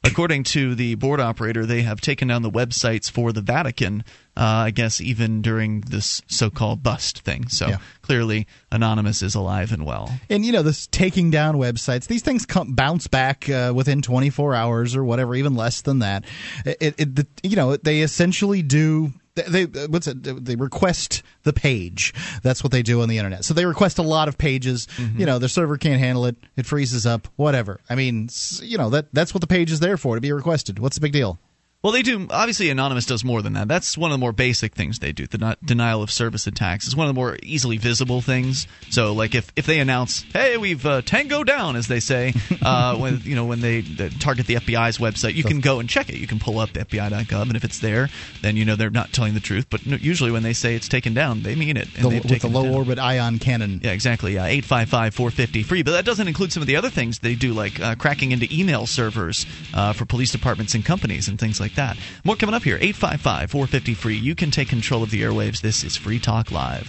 According 0.02 0.44
to 0.44 0.74
the 0.74 0.94
board 0.94 1.20
operator, 1.20 1.66
they 1.66 1.82
have 1.82 2.00
taken 2.00 2.28
down 2.28 2.42
the 2.42 2.50
websites 2.50 3.10
for 3.10 3.32
the 3.32 3.40
Vatican, 3.40 4.00
uh, 4.00 4.04
I 4.36 4.70
guess, 4.70 5.00
even 5.00 5.42
during 5.42 5.80
this 5.80 6.22
so 6.26 6.50
called 6.50 6.82
bust 6.82 7.20
thing. 7.20 7.48
So 7.48 7.68
yeah. 7.68 7.78
clearly, 8.02 8.46
Anonymous 8.70 9.22
is 9.22 9.34
alive 9.34 9.72
and 9.72 9.84
well. 9.84 10.12
And, 10.28 10.44
you 10.44 10.52
know, 10.52 10.62
this 10.62 10.86
taking 10.86 11.30
down 11.30 11.56
websites, 11.56 12.06
these 12.06 12.22
things 12.22 12.44
come, 12.44 12.74
bounce 12.74 13.06
back 13.06 13.48
uh, 13.48 13.72
within 13.74 14.02
24 14.02 14.54
hours 14.54 14.94
or 14.94 15.04
whatever, 15.04 15.34
even 15.34 15.54
less 15.54 15.80
than 15.82 16.00
that. 16.00 16.24
It, 16.64 16.94
it, 16.98 17.16
the, 17.16 17.26
you 17.42 17.56
know, 17.56 17.76
they 17.76 18.02
essentially 18.02 18.62
do 18.62 19.12
they 19.36 19.64
what's 19.64 20.06
it 20.06 20.22
they 20.22 20.56
request 20.56 21.22
the 21.42 21.52
page 21.52 22.14
that's 22.42 22.64
what 22.64 22.72
they 22.72 22.82
do 22.82 23.02
on 23.02 23.08
the 23.10 23.18
internet 23.18 23.44
so 23.44 23.52
they 23.52 23.66
request 23.66 23.98
a 23.98 24.02
lot 24.02 24.28
of 24.28 24.38
pages 24.38 24.86
mm-hmm. 24.96 25.20
you 25.20 25.26
know 25.26 25.38
their 25.38 25.48
server 25.48 25.76
can't 25.76 26.00
handle 26.00 26.24
it 26.24 26.36
it 26.56 26.64
freezes 26.64 27.04
up 27.04 27.28
whatever 27.36 27.78
i 27.90 27.94
mean 27.94 28.30
you 28.62 28.78
know 28.78 28.88
that 28.88 29.12
that's 29.12 29.34
what 29.34 29.42
the 29.42 29.46
page 29.46 29.70
is 29.70 29.80
there 29.80 29.98
for 29.98 30.14
to 30.14 30.22
be 30.22 30.32
requested 30.32 30.78
what's 30.78 30.96
the 30.96 31.02
big 31.02 31.12
deal 31.12 31.38
well, 31.82 31.92
they 31.92 32.02
do. 32.02 32.26
Obviously, 32.30 32.68
Anonymous 32.70 33.06
does 33.06 33.22
more 33.22 33.42
than 33.42 33.52
that. 33.52 33.68
That's 33.68 33.96
one 33.96 34.10
of 34.10 34.14
the 34.14 34.20
more 34.20 34.32
basic 34.32 34.74
things 34.74 34.98
they 34.98 35.12
do. 35.12 35.26
The 35.26 35.56
denial 35.64 36.02
of 36.02 36.10
service 36.10 36.46
attacks 36.46 36.86
is 36.88 36.96
one 36.96 37.06
of 37.06 37.14
the 37.14 37.18
more 37.18 37.38
easily 37.42 37.76
visible 37.76 38.20
things. 38.20 38.66
So, 38.90 39.12
like 39.12 39.34
if, 39.34 39.52
if 39.54 39.66
they 39.66 39.78
announce, 39.78 40.22
"Hey, 40.32 40.56
we've 40.56 40.84
uh, 40.84 41.02
tango 41.02 41.44
down," 41.44 41.76
as 41.76 41.86
they 41.86 42.00
say, 42.00 42.34
uh, 42.62 42.96
when 42.98 43.20
you 43.22 43.36
know 43.36 43.44
when 43.44 43.60
they 43.60 43.82
target 44.18 44.46
the 44.46 44.56
FBI's 44.56 44.98
website, 44.98 45.34
you 45.34 45.44
can 45.44 45.60
go 45.60 45.78
and 45.78 45.88
check 45.88 46.08
it. 46.08 46.16
You 46.16 46.26
can 46.26 46.40
pull 46.40 46.58
up 46.58 46.70
FBI.gov, 46.70 47.42
and 47.42 47.56
if 47.56 47.62
it's 47.62 47.78
there, 47.78 48.08
then 48.42 48.56
you 48.56 48.64
know 48.64 48.74
they're 48.74 48.90
not 48.90 49.12
telling 49.12 49.34
the 49.34 49.40
truth. 49.40 49.66
But 49.70 49.86
usually, 49.86 50.32
when 50.32 50.42
they 50.42 50.54
say 50.54 50.74
it's 50.74 50.88
taken 50.88 51.14
down, 51.14 51.42
they 51.42 51.54
mean 51.54 51.76
it. 51.76 51.92
The, 51.94 52.08
with 52.08 52.42
the 52.42 52.48
low 52.48 52.72
orbit 52.72 52.98
ion 52.98 53.38
cannon. 53.38 53.80
Yeah, 53.84 53.92
exactly. 53.92 54.34
Yeah, 54.34 54.46
eight 54.46 54.64
five 54.64 54.88
five 54.88 55.14
four 55.14 55.30
fifty 55.30 55.62
free. 55.62 55.82
But 55.82 55.92
that 55.92 56.04
doesn't 56.04 56.26
include 56.26 56.52
some 56.52 56.62
of 56.62 56.66
the 56.66 56.76
other 56.76 56.90
things 56.90 57.20
they 57.20 57.36
do, 57.36 57.52
like 57.52 57.78
uh, 57.78 57.94
cracking 57.94 58.32
into 58.32 58.48
email 58.50 58.86
servers 58.86 59.46
uh, 59.72 59.92
for 59.92 60.04
police 60.04 60.32
departments 60.32 60.74
and 60.74 60.84
companies 60.84 61.28
and 61.28 61.38
things 61.38 61.60
like 61.60 61.65
like 61.66 61.74
that. 61.74 61.96
More 62.24 62.36
coming 62.36 62.54
up 62.54 62.62
here. 62.62 62.76
855 62.76 63.50
450 63.50 63.94
free. 63.94 64.16
You 64.16 64.34
can 64.34 64.50
take 64.50 64.68
control 64.68 65.02
of 65.02 65.10
the 65.10 65.22
airwaves. 65.22 65.60
This 65.60 65.82
is 65.82 65.96
Free 65.96 66.20
Talk 66.20 66.50
Live. 66.52 66.88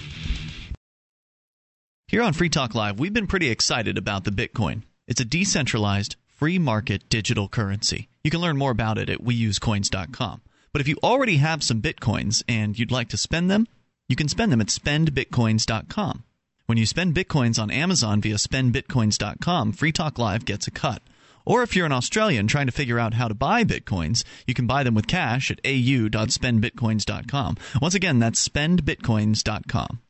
Here 2.07 2.21
on 2.21 2.33
Free 2.33 2.49
Talk 2.49 2.75
Live, 2.75 2.99
we've 2.99 3.13
been 3.13 3.27
pretty 3.27 3.49
excited 3.49 3.97
about 3.97 4.23
the 4.23 4.31
Bitcoin. 4.31 4.83
It's 5.07 5.19
a 5.19 5.25
decentralized, 5.25 6.15
free 6.27 6.59
market 6.59 7.09
digital 7.09 7.49
currency. 7.49 8.07
You 8.23 8.31
can 8.31 8.39
learn 8.39 8.57
more 8.57 8.71
about 8.71 8.97
it 8.97 9.09
at 9.09 9.23
weusecoins.com. 9.23 10.41
But 10.71 10.81
if 10.81 10.87
you 10.87 10.97
already 11.03 11.37
have 11.37 11.63
some 11.63 11.81
Bitcoins 11.81 12.43
and 12.47 12.77
you'd 12.77 12.91
like 12.91 13.09
to 13.09 13.17
spend 13.17 13.49
them, 13.49 13.67
you 14.07 14.15
can 14.15 14.29
spend 14.29 14.51
them 14.51 14.61
at 14.61 14.67
spendbitcoins.com. 14.67 16.23
When 16.67 16.77
you 16.77 16.85
spend 16.85 17.15
Bitcoins 17.15 17.59
on 17.61 17.71
Amazon 17.71 18.21
via 18.21 18.35
spendbitcoins.com, 18.35 19.73
Free 19.73 19.91
Talk 19.91 20.19
Live 20.19 20.45
gets 20.45 20.67
a 20.67 20.71
cut. 20.71 21.01
Or 21.47 21.63
if 21.63 21.77
you're 21.77 21.85
an 21.85 21.93
Australian 21.93 22.47
trying 22.47 22.65
to 22.65 22.73
figure 22.73 22.99
out 22.99 23.13
how 23.13 23.29
to 23.29 23.33
buy 23.33 23.63
Bitcoins, 23.63 24.25
you 24.45 24.53
can 24.53 24.67
buy 24.67 24.83
them 24.83 24.95
with 24.95 25.07
cash 25.07 25.49
at 25.49 25.61
au.spendbitcoins.com. 25.63 27.55
Once 27.81 27.95
again, 27.95 28.19
that's 28.19 28.45
spendbitcoins.com. 28.45 30.01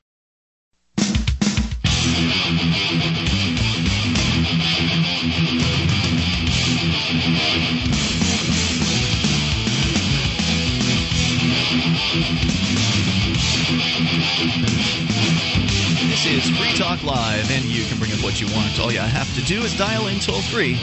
This 16.08 16.26
is 16.26 16.58
Free 16.58 16.72
Talk 16.78 17.04
Live, 17.04 17.52
and 17.52 17.66
you 17.66 17.84
can 17.86 18.00
bring 18.00 18.14
up 18.14 18.24
what 18.24 18.40
you 18.40 18.48
want. 18.56 18.80
All 18.80 18.94
you 18.94 19.00
have 19.00 19.28
to 19.36 19.42
do 19.42 19.62
is 19.64 19.78
dial 19.78 20.08
in 20.08 20.20
toll 20.20 20.42
free 20.42 20.76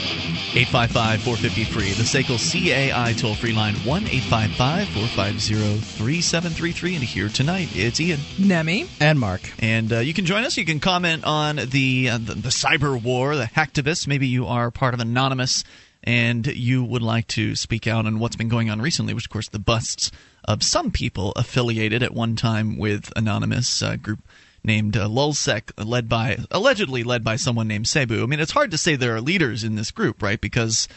855 0.53 1.23
450 1.23 1.63
free. 1.63 1.91
The 1.93 2.03
SACL 2.03 2.37
CAI 2.37 3.13
toll 3.13 3.33
free 3.33 3.51
line 3.51 3.73
1 3.73 4.03
855 4.03 4.87
450 4.87 5.77
3733. 5.79 6.95
And 6.95 7.03
here 7.03 7.29
tonight, 7.29 7.69
it's 7.73 7.99
Ian. 7.99 8.19
Nemi. 8.37 8.87
And 8.99 9.19
Mark. 9.19 9.41
And 9.57 9.91
uh, 9.91 9.99
you 9.99 10.13
can 10.13 10.27
join 10.27 10.43
us. 10.43 10.57
You 10.57 10.65
can 10.65 10.79
comment 10.79 11.23
on 11.23 11.55
the, 11.55 12.09
uh, 12.11 12.19
the 12.19 12.35
the 12.35 12.49
cyber 12.49 13.01
war, 13.01 13.35
the 13.35 13.45
hacktivists. 13.45 14.07
Maybe 14.07 14.27
you 14.27 14.45
are 14.45 14.69
part 14.69 14.93
of 14.93 14.99
Anonymous 14.99 15.63
and 16.03 16.45
you 16.45 16.83
would 16.83 17.01
like 17.01 17.25
to 17.29 17.55
speak 17.55 17.87
out 17.87 18.05
on 18.05 18.19
what's 18.19 18.35
been 18.35 18.47
going 18.49 18.69
on 18.69 18.79
recently, 18.79 19.15
which, 19.15 19.25
of 19.25 19.31
course, 19.31 19.49
the 19.49 19.57
busts 19.57 20.11
of 20.43 20.61
some 20.61 20.91
people 20.91 21.33
affiliated 21.35 22.03
at 22.03 22.13
one 22.13 22.35
time 22.35 22.77
with 22.77 23.11
Anonymous 23.15 23.81
uh, 23.81 23.95
group 23.95 24.19
named 24.65 24.97
uh, 24.97 25.07
LulzSec, 25.07 25.71
led 25.83 26.09
by 26.09 26.37
allegedly 26.51 27.03
led 27.03 27.23
by 27.23 27.35
someone 27.35 27.67
named 27.67 27.87
Sabu. 27.87 28.23
I 28.23 28.25
mean, 28.25 28.39
it's 28.39 28.51
hard 28.51 28.71
to 28.71 28.77
say 28.77 28.95
there 28.95 29.15
are 29.15 29.21
leaders 29.21 29.63
in 29.63 29.75
this 29.75 29.91
group, 29.91 30.21
right? 30.21 30.39
Because 30.39 30.87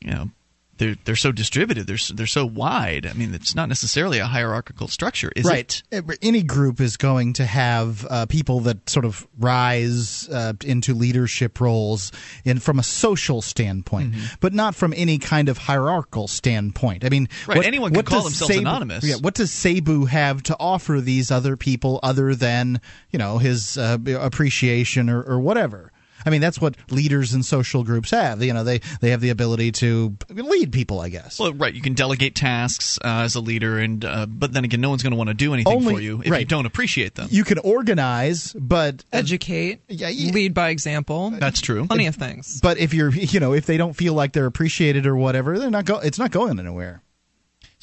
you 0.00 0.10
know 0.10 0.30
they're 0.78 0.96
they're 1.04 1.16
so 1.16 1.32
distributed, 1.32 1.86
they're 1.86 1.96
they're 2.14 2.26
so 2.26 2.44
wide. 2.46 3.06
I 3.06 3.12
mean, 3.14 3.34
it's 3.34 3.54
not 3.54 3.68
necessarily 3.68 4.18
a 4.18 4.26
hierarchical 4.26 4.88
structure, 4.88 5.32
is 5.34 5.44
right. 5.44 5.82
it? 5.90 6.18
Any 6.22 6.42
group 6.42 6.80
is 6.80 6.96
going 6.96 7.32
to 7.34 7.46
have 7.46 8.06
uh, 8.08 8.26
people 8.26 8.60
that 8.60 8.88
sort 8.88 9.04
of 9.04 9.26
rise 9.38 10.28
uh, 10.28 10.52
into 10.64 10.94
leadership 10.94 11.60
roles 11.60 12.12
in 12.44 12.58
from 12.58 12.78
a 12.78 12.82
social 12.82 13.42
standpoint, 13.42 14.12
Mm-hmm. 14.12 14.34
but 14.40 14.52
not 14.52 14.74
from 14.74 14.92
any 14.96 15.18
kind 15.18 15.48
of 15.48 15.58
hierarchical 15.58 16.28
standpoint. 16.28 17.04
I 17.04 17.08
mean, 17.08 17.28
Right, 17.46 17.64
anyone 17.64 17.92
can 17.94 18.04
call 18.04 18.22
themselves 18.22 18.52
Sabu- 18.54 18.60
anonymous. 18.66 19.04
Yeah, 19.04 19.16
what 19.16 19.34
does 19.34 19.50
Sabu 19.50 20.04
have 20.04 20.42
to 20.44 20.56
offer 20.60 21.00
these 21.00 21.30
other 21.30 21.56
people 21.56 22.00
other 22.02 22.34
than 22.34 22.80
you 23.10 23.18
know 23.18 23.38
his 23.38 23.78
uh, 23.78 23.98
appreciation 24.18 25.08
or, 25.10 25.22
or 25.22 25.40
whatever? 25.40 25.92
I 26.24 26.30
mean, 26.30 26.40
that's 26.40 26.60
what 26.60 26.76
leaders 26.90 27.34
in 27.34 27.42
social 27.42 27.84
groups 27.84 28.10
have. 28.10 28.42
You 28.42 28.52
know, 28.52 28.64
they 28.64 28.80
they 29.00 29.10
have 29.10 29.20
the 29.20 29.30
ability 29.30 29.72
to 29.72 30.16
lead 30.30 30.72
people. 30.72 31.00
I 31.00 31.08
guess. 31.08 31.38
Well, 31.38 31.52
right. 31.52 31.74
You 31.74 31.82
can 31.82 31.94
delegate 31.94 32.34
tasks 32.34 32.98
uh, 33.04 33.22
as 33.24 33.34
a 33.34 33.40
leader, 33.40 33.78
and 33.78 34.04
uh, 34.04 34.26
but 34.26 34.52
then 34.52 34.64
again, 34.64 34.80
no 34.80 34.90
one's 34.90 35.02
going 35.02 35.12
to 35.12 35.16
want 35.16 35.28
to 35.28 35.34
do 35.34 35.54
anything 35.54 35.72
Only- 35.72 35.94
for 35.94 36.00
you 36.00 36.22
if 36.24 36.38
you 36.38 36.44
don't 36.44 36.66
appreciate 36.66 37.14
them. 37.14 37.28
you 37.30 37.44
can 37.44 37.58
organize, 37.58 38.52
but 38.52 39.04
Educate. 39.12 39.80
Yeah, 39.88 40.08
you- 40.08 40.32
lead 40.32 40.54
by 40.54 40.70
example. 40.70 41.30
That's 41.30 41.60
true. 41.60 41.86
Plenty 41.86 42.06
of 42.06 42.16
things. 42.16 42.60
But 42.60 42.78
if 42.78 42.94
you're, 42.94 43.10
you 43.14 43.40
know, 43.40 43.52
if 43.52 43.66
they 43.66 43.76
don't 43.76 43.94
feel 43.94 44.14
like 44.14 44.32
they're 44.32 44.46
appreciated 44.46 45.06
or 45.06 45.16
whatever, 45.16 45.58
they're 45.58 45.70
not 45.70 45.84
go. 45.84 45.98
It's 45.98 46.18
not 46.18 46.30
going 46.30 46.58
anywhere. 46.58 47.02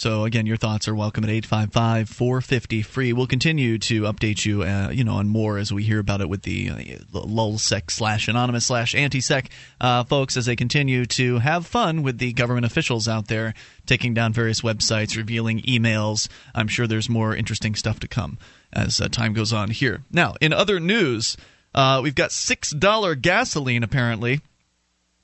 So 0.04 0.26
again, 0.26 0.46
your 0.46 0.58
thoughts 0.58 0.90
are 0.90 0.96
welcome 0.96 1.24
at 1.24 1.30
855-450 1.30 2.84
free. 2.84 3.14
We'll 3.14 3.26
continue 3.26 3.78
to 3.78 4.02
update 4.02 4.46
you, 4.46 4.64
uh, 4.64 4.90
you 4.92 5.06
know, 5.06 5.14
on 5.14 5.30
more 5.30 5.58
as 5.58 5.72
we 5.72 5.84
hear 5.84 6.00
about 6.00 6.20
it 6.20 6.28
with 6.28 6.42
the, 6.42 6.72
uh, 6.72 6.76
LulzSec 7.14 7.90
slash 7.90 8.28
anonymous 8.28 8.66
slash 8.66 8.96
anti-sec 8.96 9.50
uh, 9.80 10.04
folks 10.04 10.36
as 10.36 10.46
they 10.46 10.58
continue 10.58 11.06
to 11.06 11.40
have 11.40 11.66
fun 11.66 12.04
with 12.04 12.18
the 12.18 12.34
government 12.34 12.66
officials 12.66 13.08
out 13.08 13.30
there 13.30 13.54
taking 13.86 14.14
down 14.14 14.34
various 14.34 14.60
websites, 14.60 15.16
revealing 15.16 15.62
emails. 15.62 16.28
I'm 16.54 16.68
sure 16.68 16.86
there's 16.86 17.08
more 17.08 17.34
interesting 17.34 17.74
stuff 17.74 18.02
to 18.02 18.08
come 18.10 18.38
as 18.74 19.00
uh, 19.00 19.08
time 19.08 19.32
goes 19.32 19.54
on 19.54 19.70
here. 19.70 20.04
Now, 20.12 20.36
in 20.42 20.52
other 20.52 20.82
news, 20.82 21.38
uh, 21.74 22.02
we've 22.04 22.14
got 22.14 22.34
six 22.34 22.72
dollar 22.72 23.16
gasoline 23.16 23.84
apparently, 23.84 24.42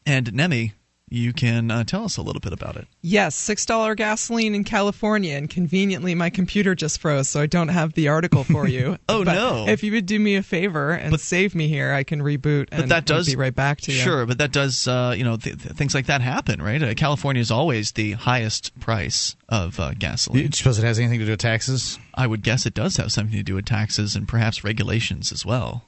and 0.05 0.33
Nemi. 0.33 0.71
You 1.09 1.33
can 1.33 1.71
uh, 1.71 1.83
tell 1.83 2.05
us 2.05 2.17
a 2.17 2.21
little 2.21 2.39
bit 2.39 2.53
about 2.53 2.75
it. 2.75 2.87
Yes, 3.01 3.35
six 3.35 3.65
dollar 3.65 3.95
gasoline 3.95 4.53
in 4.55 4.63
California, 4.63 5.35
and 5.35 5.49
conveniently 5.49 6.13
my 6.15 6.29
computer 6.29 6.75
just 6.75 6.99
froze, 7.01 7.27
so 7.29 7.41
I 7.41 7.45
don't 7.47 7.69
have 7.69 7.93
the 7.93 8.07
article 8.09 8.43
for 8.43 8.67
you. 8.67 8.97
Oh, 9.09 9.25
But 9.25 9.33
no. 9.33 9.67
If 9.67 9.83
you 9.83 9.91
would 9.93 10.05
do 10.05 10.19
me 10.19 10.35
a 10.35 10.43
favor 10.43 10.91
and 10.91 11.19
save 11.19 11.55
me 11.55 11.67
here, 11.67 11.91
I 11.93 12.03
can 12.03 12.21
reboot 12.21 12.67
and 12.71 12.83
but 12.83 12.89
that 12.89 13.05
does 13.05 13.25
be 13.27 13.35
right 13.35 13.53
back 13.55 13.81
to 13.81 13.91
you. 13.91 13.97
Sure, 13.97 14.25
but 14.27 14.37
that 14.37 14.51
does 14.51 14.87
uh, 14.87 15.13
you 15.17 15.23
know 15.23 15.35
th- 15.37 15.61
th- 15.61 15.75
things 15.75 15.95
like 15.95 16.05
that 16.05 16.21
happen, 16.21 16.61
right? 16.61 16.81
Uh, 16.81 16.93
California 16.93 17.39
is 17.41 17.49
always 17.49 17.93
the 17.93 18.11
highest 18.13 18.77
price 18.79 19.35
of 19.49 19.79
uh, 19.79 19.89
Do 19.89 19.95
gasoline. 19.95 20.43
you 20.45 20.51
suppose 20.51 20.77
it 20.77 20.85
has 20.85 20.99
anything 20.99 21.19
to 21.19 21.25
do 21.25 21.31
with 21.31 21.39
taxes? 21.39 21.97
I 22.13 22.27
would 22.27 22.43
guess 22.43 22.65
it 22.67 22.73
does 22.75 22.97
have 22.97 23.11
something 23.11 23.35
to 23.35 23.43
do 23.43 23.55
with 23.55 23.65
taxes 23.65 24.15
and 24.15 24.27
perhaps 24.27 24.63
regulations 24.63 25.31
as 25.31 25.43
well. 25.45 25.85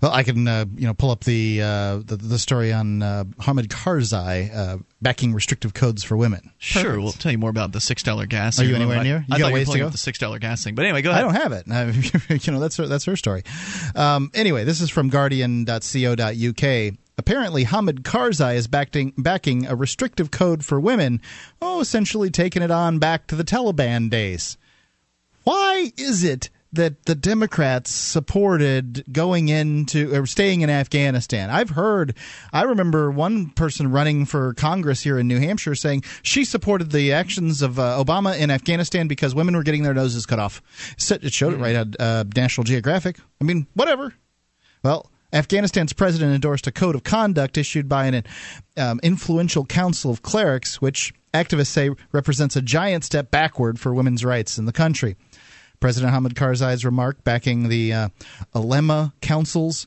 Well, 0.00 0.12
I 0.12 0.22
can, 0.22 0.46
uh, 0.48 0.64
you 0.76 0.86
know, 0.86 0.94
pull 0.94 1.10
up 1.10 1.24
the 1.24 1.60
uh, 1.62 1.96
the, 2.04 2.16
the 2.16 2.38
story 2.38 2.72
on 2.72 3.02
uh, 3.02 3.24
Hamid 3.40 3.68
Karzai 3.68 4.54
uh, 4.54 4.78
backing 5.02 5.32
restrictive 5.34 5.74
codes 5.74 6.02
for 6.04 6.16
women. 6.16 6.50
Sure, 6.58 6.82
Perfect. 6.82 7.02
we'll 7.02 7.12
tell 7.12 7.32
you 7.32 7.38
more 7.38 7.50
about 7.50 7.72
the 7.72 7.80
six 7.80 8.02
dollar 8.02 8.26
gas. 8.26 8.58
Are 8.60 8.64
you 8.64 8.72
thing. 8.72 8.82
anywhere 8.82 8.98
I- 8.98 9.02
near? 9.02 9.18
You 9.18 9.24
I 9.34 9.38
got 9.38 9.38
thought 9.38 9.38
you 9.38 9.44
were 9.46 9.52
ways 9.52 9.66
to 9.66 9.66
pulling 9.70 9.80
go? 9.80 9.86
up 9.86 9.92
the 9.92 9.98
six 9.98 10.18
dollar 10.18 10.38
gas 10.38 10.62
thing, 10.64 10.74
but 10.74 10.84
anyway, 10.84 11.02
go 11.02 11.10
ahead. 11.10 11.24
I 11.24 11.26
don't 11.26 11.34
have 11.34 11.52
it. 11.52 11.64
Uh, 11.70 12.34
you 12.42 12.52
know, 12.52 12.60
that's 12.60 12.76
her, 12.76 12.86
that's 12.86 13.04
her 13.06 13.16
story. 13.16 13.42
Um, 13.94 14.30
anyway, 14.34 14.64
this 14.64 14.80
is 14.80 14.90
from 14.90 15.08
Guardian.co.uk. 15.08 16.94
Apparently, 17.20 17.64
Hamid 17.64 18.04
Karzai 18.04 18.54
is 18.54 18.68
backing, 18.68 19.12
backing 19.18 19.66
a 19.66 19.74
restrictive 19.74 20.30
code 20.30 20.64
for 20.64 20.78
women. 20.78 21.20
Oh, 21.60 21.80
essentially 21.80 22.30
taking 22.30 22.62
it 22.62 22.70
on 22.70 23.00
back 23.00 23.26
to 23.26 23.34
the 23.34 23.42
Taliban 23.42 24.08
days. 24.08 24.56
Why 25.44 25.92
is 25.96 26.22
it 26.24 26.48
that 26.72 27.04
the 27.06 27.14
Democrats 27.14 27.90
supported 27.90 29.04
going 29.10 29.48
into 29.48 30.14
or 30.14 30.26
staying 30.26 30.60
in 30.60 30.70
Afghanistan? 30.70 31.50
I've 31.50 31.70
heard, 31.70 32.14
I 32.52 32.62
remember 32.62 33.10
one 33.10 33.50
person 33.50 33.90
running 33.90 34.26
for 34.26 34.54
Congress 34.54 35.02
here 35.02 35.18
in 35.18 35.28
New 35.28 35.38
Hampshire 35.38 35.74
saying 35.74 36.04
she 36.22 36.44
supported 36.44 36.92
the 36.92 37.12
actions 37.12 37.62
of 37.62 37.78
uh, 37.78 38.02
Obama 38.02 38.38
in 38.38 38.50
Afghanistan 38.50 39.08
because 39.08 39.34
women 39.34 39.56
were 39.56 39.62
getting 39.62 39.82
their 39.82 39.94
noses 39.94 40.26
cut 40.26 40.38
off. 40.38 40.62
It 41.10 41.32
showed 41.32 41.54
it 41.54 41.58
right 41.58 41.76
on 41.76 41.94
uh, 41.98 42.24
National 42.36 42.64
Geographic. 42.64 43.18
I 43.40 43.44
mean, 43.44 43.66
whatever. 43.74 44.14
Well, 44.82 45.10
Afghanistan's 45.32 45.92
president 45.92 46.34
endorsed 46.34 46.66
a 46.66 46.72
code 46.72 46.94
of 46.94 47.04
conduct 47.04 47.58
issued 47.58 47.88
by 47.88 48.06
an 48.06 48.24
um, 48.76 48.98
influential 49.02 49.66
council 49.66 50.10
of 50.10 50.22
clerics, 50.22 50.80
which 50.80 51.12
activists 51.34 51.66
say 51.66 51.90
represents 52.12 52.56
a 52.56 52.62
giant 52.62 53.04
step 53.04 53.30
backward 53.30 53.78
for 53.78 53.92
women's 53.92 54.24
rights 54.24 54.56
in 54.56 54.64
the 54.64 54.72
country. 54.72 55.16
President 55.80 56.12
Hamid 56.12 56.34
Karzai's 56.34 56.84
remark 56.84 57.22
backing 57.24 57.68
the 57.68 57.92
uh, 57.92 58.08
Ulema 58.54 59.12
Council's 59.20 59.86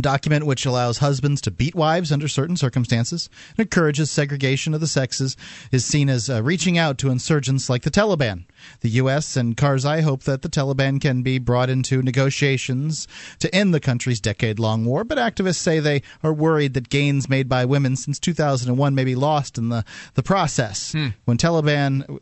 document 0.00 0.46
which 0.46 0.66
allows 0.66 0.98
husbands 0.98 1.40
to 1.42 1.50
beat 1.50 1.74
wives 1.74 2.12
under 2.12 2.28
certain 2.28 2.56
circumstances 2.56 3.28
and 3.50 3.60
encourages 3.60 4.10
segregation 4.10 4.74
of 4.74 4.80
the 4.80 4.86
sexes 4.86 5.36
is 5.72 5.84
seen 5.84 6.08
as 6.08 6.28
uh, 6.28 6.42
reaching 6.42 6.78
out 6.78 6.98
to 6.98 7.10
insurgents 7.10 7.68
like 7.68 7.82
the 7.82 7.90
Taliban. 7.90 8.44
The 8.80 8.90
U.S. 8.90 9.36
and 9.36 9.56
Karzai 9.56 10.02
hope 10.02 10.24
that 10.24 10.42
the 10.42 10.48
Taliban 10.48 11.00
can 11.00 11.22
be 11.22 11.38
brought 11.38 11.70
into 11.70 12.02
negotiations 12.02 13.08
to 13.38 13.54
end 13.54 13.72
the 13.72 13.80
country's 13.80 14.20
decade 14.20 14.58
long 14.58 14.84
war, 14.84 15.04
but 15.04 15.18
activists 15.18 15.56
say 15.56 15.80
they 15.80 16.02
are 16.22 16.32
worried 16.32 16.74
that 16.74 16.88
gains 16.88 17.28
made 17.28 17.48
by 17.48 17.64
women 17.64 17.96
since 17.96 18.18
2001 18.18 18.94
may 18.94 19.04
be 19.04 19.14
lost 19.14 19.58
in 19.58 19.68
the, 19.68 19.84
the 20.14 20.22
process. 20.22 20.94
When 21.24 21.36
Taliban, 21.36 22.20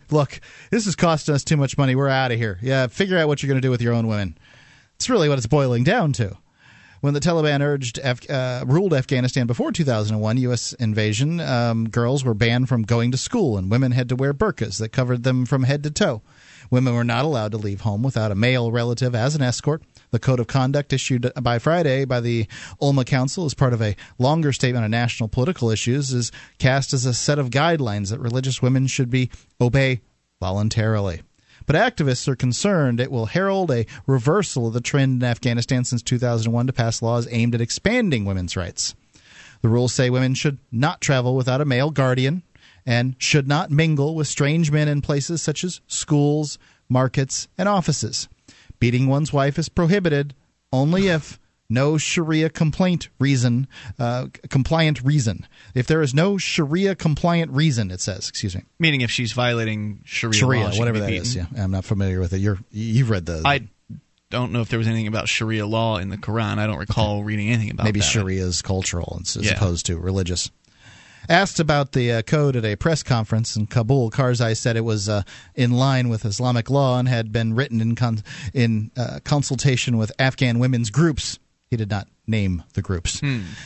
look, 0.10 0.40
this 0.70 0.86
is 0.86 0.96
costing 0.96 1.34
us 1.34 1.44
too 1.44 1.56
much 1.56 1.78
money, 1.78 1.94
we're 1.94 2.08
out 2.08 2.32
of 2.32 2.38
here. 2.38 2.58
Yeah, 2.62 2.86
figure 2.86 3.18
out 3.18 3.28
what 3.28 3.42
you're 3.42 3.48
going 3.48 3.60
to 3.60 3.66
do 3.66 3.70
with 3.70 3.82
your 3.82 3.94
own 3.94 4.06
women. 4.06 4.36
It's 4.96 5.10
really 5.10 5.28
what 5.28 5.38
it's 5.38 5.46
boiling 5.46 5.84
down 5.84 6.12
to. 6.14 6.36
When 7.02 7.14
the 7.14 7.20
Taliban 7.20 7.62
urged 7.62 7.98
Af- 7.98 8.30
uh, 8.30 8.64
ruled 8.64 8.94
Afghanistan 8.94 9.48
before 9.48 9.72
2001 9.72 10.36
U.S. 10.36 10.72
invasion, 10.74 11.40
um, 11.40 11.88
girls 11.88 12.24
were 12.24 12.32
banned 12.32 12.68
from 12.68 12.84
going 12.84 13.10
to 13.10 13.18
school, 13.18 13.58
and 13.58 13.68
women 13.68 13.90
had 13.90 14.08
to 14.10 14.14
wear 14.14 14.32
burqas 14.32 14.78
that 14.78 14.90
covered 14.90 15.24
them 15.24 15.44
from 15.44 15.64
head 15.64 15.82
to 15.82 15.90
toe. 15.90 16.22
Women 16.70 16.94
were 16.94 17.02
not 17.02 17.24
allowed 17.24 17.50
to 17.52 17.58
leave 17.58 17.80
home 17.80 18.04
without 18.04 18.30
a 18.30 18.36
male 18.36 18.70
relative 18.70 19.16
as 19.16 19.34
an 19.34 19.42
escort. 19.42 19.82
The 20.12 20.20
code 20.20 20.38
of 20.38 20.46
conduct 20.46 20.92
issued 20.92 21.28
by 21.42 21.58
Friday 21.58 22.04
by 22.04 22.20
the 22.20 22.46
Ulema 22.80 23.04
Council 23.04 23.46
as 23.46 23.54
part 23.54 23.72
of 23.72 23.82
a 23.82 23.96
longer 24.20 24.52
statement 24.52 24.84
on 24.84 24.92
national 24.92 25.28
political 25.28 25.70
issues 25.70 26.12
is 26.12 26.30
cast 26.58 26.92
as 26.92 27.04
a 27.04 27.12
set 27.12 27.40
of 27.40 27.50
guidelines 27.50 28.10
that 28.10 28.20
religious 28.20 28.62
women 28.62 28.86
should 28.86 29.10
be 29.10 29.28
obey 29.60 30.02
voluntarily. 30.38 31.22
But 31.66 31.76
activists 31.76 32.28
are 32.28 32.36
concerned 32.36 33.00
it 33.00 33.10
will 33.10 33.26
herald 33.26 33.70
a 33.70 33.86
reversal 34.06 34.66
of 34.66 34.72
the 34.72 34.80
trend 34.80 35.22
in 35.22 35.28
Afghanistan 35.28 35.84
since 35.84 36.02
2001 36.02 36.66
to 36.66 36.72
pass 36.72 37.02
laws 37.02 37.28
aimed 37.30 37.54
at 37.54 37.60
expanding 37.60 38.24
women's 38.24 38.56
rights. 38.56 38.94
The 39.60 39.68
rules 39.68 39.92
say 39.92 40.10
women 40.10 40.34
should 40.34 40.58
not 40.72 41.00
travel 41.00 41.36
without 41.36 41.60
a 41.60 41.64
male 41.64 41.90
guardian, 41.90 42.42
and 42.84 43.14
should 43.18 43.46
not 43.46 43.70
mingle 43.70 44.14
with 44.14 44.26
strange 44.26 44.70
men 44.72 44.88
in 44.88 45.02
places 45.02 45.40
such 45.40 45.62
as 45.62 45.80
schools, 45.86 46.58
markets, 46.88 47.46
and 47.56 47.68
offices. 47.68 48.28
Beating 48.80 49.06
one's 49.06 49.32
wife 49.32 49.58
is 49.58 49.68
prohibited 49.68 50.34
only 50.72 51.06
if 51.06 51.38
no 51.72 51.98
Sharia 51.98 52.50
complaint 52.50 53.08
reason, 53.18 53.66
uh, 53.98 54.26
compliant 54.50 55.02
reason. 55.02 55.46
If 55.74 55.86
there 55.86 56.02
is 56.02 56.14
no 56.14 56.38
Sharia 56.38 56.94
compliant 56.94 57.50
reason, 57.52 57.90
it 57.90 58.00
says. 58.00 58.28
Excuse 58.28 58.54
me. 58.54 58.62
Meaning, 58.78 59.00
if 59.00 59.10
she's 59.10 59.32
violating 59.32 60.00
Sharia, 60.04 60.34
Sharia, 60.34 60.64
law, 60.68 60.78
whatever 60.78 61.00
that 61.00 61.08
be 61.08 61.16
is. 61.16 61.34
Yeah, 61.34 61.46
I'm 61.56 61.70
not 61.70 61.84
familiar 61.84 62.20
with 62.20 62.32
it. 62.32 62.38
You're 62.38 62.58
you've 62.70 63.10
read 63.10 63.26
the. 63.26 63.42
I 63.44 63.68
don't 64.30 64.52
know 64.52 64.60
if 64.62 64.68
there 64.68 64.78
was 64.78 64.88
anything 64.88 65.08
about 65.08 65.28
Sharia 65.28 65.66
law 65.66 65.98
in 65.98 66.08
the 66.08 66.16
Quran. 66.16 66.58
I 66.58 66.66
don't 66.66 66.78
recall 66.78 67.22
reading 67.24 67.48
anything 67.50 67.70
about 67.70 67.84
maybe 67.84 68.00
that. 68.00 68.06
Sharia 68.06 68.44
is 68.44 68.62
cultural 68.62 69.18
as, 69.20 69.36
as 69.36 69.46
Yeah. 69.46 69.52
opposed 69.54 69.86
to 69.86 69.98
religious. 69.98 70.50
Asked 71.28 71.60
about 71.60 71.92
the 71.92 72.10
uh, 72.10 72.22
code 72.22 72.56
at 72.56 72.64
a 72.64 72.74
press 72.74 73.04
conference 73.04 73.54
in 73.54 73.68
Kabul, 73.68 74.10
Karzai 74.10 74.56
said 74.56 74.76
it 74.76 74.84
was 74.84 75.08
uh, 75.08 75.22
in 75.54 75.70
line 75.70 76.08
with 76.08 76.24
Islamic 76.24 76.68
law 76.68 76.98
and 76.98 77.06
had 77.06 77.30
been 77.30 77.54
written 77.54 77.80
in 77.80 77.94
con- 77.94 78.24
in 78.52 78.90
uh, 78.96 79.20
consultation 79.22 79.96
with 79.98 80.10
Afghan 80.18 80.58
women's 80.58 80.90
groups. 80.90 81.38
He 81.72 81.76
did 81.78 81.88
not 81.88 82.06
name 82.26 82.64
the 82.74 82.82
groups. 82.82 83.20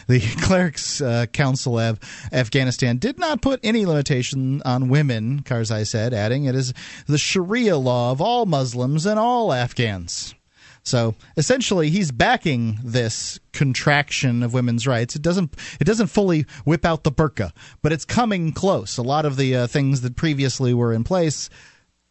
The 0.06 0.20
Clerics 0.42 1.00
uh, 1.00 1.26
Council 1.26 1.76
of 1.76 1.98
Afghanistan 2.30 2.98
did 2.98 3.18
not 3.18 3.42
put 3.42 3.58
any 3.64 3.84
limitation 3.84 4.62
on 4.64 4.88
women, 4.88 5.42
Karzai 5.42 5.84
said, 5.84 6.14
adding, 6.14 6.44
It 6.44 6.54
is 6.54 6.72
the 7.08 7.18
Sharia 7.18 7.76
law 7.76 8.12
of 8.12 8.20
all 8.20 8.46
Muslims 8.46 9.06
and 9.06 9.18
all 9.18 9.52
Afghans. 9.52 10.36
So 10.84 11.16
essentially, 11.36 11.90
he's 11.90 12.12
backing 12.12 12.78
this 12.84 13.40
contraction 13.52 14.44
of 14.44 14.54
women's 14.54 14.86
rights. 14.86 15.16
It 15.16 15.22
doesn't 15.22 15.56
it 15.80 15.84
doesn't 15.84 16.06
fully 16.06 16.46
whip 16.64 16.84
out 16.84 17.02
the 17.02 17.10
burqa, 17.10 17.50
but 17.82 17.90
it's 17.90 18.04
coming 18.04 18.52
close. 18.52 18.98
A 18.98 19.02
lot 19.02 19.26
of 19.26 19.34
the 19.34 19.56
uh, 19.56 19.66
things 19.66 20.02
that 20.02 20.14
previously 20.14 20.72
were 20.72 20.92
in 20.92 21.02
place. 21.02 21.50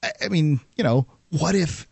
I, 0.03 0.11
I 0.25 0.27
mean, 0.27 0.59
you 0.75 0.83
know, 0.83 1.07
what 1.29 1.55
if 1.55 1.87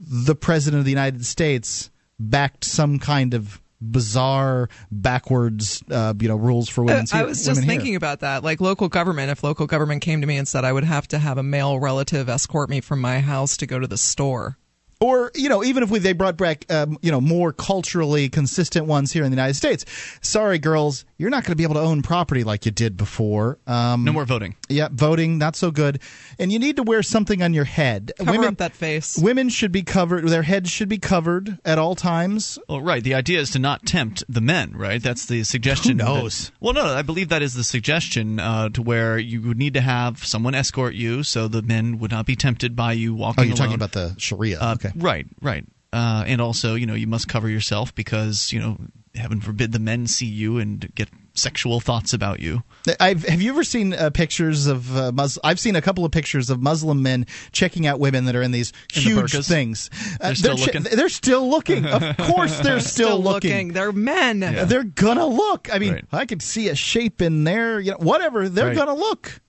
the 0.00 0.34
president 0.34 0.78
of 0.78 0.86
the 0.86 0.90
United 0.90 1.26
States 1.26 1.90
backed 2.18 2.64
some 2.64 2.98
kind 2.98 3.34
of 3.34 3.60
bizarre 3.80 4.68
backwards 4.90 5.84
uh, 5.90 6.12
you 6.18 6.26
know 6.26 6.34
rules 6.34 6.68
for 6.68 6.82
women's 6.82 7.12
I 7.12 7.22
was 7.22 7.38
just 7.44 7.48
women 7.48 7.62
here? 7.62 7.78
thinking 7.78 7.94
about 7.94 8.20
that. 8.20 8.42
Like 8.42 8.60
local 8.60 8.88
government, 8.88 9.30
if 9.30 9.44
local 9.44 9.66
government 9.66 10.02
came 10.02 10.20
to 10.20 10.26
me 10.26 10.36
and 10.36 10.48
said 10.48 10.64
I 10.64 10.72
would 10.72 10.84
have 10.84 11.06
to 11.08 11.18
have 11.18 11.38
a 11.38 11.44
male 11.44 11.78
relative 11.78 12.28
escort 12.28 12.70
me 12.70 12.80
from 12.80 13.00
my 13.00 13.20
house 13.20 13.56
to 13.58 13.66
go 13.66 13.78
to 13.78 13.86
the 13.86 13.98
store. 13.98 14.58
or 15.00 15.30
you 15.36 15.48
know 15.48 15.62
even 15.62 15.84
if 15.84 15.90
we, 15.90 16.00
they 16.00 16.12
brought 16.12 16.36
back 16.36 16.64
um, 16.72 16.98
you 17.02 17.12
know 17.12 17.20
more 17.20 17.52
culturally 17.52 18.28
consistent 18.28 18.86
ones 18.86 19.12
here 19.12 19.22
in 19.22 19.30
the 19.30 19.36
United 19.36 19.54
States. 19.54 19.84
Sorry, 20.22 20.58
girls, 20.58 21.04
you're 21.18 21.30
not 21.30 21.42
going 21.42 21.52
to 21.52 21.56
be 21.56 21.64
able 21.64 21.74
to 21.74 21.80
own 21.80 22.00
property 22.00 22.44
like 22.44 22.64
you 22.64 22.70
did 22.72 22.96
before. 22.96 23.58
Um, 23.66 24.04
No 24.04 24.12
more 24.12 24.24
voting. 24.24 24.54
yeah, 24.68 24.88
voting 24.90 25.36
not 25.36 25.56
so 25.56 25.70
good, 25.72 26.00
and 26.38 26.52
you 26.52 26.58
need 26.60 26.76
to 26.76 26.82
wear 26.84 27.02
something 27.02 27.42
on 27.42 27.52
your 27.52 27.64
head. 27.64 28.12
Cover 28.18 28.30
women, 28.32 28.48
up 28.48 28.56
that 28.58 28.72
face. 28.74 29.18
women 29.18 29.48
should 29.48 29.72
be 29.72 29.82
covered. 29.82 30.26
Their 30.28 30.42
heads 30.44 30.70
should 30.70 30.88
be 30.88 30.98
covered 30.98 31.58
at 31.64 31.76
all 31.78 31.94
times. 31.96 32.58
Well, 32.68 32.80
right. 32.80 33.02
The 33.02 33.14
idea 33.14 33.40
is 33.40 33.50
to 33.50 33.58
not 33.58 33.84
tempt 33.84 34.22
the 34.28 34.40
men, 34.40 34.72
right? 34.76 35.02
That's 35.02 35.26
the 35.26 35.42
suggestion. 35.44 35.98
Who 35.98 36.04
that- 36.04 36.14
knows? 36.22 36.52
well, 36.60 36.72
no, 36.74 36.84
I 36.86 37.02
believe 37.02 37.28
that 37.30 37.42
is 37.42 37.54
the 37.54 37.64
suggestion 37.64 38.38
uh, 38.38 38.68
to 38.70 38.80
where 38.82 39.18
you 39.18 39.42
would 39.42 39.58
need 39.58 39.74
to 39.74 39.80
have 39.80 40.24
someone 40.24 40.54
escort 40.54 40.94
you, 40.94 41.22
so 41.24 41.48
the 41.48 41.62
men 41.62 41.98
would 41.98 42.12
not 42.12 42.26
be 42.26 42.36
tempted 42.36 42.76
by 42.76 42.92
you 42.92 43.14
walking. 43.14 43.42
Oh, 43.42 43.46
you're 43.48 43.56
talking 43.56 43.74
about 43.74 43.92
the 43.92 44.14
Sharia. 44.18 44.60
Uh, 44.60 44.74
okay. 44.74 44.92
Right, 44.94 45.26
right. 45.42 45.64
Uh, 45.92 46.22
and 46.26 46.40
also, 46.40 46.74
you 46.74 46.86
know, 46.86 46.94
you 46.94 47.06
must 47.06 47.28
cover 47.28 47.48
yourself 47.48 47.94
because, 47.94 48.52
you 48.52 48.60
know, 48.60 48.76
heaven 49.14 49.40
forbid 49.40 49.72
the 49.72 49.78
men 49.78 50.06
see 50.06 50.26
you 50.26 50.58
and 50.58 50.92
get 50.94 51.08
sexual 51.34 51.80
thoughts 51.80 52.12
about 52.12 52.40
you. 52.40 52.62
I've, 52.98 53.24
have 53.24 53.40
you 53.40 53.50
ever 53.50 53.62
seen 53.64 53.92
uh, 53.94 54.10
pictures 54.10 54.66
of 54.66 54.96
uh, 54.96 55.12
Mus- 55.12 55.38
I've 55.44 55.60
seen 55.60 55.76
a 55.76 55.80
couple 55.82 56.04
of 56.04 56.10
pictures 56.12 56.50
of 56.50 56.60
Muslim 56.60 57.02
men 57.02 57.26
checking 57.52 57.86
out 57.86 58.00
women 58.00 58.24
that 58.26 58.34
are 58.36 58.42
in 58.42 58.50
these 58.50 58.72
In 58.94 59.02
huge 59.02 59.32
burqas? 59.32 59.48
things. 59.48 59.90
Uh, 60.20 60.26
They're 60.28 60.34
still 60.34 60.56
che- 60.56 60.64
looking? 60.78 60.82
they're 60.96 61.08
still 61.08 61.48
looking. 61.48 61.86
Of 61.86 62.16
course, 62.18 62.58
they're 62.60 62.80
still, 62.80 63.22
looking. 63.22 63.72
They're 63.72 63.92
men. 63.92 64.40
They're 64.40 64.84
gonna 64.84 65.26
look. 65.26 65.72
I 65.72 65.78
mean, 65.78 65.92
Right. 65.94 66.04
I 66.12 66.26
could 66.26 66.42
see 66.42 66.68
a 66.68 66.74
shape 66.74 67.22
in 67.22 67.44
there. 67.44 67.78
You 67.80 67.92
know, 67.92 67.98
whatever. 67.98 68.48
They're 68.48 68.66
Right. 68.68 68.76
gonna 68.76 68.94
look. 68.94 69.40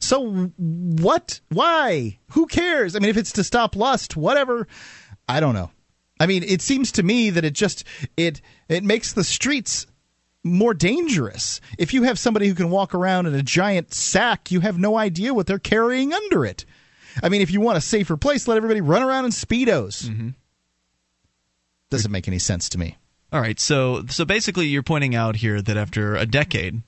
So 0.00 0.50
what? 0.56 1.40
Why? 1.50 2.18
Who 2.30 2.46
cares? 2.46 2.96
I 2.96 2.98
mean, 3.00 3.10
if 3.10 3.16
it's 3.16 3.32
to 3.32 3.44
stop 3.44 3.76
lust, 3.76 4.16
whatever. 4.16 4.66
I 5.28 5.40
don't 5.40 5.54
know. 5.54 5.70
I 6.24 6.26
mean, 6.26 6.42
it 6.42 6.62
seems 6.62 6.90
to 6.92 7.02
me 7.02 7.28
that 7.28 7.44
it 7.44 7.52
just 7.52 7.84
it 8.16 8.40
it 8.66 8.82
makes 8.82 9.12
the 9.12 9.22
streets 9.22 9.86
more 10.42 10.72
dangerous. 10.72 11.60
If 11.76 11.92
you 11.92 12.04
have 12.04 12.18
somebody 12.18 12.48
who 12.48 12.54
can 12.54 12.70
walk 12.70 12.94
around 12.94 13.26
in 13.26 13.34
a 13.34 13.42
giant 13.42 13.92
sack, 13.92 14.50
you 14.50 14.60
have 14.60 14.78
no 14.78 14.96
idea 14.96 15.34
what 15.34 15.46
they're 15.46 15.58
carrying 15.58 16.14
under 16.14 16.46
it. 16.46 16.64
I 17.22 17.28
mean, 17.28 17.42
if 17.42 17.50
you 17.50 17.60
want 17.60 17.76
a 17.76 17.82
safer 17.82 18.16
place, 18.16 18.48
let 18.48 18.56
everybody 18.56 18.80
run 18.80 19.02
around 19.02 19.26
in 19.26 19.32
speedos. 19.32 20.34
Doesn't 21.90 22.10
make 22.10 22.26
any 22.26 22.38
sense 22.38 22.70
to 22.70 22.78
me. 22.78 22.96
All 23.30 23.42
right, 23.42 23.60
so 23.60 24.06
so 24.08 24.24
basically, 24.24 24.68
you're 24.68 24.82
pointing 24.82 25.14
out 25.14 25.36
here 25.36 25.60
that 25.60 25.76
after 25.76 26.16
a 26.16 26.24
decade 26.24 26.80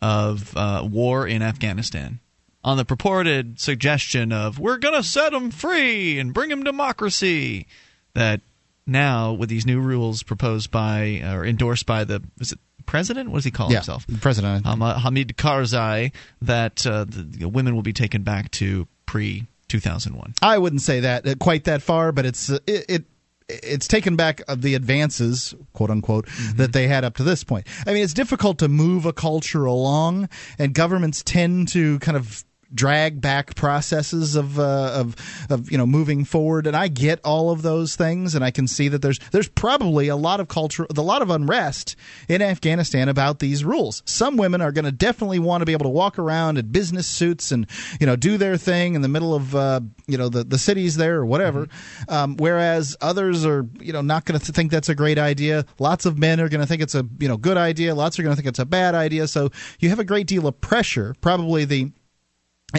of 0.00 0.56
uh, 0.56 0.84
war 0.90 1.24
in 1.24 1.40
Afghanistan, 1.40 2.18
on 2.64 2.78
the 2.78 2.84
purported 2.84 3.60
suggestion 3.60 4.32
of 4.32 4.58
we're 4.58 4.78
going 4.78 5.00
to 5.00 5.04
set 5.04 5.30
them 5.30 5.52
free 5.52 6.18
and 6.18 6.34
bring 6.34 6.48
them 6.50 6.64
democracy, 6.64 7.68
that 8.14 8.40
now 8.86 9.32
with 9.32 9.48
these 9.48 9.66
new 9.66 9.80
rules 9.80 10.22
proposed 10.22 10.70
by 10.70 11.22
or 11.24 11.44
endorsed 11.44 11.86
by 11.86 12.04
the 12.04 12.22
is 12.40 12.52
it 12.52 12.58
president? 12.86 13.30
What 13.30 13.38
does 13.38 13.44
he 13.44 13.50
call 13.50 13.70
Yeah, 13.70 13.78
himself? 13.78 14.06
President. 14.20 14.66
um, 14.66 14.82
uh, 14.82 14.98
Hamid 14.98 15.36
Karzai, 15.36 16.12
that 16.42 16.86
uh, 16.86 17.04
the, 17.08 17.48
women 17.48 17.74
will 17.74 17.82
be 17.82 17.92
taken 17.92 18.22
back 18.22 18.50
to 18.52 18.88
pre 19.06 19.46
2001. 19.68 20.34
I 20.42 20.58
wouldn't 20.58 20.82
say 20.82 21.00
that 21.00 21.26
uh, 21.26 21.34
quite 21.36 21.64
that 21.64 21.80
far, 21.82 22.12
but 22.12 22.26
it's 22.26 22.50
uh, 22.50 22.58
it. 22.66 22.84
it 22.88 23.04
it's 23.48 23.86
taken 23.86 24.16
back 24.16 24.40
of 24.48 24.62
the 24.62 24.74
advances, 24.74 25.54
quote 25.74 25.90
unquote, 25.90 26.26
that 26.54 26.72
they 26.72 26.88
had 26.88 27.04
up 27.04 27.16
to 27.16 27.22
this 27.22 27.44
point. 27.44 27.66
I 27.86 27.92
mean, 27.92 28.02
it's 28.02 28.14
difficult 28.14 28.58
to 28.60 28.68
move 28.68 29.04
a 29.04 29.12
culture 29.12 29.66
along, 29.66 30.30
and 30.58 30.72
governments 30.72 31.22
tend 31.22 31.68
to 31.68 31.98
kind 31.98 32.16
of 32.16 32.44
drag 32.74 33.20
back 33.20 33.54
processes 33.54 34.36
of 34.36 34.58
uh, 34.58 34.92
of 34.94 35.16
of 35.50 35.70
you 35.70 35.78
know 35.78 35.86
moving 35.86 36.24
forward. 36.24 36.66
And 36.66 36.76
I 36.76 36.88
get 36.88 37.20
all 37.24 37.50
of 37.50 37.62
those 37.62 37.96
things, 37.96 38.34
and 38.34 38.44
I 38.44 38.50
can 38.50 38.66
see 38.66 38.88
that 38.88 39.02
there's 39.02 39.18
there's 39.30 39.48
probably 39.48 40.08
a 40.08 40.16
lot 40.16 40.40
of 40.40 40.48
culture, 40.48 40.86
a 40.94 41.00
lot 41.00 41.22
of 41.22 41.30
unrest 41.30 41.96
in 42.28 42.42
Afghanistan 42.42 43.08
about 43.08 43.38
these 43.38 43.64
rules. 43.64 44.02
Some 44.06 44.36
women 44.36 44.60
are 44.60 44.72
going 44.72 44.84
to 44.84 44.92
definitely 44.92 45.38
want 45.38 45.62
to 45.62 45.66
be 45.66 45.72
able 45.72 45.84
to 45.84 45.90
walk 45.90 46.18
around 46.18 46.58
in 46.58 46.70
business 46.70 47.06
suits 47.06 47.52
and 47.52 47.66
you 48.00 48.06
know 48.06 48.16
do 48.16 48.36
their 48.36 48.56
thing 48.56 48.94
in 48.94 49.02
the 49.02 49.08
middle 49.08 49.34
of 49.34 49.54
uh, 49.54 49.80
you 50.06 50.18
know 50.18 50.28
the 50.28 50.44
the 50.44 50.58
cities 50.58 50.96
there 50.96 51.16
or 51.16 51.26
whatever, 51.26 51.68
um, 52.08 52.36
whereas 52.36 52.96
others 53.00 53.44
are 53.44 53.66
you 53.80 53.92
know 53.92 54.02
not 54.02 54.24
going 54.24 54.38
to 54.38 54.52
think 54.52 54.70
that's 54.70 54.88
a 54.88 54.94
great 54.94 55.18
idea. 55.18 55.64
Lots 55.78 56.06
of 56.06 56.18
men 56.18 56.40
are 56.40 56.48
going 56.48 56.60
to 56.60 56.66
think 56.66 56.82
it's 56.82 56.94
a 56.94 57.06
you 57.18 57.28
know 57.28 57.36
good 57.36 57.56
idea. 57.56 57.94
Lots 57.94 58.18
are 58.18 58.22
going 58.22 58.32
to 58.32 58.36
think 58.36 58.48
it's 58.48 58.58
a 58.58 58.66
bad 58.66 58.94
idea. 58.94 59.26
So 59.28 59.50
you 59.80 59.88
have 59.88 59.98
a 59.98 60.04
great 60.04 60.26
deal 60.26 60.46
of 60.46 60.60
pressure. 60.60 61.14
Probably 61.20 61.64
the 61.64 61.92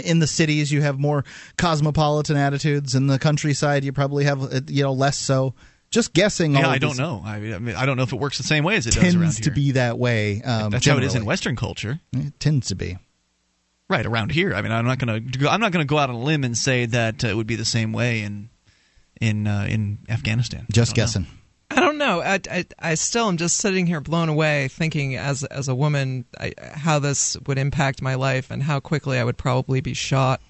in 0.04 0.20
the 0.20 0.28
cities 0.28 0.72
you 0.72 0.82
have 0.82 1.00
more 1.00 1.24
cosmopolitan 1.58 2.38
attitudes 2.38 2.96
in 2.96 3.08
the 3.08 3.20
countryside 3.20 3.84
you 3.84 3.92
probably 3.94 4.24
have 4.26 4.42
uh, 4.54 4.62
you 4.68 4.84
know 4.84 4.94
less 4.94 5.18
so 5.18 5.54
just 5.92 6.14
guessing 6.14 6.56
Yeah, 6.56 6.68
I 6.68 6.80
don't 6.80 6.98
know. 6.98 7.22
I 7.24 7.38
mean, 7.40 7.76
I 7.76 7.86
don't 7.86 7.98
know 7.98 8.04
if 8.04 8.12
it 8.12 8.20
works 8.20 8.40
the 8.40 8.44
same 8.44 8.64
way 8.64 8.78
as 8.78 8.88
it 8.88 8.96
does 8.96 9.04
around 9.04 9.22
tends 9.22 9.38
here. 9.38 9.44
to 9.44 9.52
be 9.52 9.72
that 9.74 10.00
way 10.00 10.42
um, 10.42 10.72
That's 10.72 10.88
how 10.88 10.98
it 10.98 11.04
is 11.04 11.14
in. 11.14 11.24
Western 11.24 11.56
culture. 11.56 12.00
it 12.14 12.40
tends 12.40 12.70
to 12.70 12.76
be 12.76 12.98
Right 13.90 14.06
around 14.06 14.32
here. 14.32 14.56
I 14.56 14.62
mean, 14.64 14.72
I'm 14.72 14.86
not 14.86 14.98
gonna 14.98 15.20
go, 15.20 15.48
I'm 15.48 15.60
not 15.60 15.72
gonna 15.72 15.86
go 15.86 16.00
out 16.00 16.10
on 16.10 16.16
a 16.16 16.20
limb 16.20 16.44
and 16.44 16.58
say 16.58 16.88
that 16.88 17.24
uh, 17.24 17.28
it 17.28 17.36
would 17.36 17.46
be 17.46 17.58
the 17.58 17.66
same 17.66 17.94
way 17.94 18.22
in 18.22 18.50
in 19.22 19.46
uh, 19.46 19.68
in 19.70 20.00
Afghanistan. 20.10 20.66
just 20.72 20.96
guessing. 20.96 21.24
know. 21.24 21.30
Guessing 21.70 21.84
I 21.84 21.86
don't 21.88 21.98
know. 21.98 22.22
I, 22.22 22.40
I, 22.50 22.66
I 22.80 22.96
still 22.96 23.28
am 23.28 23.38
just 23.38 23.58
sitting 23.58 23.86
here 23.88 24.02
blown 24.02 24.30
away, 24.30 24.68
thinking 24.70 25.16
as 25.16 25.44
as 25.44 25.68
a 25.68 25.76
woman 25.76 26.26
I, 26.40 26.54
how 26.74 27.00
this 27.00 27.38
would 27.48 27.58
impact 27.58 28.02
my 28.02 28.16
life 28.16 28.52
and 28.52 28.62
how 28.64 28.80
quickly 28.80 29.18
I 29.18 29.24
would 29.24 29.38
probably 29.38 29.82
be 29.82 29.94
shot. 29.94 30.42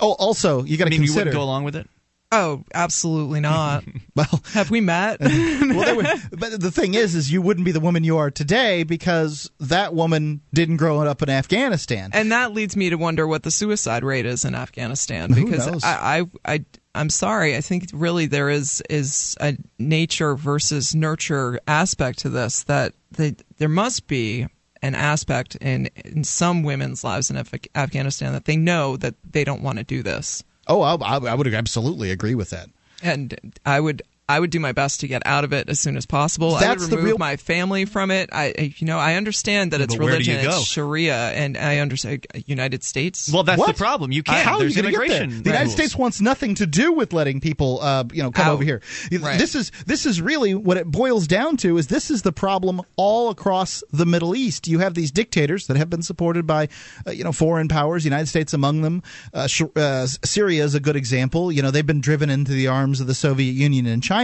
oh 0.00 0.12
also 0.12 0.64
you 0.64 0.76
got 0.76 0.86
I 0.86 0.90
to 0.90 0.90
mean, 0.90 1.02
you 1.02 1.08
consider 1.08 1.20
wouldn't 1.30 1.36
go 1.36 1.42
along 1.42 1.64
with 1.64 1.76
it. 1.76 1.88
Oh, 2.32 2.64
absolutely 2.74 3.38
not. 3.40 3.84
Well, 4.16 4.42
Have 4.54 4.70
we 4.70 4.80
met? 4.80 5.20
well, 5.20 5.96
were, 5.96 6.02
but 6.32 6.58
the 6.58 6.70
thing 6.70 6.94
is, 6.94 7.14
is 7.14 7.30
you 7.30 7.42
wouldn't 7.42 7.66
be 7.66 7.70
the 7.72 7.80
woman 7.80 8.02
you 8.02 8.16
are 8.16 8.30
today 8.30 8.82
because 8.82 9.50
that 9.60 9.92
woman 9.92 10.40
didn't 10.54 10.78
grow 10.78 11.02
up 11.02 11.22
in 11.22 11.28
Afghanistan. 11.28 12.10
and 12.14 12.32
that 12.32 12.52
leads 12.54 12.74
me 12.76 12.88
to 12.88 12.96
wonder 12.96 13.26
what 13.26 13.42
the 13.42 13.50
suicide 13.50 14.02
rate 14.02 14.24
is 14.24 14.46
in 14.46 14.54
Afghanistan 14.54 15.30
Who 15.34 15.44
because 15.44 15.66
knows? 15.66 15.84
I, 15.84 16.26
I 16.46 16.54
I 16.56 16.64
I'm 16.96 17.10
sorry. 17.10 17.56
I 17.56 17.60
think 17.60 17.90
really 17.92 18.26
there 18.26 18.48
is 18.50 18.82
is 18.90 19.36
a 19.40 19.56
nature 19.78 20.34
versus 20.34 20.94
nurture 20.94 21.60
aspect 21.68 22.18
to 22.20 22.28
this 22.28 22.62
that 22.64 22.94
they, 23.12 23.36
there 23.58 23.68
must 23.68 24.06
be 24.06 24.46
an 24.82 24.94
aspect 24.94 25.56
in 25.56 25.86
in 26.04 26.24
some 26.24 26.62
women's 26.62 27.04
lives 27.04 27.30
in 27.30 27.36
Af- 27.36 27.52
Afghanistan 27.74 28.32
that 28.32 28.44
they 28.46 28.56
know 28.56 28.96
that 28.96 29.14
they 29.30 29.44
don't 29.44 29.62
want 29.62 29.78
to 29.78 29.84
do 29.84 30.02
this. 30.02 30.42
oh, 30.68 30.82
I, 30.82 30.94
I 30.96 31.16
I 31.18 31.34
would 31.34 31.52
absolutely 31.54 32.10
agree 32.10 32.34
with 32.34 32.50
that. 32.50 32.68
and 33.02 33.38
I 33.64 33.78
would 33.80 34.02
I 34.28 34.40
would 34.40 34.50
do 34.50 34.58
my 34.58 34.72
best 34.72 35.00
to 35.00 35.08
get 35.08 35.22
out 35.24 35.44
of 35.44 35.52
it 35.52 35.68
as 35.68 35.78
soon 35.78 35.96
as 35.96 36.04
possible. 36.04 36.56
I 36.56 36.60
That's 36.60 36.82
would 36.82 36.90
the 36.90 36.96
remove 36.96 37.10
real- 37.10 37.18
my 37.18 37.36
family 37.36 37.84
from 37.84 38.10
it. 38.10 38.28
I, 38.32 38.52
I- 38.58 38.74
you 38.76 38.86
know, 38.86 38.98
I 38.98 39.14
understand 39.14 39.70
that 39.72 39.80
it's 39.80 39.94
but 39.94 40.02
where 40.02 40.18
do 40.18 40.18
religion, 40.32 40.44
it's 40.44 40.64
Sharia, 40.66 41.14
and 41.30 41.56
I 41.56 41.78
understand 41.78 42.26
United 42.46 42.82
States. 42.82 43.30
Well, 43.32 43.44
that's 43.44 43.58
What? 43.58 43.68
the 43.68 43.74
problem. 43.74 44.10
You 44.10 44.24
can't. 44.24 44.44
How 44.44 44.54
are 44.54 44.64
you 44.64 44.70
There's 44.70 44.74
going 44.74 44.86
to 44.86 44.90
get 44.90 45.08
there? 45.08 45.22
immigration. 45.22 45.42
The 45.44 45.50
United. 45.50 45.70
States 45.70 45.94
wants 45.96 46.20
nothing 46.20 46.56
to 46.56 46.66
do 46.66 46.92
with 46.92 47.12
letting 47.12 47.40
people, 47.40 47.78
uh, 47.80 48.02
you 48.12 48.20
know, 48.22 48.32
come 48.32 48.48
Out. 48.48 48.54
over 48.54 48.64
here. 48.64 48.82
Right. 49.12 49.38
This 49.38 49.54
is 49.54 49.70
this 49.86 50.06
is 50.06 50.20
really 50.20 50.54
what 50.54 50.76
it 50.76 50.86
boils 50.90 51.28
down 51.28 51.56
to. 51.58 51.78
Is 51.78 51.86
this 51.86 52.10
is 52.10 52.22
the 52.22 52.32
problem 52.32 52.82
all 52.96 53.30
across 53.30 53.84
the 53.92 54.06
Middle 54.06 54.34
East? 54.34 54.66
You 54.66 54.80
have 54.80 54.94
these 54.94 55.12
dictators 55.12 55.68
that 55.68 55.76
have 55.76 55.88
been 55.88 56.02
supported 56.02 56.48
by, 56.48 56.68
uh, 57.06 57.12
you 57.12 57.22
know, 57.22 57.30
foreign 57.32 57.68
powers, 57.68 58.04
United 58.04 58.26
States 58.26 58.52
among 58.52 58.82
them. 58.82 59.04
Uh, 59.32 59.46
Sh- 59.46 59.62
uh, 59.76 60.06
Syria 60.06 60.64
is 60.64 60.74
a 60.74 60.80
good 60.80 60.96
example. 60.96 61.52
You 61.52 61.62
know, 61.62 61.70
they've 61.70 61.86
been 61.86 62.00
driven 62.00 62.28
into 62.28 62.50
the 62.50 62.66
arms 62.66 63.00
of 63.00 63.06
the 63.06 63.14
Soviet 63.14 63.52
Union 63.52 63.86
and 63.86 64.02
China 64.02 64.15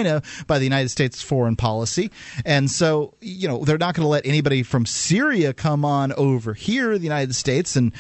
by 0.47 0.59
the 0.59 0.65
United 0.65 0.89
States 0.89 1.23
foreign 1.23 1.57
policy, 1.57 2.11
and 2.45 2.71
so 2.71 3.15
you 3.21 3.49
know 3.49 3.65
they're 3.65 3.79
not 3.79 3.95
going 3.95 4.05
to 4.05 4.09
let 4.09 4.27
anybody 4.27 4.63
from 4.63 4.87
Syria 4.87 5.53
come 5.53 5.85
on 5.85 6.13
over 6.13 6.55
here, 6.55 6.97
the 6.99 7.05
United 7.05 7.35
States, 7.35 7.77
and 7.77 7.93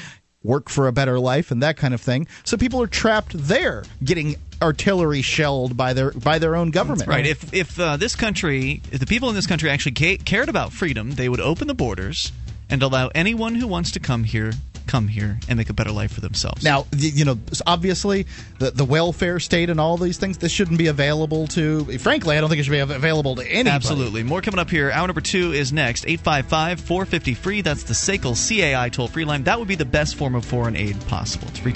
work 0.42 0.68
for 0.68 0.88
a 0.88 0.92
better 0.92 1.18
life 1.18 1.50
and 1.50 1.62
that 1.62 1.76
kind 1.76 1.94
of 1.94 2.00
thing. 2.00 2.26
So 2.44 2.56
people 2.56 2.82
are 2.82 2.86
trapped 2.86 3.32
there, 3.34 3.84
getting 4.02 4.36
artillery 4.60 5.22
shelled 5.22 5.76
by 5.76 5.92
their 5.92 6.12
by 6.12 6.38
their 6.38 6.56
own 6.56 6.70
government. 6.70 7.08
Right. 7.08 7.26
If 7.26 7.52
if 7.52 7.78
uh, 7.78 7.96
this 7.96 8.16
country, 8.16 8.82
if 8.90 9.00
the 9.00 9.06
people 9.06 9.28
in 9.28 9.34
this 9.34 9.46
country 9.46 9.70
actually 9.70 9.92
ca- 9.92 10.18
cared 10.18 10.48
about 10.48 10.72
freedom, 10.72 11.12
they 11.12 11.28
would 11.28 11.40
open 11.40 11.68
the 11.68 11.74
borders 11.74 12.32
and 12.70 12.82
allow 12.82 13.08
anyone 13.14 13.54
who 13.56 13.66
wants 13.66 13.90
to 13.92 14.00
come 14.00 14.24
here 14.24 14.52
come 14.86 15.08
here 15.08 15.38
and 15.48 15.56
make 15.56 15.70
a 15.70 15.72
better 15.72 15.90
life 15.90 16.12
for 16.12 16.20
themselves. 16.20 16.62
Now, 16.62 16.86
you 16.96 17.24
know, 17.24 17.38
obviously, 17.66 18.26
the 18.58 18.70
the 18.70 18.84
welfare 18.84 19.40
state 19.40 19.70
and 19.70 19.80
all 19.80 19.96
these 19.96 20.18
things, 20.18 20.38
this 20.38 20.52
shouldn't 20.52 20.78
be 20.78 20.88
available 20.88 21.46
to. 21.48 21.98
Frankly, 21.98 22.36
I 22.36 22.40
don't 22.40 22.48
think 22.48 22.60
it 22.60 22.64
should 22.64 22.70
be 22.70 22.78
available 22.78 23.36
to 23.36 23.46
anybody. 23.46 23.70
Absolutely. 23.70 24.22
More 24.22 24.40
coming 24.40 24.58
up 24.58 24.70
here. 24.70 24.90
Hour 24.90 25.06
number 25.06 25.20
two 25.20 25.52
is 25.52 25.72
next. 25.72 26.06
855 26.06 26.80
450 26.80 27.34
free. 27.34 27.60
That's 27.60 27.84
the 27.84 27.94
SACL 27.94 28.34
CAI 28.36 28.88
toll 28.88 29.08
free 29.08 29.24
line. 29.24 29.44
That 29.44 29.58
would 29.58 29.68
be 29.68 29.74
the 29.76 29.84
best 29.84 30.16
form 30.16 30.34
of 30.34 30.44
foreign 30.44 30.76
aid 30.76 31.00
possible. 31.06 31.48
It's 31.48 31.58
free. 31.58 31.74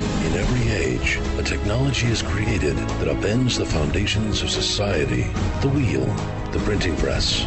In 0.00 0.32
every 0.34 0.68
age, 0.72 1.18
a 1.38 1.42
technology 1.42 2.08
is 2.08 2.22
created 2.22 2.76
that 2.76 3.08
upends 3.08 3.58
the 3.58 3.66
foundations 3.66 4.42
of 4.42 4.50
society 4.50 5.22
the 5.60 5.68
wheel, 5.68 6.04
the 6.52 6.58
printing 6.64 6.96
press, 6.96 7.46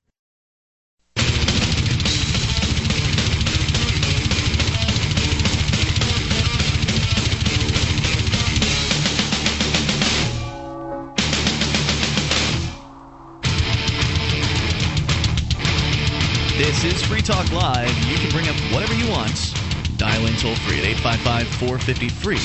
This 16.61 16.83
is 16.83 17.01
Free 17.01 17.23
Talk 17.23 17.51
Live. 17.51 17.89
You 18.07 18.17
can 18.17 18.29
bring 18.29 18.47
up 18.47 18.55
whatever 18.71 18.93
you 18.93 19.09
want. 19.09 19.55
Dial 19.97 20.27
in 20.27 20.33
toll 20.35 20.53
free 20.57 20.77
at 20.77 20.85
855 20.85 21.47
450 21.47 22.09
free. 22.09 22.35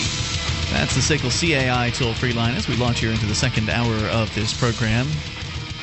That's 0.72 0.94
the 0.94 1.02
SACL 1.02 1.28
CAI 1.30 1.90
toll 1.90 2.14
free 2.14 2.32
line 2.32 2.54
as 2.54 2.66
we 2.66 2.76
launch 2.76 3.00
here 3.00 3.10
into 3.10 3.26
the 3.26 3.34
second 3.34 3.68
hour 3.68 3.94
of 4.08 4.34
this 4.34 4.58
program. 4.58 5.06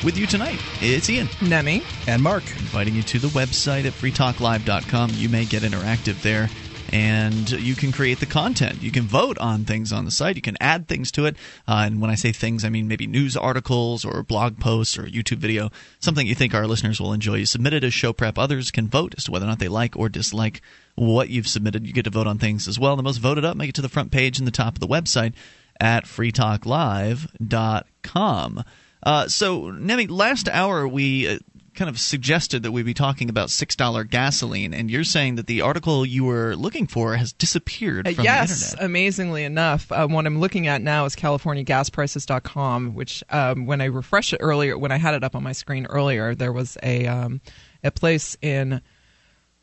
With 0.02 0.18
you 0.18 0.26
tonight, 0.26 0.58
it's 0.80 1.08
Ian. 1.08 1.28
Nemi. 1.42 1.84
And 2.08 2.20
Mark, 2.20 2.42
inviting 2.58 2.96
you 2.96 3.04
to 3.04 3.20
the 3.20 3.28
website 3.28 3.84
at 3.84 3.92
freetalklive.com. 3.92 5.10
You 5.14 5.28
may 5.28 5.44
get 5.44 5.62
interactive 5.62 6.20
there. 6.22 6.50
And 6.94 7.50
you 7.50 7.74
can 7.74 7.90
create 7.90 8.20
the 8.20 8.26
content. 8.26 8.80
You 8.80 8.92
can 8.92 9.02
vote 9.02 9.36
on 9.38 9.64
things 9.64 9.92
on 9.92 10.04
the 10.04 10.12
site. 10.12 10.36
You 10.36 10.42
can 10.42 10.56
add 10.60 10.86
things 10.86 11.10
to 11.12 11.26
it. 11.26 11.34
Uh, 11.66 11.82
and 11.86 12.00
when 12.00 12.08
I 12.08 12.14
say 12.14 12.30
things, 12.30 12.64
I 12.64 12.68
mean 12.68 12.86
maybe 12.86 13.08
news 13.08 13.36
articles 13.36 14.04
or 14.04 14.22
blog 14.22 14.60
posts 14.60 14.96
or 14.96 15.02
YouTube 15.02 15.38
video, 15.38 15.72
something 15.98 16.24
you 16.24 16.36
think 16.36 16.54
our 16.54 16.68
listeners 16.68 17.00
will 17.00 17.12
enjoy. 17.12 17.34
You 17.34 17.46
submit 17.46 17.72
it 17.72 17.82
as 17.82 17.92
show 17.92 18.12
prep. 18.12 18.38
Others 18.38 18.70
can 18.70 18.86
vote 18.86 19.16
as 19.18 19.24
to 19.24 19.32
whether 19.32 19.44
or 19.44 19.48
not 19.48 19.58
they 19.58 19.66
like 19.66 19.96
or 19.96 20.08
dislike 20.08 20.62
what 20.94 21.30
you've 21.30 21.48
submitted. 21.48 21.84
You 21.84 21.92
get 21.92 22.04
to 22.04 22.10
vote 22.10 22.28
on 22.28 22.38
things 22.38 22.68
as 22.68 22.78
well. 22.78 22.94
The 22.94 23.02
most 23.02 23.18
voted 23.18 23.44
up 23.44 23.56
make 23.56 23.70
it 23.70 23.74
to 23.74 23.82
the 23.82 23.88
front 23.88 24.12
page 24.12 24.38
in 24.38 24.44
the 24.44 24.52
top 24.52 24.74
of 24.74 24.80
the 24.80 24.86
website 24.86 25.32
at 25.80 26.04
freetalklive.com. 26.04 28.64
Uh, 29.02 29.28
so, 29.28 29.70
Nemi, 29.70 30.06
last 30.06 30.48
hour 30.48 30.86
we 30.88 31.28
uh, 31.28 31.38
kind 31.74 31.88
of 31.88 31.98
suggested 31.98 32.62
that 32.62 32.72
we 32.72 32.82
be 32.82 32.94
talking 32.94 33.28
about 33.28 33.48
$6 33.48 34.10
gasoline, 34.10 34.72
and 34.74 34.90
you're 34.90 35.04
saying 35.04 35.34
that 35.36 35.46
the 35.46 35.60
article 35.60 36.06
you 36.06 36.24
were 36.24 36.54
looking 36.56 36.86
for 36.86 37.16
has 37.16 37.32
disappeared 37.32 38.06
Uh, 38.08 38.12
from 38.12 38.24
yes, 38.24 38.48
the 38.48 38.66
internet. 38.72 38.84
amazingly 38.86 39.44
enough, 39.44 39.90
uh, 39.92 40.06
what 40.06 40.26
I'm 40.26 40.38
looking 40.40 40.66
at 40.68 40.80
now 40.82 41.04
is 41.04 41.14
CaliforniaGasPrices.com, 41.16 42.94
which 42.94 43.22
um, 43.30 43.66
when 43.66 43.80
I 43.80 43.86
refreshed 43.86 44.32
it 44.32 44.38
earlier, 44.40 44.76
when 44.78 44.92
I 44.92 44.96
had 44.98 45.14
it 45.14 45.24
up 45.24 45.34
on 45.34 45.42
my 45.42 45.52
screen 45.52 45.86
earlier, 45.86 46.34
there 46.34 46.52
was 46.52 46.76
a 46.82 47.06
um, 47.06 47.40
a 47.82 47.90
place 47.90 48.36
in 48.40 48.80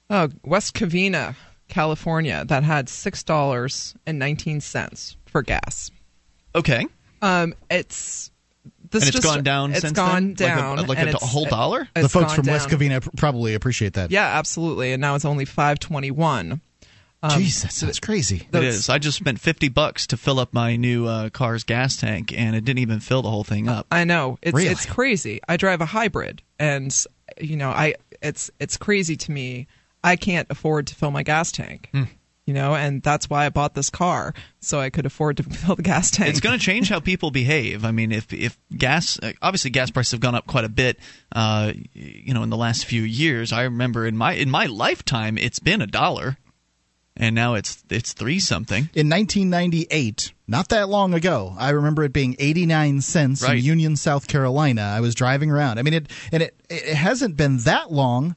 uh, 0.09 0.27
West 0.43 0.73
Covina, 0.75 1.35
California, 1.67 2.43
that 2.45 2.63
had 2.63 2.89
six 2.89 3.23
dollars 3.23 3.95
and 4.05 4.19
nineteen 4.19 4.61
cents 4.61 5.17
for 5.25 5.41
gas. 5.41 5.91
Okay. 6.55 6.85
Um, 7.21 7.53
it's 7.69 8.30
this 8.91 9.03
And 9.03 9.09
it's 9.09 9.21
just, 9.21 9.33
gone 9.35 9.43
down 9.43 9.71
It's 9.71 9.81
since 9.81 9.93
gone 9.93 10.33
then? 10.35 10.47
Like 10.49 10.57
a- 10.57 10.61
down, 10.61 10.87
like 10.87 10.97
a 10.97 11.01
and 11.01 11.09
do- 11.11 11.15
it's- 11.17 11.31
whole 11.31 11.45
dollar? 11.45 11.87
the 11.95 12.07
folks 12.09 12.35
gone 12.35 12.35
from 12.43 12.47
West. 12.53 12.69
Covina 12.69 13.15
probably 13.17 13.53
appreciate 13.55 13.93
that. 13.93 14.11
Yeah, 14.11 14.25
absolutely, 14.37 14.91
and 14.93 15.01
now 15.01 15.15
it's 15.15 15.25
only 15.25 15.45
five 15.45 15.79
twenty 15.79 16.11
one. 16.11 16.61
Jeez, 17.23 17.61
that 17.61 17.71
sounds 17.71 17.99
crazy. 17.99 18.37
It 18.37 18.51
That's- 18.51 18.73
is. 18.75 18.89
I 18.89 18.97
just 18.97 19.15
spent 19.17 19.39
50 19.39 19.69
bucks 19.69 20.07
to 20.07 20.17
fill 20.17 20.39
up 20.39 20.55
my 20.55 20.75
new 20.75 21.05
uh, 21.05 21.29
car's 21.29 21.63
gas 21.63 21.95
tank, 21.95 22.33
and 22.35 22.55
it 22.55 22.65
didn't 22.65 22.79
even 22.79 22.99
fill 22.99 23.21
the 23.21 23.29
whole 23.29 23.43
thing 23.43 23.69
up. 23.69 23.85
I 23.91 24.05
know 24.05 24.39
it's 24.41 24.55
Really? 24.55 24.69
it's 24.69 24.87
crazy. 24.87 25.39
I 25.47 25.55
drive 25.57 25.81
a 25.81 25.85
hybrid, 25.85 26.41
and 26.57 26.91
you 27.39 27.57
know, 27.57 27.69
I 27.69 27.93
it's 28.23 28.49
it's 28.59 28.75
crazy 28.75 29.15
to 29.17 29.31
me. 29.31 29.67
I 30.03 30.15
can't 30.15 30.47
afford 30.49 30.87
to 30.87 30.95
fill 30.95 31.11
my 31.11 31.21
gas 31.21 31.51
tank. 31.51 31.89
Hmm. 31.91 32.03
You 32.51 32.55
know, 32.55 32.75
and 32.75 33.01
that's 33.01 33.29
why 33.29 33.45
I 33.45 33.49
bought 33.49 33.75
this 33.75 33.89
car 33.89 34.33
so 34.59 34.77
I 34.81 34.89
could 34.89 35.05
afford 35.05 35.37
to 35.37 35.43
fill 35.61 35.77
the 35.77 35.83
gas 35.83 36.11
tank. 36.11 36.29
It's 36.31 36.41
going 36.41 36.59
to 36.59 36.61
change 36.63 36.89
how 36.89 36.99
people 36.99 37.31
behave. 37.31 37.85
I 37.85 37.91
mean, 37.91 38.11
if 38.11 38.33
if 38.33 38.57
gas, 38.75 39.17
uh, 39.23 39.31
obviously 39.41 39.71
gas 39.71 39.89
prices 39.89 40.11
have 40.11 40.19
gone 40.19 40.35
up 40.35 40.47
quite 40.47 40.65
a 40.65 40.69
bit, 40.69 40.99
uh, 41.31 41.71
you 41.93 42.33
know, 42.33 42.43
in 42.43 42.49
the 42.49 42.57
last 42.57 42.83
few 42.83 43.03
years. 43.03 43.53
I 43.53 43.61
remember 43.63 44.05
in 44.05 44.17
my 44.17 44.33
in 44.33 44.49
my 44.51 44.65
lifetime, 44.65 45.37
it's 45.37 45.59
been 45.59 45.81
a 45.81 45.87
dollar, 45.87 46.35
and 47.15 47.33
now 47.33 47.53
it's 47.53 47.85
it's 47.89 48.11
three 48.11 48.41
something. 48.41 48.89
In 48.93 49.07
1998, 49.09 50.33
not 50.49 50.67
that 50.67 50.89
long 50.89 51.13
ago, 51.13 51.55
I 51.57 51.69
remember 51.69 52.03
it 52.03 52.11
being 52.11 52.35
89 52.37 52.99
cents 52.99 53.41
Right. 53.43 53.59
in 53.59 53.63
Union, 53.63 53.95
South 53.95 54.27
Carolina. 54.27 54.81
I 54.81 54.99
was 54.99 55.15
driving 55.15 55.49
around. 55.51 55.79
I 55.79 55.83
mean, 55.83 55.93
it 55.93 56.11
and 56.33 56.43
it 56.43 56.53
it 56.69 56.95
hasn't 56.95 57.37
been 57.37 57.59
that 57.59 57.93
long, 57.93 58.35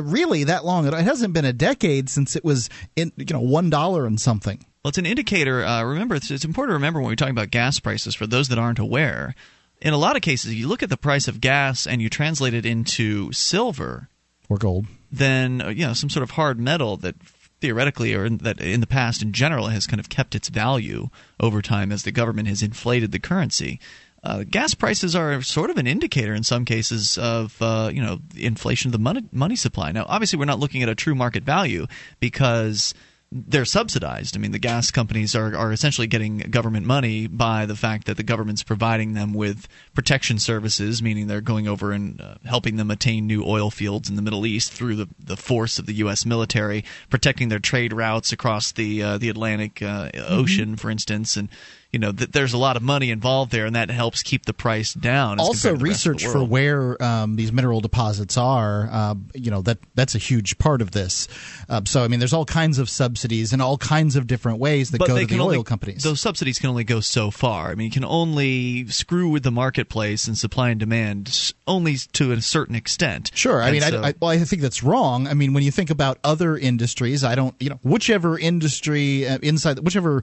really 0.00 0.44
that 0.44 0.64
long. 0.64 0.86
It 0.86 0.92
hasn't 0.94 1.34
been 1.34 1.44
a 1.44 1.52
decade 1.52 2.08
since 2.08 2.34
it 2.34 2.44
was 2.44 2.68
in 2.96 3.12
you 3.16 3.26
know 3.30 3.40
one 3.40 3.70
dollar 3.70 4.06
and 4.06 4.20
something. 4.20 4.58
Well, 4.82 4.90
it's 4.90 4.98
an 4.98 5.06
indicator. 5.06 5.64
Uh, 5.64 5.82
remember, 5.84 6.14
it's, 6.14 6.30
it's 6.30 6.44
important 6.44 6.70
to 6.72 6.74
remember 6.74 7.00
when 7.00 7.08
we're 7.08 7.16
talking 7.16 7.30
about 7.34 7.50
gas 7.50 7.78
prices 7.80 8.14
for 8.14 8.26
those 8.26 8.48
that 8.48 8.58
aren't 8.58 8.78
aware. 8.78 9.34
In 9.80 9.94
a 9.94 9.98
lot 9.98 10.16
of 10.16 10.22
cases, 10.22 10.54
you 10.54 10.68
look 10.68 10.82
at 10.82 10.90
the 10.90 10.96
price 10.96 11.26
of 11.28 11.40
gas 11.40 11.86
and 11.86 12.02
you 12.02 12.08
translate 12.10 12.54
it 12.54 12.66
into 12.66 13.32
silver, 13.32 14.08
Or 14.48 14.58
gold. 14.58 14.86
then 15.12 15.62
uh, 15.62 15.68
you 15.68 15.86
know 15.86 15.92
some 15.94 16.10
sort 16.10 16.22
of 16.22 16.32
hard 16.32 16.58
metal 16.58 16.96
that 16.98 17.16
theoretically 17.60 18.14
or 18.14 18.26
in, 18.26 18.38
that 18.38 18.60
in 18.60 18.80
the 18.80 18.86
past 18.86 19.22
in 19.22 19.32
general 19.32 19.68
has 19.68 19.86
kind 19.86 20.00
of 20.00 20.08
kept 20.10 20.34
its 20.34 20.48
value 20.48 21.08
over 21.40 21.62
time 21.62 21.90
as 21.92 22.02
the 22.02 22.12
government 22.12 22.48
has 22.48 22.62
inflated 22.62 23.10
the 23.12 23.18
currency. 23.18 23.80
Uh, 24.24 24.42
gas 24.48 24.74
prices 24.74 25.14
are 25.14 25.42
sort 25.42 25.70
of 25.70 25.76
an 25.76 25.86
indicator 25.86 26.34
in 26.34 26.42
some 26.42 26.64
cases 26.64 27.18
of 27.18 27.60
uh, 27.60 27.90
you 27.92 28.02
know 28.02 28.18
inflation 28.36 28.88
of 28.88 28.92
the 28.92 28.98
money 28.98 29.22
money 29.30 29.56
supply. 29.56 29.92
Now, 29.92 30.06
obviously, 30.08 30.38
we're 30.38 30.46
not 30.46 30.58
looking 30.58 30.82
at 30.82 30.88
a 30.88 30.94
true 30.94 31.14
market 31.14 31.44
value 31.44 31.86
because 32.20 32.94
they're 33.36 33.64
subsidized. 33.64 34.36
I 34.36 34.38
mean, 34.38 34.52
the 34.52 34.60
gas 34.60 34.92
companies 34.92 35.34
are, 35.34 35.56
are 35.56 35.72
essentially 35.72 36.06
getting 36.06 36.38
government 36.38 36.86
money 36.86 37.26
by 37.26 37.66
the 37.66 37.74
fact 37.74 38.06
that 38.06 38.16
the 38.16 38.22
government's 38.22 38.62
providing 38.62 39.14
them 39.14 39.34
with 39.34 39.66
protection 39.92 40.38
services, 40.38 41.02
meaning 41.02 41.26
they're 41.26 41.40
going 41.40 41.66
over 41.66 41.90
and 41.90 42.20
uh, 42.20 42.36
helping 42.44 42.76
them 42.76 42.92
attain 42.92 43.26
new 43.26 43.44
oil 43.44 43.70
fields 43.72 44.08
in 44.08 44.14
the 44.14 44.22
Middle 44.22 44.46
East 44.46 44.72
through 44.72 44.94
the, 44.94 45.08
the 45.18 45.36
force 45.36 45.80
of 45.80 45.86
the 45.86 45.94
U.S. 45.94 46.24
military, 46.24 46.84
protecting 47.10 47.48
their 47.48 47.58
trade 47.58 47.92
routes 47.92 48.32
across 48.32 48.70
the 48.70 49.02
uh, 49.02 49.18
the 49.18 49.28
Atlantic 49.28 49.82
uh, 49.82 50.10
Ocean, 50.14 50.70
Mm-hmm. 50.70 50.74
for 50.76 50.90
instance, 50.90 51.36
and 51.36 51.48
you 51.94 51.98
know 51.98 52.12
th- 52.12 52.30
there's 52.32 52.52
a 52.52 52.58
lot 52.58 52.76
of 52.76 52.82
money 52.82 53.10
involved 53.10 53.50
there, 53.52 53.66
and 53.66 53.74
that 53.76 53.88
helps 53.90 54.22
keep 54.22 54.44
the 54.44 54.52
price 54.52 54.92
down. 54.92 55.38
also 55.40 55.70
to 55.72 55.78
the 55.78 55.84
rest 55.84 56.04
of 56.06 56.12
the 56.12 56.18
research 56.18 56.32
for 56.32 56.44
where 56.44 57.02
um, 57.02 57.36
these 57.36 57.52
mineral 57.52 57.80
deposits 57.80 58.36
are 58.36 58.88
uh, 58.92 59.14
you 59.34 59.50
know 59.50 59.62
that 59.62 59.78
that's 59.94 60.14
a 60.14 60.18
huge 60.18 60.58
part 60.58 60.82
of 60.82 60.90
this 60.90 61.28
uh, 61.68 61.80
so 61.86 62.02
i 62.04 62.08
mean 62.08 62.18
there's 62.18 62.32
all 62.32 62.44
kinds 62.44 62.78
of 62.78 62.90
subsidies 62.90 63.52
and 63.52 63.62
all 63.62 63.78
kinds 63.78 64.16
of 64.16 64.26
different 64.26 64.58
ways 64.58 64.90
that 64.90 64.98
but 64.98 65.08
go 65.08 65.18
to 65.18 65.24
the 65.26 65.38
only, 65.38 65.56
oil 65.56 65.64
companies 65.64 66.02
Those 66.02 66.20
subsidies 66.20 66.58
can 66.58 66.68
only 66.70 66.84
go 66.84 67.00
so 67.00 67.30
far. 67.30 67.70
I 67.70 67.74
mean, 67.76 67.86
you 67.86 67.90
can 67.98 68.04
only 68.04 68.86
screw 68.88 69.28
with 69.28 69.42
the 69.44 69.50
marketplace 69.52 70.26
and 70.28 70.36
supply 70.36 70.70
and 70.70 70.80
demand 70.80 71.52
only 71.66 71.96
to 72.18 72.32
a 72.32 72.40
certain 72.42 72.74
extent. 72.74 73.30
Sure. 73.34 73.62
I 73.62 73.68
And 73.68 73.72
mean, 73.74 73.82
so- 73.82 74.02
I, 74.02 74.08
I, 74.08 74.14
well, 74.20 74.30
I 74.30 74.38
think 74.38 74.60
that's 74.62 74.82
wrong. 74.82 75.26
I 75.28 75.34
mean, 75.34 75.52
when 75.54 75.62
you 75.62 75.70
think 75.70 75.90
about 75.90 76.18
other 76.24 76.56
industries, 76.56 77.22
I 77.24 77.34
don't, 77.34 77.54
you 77.60 77.70
know, 77.70 77.78
whichever 77.82 78.38
industry 78.38 79.26
uh, 79.28 79.38
inside, 79.42 79.78
whichever 79.80 80.22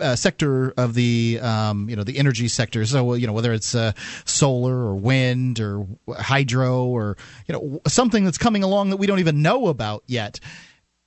uh, 0.00 0.14
sector 0.16 0.72
of 0.76 0.94
the, 0.94 0.97
um, 1.40 1.88
you 1.88 1.96
know, 1.96 2.04
the 2.04 2.18
energy 2.18 2.48
sector. 2.48 2.84
So, 2.84 3.14
you 3.14 3.26
know, 3.26 3.32
whether 3.32 3.52
it's 3.52 3.74
uh, 3.74 3.92
solar 4.24 4.74
or 4.74 4.96
wind 4.96 5.60
or 5.60 5.86
hydro 6.08 6.86
or, 6.86 7.16
you 7.46 7.52
know, 7.52 7.80
something 7.86 8.24
that's 8.24 8.38
coming 8.38 8.62
along 8.62 8.90
that 8.90 8.96
we 8.96 9.06
don't 9.06 9.20
even 9.20 9.42
know 9.42 9.68
about 9.68 10.02
yet. 10.06 10.40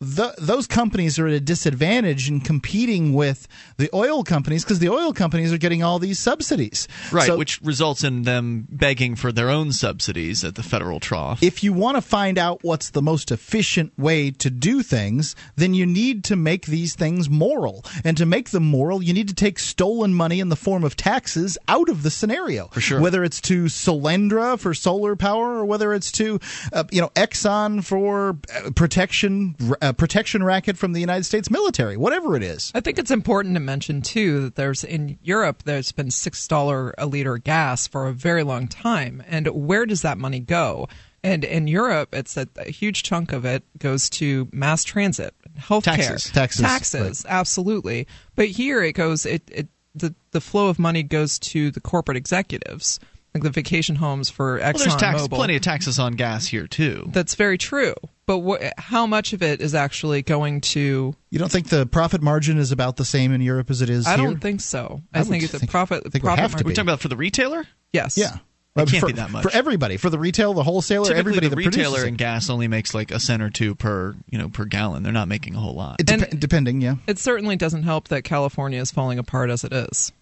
The, 0.01 0.33
those 0.39 0.65
companies 0.65 1.19
are 1.19 1.27
at 1.27 1.33
a 1.33 1.39
disadvantage 1.39 2.27
in 2.27 2.41
competing 2.41 3.13
with 3.13 3.47
the 3.77 3.87
oil 3.93 4.23
companies 4.23 4.63
because 4.63 4.79
the 4.79 4.89
oil 4.89 5.13
companies 5.13 5.53
are 5.53 5.59
getting 5.59 5.83
all 5.83 5.99
these 5.99 6.17
subsidies. 6.17 6.87
right, 7.11 7.27
So- 7.27 7.37
which 7.37 7.61
results 7.61 8.03
in 8.03 8.23
them 8.23 8.67
begging 8.71 9.15
for 9.15 9.31
their 9.31 9.49
own 9.51 9.71
subsidies 9.71 10.43
at 10.43 10.55
the 10.55 10.63
federal 10.63 10.99
trough. 10.99 11.43
if 11.43 11.63
you 11.63 11.71
want 11.71 11.97
to 11.97 12.01
find 12.01 12.39
out 12.39 12.59
what's 12.63 12.89
the 12.89 13.01
most 13.01 13.31
efficient 13.31 13.91
way 13.97 14.31
to 14.31 14.49
do 14.49 14.81
things, 14.81 15.35
then 15.55 15.75
you 15.75 15.85
need 15.85 16.23
to 16.23 16.35
make 16.35 16.65
these 16.65 16.95
things 16.95 17.29
moral. 17.29 17.85
And 18.03 18.17
to 18.17 18.25
make 18.25 18.49
them 18.49 18.63
moral, 18.63 19.03
you 19.03 19.13
need 19.13 19.27
to 19.27 19.35
take 19.35 19.59
stolen 19.59 20.15
money 20.15 20.39
in 20.39 20.49
the 20.49 20.55
form 20.55 20.83
of 20.83 20.95
taxes 20.95 21.59
out 21.67 21.89
of 21.89 22.01
the 22.01 22.09
scenario. 22.09 22.67
For 22.69 22.81
sure. 22.81 22.99
Whether 22.99 23.23
it's 23.23 23.39
to 23.41 23.65
Solyndra 23.65 24.57
for 24.59 24.73
solar 24.73 25.15
power 25.15 25.57
or 25.57 25.65
whether 25.65 25.93
it's 25.93 26.11
to, 26.13 26.39
uh, 26.73 26.85
you 26.91 27.01
know, 27.01 27.09
Exxon 27.09 27.83
for 27.83 28.37
uh, 28.65 28.71
protection, 28.71 29.55
uh, 29.81 29.90
protection 29.93 30.43
racket 30.43 30.77
from 30.77 30.93
the 30.93 30.99
United 30.99 31.23
States 31.23 31.49
military, 31.49 31.97
whatever 31.97 32.35
it 32.35 32.43
is. 32.43 32.71
I 32.75 32.79
think 32.81 32.99
it's 32.99 33.11
important 33.11 33.55
to 33.55 33.59
mention 33.59 34.01
too 34.01 34.41
that 34.41 34.55
there's 34.55 34.83
in 34.83 35.17
Europe 35.21 35.63
there's 35.63 35.91
been 35.91 36.11
six 36.11 36.47
dollar 36.47 36.93
a 36.97 37.05
liter 37.05 37.37
gas 37.37 37.87
for 37.87 38.07
a 38.07 38.13
very 38.13 38.43
long 38.43 38.67
time, 38.67 39.23
and 39.27 39.47
where 39.47 39.85
does 39.85 40.01
that 40.01 40.17
money 40.17 40.39
go? 40.39 40.87
And 41.23 41.43
in 41.43 41.67
Europe, 41.67 42.09
it's 42.13 42.35
a, 42.35 42.47
a 42.57 42.71
huge 42.71 43.03
chunk 43.03 43.31
of 43.31 43.45
it 43.45 43.63
goes 43.77 44.09
to 44.11 44.47
mass 44.51 44.83
transit, 44.83 45.35
healthcare, 45.59 45.83
Taxes. 45.83 46.31
Taxes, 46.31 46.61
taxes, 46.61 47.25
absolutely. 47.29 48.07
But 48.35 48.47
here 48.47 48.81
it 48.81 48.93
goes, 48.93 49.25
it, 49.25 49.43
it 49.51 49.67
the 49.93 50.15
the 50.31 50.41
flow 50.41 50.67
of 50.69 50.79
money 50.79 51.03
goes 51.03 51.37
to 51.39 51.69
the 51.71 51.81
corporate 51.81 52.17
executives, 52.17 52.99
like 53.33 53.43
the 53.43 53.49
vacation 53.49 53.97
homes 53.97 54.29
for 54.29 54.59
Exxon 54.59 54.73
well, 54.73 54.73
there's 54.73 54.95
tax, 54.95 55.21
Mobil. 55.21 55.35
plenty 55.35 55.55
of 55.55 55.61
taxes 55.61 55.99
on 55.99 56.13
gas 56.13 56.47
here 56.47 56.67
too. 56.67 57.09
That's 57.11 57.35
very 57.35 57.57
true. 57.57 57.93
But 58.39 58.59
wh- 58.61 58.79
how 58.81 59.05
much 59.07 59.33
of 59.33 59.41
it 59.43 59.61
is 59.61 59.75
actually 59.75 60.21
going 60.21 60.61
to? 60.61 61.13
You 61.29 61.39
don't 61.39 61.51
think 61.51 61.67
the 61.67 61.85
profit 61.85 62.21
margin 62.21 62.57
is 62.57 62.71
about 62.71 62.95
the 62.97 63.05
same 63.05 63.33
in 63.33 63.41
Europe 63.41 63.69
as 63.69 63.81
it 63.81 63.89
is 63.89 64.05
here? 64.05 64.13
I 64.13 64.17
here? 64.17 64.27
don't 64.27 64.39
think 64.39 64.61
so. 64.61 65.01
I, 65.13 65.17
I 65.17 65.21
would 65.21 65.29
think 65.29 65.43
it's 65.43 65.53
a 65.53 65.59
think- 65.59 65.71
profit. 65.71 66.03
think 66.11 66.23
profit 66.23 66.39
have 66.39 66.51
to 66.51 66.55
margin. 66.57 66.67
We're 66.67 66.73
talking 66.75 66.87
about 66.89 66.99
for 67.01 67.07
the 67.09 67.17
retailer. 67.17 67.65
Yes. 67.91 68.17
Yeah. 68.17 68.37
It 68.73 68.87
can't 68.87 69.01
for, 69.01 69.07
be 69.07 69.13
that 69.13 69.31
much. 69.31 69.43
for 69.43 69.51
everybody, 69.51 69.97
for 69.97 70.09
the 70.09 70.17
retail, 70.17 70.53
the 70.53 70.63
wholesaler, 70.63 71.03
Typically, 71.07 71.19
everybody 71.19 71.47
the 71.47 71.49
that 71.49 71.57
retailer 71.57 71.83
produces 71.89 72.03
in 72.07 72.13
it. 72.13 72.17
gas 72.17 72.49
only 72.49 72.69
makes 72.69 72.93
like 72.93 73.11
a 73.11 73.19
cent 73.19 73.43
or 73.43 73.49
two 73.49 73.75
per 73.75 74.15
you 74.29 74.37
know 74.37 74.47
per 74.47 74.63
gallon. 74.63 75.03
They're 75.03 75.11
not 75.11 75.27
making 75.27 75.55
a 75.55 75.59
whole 75.59 75.75
lot. 75.75 75.99
It 75.99 76.05
dep- 76.05 76.39
depending, 76.39 76.79
yeah. 76.79 76.95
It 77.05 77.19
certainly 77.19 77.57
doesn't 77.57 77.83
help 77.83 78.07
that 78.07 78.23
California 78.23 78.79
is 78.79 78.89
falling 78.89 79.19
apart 79.19 79.49
as 79.49 79.65
it 79.65 79.73
is. 79.73 80.13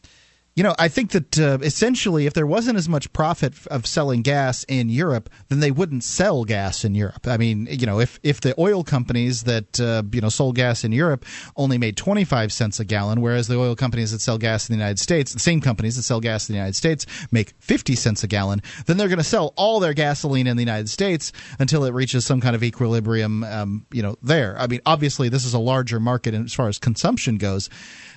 You 0.59 0.63
know, 0.63 0.75
I 0.77 0.89
think 0.89 1.11
that 1.11 1.39
uh, 1.39 1.57
essentially, 1.61 2.25
if 2.25 2.33
there 2.33 2.45
wasn't 2.45 2.77
as 2.77 2.89
much 2.89 3.13
profit 3.13 3.53
of 3.67 3.87
selling 3.87 4.23
gas 4.23 4.65
in 4.65 4.89
Europe, 4.89 5.29
then 5.47 5.61
they 5.61 5.71
wouldn't 5.71 6.03
sell 6.03 6.43
gas 6.43 6.83
in 6.83 6.95
Europe. 6.95 7.25
I 7.29 7.37
mean, 7.37 7.65
you 7.71 7.85
know, 7.85 8.01
if 8.01 8.19
if 8.23 8.41
the 8.41 8.53
oil 8.59 8.83
companies 8.83 9.43
that 9.43 9.79
uh, 9.79 10.03
you 10.11 10.19
know 10.19 10.27
sold 10.27 10.57
gas 10.57 10.83
in 10.83 10.91
Europe 10.91 11.23
only 11.55 11.77
made 11.77 11.95
twenty 11.95 12.25
five 12.25 12.51
cents 12.51 12.77
a 12.77 12.83
gallon, 12.83 13.21
whereas 13.21 13.47
the 13.47 13.57
oil 13.57 13.73
companies 13.73 14.11
that 14.11 14.19
sell 14.19 14.37
gas 14.37 14.67
in 14.67 14.73
the 14.73 14.77
United 14.77 14.99
States, 14.99 15.31
the 15.31 15.39
same 15.39 15.61
companies 15.61 15.95
that 15.95 16.03
sell 16.03 16.19
gas 16.19 16.49
in 16.49 16.53
the 16.55 16.57
United 16.57 16.75
States, 16.75 17.05
make 17.31 17.53
fifty 17.61 17.95
cents 17.95 18.25
a 18.25 18.27
gallon, 18.27 18.61
then 18.85 18.97
they're 18.97 19.07
going 19.07 19.17
to 19.17 19.23
sell 19.23 19.53
all 19.55 19.79
their 19.79 19.93
gasoline 19.93 20.45
in 20.45 20.57
the 20.57 20.63
United 20.63 20.89
States 20.89 21.31
until 21.59 21.85
it 21.85 21.93
reaches 21.93 22.25
some 22.25 22.41
kind 22.41 22.57
of 22.57 22.63
equilibrium. 22.63 23.45
Um, 23.45 23.85
you 23.93 24.01
know, 24.01 24.17
there. 24.21 24.59
I 24.59 24.67
mean, 24.67 24.81
obviously, 24.85 25.29
this 25.29 25.45
is 25.45 25.53
a 25.53 25.59
larger 25.59 26.01
market 26.01 26.33
as 26.33 26.53
far 26.53 26.67
as 26.67 26.79
consumption 26.79 27.37
goes. 27.37 27.69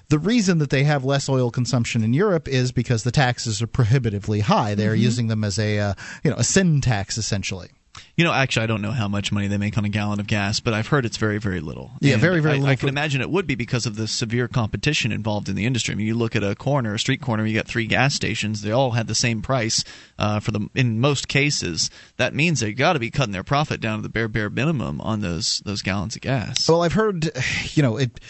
The 0.08 0.18
reason 0.18 0.58
that 0.58 0.70
they 0.70 0.84
have 0.84 1.04
less 1.04 1.28
oil 1.28 1.50
consumption 1.50 2.02
in 2.02 2.12
Europe 2.12 2.48
is 2.48 2.72
because 2.72 3.02
the 3.02 3.10
taxes 3.10 3.62
are 3.62 3.66
prohibitively 3.66 4.40
high. 4.40 4.74
They're 4.74 4.94
using 4.94 5.28
them 5.28 5.44
as 5.44 5.58
a 5.58 5.78
uh, 5.78 5.94
you 6.22 6.30
know 6.30 6.36
a 6.36 6.44
sin 6.44 6.80
tax 6.80 7.18
essentially. 7.18 7.70
You 8.16 8.24
know, 8.24 8.32
actually, 8.32 8.64
I 8.64 8.66
don't 8.66 8.82
know 8.82 8.90
how 8.90 9.08
much 9.08 9.32
money 9.32 9.48
they 9.48 9.58
make 9.58 9.76
on 9.76 9.84
a 9.84 9.88
gallon 9.88 10.20
of 10.20 10.26
gas, 10.26 10.60
but 10.60 10.74
I've 10.74 10.86
heard 10.86 11.04
it's 11.04 11.16
very, 11.16 11.38
very 11.38 11.60
little. 11.60 11.92
Yeah, 12.00 12.14
And 12.14 12.20
very, 12.20 12.40
very 12.40 12.54
I, 12.54 12.58
little 12.58 12.70
I 12.70 12.76
can 12.76 12.88
imagine 12.88 13.20
it 13.20 13.30
would 13.30 13.46
be 13.46 13.54
because 13.54 13.86
of 13.86 13.96
the 13.96 14.06
severe 14.06 14.48
competition 14.48 15.12
involved 15.12 15.48
in 15.48 15.56
the 15.56 15.66
industry. 15.66 15.92
I 15.92 15.96
mean, 15.96 16.06
you 16.06 16.14
look 16.14 16.36
at 16.36 16.44
a 16.44 16.54
corner, 16.54 16.94
a 16.94 16.98
street 16.98 17.20
corner, 17.20 17.46
you 17.46 17.54
got 17.54 17.66
three 17.66 17.86
gas 17.86 18.14
stations. 18.14 18.62
They 18.62 18.70
all 18.70 18.92
had 18.92 19.06
the 19.06 19.14
same 19.14 19.42
price 19.42 19.82
uh, 20.18 20.40
for 20.40 20.50
the. 20.52 20.68
In 20.74 21.00
most 21.00 21.28
cases, 21.28 21.90
that 22.16 22.34
means 22.34 22.60
they've 22.60 22.76
got 22.76 22.94
to 22.94 22.98
be 22.98 23.10
cutting 23.10 23.32
their 23.32 23.44
profit 23.44 23.80
down 23.80 23.98
to 23.98 24.02
the 24.02 24.08
bare, 24.08 24.28
bare 24.28 24.50
minimum 24.50 25.00
on 25.00 25.20
those 25.20 25.60
those 25.64 25.82
gallons 25.82 26.14
of 26.14 26.22
gas. 26.22 26.68
Well, 26.68 26.82
I've 26.82 26.92
heard, 26.94 27.30
you 27.72 27.82
know, 27.82 27.96
it 27.96 28.20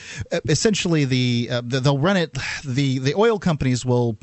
essentially 0.49 1.05
the, 1.05 1.49
uh, 1.51 1.63
the 1.65 1.81
they'll 1.81 1.99
run 1.99 2.17
it. 2.17 2.37
The 2.65 2.99
the 2.99 3.15
oil 3.15 3.39
companies 3.39 3.85
will 3.85 4.17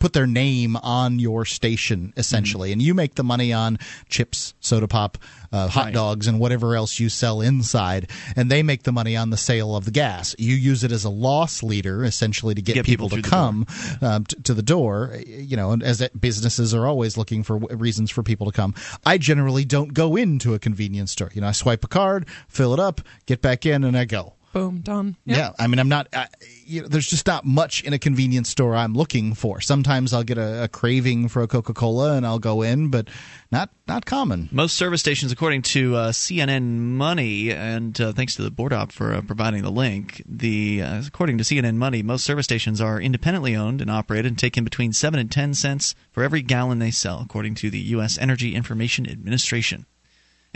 put 0.00 0.12
their 0.12 0.26
name 0.26 0.76
on 0.76 1.18
your 1.18 1.44
station 1.44 2.12
essentially, 2.16 2.72
and 2.72 2.80
you 2.82 2.94
make 2.94 3.14
the 3.14 3.24
money 3.24 3.52
on 3.52 3.78
chips, 4.08 4.54
soda 4.60 4.88
pop, 4.88 5.18
uh, 5.52 5.68
hot 5.68 5.86
Right. 5.86 5.94
dogs, 5.94 6.26
and 6.26 6.38
whatever 6.40 6.74
else 6.76 6.98
you 7.00 7.08
sell 7.08 7.40
inside, 7.40 8.10
and 8.34 8.50
they 8.50 8.62
make 8.62 8.82
the 8.82 8.92
money 8.92 9.16
on 9.16 9.30
the 9.30 9.36
sale 9.36 9.76
of 9.76 9.84
the 9.84 9.90
gas. 9.90 10.34
You 10.38 10.54
use 10.54 10.84
it 10.84 10.92
as 10.92 11.04
a 11.04 11.10
loss 11.10 11.62
leader 11.62 12.04
essentially 12.04 12.54
to 12.54 12.62
get, 12.62 12.74
Get 12.74 12.84
people 12.84 13.08
people, 13.08 13.22
to 13.22 13.28
come 13.28 13.66
um, 14.02 14.24
t- 14.24 14.36
to 14.42 14.54
the 14.54 14.62
door. 14.62 15.16
You 15.26 15.56
know, 15.56 15.70
and 15.72 15.82
as 15.82 16.06
businesses 16.18 16.74
are 16.74 16.86
always 16.86 17.16
looking 17.16 17.42
for 17.42 17.58
w- 17.58 17.76
reasons 17.78 18.10
for 18.10 18.22
people 18.22 18.46
to 18.46 18.52
come. 18.52 18.74
I 19.04 19.18
generally 19.18 19.64
don't 19.64 19.94
go 19.94 20.16
into 20.16 20.54
a 20.54 20.58
convenience 20.58 21.12
store. 21.12 21.30
You 21.34 21.40
know, 21.40 21.48
I 21.48 21.52
swipe 21.52 21.84
a 21.84 21.88
card, 21.88 22.26
fill 22.48 22.72
it 22.74 22.80
up, 22.80 23.00
get 23.26 23.40
back 23.42 23.64
in, 23.66 23.84
and 23.84 23.96
I 23.96 24.04
go. 24.04 24.34
Boom, 24.56 24.78
done. 24.78 25.16
Yeah, 25.26 25.50
I 25.58 25.66
mean, 25.66 25.78
I'm 25.78 25.90
not. 25.90 26.08
I, 26.14 26.28
you 26.64 26.80
know, 26.80 26.88
there's 26.88 27.08
just 27.08 27.26
not 27.26 27.44
much 27.44 27.84
in 27.84 27.92
a 27.92 27.98
convenience 27.98 28.48
store 28.48 28.74
I'm 28.74 28.94
looking 28.94 29.34
for. 29.34 29.60
Sometimes 29.60 30.14
I'll 30.14 30.22
get 30.22 30.38
a, 30.38 30.64
a 30.64 30.68
craving 30.68 31.28
for 31.28 31.42
a 31.42 31.46
Coca 31.46 31.74
Cola 31.74 32.16
and 32.16 32.26
I'll 32.26 32.38
go 32.38 32.62
in, 32.62 32.88
but 32.88 33.08
not 33.52 33.68
not 33.86 34.06
common. 34.06 34.48
Most 34.50 34.78
service 34.78 35.00
stations, 35.00 35.30
according 35.30 35.60
to 35.60 35.96
uh, 35.96 36.10
CNN 36.10 36.78
Money, 36.78 37.52
and 37.52 38.00
uh, 38.00 38.12
thanks 38.12 38.34
to 38.36 38.42
the 38.44 38.50
board 38.50 38.72
op 38.72 38.92
for 38.92 39.12
uh, 39.12 39.20
providing 39.20 39.62
the 39.62 39.70
link, 39.70 40.22
the 40.26 40.80
uh, 40.80 41.02
according 41.06 41.36
to 41.36 41.44
CNN 41.44 41.74
Money, 41.74 42.02
most 42.02 42.24
service 42.24 42.44
stations 42.44 42.80
are 42.80 42.98
independently 42.98 43.54
owned 43.54 43.82
and 43.82 43.90
operated 43.90 44.24
and 44.24 44.38
take 44.38 44.56
in 44.56 44.64
between 44.64 44.94
seven 44.94 45.20
and 45.20 45.30
ten 45.30 45.52
cents 45.52 45.94
for 46.12 46.22
every 46.22 46.40
gallon 46.40 46.78
they 46.78 46.90
sell, 46.90 47.20
according 47.20 47.56
to 47.56 47.68
the 47.68 47.80
U.S. 47.80 48.16
Energy 48.16 48.54
Information 48.54 49.06
Administration. 49.06 49.84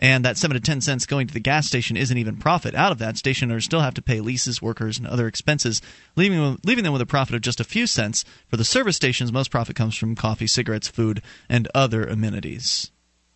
And 0.00 0.24
that 0.24 0.38
seven 0.38 0.54
to 0.54 0.60
ten 0.60 0.80
cents 0.80 1.04
going 1.04 1.26
to 1.26 1.34
the 1.34 1.40
gas 1.40 1.66
station 1.66 1.96
isn't 1.96 2.16
even 2.16 2.38
profit. 2.38 2.74
Out 2.74 2.90
of 2.90 2.98
that, 2.98 3.18
station 3.18 3.60
still 3.60 3.80
have 3.80 3.94
to 3.94 4.02
pay 4.02 4.20
leases, 4.20 4.62
workers, 4.62 4.98
and 4.98 5.06
other 5.06 5.26
expenses, 5.26 5.82
leaving 6.16 6.58
leaving 6.64 6.84
them 6.84 6.94
with 6.94 7.02
a 7.02 7.06
profit 7.06 7.34
of 7.34 7.42
just 7.42 7.60
a 7.60 7.64
few 7.64 7.86
cents. 7.86 8.24
For 8.48 8.56
the 8.56 8.64
service 8.64 8.96
stations, 8.96 9.30
most 9.30 9.50
profit 9.50 9.76
comes 9.76 9.96
from 9.96 10.16
coffee, 10.16 10.46
cigarettes, 10.46 10.88
food, 10.88 11.22
and 11.48 11.68
other 11.74 12.04
amenities. 12.04 12.90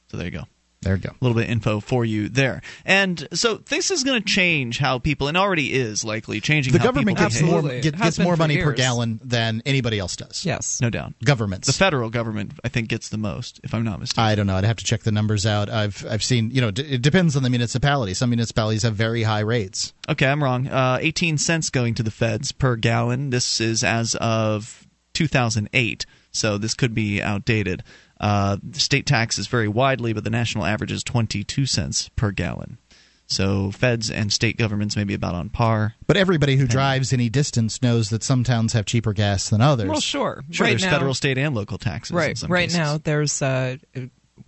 So 0.09 0.17
there 0.17 0.27
you 0.27 0.33
go 0.33 0.45
There 0.85 0.95
you 0.95 1.01
go. 1.03 1.11
a 1.11 1.17
little 1.21 1.35
bit 1.35 1.45
of 1.45 1.51
info 1.51 1.81
for 1.81 2.05
you 2.05 2.29
there. 2.29 2.63
And 2.85 3.27
so 3.33 3.57
this 3.57 3.91
is 3.91 4.05
going 4.05 4.23
to 4.23 4.27
change 4.27 4.79
how 4.79 4.99
people, 4.99 5.29
and 5.29 5.37
already 5.37 5.73
is 5.73 6.05
likely 6.05 6.41
changing 6.41 6.73
The 6.73 6.79
how 6.79 6.85
government 6.87 7.17
people 7.19 7.25
gets 7.31 7.37
behave. 7.41 7.51
more 7.51 7.59
Absolutely. 7.61 7.91
get, 7.91 8.01
gets 8.01 8.19
more 8.19 8.35
for 8.37 8.39
money 8.39 8.63
per 8.63 8.73
gallon 8.73 9.21
than 9.25 9.63
anybody 9.67 9.99
else 9.99 10.15
does. 10.17 10.45
Yes. 10.45 10.81
No 10.81 10.91
doubt. 10.91 11.15
Governments. 11.25 11.67
The 11.67 11.73
federal 11.73 12.11
government, 12.11 12.53
I 12.63 12.69
think, 12.69 12.89
gets 12.89 13.09
the 13.09 13.19
most, 13.19 13.61
if 13.65 13.75
I'm 13.75 13.83
not 13.85 13.99
mistaken. 14.01 14.23
I 14.25 14.35
don't 14.35 14.47
know. 14.47 14.57
I'd 14.57 14.65
have 14.65 14.77
to 14.77 14.85
check 14.85 15.03
the 15.03 15.13
numbers 15.13 15.47
out. 15.47 15.69
I've 15.69 16.05
I've 16.09 16.23
seen. 16.23 16.51
You 16.51 16.61
know, 16.61 16.71
d- 16.71 16.83
it 16.83 17.03
depends 17.03 17.35
on 17.37 17.43
the 17.43 17.51
municipality. 17.51 18.15
Some 18.15 18.31
municipalities 18.31 18.83
have 18.83 18.95
very 18.95 19.23
high 19.25 19.41
rates. 19.41 19.93
Okay, 20.09 20.27
I'm 20.27 20.43
wrong. 20.45 20.69
Uh, 20.69 20.99
18 21.01 21.39
cents 21.39 21.71
going 21.71 21.95
to 21.95 22.03
the 22.03 22.11
feds 22.11 22.53
per 22.53 22.77
gallon. 22.77 23.31
This 23.31 23.61
is 23.61 23.83
as 23.83 24.15
of 24.17 24.87
2008. 25.15 26.07
So 26.33 26.59
this 26.59 26.75
could 26.75 26.95
be 26.95 27.23
outdated. 27.23 27.83
Uh, 28.25 28.57
state 28.73 29.05
taxes 29.05 29.47
vary 29.49 29.69
widely, 29.69 30.15
but 30.15 30.25
the 30.25 30.31
national 30.31 30.65
average 30.65 30.91
is 30.91 31.05
22 31.05 31.67
cents 31.67 32.09
per 32.17 32.31
gallon. 32.31 32.79
So 33.27 33.71
feds 33.71 34.11
and 34.11 34.33
state 34.33 34.57
governments 34.57 34.97
may 34.97 35.05
be 35.05 35.13
about 35.15 35.35
on 35.35 35.49
par. 35.51 35.95
But 36.07 36.17
everybody 36.17 36.57
who 36.57 36.67
drives 36.67 37.13
any 37.13 37.29
distance 37.29 37.83
knows 37.83 38.09
that 38.11 38.23
some 38.23 38.43
towns 38.45 38.73
have 38.73 38.87
cheaper 38.87 39.13
gas 39.13 39.51
than 39.51 39.61
others. 39.61 39.89
Well, 39.91 40.01
sure. 40.01 40.43
Sure, 40.51 40.65
right 40.65 40.71
there's 40.71 40.85
now, 40.85 40.91
federal, 40.91 41.13
state, 41.15 41.37
and 41.39 41.55
local 41.55 41.77
taxes. 41.79 42.13
in 42.13 42.17
Right. 42.17 42.39
some 42.39 42.51
Right 42.51 42.65
cases. 42.71 42.79
now, 42.79 42.99
there's. 42.99 43.43
Uh, 43.43 43.77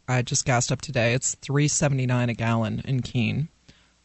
I 0.08 0.22
just 0.22 0.44
gassed 0.44 0.72
up 0.72 0.80
today. 0.80 1.14
It's 1.14 1.34
three 1.36 1.68
seventy 1.68 2.06
nine 2.06 2.28
a 2.30 2.34
gallon 2.34 2.80
in 2.86 3.02
Keene. 3.02 3.48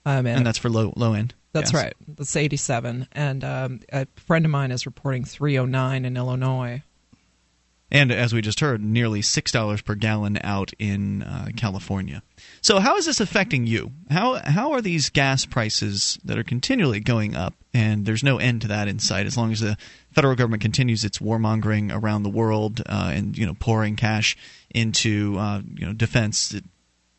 Um, 0.05 0.26
and 0.26 0.45
that's 0.45 0.57
for 0.57 0.69
low 0.69 0.91
low 0.95 1.13
end. 1.13 1.34
That's 1.53 1.72
gas. 1.72 1.84
right. 1.84 1.93
That's 2.07 2.36
87. 2.36 3.07
And 3.11 3.43
um, 3.43 3.80
a 3.91 4.07
friend 4.15 4.45
of 4.45 4.51
mine 4.51 4.72
is 4.72 4.86
reporting 4.86 5.26
309 5.26 6.05
in 6.05 6.15
Illinois. 6.15 6.82
And 7.92 8.10
as 8.10 8.34
we 8.34 8.42
just 8.42 8.62
heard, 8.62 8.82
nearly 8.82 9.22
six 9.22 9.52
dollars 9.52 9.82
per 9.82 9.96
gallon 9.96 10.39
out 10.44 10.72
in 10.80 11.24
uh, 11.24 11.50
California. 11.58 12.24
So 12.62 12.80
how 12.80 12.96
is 12.96 13.06
this 13.06 13.20
affecting 13.20 13.68
you? 13.68 13.92
How 14.10 14.36
how 14.36 14.72
are 14.72 14.82
these 14.82 15.10
gas 15.10 15.46
prices 15.46 16.18
that 16.24 16.38
are 16.38 16.44
continually 16.44 17.02
going 17.02 17.36
up, 17.36 17.54
and 17.74 18.06
there's 18.06 18.24
no 18.24 18.38
end 18.38 18.62
to 18.62 18.70
that 18.70 18.88
in 18.88 19.00
sight 19.00 19.26
as 19.26 19.36
long 19.36 19.52
as 19.52 19.60
the 19.60 19.78
federal 20.14 20.36
government 20.36 20.62
continues 20.62 21.04
its 21.04 21.18
warmongering 21.18 21.94
around 21.94 22.24
the 22.24 22.30
world 22.30 22.82
uh, 22.86 23.12
and 23.14 23.38
you 23.38 23.46
know 23.46 23.56
pouring 23.56 23.98
cash 23.98 24.38
into 24.74 25.36
uh, 25.38 25.62
you 25.76 25.86
know 25.86 25.94
defense. 25.94 26.56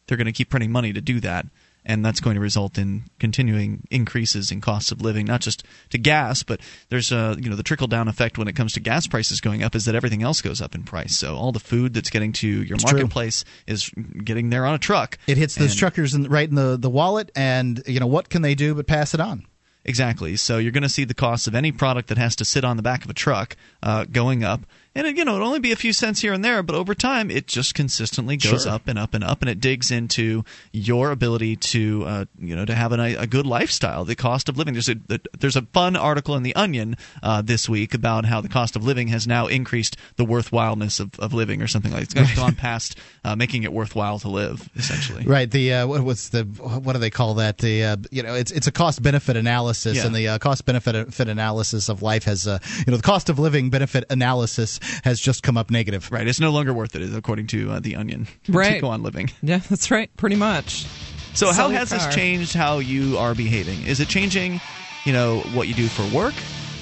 They're 0.06 0.16
going 0.16 0.26
to 0.26 0.32
keep 0.32 0.48
printing 0.50 0.72
money 0.72 0.92
to 0.94 1.00
do 1.00 1.20
that. 1.20 1.46
And 1.84 2.04
that's 2.04 2.20
going 2.20 2.34
to 2.36 2.40
result 2.40 2.78
in 2.78 3.04
continuing 3.18 3.86
increases 3.90 4.52
in 4.52 4.60
costs 4.60 4.92
of 4.92 5.00
living, 5.02 5.26
not 5.26 5.40
just 5.40 5.64
to 5.90 5.98
gas, 5.98 6.44
but 6.44 6.60
there's 6.90 7.10
a 7.10 7.36
you 7.40 7.50
know 7.50 7.56
the 7.56 7.64
trickle 7.64 7.88
down 7.88 8.06
effect 8.06 8.38
when 8.38 8.46
it 8.46 8.54
comes 8.54 8.72
to 8.74 8.80
gas 8.80 9.08
prices 9.08 9.40
going 9.40 9.64
up 9.64 9.74
is 9.74 9.84
that 9.86 9.96
everything 9.96 10.22
else 10.22 10.40
goes 10.40 10.60
up 10.60 10.76
in 10.76 10.84
price. 10.84 11.16
So 11.16 11.34
all 11.34 11.50
the 11.50 11.58
food 11.58 11.92
that's 11.92 12.10
getting 12.10 12.32
to 12.34 12.46
your 12.46 12.76
It's 12.76 12.84
true. 12.84 12.98
marketplace 12.98 13.44
is 13.66 13.90
getting 14.24 14.50
there 14.50 14.64
on 14.64 14.74
a 14.74 14.78
truck. 14.78 15.18
It 15.26 15.38
hits 15.38 15.56
those 15.56 15.74
truckers 15.74 16.14
in, 16.14 16.24
right 16.24 16.48
in 16.48 16.54
the, 16.54 16.76
the 16.76 16.90
wallet, 16.90 17.32
and 17.34 17.82
you 17.86 17.98
know 17.98 18.06
what 18.06 18.28
can 18.28 18.42
they 18.42 18.54
do 18.54 18.74
but 18.76 18.86
pass 18.86 19.12
it 19.12 19.20
on? 19.20 19.44
Exactly. 19.84 20.36
So 20.36 20.58
you're 20.58 20.70
going 20.70 20.84
to 20.84 20.88
see 20.88 21.02
the 21.02 21.14
cost 21.14 21.48
of 21.48 21.56
any 21.56 21.72
product 21.72 22.08
that 22.10 22.18
has 22.18 22.36
to 22.36 22.44
sit 22.44 22.62
on 22.64 22.76
the 22.76 22.84
back 22.84 23.04
of 23.04 23.10
a 23.10 23.14
truck 23.14 23.56
uh, 23.82 24.04
going 24.04 24.44
up. 24.44 24.64
And 24.94 25.16
you 25.16 25.24
know, 25.24 25.36
it'll 25.36 25.46
only 25.48 25.60
be 25.60 25.72
a 25.72 25.76
few 25.76 25.92
cents 25.92 26.20
here 26.20 26.32
and 26.34 26.44
there, 26.44 26.62
but 26.62 26.76
over 26.76 26.94
time, 26.94 27.30
it 27.30 27.46
just 27.46 27.74
consistently 27.74 28.36
goes 28.36 28.64
Sure. 28.64 28.72
up 28.72 28.88
and 28.88 28.98
up 28.98 29.14
and 29.14 29.24
up, 29.24 29.40
and 29.40 29.48
it 29.48 29.58
digs 29.60 29.90
into 29.90 30.44
your 30.72 31.10
ability 31.10 31.56
to, 31.56 32.04
uh, 32.06 32.24
you 32.38 32.54
know, 32.54 32.64
to 32.66 32.74
have 32.74 32.92
an, 32.92 33.00
a 33.00 33.26
good 33.26 33.46
lifestyle. 33.46 34.04
The 34.04 34.14
cost 34.14 34.48
of 34.50 34.58
living. 34.58 34.74
There's 34.74 34.88
a 34.90 34.96
there's 35.38 35.56
a 35.56 35.62
fun 35.62 35.96
article 35.96 36.36
in 36.36 36.42
the 36.42 36.54
Onion 36.54 36.96
uh, 37.22 37.40
this 37.42 37.68
week 37.68 37.94
about 37.94 38.26
how 38.26 38.40
the 38.42 38.48
cost 38.50 38.76
of 38.76 38.84
living 38.84 39.08
has 39.08 39.26
now 39.26 39.46
increased 39.46 39.96
the 40.16 40.24
worthwhileness 40.26 41.00
of, 41.00 41.18
of 41.18 41.32
living, 41.32 41.62
or 41.62 41.66
something 41.66 41.90
like. 41.92 42.08
That. 42.08 42.22
It's 42.22 42.34
gone- 42.34 42.42
gone 42.50 42.54
past 42.56 42.98
uh, 43.24 43.36
making 43.36 43.62
it 43.62 43.72
worthwhile 43.72 44.18
to 44.18 44.28
live, 44.28 44.68
essentially. 44.76 45.24
Right. 45.24 45.50
The 45.50 45.72
uh, 45.74 45.86
what, 45.86 46.02
what's 46.02 46.28
the 46.30 46.42
what 46.44 46.92
do 46.92 46.98
they 46.98 47.10
call 47.10 47.34
that? 47.34 47.58
The 47.58 47.84
uh, 47.84 47.96
you 48.10 48.22
know 48.22 48.34
it's 48.34 48.50
it's 48.50 48.66
a 48.66 48.72
cost 48.72 49.02
benefit 49.02 49.36
analysis, 49.36 49.96
Yeah. 49.98 50.06
and 50.06 50.14
the 50.14 50.28
uh, 50.28 50.38
cost 50.38 50.66
benefit 50.66 51.28
analysis 51.28 51.88
of 51.88 52.02
life 52.02 52.24
has 52.24 52.46
uh, 52.46 52.58
you 52.84 52.90
know 52.90 52.96
the 52.98 53.02
cost 53.02 53.28
of 53.30 53.38
living 53.38 53.70
benefit 53.70 54.04
analysis 54.10 54.80
has 55.04 55.20
just 55.20 55.42
come 55.42 55.56
up 55.56 55.70
negative. 55.70 56.10
Right. 56.12 56.26
It's 56.26 56.40
no 56.40 56.50
longer 56.50 56.72
worth 56.72 56.94
it, 56.96 57.14
according 57.14 57.46
to 57.48 57.72
uh, 57.72 57.80
the 57.80 57.96
Onion. 57.96 58.26
to 58.44 58.52
Right. 58.52 58.80
go 58.80 58.88
on 58.88 59.02
living. 59.02 59.30
Yeah, 59.42 59.58
that's 59.58 59.90
right. 59.90 60.14
Pretty 60.16 60.36
much. 60.36 60.86
So 61.34 61.46
how 61.46 61.52
Sell 61.52 61.70
your 61.70 61.78
has 61.78 61.90
this 61.90 62.14
changed 62.14 62.52
how 62.54 62.78
you 62.78 63.16
are 63.18 63.34
behaving? 63.34 63.86
Is 63.86 64.00
it 64.00 64.08
changing, 64.08 64.60
you 65.04 65.12
know, 65.12 65.38
what 65.54 65.66
you 65.68 65.74
do 65.74 65.88
for 65.88 66.04
work? 66.14 66.34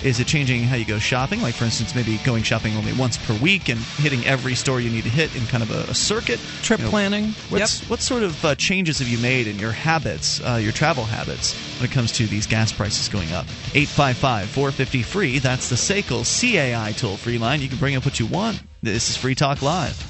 Is 0.03 0.19
it 0.19 0.27
changing 0.27 0.63
how 0.63 0.77
you 0.77 0.87
go 0.87 0.99
shopping? 0.99 1.43
Like, 1.43 1.55
for 1.55 1.65
instance, 1.65 1.95
maybe 1.95 2.17
going 2.19 2.43
shopping 2.43 2.75
only 2.77 2.93
once 2.95 3.19
per 3.19 3.35
week 3.35 3.69
and 3.69 3.79
hitting 3.99 4.25
every 4.25 4.55
store 4.55 4.81
you 4.81 4.89
need 4.89 5.05
to 5.05 5.11
hit 5.11 5.35
in 5.37 5.47
kind 5.47 5.63
of 5.63 5.71
a, 5.71 5.91
a 5.91 5.95
circuit. 5.95 6.41
Trip 6.63 6.79
You 6.79 6.87
know, 6.87 6.91
planning. 6.91 7.25
What's, 7.51 7.89
What 7.91 8.01
sort 8.01 8.23
of 8.23 8.43
uh, 8.43 8.55
changes 8.55 8.99
have 9.01 9.09
you 9.09 9.19
made 9.19 9.47
in 9.47 9.59
your 9.59 9.73
habits, 9.73 10.41
uh, 10.41 10.55
your 10.55 10.73
travel 10.73 11.05
habits, 11.05 11.55
when 11.79 11.91
it 11.91 11.93
comes 11.93 12.13
to 12.13 12.27
these 12.27 12.47
gas 12.47 12.73
prices 12.73 13.09
going 13.11 13.31
up? 13.33 13.45
855 13.75 14.49
450 14.49 15.03
free. 15.03 15.39
That's 15.39 15.69
the 15.69 15.77
SACL 15.77 16.25
CAI 16.25 16.93
toll 16.93 17.19
free 17.19 17.37
line. 17.37 17.61
You 17.61 17.69
can 17.69 17.79
bring 17.79 17.95
up 17.95 18.07
what 18.07 18.19
you 18.19 18.27
want. 18.27 18.63
This 18.83 19.11
is 19.11 19.17
Free 19.19 19.35
Talk 19.35 19.61
Live. 19.61 20.10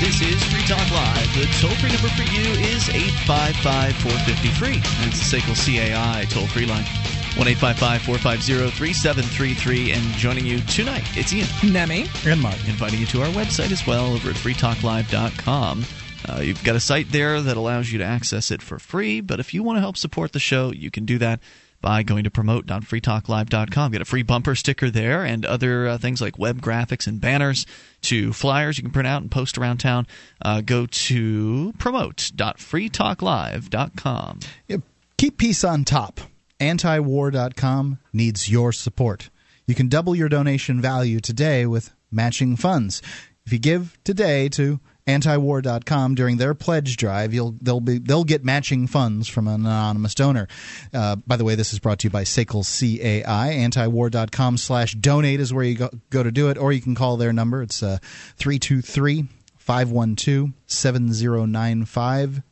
This 0.00 0.20
is 0.20 0.44
Free 0.44 0.62
Talk 0.64 0.90
Live. 0.90 1.34
The 1.34 1.46
toll 1.58 1.74
free 1.76 1.90
number 1.90 2.08
for 2.08 2.22
you 2.22 2.42
is 2.60 2.90
855 2.90 3.96
450 3.96 4.48
free. 4.50 4.78
That's 5.00 5.30
the 5.30 5.38
SACL 5.38 5.56
CAI 5.56 6.26
toll 6.26 6.46
free 6.48 6.66
line. 6.66 6.84
1 7.38 7.48
855 7.48 8.02
450 8.02 8.76
3733. 8.76 9.92
And 9.92 10.04
joining 10.18 10.44
you 10.44 10.60
tonight, 10.60 11.04
it's 11.16 11.32
Ian. 11.32 11.48
Nemi. 11.72 12.08
And 12.26 12.42
Mark. 12.42 12.58
Inviting 12.68 13.00
you 13.00 13.06
to 13.06 13.22
our 13.22 13.28
website 13.28 13.72
as 13.72 13.86
well 13.86 14.12
over 14.12 14.28
at 14.28 14.36
freetalklive.com. 14.36 15.86
Uh, 16.28 16.40
you've 16.40 16.62
got 16.64 16.76
a 16.76 16.80
site 16.80 17.12
there 17.12 17.40
that 17.40 17.56
allows 17.56 17.90
you 17.90 17.98
to 17.98 18.04
access 18.04 18.50
it 18.50 18.62
for 18.62 18.78
free, 18.78 19.20
but 19.20 19.40
if 19.40 19.54
you 19.54 19.62
want 19.62 19.76
to 19.76 19.80
help 19.80 19.96
support 19.96 20.32
the 20.32 20.40
show, 20.40 20.72
you 20.72 20.90
can 20.90 21.04
do 21.04 21.18
that 21.18 21.40
by 21.80 22.02
going 22.02 22.24
to 22.24 22.30
promote.freetalklive.com. 22.30 23.92
Get 23.92 24.00
a 24.00 24.06
free 24.06 24.22
bumper 24.22 24.54
sticker 24.54 24.90
there 24.90 25.24
and 25.24 25.46
other 25.46 25.86
uh, 25.86 25.98
things 25.98 26.20
like 26.20 26.38
web 26.38 26.60
graphics 26.60 27.06
and 27.06 27.20
banners 27.20 27.64
to 28.02 28.32
flyers 28.32 28.76
you 28.78 28.82
can 28.82 28.92
print 28.92 29.06
out 29.06 29.22
and 29.22 29.30
post 29.30 29.56
around 29.58 29.78
town. 29.78 30.08
Uh, 30.42 30.62
go 30.62 30.86
to 30.86 31.72
promote.freetalklive.com. 31.78 34.40
Keep 35.18 35.38
peace 35.38 35.64
on 35.64 35.84
top. 35.84 36.20
Antiwar.com 36.60 37.98
needs 38.12 38.50
your 38.50 38.70
support. 38.72 39.30
You 39.66 39.74
can 39.74 39.88
double 39.88 40.14
your 40.14 40.28
donation 40.28 40.80
value 40.80 41.18
today 41.20 41.66
with 41.66 41.92
matching 42.10 42.56
funds. 42.56 43.02
If 43.44 43.52
you 43.52 43.58
give 43.58 43.98
today 44.04 44.48
to 44.50 44.78
antiwar.com 45.06 46.14
during 46.14 46.36
their 46.36 46.54
pledge 46.54 46.96
drive, 46.96 47.32
you'll 47.32 47.56
they'll 47.60 47.80
be 47.80 47.98
they'll 47.98 48.24
get 48.24 48.44
matching 48.44 48.86
funds 48.86 49.28
from 49.28 49.48
an 49.48 49.66
anonymous 49.66 50.14
donor. 50.14 50.48
Uh, 50.92 51.16
by 51.16 51.36
the 51.36 51.44
way, 51.44 51.54
this 51.54 51.72
is 51.72 51.78
brought 51.78 52.00
to 52.00 52.06
you 52.06 52.10
by 52.10 52.24
SACL 52.24 52.64
CAI. 52.64 53.54
Antiwar.com 53.54 54.56
slash 54.56 54.94
donate 54.94 55.40
is 55.40 55.52
where 55.52 55.64
you 55.64 55.76
go, 55.76 55.90
go 56.10 56.22
to 56.22 56.32
do 56.32 56.50
it, 56.50 56.58
or 56.58 56.72
you 56.72 56.80
can 56.80 56.94
call 56.94 57.16
their 57.16 57.32
number. 57.32 57.62
It's 57.62 57.82
uh, 57.82 57.98
323 58.36 59.26
512 59.56 60.52
7095. 60.66 62.42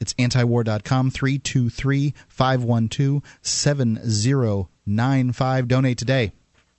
It's 0.00 0.14
antiwar.com, 0.14 1.10
323 1.10 2.14
512 2.28 3.22
7095. 3.42 5.68
Donate 5.68 5.98
today. 5.98 6.32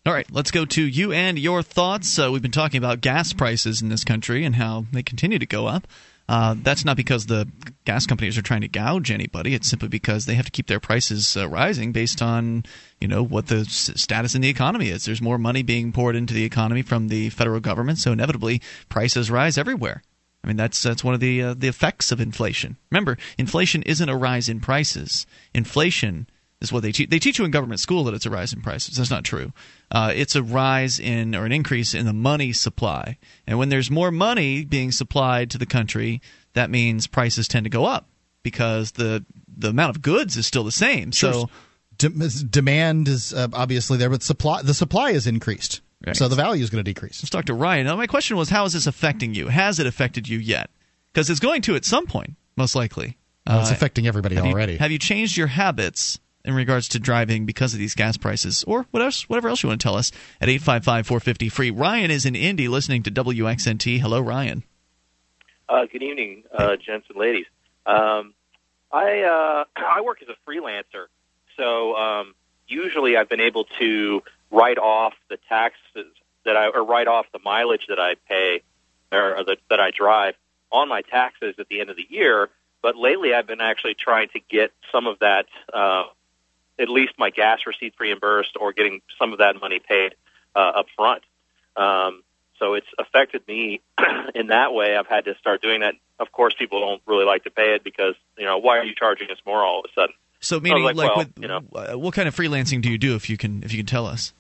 All 0.06 0.14
right, 0.14 0.26
let's 0.32 0.52
go 0.52 0.66
to 0.66 0.82
you 0.82 1.12
and 1.12 1.38
your 1.38 1.62
thoughts. 1.62 2.18
Uh, 2.18 2.30
we've 2.32 2.42
been 2.42 2.52
talking 2.52 2.78
about 2.78 3.02
gas 3.02 3.34
prices 3.34 3.82
in 3.82 3.90
this 3.90 4.04
country 4.06 4.46
and 4.46 4.56
how 4.56 4.86
they 4.92 5.04
continue 5.04 5.38
to 5.38 5.46
go 5.46 5.68
up. 5.68 5.88
Uh, 6.30 6.56
that's 6.62 6.86
not 6.86 6.96
because 6.96 7.26
the 7.26 7.48
gas 7.86 8.06
companies 8.06 8.38
are 8.38 8.42
trying 8.42 8.62
to 8.62 8.68
gouge 8.68 9.12
anybody. 9.12 9.54
It's 9.54 9.68
simply 9.68 9.90
because 9.90 10.26
they 10.26 10.36
have 10.36 10.46
to 10.46 10.52
keep 10.52 10.68
their 10.68 10.80
prices 10.80 11.36
uh, 11.36 11.50
rising 11.50 11.92
based 11.92 12.22
on, 12.22 12.64
you 13.02 13.08
know, 13.08 13.24
what 13.24 13.48
the 13.48 13.62
s- 13.62 13.92
status 13.96 14.36
in 14.36 14.42
the 14.42 14.48
economy 14.48 14.90
is. 14.90 15.06
There's 15.06 15.22
more 15.22 15.38
money 15.38 15.64
being 15.64 15.92
poured 15.92 16.16
into 16.16 16.34
the 16.34 16.46
economy 16.46 16.82
from 16.82 17.08
the 17.08 17.30
federal 17.32 17.60
government, 17.60 17.98
so 17.98 18.12
inevitably 18.12 18.62
prices 18.90 19.30
rise 19.32 19.58
everywhere. 19.58 20.04
I 20.44 20.48
mean, 20.48 20.56
that's 20.56 20.82
that's 20.82 21.04
one 21.04 21.16
of 21.16 21.20
the 21.20 21.42
uh, 21.42 21.54
the 21.58 21.68
effects 21.68 22.12
of 22.12 22.22
inflation. 22.22 22.78
Remember, 22.92 23.18
inflation 23.38 23.82
isn't 23.84 24.08
a 24.08 24.16
rise 24.16 24.48
in 24.48 24.62
prices. 24.62 25.26
Inflation 25.54 26.30
is 26.62 26.72
what 26.72 26.84
they 26.84 26.92
teach. 26.92 27.10
They 27.10 27.20
teach 27.20 27.40
you 27.40 27.46
in 27.46 27.52
government 27.52 27.80
school 27.80 28.04
that 28.06 28.14
it's 28.14 28.26
a 28.26 28.30
rise 28.30 28.54
in 28.54 28.62
prices. 28.62 28.98
That's 28.98 29.10
not 29.10 29.24
true. 29.24 29.52
Uh, 29.92 30.12
it's 30.16 30.36
a 30.36 30.44
rise 30.44 31.00
in 31.00 31.34
or 31.36 31.46
an 31.46 31.52
increase 31.52 31.94
in 31.96 32.06
the 32.06 32.14
money 32.14 32.54
supply. 32.54 33.18
And 33.48 33.58
when 33.58 33.70
there's 33.70 33.90
more 33.90 34.12
money 34.12 34.64
being 34.66 34.92
supplied 34.92 35.50
to 35.52 35.58
the 35.58 35.66
country, 35.66 36.22
that 36.54 36.70
means 36.70 37.08
prices 37.08 37.48
tend 37.48 37.64
to 37.66 37.70
go 37.70 37.86
up 37.86 38.08
because 38.44 38.92
the 38.92 39.26
the 39.58 39.70
amount 39.70 39.96
of 39.96 40.02
goods 40.02 40.38
is 40.38 40.46
still 40.46 40.64
the 40.64 40.72
same. 40.72 41.12
So 41.12 41.50
De- 41.98 42.10
demand 42.10 43.08
is 43.10 43.34
uh, 43.34 43.48
obviously 43.52 43.98
there, 43.98 44.10
but 44.10 44.24
supply 44.24 44.62
the 44.62 44.74
supply 44.74 45.10
is 45.12 45.28
increased. 45.28 45.82
Right. 46.06 46.16
So 46.16 46.30
the 46.30 46.36
value 46.36 46.64
is 46.64 46.70
going 46.70 46.84
to 46.84 46.90
decrease. 46.90 47.22
Let's 47.22 47.30
talk 47.30 47.46
to 47.46 47.54
Ryan. 47.54 47.86
Now, 47.88 47.98
my 47.98 48.08
question 48.08 48.38
was, 48.38 48.48
how 48.50 48.64
is 48.64 48.72
this 48.72 48.88
affecting 48.88 49.34
you? 49.34 49.48
Has 49.50 49.80
it 49.80 49.86
affected 49.88 50.30
you 50.30 50.38
yet? 50.38 50.70
Because 51.12 51.30
it's 51.30 51.42
going 51.42 51.62
to 51.64 51.76
at 51.76 51.84
some 51.84 52.06
point, 52.08 52.36
most 52.56 52.74
likely. 52.74 53.18
Well, 53.46 53.60
it's 53.60 53.70
Uh, 53.70 53.74
affecting 53.74 54.08
everybody 54.08 54.36
have 54.36 54.46
you- 54.46 54.52
already. 54.54 54.78
have 54.78 54.92
you 54.92 54.98
changed 55.00 55.36
your 55.36 55.48
habits 55.48 56.20
in 56.50 56.56
regards 56.56 56.88
to 56.90 57.00
driving 57.00 57.46
because 57.46 57.74
of 57.74 57.80
these 57.80 57.96
gas 57.96 58.18
prices, 58.18 58.64
or 58.68 58.86
what 58.92 59.02
else, 59.02 59.30
whatever 59.30 59.48
else 59.48 59.64
you 59.64 59.70
want 59.70 59.80
to 59.80 59.84
tell 59.84 59.96
us 59.96 60.12
at 60.42 60.50
855-450 60.50 61.52
free? 61.52 61.72
Ryan 61.72 62.12
is 62.12 62.26
in 62.26 62.36
Indy, 62.36 62.68
listening 62.68 63.04
to 63.04 63.12
WXNT. 63.12 64.00
Hello, 64.00 64.20
Ryan. 64.20 64.64
Uh, 65.70 65.86
good 65.92 66.02
evening, 66.04 66.44
uh, 66.52 66.76
gents 66.76 67.08
and 67.10 67.18
ladies. 67.18 67.46
Um, 67.86 68.34
I 68.92 69.22
uh, 69.22 69.64
I 69.76 70.02
work 70.02 70.22
as 70.22 70.28
a 70.28 70.50
freelancer, 70.50 71.06
so 71.56 71.96
um, 71.96 72.34
usually 72.68 73.16
I've 73.16 73.30
been 73.30 73.40
able 73.40 73.66
to 73.80 74.24
write 74.52 74.80
off 74.80 75.14
the 75.30 75.38
taxes 75.48 76.08
that 76.46 76.58
I 76.58 76.68
or 76.70 76.84
write 76.84 77.08
off 77.08 77.28
the 77.32 77.40
mileage 77.44 77.86
that 77.90 78.00
I 78.00 78.16
pay 78.28 78.62
or, 79.12 79.38
or 79.38 79.44
that, 79.44 79.58
that 79.70 79.80
I 79.80 79.92
drive 79.92 80.36
on 80.72 80.90
my 80.90 81.02
taxes 81.02 81.56
at 81.60 81.68
the 81.70 81.80
end 81.82 81.90
of 81.90 81.96
the 81.96 82.08
year. 82.10 82.50
But 82.82 82.96
lately, 82.96 83.34
I've 83.34 83.48
been 83.48 83.62
actually 83.62 83.94
trying 83.94 84.30
to 84.30 84.40
get 84.50 84.72
some 84.92 85.06
of 85.06 85.20
that, 85.20 85.48
uh, 85.74 86.04
at 86.80 86.90
least 86.90 87.14
my 87.18 87.30
gas 87.30 87.60
receipts 87.66 88.00
reimbursed, 88.00 88.58
or 88.60 88.74
getting 88.74 89.02
some 89.18 89.34
of 89.34 89.40
that 89.40 89.60
money 89.60 89.80
paid 89.80 90.16
uh, 90.56 90.72
up 90.78 90.86
front. 90.96 91.24
Um, 91.76 92.24
so 92.58 92.74
it's 92.74 92.88
affected 92.98 93.48
me 93.48 93.82
in 94.36 94.48
that 94.48 94.74
way. 94.74 94.96
I've 94.96 95.08
had 95.08 95.26
to 95.26 95.36
start 95.36 95.62
doing 95.62 95.82
that. 95.82 95.96
Of 96.20 96.32
course, 96.32 96.54
people 96.54 96.82
don't 96.82 97.02
really 97.06 97.26
like 97.26 97.44
to 97.46 97.52
pay 97.52 97.76
it 97.76 97.84
because 97.84 98.16
you 98.38 98.46
know 98.46 98.58
why 98.58 98.78
are 98.78 98.84
you 98.84 98.94
charging 98.96 99.32
us 99.32 99.38
more 99.46 99.64
all 99.64 99.80
of 99.80 99.86
a 99.86 99.94
sudden? 99.94 100.16
So, 100.42 100.60
meaning, 100.60 100.84
like, 100.84 100.96
like, 100.96 101.10
well, 101.10 101.18
with, 101.18 101.34
you 101.38 101.48
know. 101.48 101.62
uh, 101.76 101.98
what 101.98 102.14
kind 102.14 102.28
of 102.28 102.36
freelancing 102.36 102.82
do 102.82 102.90
you 102.90 102.98
do? 102.98 103.16
If 103.16 103.30
you 103.30 103.38
can, 103.38 103.62
if 103.64 103.74
you 103.74 103.80
can 103.80 103.86
tell 103.86 104.06
us. 104.06 104.34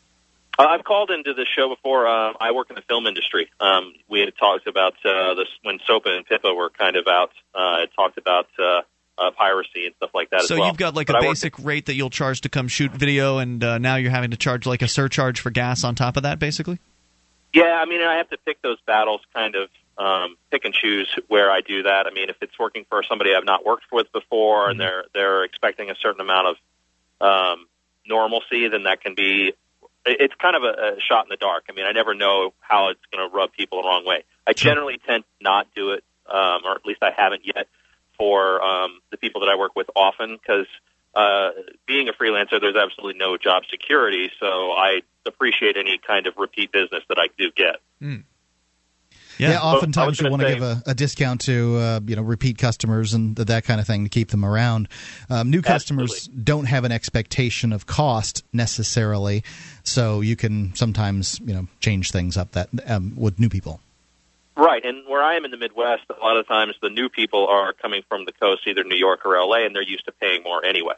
Uh, 0.58 0.68
I've 0.68 0.84
called 0.84 1.12
into 1.12 1.34
this 1.34 1.48
show 1.48 1.70
before. 1.70 2.08
Uh, 2.08 2.34
I 2.40 2.52
work 2.52 2.70
in 2.70 2.76
the 2.76 2.82
film 2.82 3.06
industry. 3.08 3.50
Um, 3.60 3.94
we 4.10 4.20
had 4.22 4.36
talked 4.38 4.68
about 4.68 4.94
uh, 5.06 5.34
this 5.36 5.48
when 5.64 5.80
SOPA 5.88 6.10
and 6.18 6.28
PIPA 6.28 6.56
were 6.56 6.70
kind 6.70 6.96
of 6.96 7.08
out. 7.08 7.32
Uh, 7.54 7.84
it 7.84 7.92
talked 7.96 8.18
about 8.18 8.48
uh, 8.58 8.82
uh, 9.22 9.32
piracy 9.32 9.86
and 9.86 9.96
stuff 9.96 10.12
like 10.14 10.30
that 10.30 10.42
So 10.42 10.56
as 10.56 10.60
well. 10.60 10.68
you've 10.70 10.78
got 10.78 10.96
like 10.96 11.08
But 11.08 11.18
a 11.18 11.20
I 11.20 11.22
work- 11.22 11.30
basic 11.32 11.60
rate 11.60 11.86
that 11.88 11.96
you'll 11.96 12.10
charge 12.10 12.42
to 12.42 12.50
come 12.50 12.68
shoot 12.68 12.92
video, 12.92 13.38
and 13.40 13.64
uh, 13.64 13.78
now 13.78 13.96
you're 13.96 14.12
having 14.12 14.32
to 14.32 14.38
charge 14.38 14.66
like 14.66 14.82
a 14.82 14.88
surcharge 14.88 15.40
for 15.40 15.50
gas 15.52 15.84
on 15.84 15.96
top 15.96 16.18
of 16.18 16.24
that, 16.24 16.40
basically. 16.40 16.80
Yeah, 17.54 17.80
I 17.82 17.86
mean, 17.86 18.02
I 18.02 18.18
have 18.18 18.30
to 18.30 18.38
pick 18.46 18.62
those 18.62 18.78
battles, 18.86 19.22
kind 19.34 19.56
of 19.56 19.70
um, 19.98 20.36
pick 20.52 20.66
and 20.66 20.74
choose 20.74 21.08
where 21.28 21.52
I 21.52 21.62
do 21.62 21.84
that. 21.84 22.06
I 22.08 22.12
mean, 22.12 22.30
if 22.30 22.38
it's 22.42 22.58
working 22.60 22.86
for 22.90 23.02
somebody 23.04 23.34
I've 23.36 23.44
not 23.46 23.66
worked 23.66 23.86
with 23.92 24.12
before, 24.14 24.70
and 24.70 24.80
they're 24.80 25.04
they're 25.14 25.44
expecting 25.44 25.90
a 25.90 25.96
certain 26.02 26.22
amount 26.22 26.48
of 26.48 26.56
um, 27.56 27.66
normalcy, 28.08 28.68
then 28.70 28.84
that 28.84 29.02
can 29.02 29.16
be. 29.16 29.54
It's 30.06 30.34
kind 30.36 30.56
of 30.56 30.64
a, 30.64 30.96
a 30.96 31.02
shot 31.02 31.26
in 31.26 31.30
the 31.30 31.36
dark. 31.38 31.66
I 31.70 31.74
mean, 31.74 31.86
I 31.86 31.92
never 31.92 32.14
know 32.16 32.54
how 32.62 32.90
it's 32.90 33.02
going 33.12 33.28
to 33.30 33.36
rub 33.36 33.52
people 33.52 33.82
the 33.82 33.88
wrong 33.88 34.06
way. 34.06 34.24
I 34.48 34.54
generally 34.54 34.98
tend 35.06 35.26
not 35.42 35.68
to 35.76 35.82
do 35.82 35.92
it, 35.92 36.04
um, 36.26 36.62
or 36.66 36.76
at 36.76 36.86
least 36.86 37.04
I 37.04 37.12
haven't 37.16 37.42
yet, 37.46 37.68
for 38.20 38.62
um, 38.62 39.00
the 39.10 39.18
people 39.18 39.42
that 39.42 39.50
I 39.50 39.56
work 39.56 39.76
with 39.76 39.88
often, 39.96 40.38
because 40.38 40.68
uh, 41.16 41.50
being 41.88 42.10
a 42.10 42.14
freelancer, 42.14 42.62
there's 42.62 42.76
absolutely 42.76 43.18
no 43.18 43.38
job 43.38 43.64
security. 43.70 44.30
So 44.40 44.72
I 44.72 45.02
appreciate 45.26 45.78
any 45.78 45.98
kind 46.06 46.28
of 46.28 46.36
repeat 46.38 46.72
business 46.72 47.04
that 47.10 47.18
I 47.18 47.28
do 47.38 47.50
get. 47.56 47.78
Yeah. 49.40 49.52
Yeah, 49.52 49.62
oftentimes 49.62 50.20
you 50.20 50.30
want 50.30 50.42
to 50.42 50.50
give 50.50 50.62
a, 50.62 50.84
a 50.86 50.94
discount 50.94 51.40
to 51.42 51.78
uh, 51.78 52.00
you 52.06 52.18
know 52.18 52.22
repeat 52.22 52.58
customers 52.58 53.14
and 53.14 53.38
th- 53.38 53.48
that 53.48 53.64
kind 53.64 53.80
of 53.80 53.88
thing 53.88 54.04
to 54.04 54.10
keep 54.10 54.32
them 54.32 54.44
around. 54.44 54.90
Um, 55.30 55.50
new 55.50 55.62
customers 55.62 56.28
don't 56.28 56.66
have 56.66 56.84
an 56.84 56.92
expectation 56.92 57.72
of 57.72 57.86
cost 57.86 58.44
necessarily, 58.52 59.46
so 59.84 60.20
you 60.20 60.36
can 60.36 60.76
sometimes 60.76 61.40
you 61.40 61.54
know 61.54 61.68
change 61.80 62.12
things 62.12 62.36
up 62.36 62.52
that 62.52 62.68
um, 62.86 63.14
with 63.16 63.40
new 63.40 63.48
people. 63.48 63.80
Right, 64.60 64.84
and 64.84 65.08
where 65.08 65.22
I 65.22 65.36
am 65.36 65.46
in 65.46 65.52
the 65.52 65.58
Midwest, 65.58 66.04
a 66.10 66.20
lot 66.20 66.36
of 66.36 66.46
times 66.46 66.76
the 66.82 66.90
new 66.90 67.08
people 67.08 67.48
are 67.48 67.72
coming 67.72 68.04
from 68.10 68.26
the 68.26 68.34
coast, 68.34 68.64
either 68.68 68.84
New 68.84 68.98
York 68.98 69.26
or 69.26 69.40
LA, 69.40 69.66
and 69.66 69.74
they're 69.74 69.82
used 69.82 70.04
to 70.04 70.12
paying 70.12 70.44
more 70.44 70.66
anyway. 70.66 70.98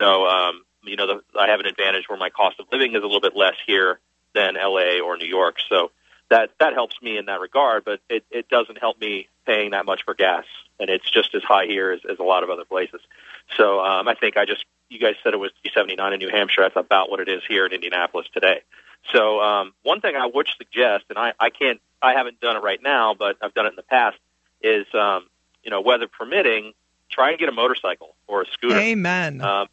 So, 0.00 0.26
um, 0.26 0.64
you 0.84 0.96
know, 0.96 1.06
the, 1.06 1.38
I 1.38 1.48
have 1.48 1.60
an 1.60 1.66
advantage 1.66 2.08
where 2.08 2.18
my 2.18 2.30
cost 2.30 2.58
of 2.60 2.66
living 2.72 2.92
is 2.92 3.02
a 3.02 3.06
little 3.06 3.20
bit 3.20 3.36
less 3.36 3.56
here 3.66 4.00
than 4.34 4.54
LA 4.54 5.00
or 5.04 5.18
New 5.18 5.26
York. 5.26 5.56
So 5.68 5.90
that 6.30 6.52
that 6.60 6.72
helps 6.72 6.96
me 7.02 7.18
in 7.18 7.26
that 7.26 7.40
regard, 7.40 7.84
but 7.84 8.00
it, 8.08 8.24
it 8.30 8.48
doesn't 8.48 8.78
help 8.78 8.98
me 8.98 9.28
paying 9.44 9.72
that 9.72 9.84
much 9.84 10.02
for 10.06 10.14
gas, 10.14 10.46
and 10.80 10.88
it's 10.88 11.08
just 11.10 11.34
as 11.34 11.42
high 11.42 11.66
here 11.66 11.90
as, 11.90 12.00
as 12.10 12.18
a 12.18 12.22
lot 12.22 12.42
of 12.42 12.48
other 12.48 12.64
places. 12.64 13.02
So 13.58 13.80
um, 13.80 14.08
I 14.08 14.14
think 14.14 14.38
I 14.38 14.46
just 14.46 14.64
you 14.88 14.98
guys 14.98 15.16
said 15.22 15.34
it 15.34 15.38
was 15.38 15.50
279 15.62 16.14
in 16.14 16.18
New 16.20 16.30
Hampshire. 16.30 16.62
That's 16.62 16.76
about 16.76 17.10
what 17.10 17.20
it 17.20 17.28
is 17.28 17.42
here 17.46 17.66
in 17.66 17.72
Indianapolis 17.72 18.28
today. 18.32 18.62
So 19.12 19.40
um, 19.40 19.74
one 19.82 20.00
thing 20.00 20.16
I 20.16 20.26
would 20.26 20.48
suggest, 20.56 21.04
and 21.10 21.18
I, 21.18 21.32
I 21.38 21.50
can't, 21.50 21.80
I 22.04 22.12
haven't 22.12 22.40
done 22.40 22.56
it 22.56 22.62
right 22.62 22.82
now, 22.82 23.14
but 23.14 23.36
I've 23.42 23.54
done 23.54 23.66
it 23.66 23.70
in 23.70 23.76
the 23.76 23.82
past, 23.82 24.18
is 24.62 24.86
um, 24.94 25.26
you 25.62 25.70
know 25.70 25.80
weather 25.80 26.06
permitting, 26.06 26.74
try 27.10 27.30
and 27.30 27.38
get 27.38 27.48
a 27.48 27.52
motorcycle 27.52 28.14
or 28.26 28.42
a 28.42 28.46
scooter. 28.46 28.78
Amen. 28.78 29.40
Um, 29.40 29.68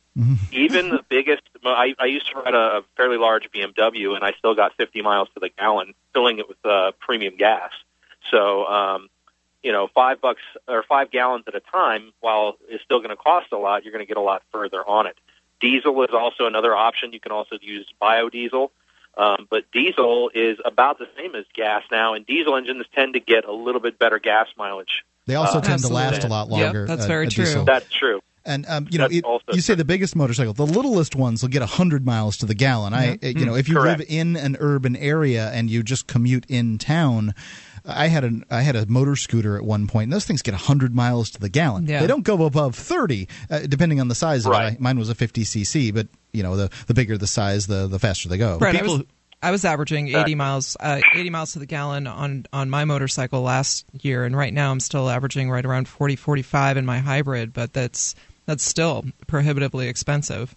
even 0.51 0.89
the 0.89 1.03
biggest, 1.07 1.43
I, 1.63 1.95
I 1.97 2.05
used 2.05 2.29
to 2.31 2.37
ride 2.37 2.53
a, 2.53 2.77
a 2.77 2.81
fairly 2.97 3.17
large 3.17 3.49
BMW, 3.51 4.15
and 4.15 4.23
I 4.23 4.33
still 4.37 4.55
got 4.55 4.73
50 4.75 5.01
miles 5.01 5.29
to 5.33 5.39
the 5.39 5.49
gallon, 5.57 5.93
filling 6.13 6.39
it 6.39 6.47
with 6.49 6.57
uh, 6.65 6.91
premium 6.99 7.37
gas. 7.37 7.71
So, 8.29 8.65
um, 8.65 9.09
you 9.63 9.71
know, 9.71 9.87
five 9.93 10.21
bucks 10.21 10.41
or 10.67 10.83
five 10.83 11.11
gallons 11.11 11.45
at 11.47 11.55
a 11.55 11.61
time, 11.61 12.11
while 12.19 12.57
it's 12.67 12.83
still 12.83 12.99
going 12.99 13.11
to 13.11 13.15
cost 13.15 13.51
a 13.51 13.57
lot, 13.57 13.83
you're 13.83 13.93
going 13.93 14.03
to 14.03 14.07
get 14.07 14.17
a 14.17 14.21
lot 14.21 14.43
further 14.51 14.87
on 14.87 15.07
it. 15.07 15.17
Diesel 15.59 16.03
is 16.03 16.13
also 16.13 16.45
another 16.45 16.75
option. 16.75 17.13
You 17.13 17.19
can 17.19 17.31
also 17.31 17.57
use 17.61 17.87
biodiesel. 18.01 18.69
Um, 19.17 19.47
but 19.49 19.69
diesel 19.71 20.31
is 20.33 20.57
about 20.63 20.97
the 20.97 21.07
same 21.17 21.35
as 21.35 21.45
gas 21.53 21.83
now, 21.91 22.13
and 22.13 22.25
diesel 22.25 22.55
engines 22.55 22.85
tend 22.95 23.13
to 23.13 23.19
get 23.19 23.45
a 23.45 23.51
little 23.51 23.81
bit 23.81 23.99
better 23.99 24.19
gas 24.19 24.47
mileage. 24.57 25.03
They 25.27 25.35
also 25.35 25.59
Uh, 25.59 25.61
tend 25.61 25.81
to 25.81 25.89
last 25.89 26.23
a 26.23 26.25
absolutely. 26.25 26.29
lot 26.29 26.49
Yep, 26.49 26.63
longer. 26.65 26.87
that's 26.87 27.05
uh, 27.05 27.07
very 27.07 27.27
true. 27.27 27.45
diesel. 27.45 27.65
That's 27.65 27.93
true. 27.93 28.21
And 28.43 28.65
um, 28.67 28.87
you 28.89 28.97
know, 28.97 29.07
it, 29.11 29.23
you 29.53 29.61
say 29.61 29.75
the 29.75 29.85
biggest 29.85 30.15
motorcycle, 30.15 30.53
the 30.53 30.65
littlest 30.65 31.15
ones 31.15 31.43
will 31.43 31.49
get 31.49 31.61
hundred 31.61 32.03
miles 32.05 32.37
to 32.37 32.47
the 32.47 32.55
gallon. 32.55 32.91
I, 32.93 33.11
uh, 33.21 33.27
you 33.27 33.45
know, 33.45 33.53
if 33.55 33.69
you 33.69 33.75
Correct. 33.75 33.99
live 33.99 34.07
in 34.09 34.35
an 34.35 34.57
urban 34.59 34.95
area 34.95 35.51
and 35.53 35.69
you 35.69 35.83
just 35.83 36.07
commute 36.07 36.45
in 36.49 36.79
town, 36.79 37.35
I 37.85 38.07
had 38.07 38.23
an 38.23 38.45
I 38.49 38.61
had 38.61 38.75
a 38.75 38.85
motor 38.85 39.15
scooter 39.15 39.55
at 39.57 39.63
one 39.63 39.87
point. 39.87 40.03
And 40.05 40.13
those 40.13 40.25
things 40.25 40.41
get 40.41 40.53
hundred 40.53 40.93
miles 40.95 41.29
to 41.31 41.39
the 41.39 41.49
gallon. 41.49 41.87
Yeah. 41.87 42.01
They 42.01 42.07
don't 42.07 42.23
go 42.23 42.43
above 42.45 42.75
thirty, 42.75 43.27
uh, 43.49 43.59
depending 43.61 43.99
on 43.99 44.07
the 44.07 44.15
size 44.15 44.45
of 44.45 44.51
it. 44.51 44.55
Right. 44.55 44.73
I, 44.73 44.77
mine 44.79 44.99
was 44.99 45.09
a 45.09 45.15
fifty 45.15 45.43
cc, 45.43 45.93
but 45.93 46.07
you 46.33 46.43
know, 46.43 46.55
the 46.55 46.69
the 46.87 46.93
bigger 46.93 47.17
the 47.17 47.27
size, 47.27 47.67
the 47.67 47.87
the 47.87 47.99
faster 47.99 48.29
they 48.29 48.37
go. 48.37 48.57
Right. 48.59 48.75
I 48.75 48.83
was, 48.83 49.03
I 49.43 49.49
was 49.49 49.65
averaging 49.65 50.09
80 50.09 50.35
miles, 50.35 50.77
uh, 50.79 51.01
80 51.15 51.31
miles 51.31 51.53
to 51.53 51.59
the 51.59 51.65
gallon 51.65 52.05
on 52.05 52.45
on 52.53 52.69
my 52.69 52.85
motorcycle 52.85 53.41
last 53.41 53.85
year, 54.01 54.23
and 54.23 54.37
right 54.37 54.53
now 54.53 54.71
I'm 54.71 54.79
still 54.79 55.09
averaging 55.09 55.49
right 55.49 55.65
around 55.65 55.87
40, 55.87 56.15
45 56.15 56.77
in 56.77 56.85
my 56.85 56.99
hybrid. 56.99 57.51
But 57.51 57.73
that's 57.73 58.13
that's 58.45 58.63
still 58.63 59.05
prohibitively 59.25 59.87
expensive. 59.87 60.55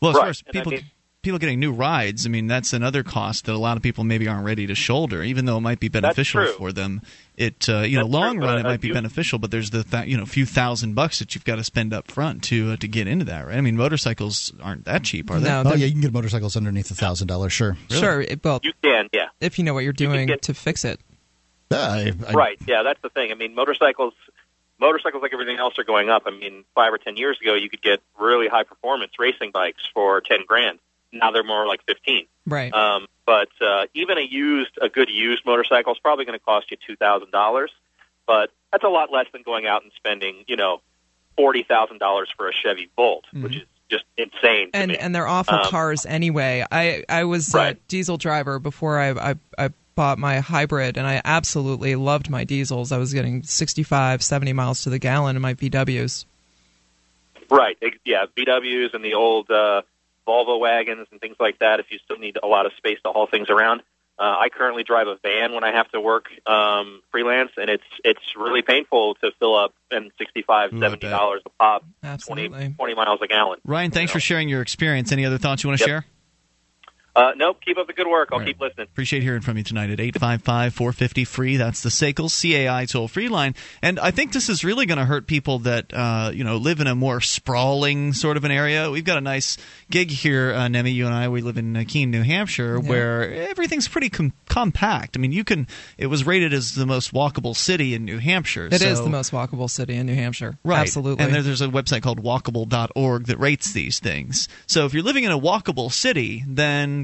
Well, 0.00 0.12
as 0.12 0.16
Right, 0.16 0.20
far 0.22 0.30
as 0.30 0.42
and 0.46 0.56
I 0.56 0.58
people 0.60 0.72
mean- 0.72 0.84
people 1.22 1.38
getting 1.38 1.60
new 1.60 1.72
rides, 1.72 2.26
I 2.26 2.28
mean 2.28 2.46
that's 2.46 2.72
another 2.72 3.02
cost 3.02 3.46
that 3.46 3.52
a 3.54 3.58
lot 3.58 3.76
of 3.76 3.82
people 3.82 4.04
maybe 4.04 4.26
aren't 4.28 4.44
ready 4.44 4.66
to 4.66 4.74
shoulder, 4.74 5.22
even 5.22 5.44
though 5.44 5.56
it 5.58 5.60
might 5.60 5.80
be 5.80 5.88
beneficial 5.88 6.46
for 6.46 6.72
them. 6.72 7.02
It 7.36 7.68
uh, 7.68 7.80
you 7.80 7.98
know 7.98 8.06
long 8.06 8.36
true, 8.36 8.44
run 8.46 8.58
it 8.58 8.62
might 8.64 8.80
be 8.80 8.88
you- 8.88 8.94
beneficial, 8.94 9.38
but 9.38 9.50
there's 9.50 9.70
the 9.70 9.84
th- 9.84 10.06
you 10.08 10.16
know 10.16 10.26
few 10.26 10.46
thousand 10.46 10.94
bucks 10.94 11.18
that 11.20 11.34
you've 11.34 11.44
got 11.44 11.56
to 11.56 11.64
spend 11.64 11.92
up 11.94 12.10
front 12.10 12.42
to 12.44 12.72
uh, 12.72 12.76
to 12.76 12.88
get 12.88 13.06
into 13.06 13.24
that. 13.26 13.46
Right? 13.46 13.56
I 13.56 13.60
mean 13.60 13.76
motorcycles 13.76 14.52
aren't 14.62 14.84
that 14.86 15.04
cheap, 15.04 15.30
are 15.30 15.40
they? 15.40 15.48
No, 15.48 15.62
Oh 15.66 15.74
yeah, 15.74 15.86
you 15.86 15.92
can 15.92 16.00
get 16.00 16.12
motorcycles 16.12 16.56
underneath 16.56 16.90
a 16.90 16.94
thousand 16.94 17.28
dollars. 17.28 17.52
Sure. 17.52 17.76
Sure. 17.90 18.20
It, 18.20 18.44
well, 18.44 18.60
You 18.62 18.72
can, 18.82 19.08
yeah. 19.12 19.28
if 19.40 19.58
you 19.58 19.64
know 19.64 19.74
what 19.74 19.84
you're 19.84 19.92
can 19.92 20.10
doing 20.10 20.26
get- 20.26 20.42
to 20.42 20.54
fix 20.54 20.84
it. 20.84 21.00
Uh, 21.72 21.76
I, 21.76 22.12
I, 22.28 22.32
Right. 22.32 22.58
Yeah, 22.66 22.82
that's 22.82 23.00
the 23.00 23.10
thing. 23.10 23.30
I 23.30 23.36
mean, 23.36 23.54
motorcycles, 23.54 24.12
motorcycles 24.80 25.22
like 25.22 25.32
everything 25.32 25.58
else 25.58 25.78
are 25.78 25.84
going 25.84 26.10
up. 26.10 26.24
I 26.26 26.30
mean, 26.30 26.64
five 26.74 26.92
or 26.92 26.98
ten 26.98 27.16
years 27.16 27.38
ago, 27.40 27.54
you 27.54 27.70
could 27.70 27.80
get 27.82 28.00
really 28.18 28.48
high 28.48 28.64
performance 28.64 29.12
racing 29.18 29.50
bikes 29.52 29.82
for 29.94 30.20
ten 30.20 30.40
grand. 30.46 30.78
Now 31.12 31.30
they're 31.30 31.44
more 31.44 31.66
like 31.66 31.80
fifteen. 31.86 32.26
Right. 32.46 32.72
Um, 32.72 33.06
but 33.26 33.48
uh, 33.60 33.86
even 33.94 34.18
a 34.18 34.22
used, 34.22 34.78
a 34.80 34.88
good 34.88 35.08
used 35.10 35.44
motorcycle 35.46 35.92
is 35.92 35.98
probably 35.98 36.24
going 36.24 36.38
to 36.38 36.44
cost 36.44 36.70
you 36.70 36.76
two 36.86 36.96
thousand 36.96 37.30
dollars. 37.30 37.70
But 38.26 38.50
that's 38.72 38.84
a 38.84 38.88
lot 38.88 39.12
less 39.12 39.26
than 39.32 39.42
going 39.42 39.66
out 39.66 39.82
and 39.82 39.92
spending, 39.96 40.44
you 40.46 40.56
know, 40.56 40.80
forty 41.36 41.62
thousand 41.64 41.98
dollars 41.98 42.28
for 42.36 42.48
a 42.48 42.52
Chevy 42.52 42.90
Volt, 42.96 43.24
which 43.32 43.56
is 43.56 43.62
just 43.90 44.04
insane. 44.16 44.70
To 44.72 44.76
and 44.78 44.92
me. 44.92 44.96
and 44.98 45.14
they're 45.14 45.26
awful 45.26 45.56
Um, 45.56 45.64
cars 45.66 46.06
anyway. 46.06 46.64
I 46.70 47.04
I 47.08 47.24
was 47.24 47.54
a 47.54 47.74
diesel 47.88 48.16
driver 48.16 48.58
before 48.60 48.98
I, 48.98 49.30
I 49.30 49.34
I 49.58 49.70
bought 49.96 50.18
my 50.18 50.38
hybrid, 50.38 50.96
and 50.96 51.06
I 51.06 51.20
absolutely 51.24 51.96
loved 51.96 52.30
my 52.30 52.44
diesels. 52.44 52.92
I 52.92 52.98
was 52.98 53.12
getting 53.12 53.42
65, 53.42 54.22
70 54.22 54.52
miles 54.52 54.84
to 54.84 54.90
the 54.90 54.98
gallon 55.00 55.34
in 55.36 55.42
my 55.42 55.54
VWs. 55.54 56.24
Right. 57.50 57.76
Yeah, 58.04 58.26
VWs 58.36 58.94
and 58.94 59.04
the 59.04 59.14
old 59.14 59.50
uh, 59.50 59.82
Volvo 60.30 60.60
wagons 60.60 61.08
and 61.10 61.20
things 61.20 61.36
like 61.40 61.58
that. 61.58 61.80
If 61.80 61.86
you 61.90 61.98
still 62.04 62.18
need 62.18 62.38
a 62.42 62.46
lot 62.46 62.64
of 62.66 62.72
space 62.76 62.98
to 63.04 63.10
haul 63.12 63.26
things 63.26 63.50
around. 63.50 63.82
Uh, 64.18 64.36
I 64.38 64.48
currently 64.50 64.84
drive 64.84 65.06
a 65.08 65.16
van 65.22 65.54
when 65.54 65.64
I 65.64 65.72
have 65.72 65.90
to 65.92 66.00
work 66.00 66.26
um, 66.46 67.00
freelance, 67.10 67.52
and 67.56 67.70
it's 67.70 67.82
it's 68.04 68.20
really 68.36 68.60
painful 68.60 69.14
to 69.22 69.30
fill 69.38 69.56
up 69.56 69.72
and 69.90 70.12
sixty 70.18 70.42
five, 70.42 70.70
seventy 70.72 70.84
I 70.84 70.88
seventy 70.90 71.08
dollars 71.08 71.42
a 71.46 71.50
pop, 71.58 71.84
20, 72.02 72.12
Absolutely. 72.12 72.74
20 72.76 72.94
miles 72.94 73.20
a 73.22 73.26
gallon. 73.26 73.60
Ryan, 73.64 73.90
thanks 73.90 74.10
You 74.10 74.12
know? 74.12 74.16
for 74.16 74.20
sharing 74.20 74.48
your 74.50 74.60
experience. 74.60 75.10
Any 75.10 75.24
other 75.24 75.38
thoughts 75.38 75.62
you 75.64 75.68
want 75.70 75.78
to 75.80 75.84
Yep. 75.84 75.88
share? 75.88 76.04
Uh, 77.16 77.32
nope. 77.36 77.58
Keep 77.64 77.76
up 77.78 77.86
the 77.86 77.92
good 77.92 78.06
work. 78.06 78.28
I'll 78.32 78.38
Right. 78.38 78.48
keep 78.48 78.60
listening. 78.60 78.86
Appreciate 78.92 79.22
hearing 79.22 79.40
from 79.40 79.56
you 79.56 79.64
tonight 79.64 79.90
at 79.90 79.98
855 80.00 80.72
450 80.74 81.24
free. 81.24 81.56
That's 81.56 81.82
the 81.82 81.90
SACL 81.90 82.28
CAI 82.30 82.84
toll 82.86 83.08
free 83.08 83.28
line. 83.28 83.54
And 83.82 83.98
I 83.98 84.10
think 84.12 84.32
this 84.32 84.48
is 84.48 84.62
really 84.64 84.86
going 84.86 84.98
to 84.98 85.04
hurt 85.04 85.26
people 85.26 85.58
that 85.60 85.92
uh, 85.92 86.30
you 86.32 86.44
know 86.44 86.56
live 86.56 86.80
in 86.80 86.86
a 86.86 86.94
more 86.94 87.20
sprawling 87.20 88.12
sort 88.12 88.36
of 88.36 88.44
an 88.44 88.50
area. 88.52 88.90
We've 88.90 89.04
got 89.04 89.18
a 89.18 89.22
nice 89.22 89.56
gig 89.90 90.10
here, 90.10 90.52
uh, 90.54 90.68
Nemi. 90.68 90.92
You 90.92 91.06
and 91.06 91.14
I, 91.14 91.28
we 91.28 91.40
live 91.42 91.58
in 91.58 91.76
uh, 91.76 91.84
Keene, 91.86 92.10
New 92.10 92.22
Hampshire, 92.22 92.78
where 92.78 93.32
everything's 93.48 93.88
pretty 93.88 94.08
com- 94.08 94.32
compact. 94.48 95.16
I 95.16 95.20
mean, 95.20 95.32
you 95.32 95.42
can. 95.44 95.66
It 95.98 96.06
was 96.06 96.24
rated 96.24 96.52
as 96.52 96.74
the 96.74 96.86
most 96.86 97.12
walkable 97.12 97.56
city 97.56 97.94
in 97.94 98.04
New 98.04 98.18
Hampshire. 98.18 98.66
It 98.66 98.74
is 98.74 98.98
so- 98.98 99.04
the 99.04 99.10
most 99.10 99.32
walkable 99.32 99.68
city 99.68 99.96
in 99.96 100.06
New 100.06 100.14
Hampshire. 100.14 100.58
Right. 100.64 100.80
Absolutely. 100.80 101.24
And 101.24 101.34
there, 101.34 101.42
there's 101.42 101.60
a 101.60 101.68
website 101.68 102.02
called 102.02 102.22
walkable.org 102.22 103.26
that 103.26 103.38
rates 103.38 103.72
these 103.72 103.98
things. 103.98 104.48
So 104.66 104.86
if 104.86 104.94
you're 104.94 105.02
living 105.02 105.24
in 105.24 105.32
a 105.32 105.38
walkable 105.38 105.92
city, 105.92 106.44
then 106.46 106.99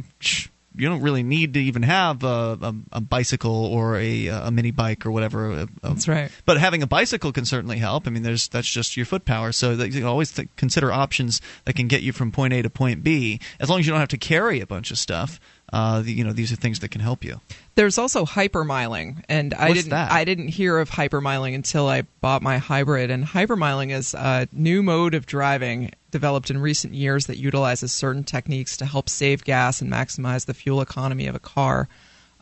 you 0.77 0.89
don't 0.89 1.01
really 1.01 1.23
need 1.23 1.55
to 1.55 1.61
even 1.61 1.83
have 1.83 2.23
a, 2.23 2.59
a, 2.61 2.75
a 2.93 3.01
bicycle 3.01 3.65
or 3.67 3.97
a, 3.97 4.27
a 4.27 4.51
mini 4.51 4.71
bike 4.71 5.07
or 5.07 5.11
whatever. 5.11 5.53
Uh, 5.53 5.67
That's 5.83 6.07
right. 6.07 6.31
But 6.45 6.59
having 6.59 6.83
a 6.83 6.87
bicycle 6.87 7.33
can 7.33 7.47
certainly 7.47 7.79
help. 7.79 8.07
I 8.07 8.11
mean, 8.11 8.23
there's 8.23 8.49
that's 8.49 8.69
just 8.69 8.97
your 8.97 9.07
foot 9.07 9.25
power. 9.25 9.53
So 9.53 9.73
you 9.73 9.91
can 9.91 10.05
always 10.05 10.33
th- 10.33 10.49
consider 10.57 10.93
options 10.93 11.41
that 11.65 11.75
can 11.75 11.89
get 11.89 12.03
you 12.03 12.13
from 12.13 12.31
point 12.31 12.53
A 12.53 12.63
to 12.63 12.71
point 12.71 13.03
B, 13.03 13.41
as 13.59 13.71
long 13.71 13.81
as 13.81 13.87
you 13.87 13.93
don't 13.93 14.01
have 14.01 14.11
to 14.11 14.19
carry 14.19 14.61
a 14.61 14.67
bunch 14.67 14.91
of 14.91 14.99
stuff. 14.99 15.41
Uh, 15.73 16.03
you 16.05 16.23
know, 16.23 16.33
these 16.33 16.53
are 16.53 16.57
things 16.57 16.79
that 16.81 16.91
can 16.91 17.01
help 17.01 17.25
you. 17.25 17.41
There's 17.75 17.99
also 17.99 18.25
hypermiling, 18.25 19.25
and 19.29 19.53
I 19.55 19.73
didn't 19.73 19.91
that? 19.91 20.13
I 20.13 20.25
didn't 20.25 20.49
hear 20.49 20.79
of 20.79 20.91
hypermiling 20.91 21.55
until 21.55 21.89
I 21.89 22.03
bought 22.21 22.43
my 22.43 22.59
hybrid. 22.59 23.11
And 23.11 23.25
hypermiling 23.25 23.93
is 23.93 24.15
a 24.15 24.47
new 24.53 24.83
mode 24.83 25.15
of 25.15 25.27
driving 25.27 25.93
developed 26.17 26.51
in 26.51 26.59
recent 26.59 26.95
years 26.95 27.27
that 27.27 27.37
utilizes 27.37 27.93
certain 27.93 28.25
techniques 28.25 28.77
to 28.79 28.85
help 28.87 29.09
save 29.09 29.45
gas 29.45 29.81
and 29.83 29.91
maximize 29.93 30.47
the 30.47 30.55
fuel 30.55 30.81
economy 30.81 31.27
of 31.27 31.35
a 31.35 31.39
car. 31.57 31.89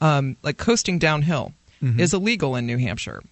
Um, 0.01 0.37
like 0.43 0.57
coasting 0.59 0.99
downhill 0.99 1.53
is 1.99 2.15
illegal 2.15 2.57
in 2.57 2.67
New 2.67 2.79
Hampshire, 2.79 3.23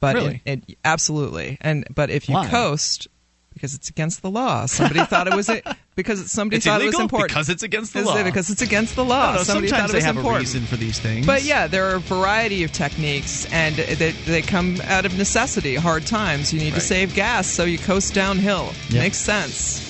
but 0.00 0.16
Mm-hmm. 0.16 0.24
Really? 0.26 0.42
it, 0.46 0.64
it- 0.68 0.78
absolutely. 0.84 1.58
And 1.60 1.86
but 1.94 2.08
if 2.10 2.28
you 2.28 2.34
Why? 2.36 2.48
coast 2.48 3.08
because 3.54 3.74
it's 3.74 3.88
against 3.90 4.22
the 4.22 4.30
law, 4.30 4.66
somebody 4.66 5.04
thought 5.04 5.26
it 5.26 5.34
was 5.34 5.50
because 5.96 6.30
somebody 6.30 6.58
It's 6.58 6.66
thought 6.66 6.80
it 6.80 6.86
was 6.86 6.98
important 7.00 7.30
because 7.30 7.48
it's 7.48 7.64
against 7.64 7.92
the 7.92 8.02
law. 8.02 8.22
because 8.22 8.50
it's 8.50 8.62
against 8.62 8.94
the 8.94 9.04
law. 9.04 9.34
Know, 9.34 9.42
somebody 9.42 9.66
sometimes 9.68 9.90
thought 9.90 9.90
it 9.90 9.92
they 9.92 9.98
was 9.98 10.04
have 10.04 10.16
important. 10.16 10.36
a 10.36 10.46
reason 10.46 10.62
for 10.66 10.76
these 10.76 11.00
things. 11.00 11.26
But 11.26 11.42
yeah, 11.42 11.66
there 11.66 11.86
are 11.90 11.96
a 11.96 12.00
variety 12.00 12.62
of 12.62 12.70
techniques, 12.72 13.46
and 13.52 13.74
they, 13.74 14.12
they 14.12 14.42
come 14.42 14.76
out 14.84 15.04
of 15.06 15.18
necessity. 15.18 15.74
Hard 15.74 16.06
times, 16.06 16.52
you 16.52 16.60
need 16.60 16.72
Right. 16.72 16.80
to 16.80 16.86
save 16.94 17.14
gas, 17.16 17.48
so 17.48 17.64
you 17.64 17.78
coast 17.78 18.14
downhill. 18.14 18.70
Yep. 18.90 19.02
Makes 19.02 19.18
sense. 19.18 19.87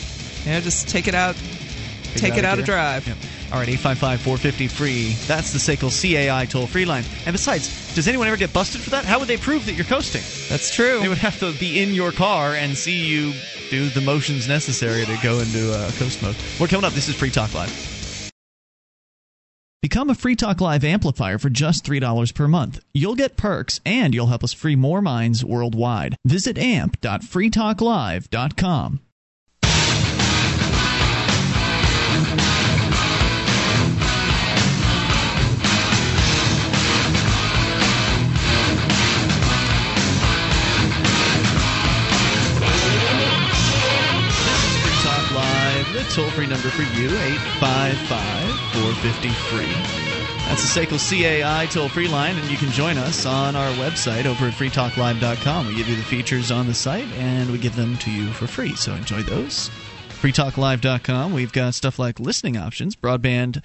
You 0.48 0.54
know, 0.54 0.60
just 0.60 0.88
take 0.88 1.08
it 1.08 1.14
out, 1.14 1.36
take, 2.14 2.38
it 2.38 2.44
out 2.46 2.58
of 2.58 2.64
drive. 2.64 3.06
Yep. 3.06 3.18
All 3.52 3.58
right, 3.58 3.68
855 3.68 4.22
450 4.22 4.68
free. 4.68 5.12
That's 5.26 5.52
the 5.52 5.58
SACL 5.58 5.90
CAI 5.90 6.46
toll 6.46 6.66
free 6.66 6.86
line. 6.86 7.04
And 7.26 7.34
besides, 7.34 7.94
does 7.94 8.08
anyone 8.08 8.28
ever 8.28 8.38
get 8.38 8.54
busted 8.54 8.80
for 8.80 8.88
that? 8.90 9.04
How 9.04 9.18
would 9.18 9.28
they 9.28 9.36
prove 9.36 9.66
that 9.66 9.74
you're 9.74 9.84
coasting? 9.84 10.22
That's 10.48 10.74
true. 10.74 11.00
They 11.00 11.08
would 11.08 11.18
have 11.18 11.38
to 11.40 11.52
be 11.58 11.82
in 11.82 11.92
your 11.92 12.12
car 12.12 12.54
and 12.54 12.78
see 12.78 13.06
you 13.06 13.34
do 13.68 13.90
the 13.90 14.00
motions 14.00 14.48
necessary 14.48 15.04
to 15.04 15.18
go 15.22 15.40
into 15.40 15.70
uh, 15.70 15.90
coast 15.98 16.22
mode. 16.22 16.36
We're 16.58 16.68
coming 16.68 16.86
up. 16.86 16.94
This 16.94 17.10
is 17.10 17.14
Free 17.14 17.30
Talk 17.30 17.52
Live. 17.52 18.32
Become 19.82 20.08
a 20.08 20.14
Free 20.14 20.34
Talk 20.34 20.62
Live 20.62 20.82
amplifier 20.82 21.36
for 21.36 21.50
just 21.50 21.84
$3 21.84 22.34
per 22.34 22.48
month. 22.48 22.80
You'll 22.94 23.16
get 23.16 23.36
perks 23.36 23.82
and 23.84 24.14
you'll 24.14 24.28
help 24.28 24.42
us 24.42 24.54
free 24.54 24.76
more 24.76 25.02
minds 25.02 25.44
worldwide. 25.44 26.16
Visit 26.24 26.56
amp.freetalklive.com. 26.56 29.00
toll 46.18 46.30
free 46.30 46.48
number 46.48 46.68
for 46.70 46.82
you, 46.82 47.06
855 47.06 48.50
450 48.72 49.28
free. 49.28 49.72
That's 50.48 50.74
the 50.74 50.80
SACL 50.80 50.98
CAI 50.98 51.66
toll 51.66 51.88
free 51.88 52.08
line, 52.08 52.36
and 52.36 52.50
you 52.50 52.56
can 52.56 52.72
join 52.72 52.98
us 52.98 53.24
on 53.24 53.54
our 53.54 53.70
website 53.74 54.26
over 54.26 54.46
at 54.46 54.54
freetalklive.com. 54.54 55.68
We 55.68 55.76
give 55.76 55.88
you 55.88 55.94
the 55.94 56.02
features 56.02 56.50
on 56.50 56.66
the 56.66 56.74
site, 56.74 57.06
and 57.12 57.52
we 57.52 57.58
give 57.58 57.76
them 57.76 57.96
to 57.98 58.10
you 58.10 58.32
for 58.32 58.48
free. 58.48 58.74
So 58.74 58.94
enjoy 58.94 59.22
those. 59.22 59.70
freetalklive.com. 60.18 61.32
We've 61.32 61.52
got 61.52 61.74
stuff 61.74 61.98
like 61.98 62.18
listening 62.18 62.56
options, 62.56 62.96
broadband, 62.96 63.62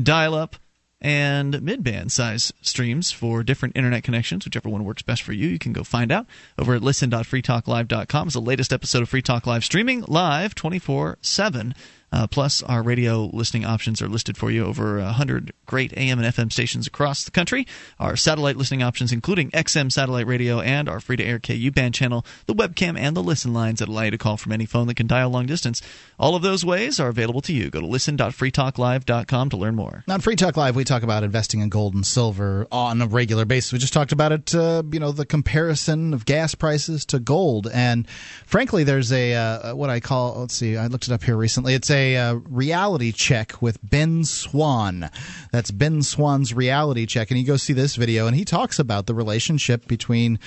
dial 0.00 0.34
up, 0.34 0.56
and 1.00 1.62
mid-band 1.62 2.12
size 2.12 2.52
streams 2.62 3.10
for 3.10 3.42
different 3.42 3.76
internet 3.76 4.02
connections, 4.02 4.44
whichever 4.44 4.68
one 4.68 4.84
works 4.84 5.02
best 5.02 5.22
for 5.22 5.32
you. 5.32 5.48
You 5.48 5.58
can 5.58 5.72
go 5.72 5.84
find 5.84 6.10
out 6.12 6.26
over 6.58 6.74
at 6.74 6.82
listen.freetalklive.com. 6.82 8.28
It's 8.28 8.34
the 8.34 8.40
latest 8.40 8.72
episode 8.72 9.02
of 9.02 9.08
Free 9.08 9.22
Talk 9.22 9.46
Live 9.46 9.64
streaming 9.64 10.02
live 10.02 10.54
24/7. 10.54 11.74
Uh, 12.12 12.26
plus, 12.26 12.62
our 12.64 12.82
radio 12.82 13.30
listening 13.32 13.64
options 13.64 14.02
are 14.02 14.08
listed 14.08 14.36
for 14.36 14.50
you 14.50 14.64
over 14.64 14.98
100 14.98 15.52
great 15.66 15.96
AM 15.96 16.18
and 16.18 16.34
FM 16.34 16.52
stations 16.52 16.86
across 16.86 17.24
the 17.24 17.30
country. 17.30 17.66
Our 18.00 18.16
satellite 18.16 18.56
listening 18.56 18.82
options, 18.82 19.12
including 19.12 19.50
XM 19.52 19.92
satellite 19.92 20.26
radio 20.26 20.60
and 20.60 20.88
our 20.88 21.00
free 21.00 21.16
to 21.16 21.24
air 21.24 21.38
KU 21.38 21.70
band 21.70 21.94
channel, 21.94 22.26
the 22.46 22.54
webcam, 22.54 22.98
and 22.98 23.16
the 23.16 23.22
listen 23.22 23.52
lines 23.52 23.78
that 23.78 23.88
allow 23.88 24.02
you 24.02 24.10
to 24.10 24.18
call 24.18 24.36
from 24.36 24.52
any 24.52 24.66
phone 24.66 24.88
that 24.88 24.96
can 24.96 25.06
dial 25.06 25.30
long 25.30 25.46
distance. 25.46 25.82
All 26.18 26.34
of 26.34 26.42
those 26.42 26.64
ways 26.64 26.98
are 26.98 27.08
available 27.08 27.40
to 27.42 27.52
you. 27.52 27.70
Go 27.70 27.80
to 27.80 27.86
listen.freetalklive.com 27.86 29.50
to 29.50 29.56
learn 29.56 29.76
more. 29.76 30.04
On 30.08 30.20
Free 30.20 30.36
Talk 30.36 30.56
Live, 30.56 30.74
we 30.74 30.84
talk 30.84 31.04
about 31.04 31.22
investing 31.22 31.60
in 31.60 31.68
gold 31.68 31.94
and 31.94 32.04
silver 32.04 32.66
on 32.72 33.00
a 33.00 33.06
regular 33.06 33.44
basis. 33.44 33.72
We 33.72 33.78
just 33.78 33.92
talked 33.92 34.12
about 34.12 34.32
it, 34.32 34.54
uh, 34.54 34.82
you 34.90 34.98
know, 34.98 35.12
the 35.12 35.26
comparison 35.26 36.12
of 36.12 36.24
gas 36.24 36.56
prices 36.56 37.04
to 37.06 37.20
gold. 37.20 37.68
And 37.72 38.08
frankly, 38.46 38.82
there's 38.82 39.12
a, 39.12 39.34
uh, 39.34 39.74
what 39.76 39.90
I 39.90 40.00
call, 40.00 40.40
let's 40.40 40.54
see, 40.54 40.76
I 40.76 40.88
looked 40.88 41.06
it 41.06 41.12
up 41.12 41.22
here 41.22 41.36
recently. 41.36 41.74
It's 41.74 41.90
a 41.90 41.99
uh, 42.00 42.34
reality 42.34 43.12
check 43.12 43.60
with 43.62 43.78
Ben 43.82 44.24
Swann. 44.24 45.10
That's 45.52 45.70
Ben 45.70 46.02
Swann's 46.02 46.52
reality 46.52 47.06
check. 47.06 47.30
And 47.30 47.38
you 47.38 47.46
go 47.46 47.56
see 47.56 47.72
this 47.72 47.96
video, 47.96 48.26
and 48.26 48.36
he 48.36 48.44
talks 48.44 48.78
about 48.78 49.06
the 49.06 49.14
relationship 49.14 49.86
between 49.86 50.38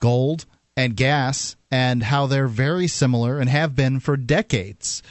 gold 0.00 0.46
and 0.76 0.96
gas 0.96 1.56
and 1.70 2.02
how 2.02 2.26
they're 2.26 2.48
very 2.48 2.86
similar 2.86 3.38
and 3.38 3.48
have 3.48 3.74
been 3.74 4.00
for 4.00 4.16
decades. 4.16 5.02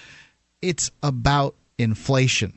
It's 0.61 0.91
about 1.01 1.55
inflation. 1.77 2.53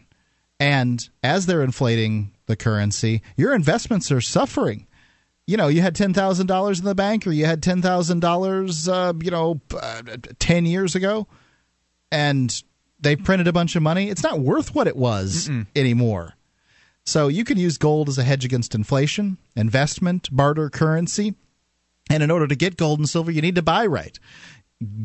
And 0.61 1.07
as 1.23 1.47
they're 1.47 1.63
inflating 1.63 2.33
the 2.47 2.57
currency, 2.57 3.23
your 3.37 3.55
investments 3.55 4.13
are 4.13 4.21
suffering. 4.21 4.87
You 5.47 5.57
know, 5.57 5.69
you 5.69 5.83
had 5.83 5.95
ten 5.95 6.15
thousand 6.15 6.47
dollars 6.47 6.79
in 6.79 6.87
the 6.87 6.95
bank, 6.95 7.27
or 7.27 7.33
you 7.33 7.45
had 7.45 7.63
ten 7.63 7.83
thousand 7.83 8.25
uh, 8.25 8.29
dollars, 8.29 8.87
you 8.87 9.31
know, 9.31 9.61
uh, 9.79 10.03
ten 10.39 10.65
years 10.65 10.95
ago, 10.95 11.27
and 12.11 12.63
they 13.05 13.15
printed 13.15 13.47
a 13.47 13.53
bunch 13.53 13.77
of 13.77 13.83
money. 13.83 14.11
It's 14.11 14.23
not 14.23 14.41
worth 14.41 14.75
what 14.75 14.89
it 14.89 14.97
was 14.97 15.49
anymore. 15.77 16.35
So 17.05 17.29
you 17.29 17.45
can 17.45 17.59
use 17.59 17.79
gold 17.79 18.09
as 18.09 18.19
a 18.19 18.25
hedge 18.25 18.45
against 18.45 18.75
inflation, 18.75 19.37
investment, 19.55 20.29
barter 20.33 20.71
currency. 20.71 21.35
And 22.11 22.23
in 22.23 22.31
order 22.31 22.47
to 22.47 22.55
get 22.55 22.77
gold 22.77 22.99
and 22.99 23.09
silver, 23.09 23.31
you 23.31 23.41
need 23.41 23.55
to 23.55 23.63
buy 23.63 23.87
right. 23.87 24.19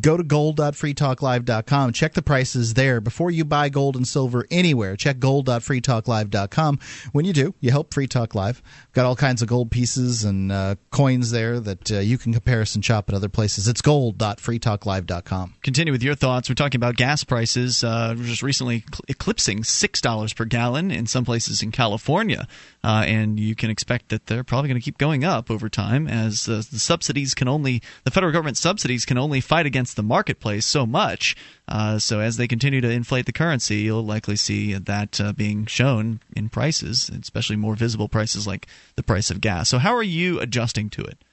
Go 0.02 0.18
to 0.18 0.24
gold.freetalklive.com. 0.24 1.94
Check 1.94 2.14
the 2.14 2.22
prices 2.22 2.74
there 2.74 3.02
before 3.02 3.32
you 3.32 3.46
buy 3.46 3.70
gold 3.70 3.96
and 3.96 4.08
silver 4.08 4.46
anywhere. 4.52 4.96
Check 4.96 5.20
gold.freetalklive.com. 5.20 6.80
When 7.12 7.26
you 7.26 7.34
do, 7.34 7.54
you 7.60 7.72
help 7.72 7.94
Free 7.94 8.08
Talk 8.08 8.36
Live. 8.36 8.62
Got 8.94 9.06
all 9.06 9.16
kinds 9.16 9.42
of 9.42 9.48
gold 9.48 9.72
pieces 9.72 10.24
and 10.24 10.52
uh, 10.52 10.76
coins 10.92 11.32
there 11.32 11.60
that 11.60 11.92
uh, 11.92 12.00
you 12.00 12.18
can 12.18 12.34
comparison 12.34 12.82
shop 12.82 13.10
at 13.10 13.16
other 13.16 13.30
places. 13.30 13.68
It's 13.68 13.82
gold.freetalklive.com. 13.82 15.56
Continue 15.64 15.94
with 15.94 16.04
your 16.04 16.16
thoughts. 16.16 16.50
We're 16.50 16.56
talking 16.56 16.80
about 16.80 16.96
gas 16.96 17.24
prices 17.24 17.84
uh, 17.84 18.16
just 18.16 18.44
recently 18.44 18.84
eclipsing 19.08 19.60
$6 19.60 20.36
per 20.36 20.46
gallon 20.46 20.92
in 20.92 21.08
some 21.08 21.26
places 21.26 21.62
in 21.62 21.72
California. 21.72 22.48
Uh, 22.84 23.04
and 23.06 23.40
you 23.40 23.56
can 23.56 23.70
expect 23.70 24.10
that 24.10 24.28
they're 24.28 24.44
probably 24.44 24.70
going 24.70 24.80
to 24.80 24.84
keep 24.84 24.98
going 24.98 25.24
up 25.24 25.52
over 25.52 25.70
time 25.70 26.08
as 26.08 26.46
the 26.46 26.64
subsidies 26.64 27.34
can 27.34 27.48
only, 27.48 27.82
the 28.04 28.12
federal 28.12 28.32
government 28.32 28.58
subsidies 28.58 29.06
can 29.06 29.18
only 29.18 29.42
fight 29.42 29.66
against 29.70 29.96
the 29.96 30.04
marketplace 30.04 30.66
so 30.66 30.86
much. 30.86 31.36
Uh, 31.68 31.98
so 31.98 32.20
as 32.20 32.36
they 32.36 32.48
continue 32.48 32.82
to 32.82 32.90
inflate 32.90 33.26
the 33.26 33.32
currency, 33.32 33.78
you'll 33.78 34.04
likely 34.04 34.36
see 34.36 34.74
that 34.74 35.22
uh, 35.22 35.32
being 35.32 35.66
shown 35.66 36.20
in 36.36 36.50
prices, 36.50 37.10
especially 37.10 37.56
more 37.56 37.76
visible 37.76 38.10
prices 38.10 38.46
like 38.46 38.68
the 38.98 39.04
price 39.04 39.30
of 39.30 39.40
gas. 39.40 39.70
So 39.70 39.78
how 39.78 39.96
are 39.96 40.04
you 40.04 40.40
adjusting 40.42 40.90
to 40.90 41.04
it? 41.04 41.24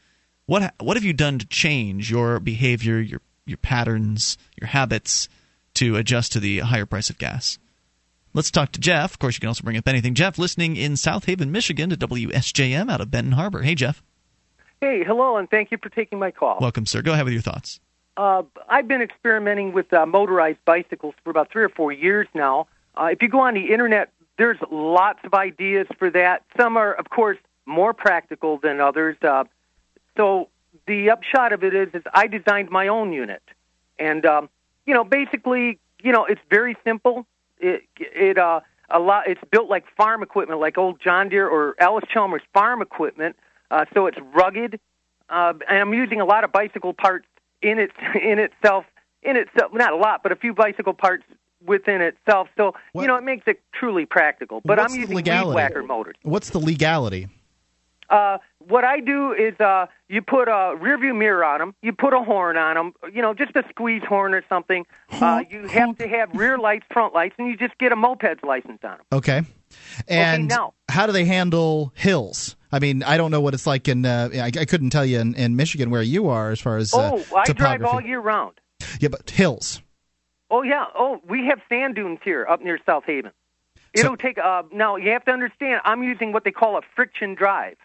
What 0.47 0.75
what 0.79 0.97
have 0.97 1.05
you 1.05 1.13
done 1.13 1.41
to 1.41 1.47
change 1.47 2.11
your 2.11 2.39
behavior, 2.39 3.01
your 3.01 3.21
your 3.47 3.59
patterns, 3.59 4.39
your 4.61 4.69
habits 4.69 5.29
to 5.75 5.97
adjust 5.97 6.33
to 6.33 6.41
the 6.41 6.61
higher 6.61 6.87
price 6.87 7.11
of 7.11 7.19
gas? 7.19 7.59
Let's 8.33 8.51
talk 8.51 8.71
to 8.73 8.81
Jeff. 8.81 9.13
Of 9.13 9.19
course, 9.19 9.37
you 9.37 9.41
can 9.41 9.49
also 9.49 9.65
bring 9.65 9.79
up 9.79 9.89
anything. 9.89 10.15
Jeff, 10.15 10.39
listening 10.39 10.77
in 10.77 10.97
South 10.97 11.25
Haven, 11.25 11.51
Michigan, 11.51 11.89
to 11.91 11.97
WSJM 11.97 12.91
out 12.91 13.01
of 13.01 13.11
Benton 13.11 13.33
Harbor. 13.33 13.63
Hey, 13.63 13.75
Jeff. 13.75 14.03
Hey, 14.81 15.03
hello, 15.05 15.39
and 15.39 15.49
thank 15.49 15.71
you 15.71 15.79
for 15.83 15.89
taking 15.89 16.19
my 16.19 16.31
call. 16.31 16.59
Welcome, 16.61 16.85
sir. 16.85 17.01
Go 17.01 17.15
ahead 17.15 17.25
with 17.25 17.33
your 17.33 17.43
thoughts. 17.43 17.81
Uh, 18.17 18.43
I've 18.69 18.89
been 18.89 19.03
experimenting 19.03 19.73
with 19.73 19.93
uh, 19.93 20.07
motorized 20.07 20.59
bicycles 20.65 21.15
for 21.23 21.31
about 21.31 21.51
three 21.51 21.63
or 21.63 21.69
four 21.69 21.93
years 21.93 22.27
now. 22.35 22.67
Uh, 22.97 23.09
if 23.13 23.21
you 23.23 23.29
go 23.29 23.41
on 23.41 23.55
the 23.55 23.73
internet 23.73 24.11
there's 24.37 24.59
lots 24.71 25.21
of 25.25 25.35
ideas 25.35 25.87
for 25.99 26.11
that. 26.11 26.43
Some 26.57 26.77
are, 26.77 26.93
of 26.93 27.11
course, 27.11 27.39
more 27.65 27.95
practical 27.95 28.59
than 28.59 28.81
others. 28.81 29.17
Uh, 29.23 29.45
so 30.17 30.49
the 30.87 31.11
upshot 31.11 31.53
of 31.53 31.65
it 31.65 31.75
is, 31.75 31.89
is 31.95 32.03
I 32.13 32.27
designed 32.27 32.71
my 32.71 32.89
own 32.89 33.13
unit, 33.13 33.43
and 33.99 34.25
um, 34.27 34.49
you 34.85 34.95
know, 34.95 35.05
basically, 35.05 35.79
you 36.03 36.13
know, 36.13 36.25
it's 36.27 36.41
very 36.51 36.77
simple. 36.85 37.27
It 37.59 37.85
it 37.97 38.39
uh, 38.39 38.61
a 38.91 38.99
lot. 38.99 39.27
It's 39.27 39.41
built 39.51 39.69
like 39.69 39.85
farm 39.97 40.23
equipment, 40.23 40.61
like 40.61 40.79
old 40.79 41.01
John 41.01 41.29
Deere 41.29 41.49
or 41.49 41.75
Allis 41.81 42.05
Chalmers 42.09 42.43
farm 42.53 42.83
equipment. 42.83 43.37
Uh, 43.71 43.85
so 43.95 44.07
it's 44.07 44.19
rugged, 44.33 44.79
uh, 45.29 45.55
and 45.69 45.79
I'm 45.81 45.95
using 45.95 46.21
a 46.21 46.25
lot 46.25 46.45
of 46.45 46.53
bicycle 46.53 46.93
parts 46.93 47.27
in 47.63 47.79
it 47.79 47.91
in 48.23 48.39
itself. 48.39 48.85
In 49.23 49.37
itself, 49.37 49.73
not 49.73 49.93
a 49.93 49.97
lot, 49.97 50.23
but 50.23 50.31
a 50.31 50.37
few 50.37 50.55
bicycle 50.55 50.95
parts 50.95 51.25
within 51.65 52.01
itself. 52.01 52.49
So 52.57 52.75
What- 52.93 53.03
you 53.03 53.09
know, 53.09 53.17
it 53.17 53.25
makes 53.25 53.45
it 53.49 53.61
truly 53.73 54.07
practical. 54.07 54.61
But 54.65 54.79
What's 54.79 54.95
I'm 54.95 55.01
using 55.01 55.17
weed 55.17 55.27
whacker 55.27 55.83
motors. 55.83 56.15
What's 56.23 56.51
the 56.51 56.61
legality? 56.61 57.29
Uh, 58.09 58.39
what 58.59 58.85
I 58.85 59.01
do 59.01 59.33
is 59.33 59.59
uh, 59.61 59.87
you 60.09 60.23
put 60.23 60.49
a 60.49 60.77
rear 60.79 60.99
view 60.99 61.15
mirror 61.15 61.45
on 61.45 61.59
them, 61.61 61.75
you 61.83 61.93
put 61.93 62.13
a 62.15 62.21
horn 62.21 62.57
on 62.57 62.75
them, 62.77 62.93
you 63.13 63.23
know, 63.23 63.35
just 63.35 63.55
a 63.57 63.65
squeeze 63.71 64.03
horn 64.09 64.35
or 64.35 64.43
something. 64.49 64.85
Uh, 65.11 65.43
you 65.51 65.67
have 65.69 65.97
to 65.99 66.09
have 66.09 66.35
rear 66.35 66.59
lights, 66.59 66.87
front 66.93 67.15
lights, 67.15 67.35
and 67.39 67.49
you 67.49 67.57
just 67.57 67.77
get 67.79 67.93
a 67.93 67.97
moped's 67.97 68.43
license 68.43 68.81
on 68.85 68.91
them. 68.99 69.07
Okay. 69.13 69.43
And 70.09 70.49
now- 70.49 70.75
how 70.89 71.07
do 71.07 71.13
they 71.13 71.25
handle 71.25 71.93
hills? 71.95 72.57
I 72.73 72.79
mean, 72.79 73.03
I 73.03 73.17
don't 73.17 73.31
know 73.31 73.41
what 73.41 73.55
it's 73.55 73.67
like 73.67 73.89
in. 73.89 74.05
Uh, 74.05 74.29
I, 74.35 74.47
I 74.47 74.65
couldn't 74.65 74.91
tell 74.91 75.05
you 75.05 75.21
in, 75.21 75.35
in 75.35 75.57
Michigan 75.57 75.91
where 75.91 76.03
you 76.03 76.29
are 76.29 76.51
as 76.51 76.61
far 76.61 76.77
as 76.77 76.93
uh, 76.93 77.13
oh, 77.15 77.37
I 77.37 77.45
drive 77.53 77.85
all 77.85 78.01
year 78.01 78.21
round. 78.21 78.61
Yeah, 79.01 79.09
but 79.09 79.31
hills. 79.31 79.81
Oh 80.51 80.63
yeah. 80.63 80.85
Oh, 80.95 81.21
we 81.29 81.47
have 81.47 81.61
sand 81.69 81.95
dunes 81.95 82.19
here 82.25 82.47
up 82.49 82.61
near 82.63 82.79
South 82.87 83.05
Haven. 83.07 83.31
It'll 83.95 84.17
take. 84.17 84.37
Uh, 84.39 84.65
now 84.73 84.97
you 84.97 85.11
have 85.11 85.25
to 85.25 85.31
understand. 85.33 85.81
I'm 85.85 86.03
using 86.03 86.33
what 86.33 86.45
they 86.45 86.51
call 86.51 86.77
a 86.77 86.83
friction 86.95 87.35
drive. 87.35 87.77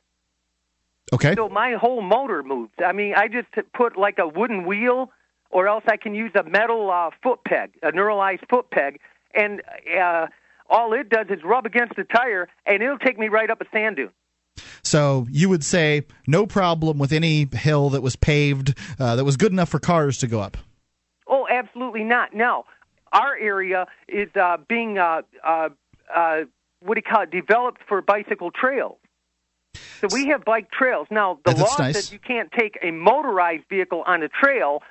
Okay. 1.13 1.35
So 1.35 1.49
my 1.49 1.73
whole 1.73 2.01
motor 2.01 2.41
moves. 2.43 2.71
I 2.83 2.93
mean, 2.93 3.13
I 3.15 3.27
just 3.27 3.47
put 3.73 3.97
like 3.97 4.17
a 4.17 4.27
wooden 4.27 4.65
wheel, 4.65 5.11
or 5.49 5.67
else 5.67 5.83
I 5.87 5.97
can 5.97 6.15
use 6.15 6.31
a 6.35 6.43
metal 6.43 6.89
uh, 6.89 7.09
foot 7.21 7.39
peg, 7.45 7.71
a 7.83 7.91
neuralized 7.91 8.47
foot 8.49 8.71
peg, 8.71 8.99
and 9.33 9.61
uh, 9.99 10.27
all 10.69 10.93
it 10.93 11.09
does 11.09 11.27
is 11.29 11.43
rub 11.43 11.65
against 11.65 11.95
the 11.95 12.05
tire, 12.05 12.47
and 12.65 12.81
it'll 12.81 12.97
take 12.97 13.19
me 13.19 13.27
right 13.27 13.49
up 13.49 13.61
a 13.61 13.65
sand 13.73 13.97
dune. 13.97 14.09
So 14.83 15.27
you 15.29 15.49
would 15.49 15.63
say 15.63 16.03
no 16.27 16.45
problem 16.45 16.97
with 16.97 17.11
any 17.11 17.47
hill 17.53 17.89
that 17.91 18.01
was 18.01 18.15
paved 18.15 18.75
uh, 18.99 19.15
that 19.15 19.23
was 19.23 19.37
good 19.37 19.51
enough 19.51 19.69
for 19.69 19.79
cars 19.79 20.17
to 20.19 20.27
go 20.27 20.39
up. 20.39 20.57
Oh, 21.27 21.47
absolutely 21.49 22.03
not. 22.03 22.33
Now, 22.33 22.65
our 23.13 23.37
area 23.37 23.85
is 24.07 24.29
uh, 24.35 24.57
being 24.67 24.97
uh, 24.97 25.21
uh, 25.43 25.69
uh, 26.13 26.41
what 26.79 26.95
do 26.95 27.01
you 27.05 27.13
call 27.13 27.23
it? 27.23 27.31
Developed 27.31 27.81
for 27.87 28.01
bicycle 28.01 28.51
trails. 28.51 28.97
So 30.01 30.07
we 30.11 30.27
have 30.27 30.43
bike 30.43 30.71
trails. 30.71 31.07
Now, 31.11 31.39
the 31.45 31.53
That's 31.53 31.61
law 31.61 31.77
nice. 31.77 31.95
says 31.95 32.11
you 32.11 32.19
can't 32.19 32.51
take 32.51 32.77
a 32.81 32.91
motorized 32.91 33.63
vehicle 33.69 34.03
on 34.05 34.23
a 34.23 34.29
trail, 34.29 34.81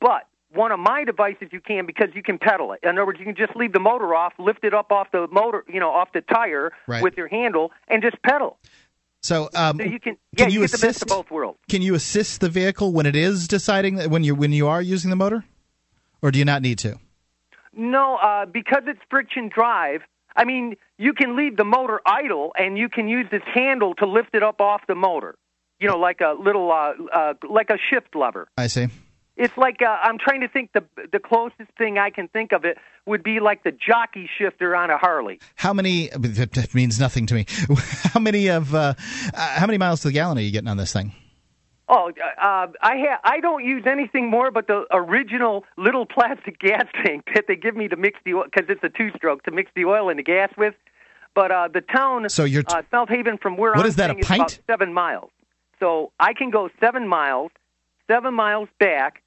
but 0.00 0.22
one 0.52 0.72
of 0.72 0.78
my 0.78 1.04
devices 1.04 1.48
you 1.52 1.60
can 1.60 1.84
because 1.86 2.08
you 2.14 2.22
can 2.22 2.38
pedal 2.38 2.72
it. 2.72 2.80
In 2.82 2.90
other 2.90 3.04
words, 3.06 3.18
you 3.18 3.24
can 3.26 3.34
just 3.36 3.54
leave 3.56 3.72
the 3.72 3.80
motor 3.80 4.14
off, 4.14 4.32
lift 4.38 4.64
it 4.64 4.72
up 4.72 4.90
off 4.92 5.08
the 5.12 5.26
motor, 5.30 5.64
you 5.68 5.80
know, 5.80 5.90
off 5.90 6.12
the 6.12 6.20
tire 6.22 6.72
Right. 6.86 7.02
with 7.02 7.16
your 7.16 7.28
handle, 7.28 7.72
and 7.88 8.02
just 8.02 8.20
pedal. 8.22 8.56
So, 9.22 9.48
um, 9.54 9.78
So 9.78 9.84
you 9.84 9.98
can, 9.98 10.16
can 10.36 10.48
yeah, 10.50 10.54
you 10.54 10.60
get 10.60 10.70
the 10.70 10.78
best 10.78 10.84
assist? 10.84 11.02
of 11.02 11.08
both 11.08 11.30
worlds. 11.30 11.58
Can 11.68 11.82
you 11.82 11.94
assist 11.94 12.40
the 12.40 12.48
vehicle 12.48 12.92
when 12.92 13.06
it 13.06 13.16
is 13.16 13.48
deciding 13.48 13.96
that 13.96 14.10
when 14.10 14.22
you 14.22 14.34
when 14.34 14.52
you 14.52 14.68
are 14.68 14.82
using 14.82 15.10
the 15.10 15.16
motor, 15.16 15.44
or 16.22 16.30
do 16.30 16.38
you 16.38 16.44
not 16.44 16.62
need 16.62 16.78
to? 16.80 16.98
No, 17.76 18.16
uh, 18.16 18.46
because 18.46 18.82
it's 18.86 19.00
friction 19.10 19.48
drive. 19.48 20.02
I 20.36 20.44
mean, 20.44 20.76
you 20.98 21.12
can 21.12 21.36
leave 21.36 21.56
the 21.56 21.64
motor 21.64 22.00
idle, 22.06 22.52
and 22.56 22.76
you 22.76 22.88
can 22.88 23.08
use 23.08 23.26
this 23.30 23.42
handle 23.52 23.94
to 23.96 24.06
lift 24.06 24.34
it 24.34 24.42
up 24.42 24.60
off 24.60 24.82
the 24.88 24.94
motor. 24.94 25.36
You 25.80 25.88
know, 25.88 25.98
like 25.98 26.20
a 26.20 26.34
little, 26.40 26.70
uh, 26.72 26.92
uh, 27.12 27.34
like 27.48 27.70
a 27.70 27.78
shift 27.90 28.14
lever. 28.14 28.48
I 28.56 28.68
see. 28.68 28.88
It's 29.36 29.56
like 29.56 29.82
uh, 29.82 29.86
I'm 29.86 30.18
trying 30.18 30.42
to 30.42 30.48
think 30.48 30.70
the 30.72 30.84
the 31.10 31.18
closest 31.18 31.70
thing 31.76 31.98
I 31.98 32.10
can 32.10 32.28
think 32.28 32.52
of 32.52 32.64
it 32.64 32.78
would 33.04 33.24
be 33.24 33.40
like 33.40 33.64
the 33.64 33.72
jockey 33.72 34.30
shifter 34.38 34.76
on 34.76 34.90
a 34.90 34.96
Harley. 34.96 35.40
How 35.56 35.72
many? 35.72 36.08
That 36.08 36.72
means 36.72 37.00
nothing 37.00 37.26
to 37.26 37.34
me. 37.34 37.46
How 38.12 38.20
many 38.20 38.48
of 38.48 38.74
uh, 38.74 38.94
uh, 39.34 39.40
how 39.58 39.66
many 39.66 39.78
miles 39.78 40.02
to 40.02 40.08
the 40.08 40.12
gallon 40.12 40.38
are 40.38 40.40
you 40.40 40.52
getting 40.52 40.68
on 40.68 40.76
this 40.76 40.92
thing? 40.92 41.12
Oh, 41.88 42.10
uh, 42.40 42.66
I 42.80 42.96
ha- 42.98 43.20
I 43.24 43.40
don't 43.40 43.64
use 43.64 43.84
anything 43.86 44.30
more 44.30 44.50
but 44.50 44.66
the 44.66 44.86
original 44.90 45.64
little 45.76 46.06
plastic 46.06 46.58
gas 46.68 46.86
tank 47.04 47.24
that 47.34 47.44
they 47.46 47.56
give 47.56 47.76
me 47.76 47.88
to 47.88 47.96
mix 47.96 48.18
the 48.24 48.34
oil 48.34 48.44
because 48.44 48.68
it's 48.70 48.82
a 48.82 48.88
two-stroke 48.88 49.42
to 49.44 49.50
mix 49.50 49.70
the 49.76 49.84
oil 49.84 50.08
and 50.08 50.18
the 50.18 50.22
gas 50.22 50.50
with. 50.56 50.74
But 51.34 51.50
uh, 51.50 51.68
the 51.68 51.80
town, 51.80 52.28
So 52.30 52.44
you're 52.44 52.62
t- 52.62 52.72
uh, 52.74 52.82
South 52.90 53.08
Haven, 53.08 53.38
from 53.38 53.56
where 53.56 53.74
What 53.74 53.84
I'm 53.84 53.88
is 53.90 53.96
that, 53.96 54.08
a 54.10 54.14
staying 54.14 54.20
is 54.20 54.26
pint? 54.28 54.40
about 54.40 54.58
seven 54.66 54.94
miles. 54.94 55.30
So 55.80 56.12
I 56.20 56.32
can 56.32 56.50
go 56.50 56.70
seven 56.80 57.08
miles, 57.08 57.50
seven 58.06 58.32
miles 58.34 58.68
back, 58.78 59.20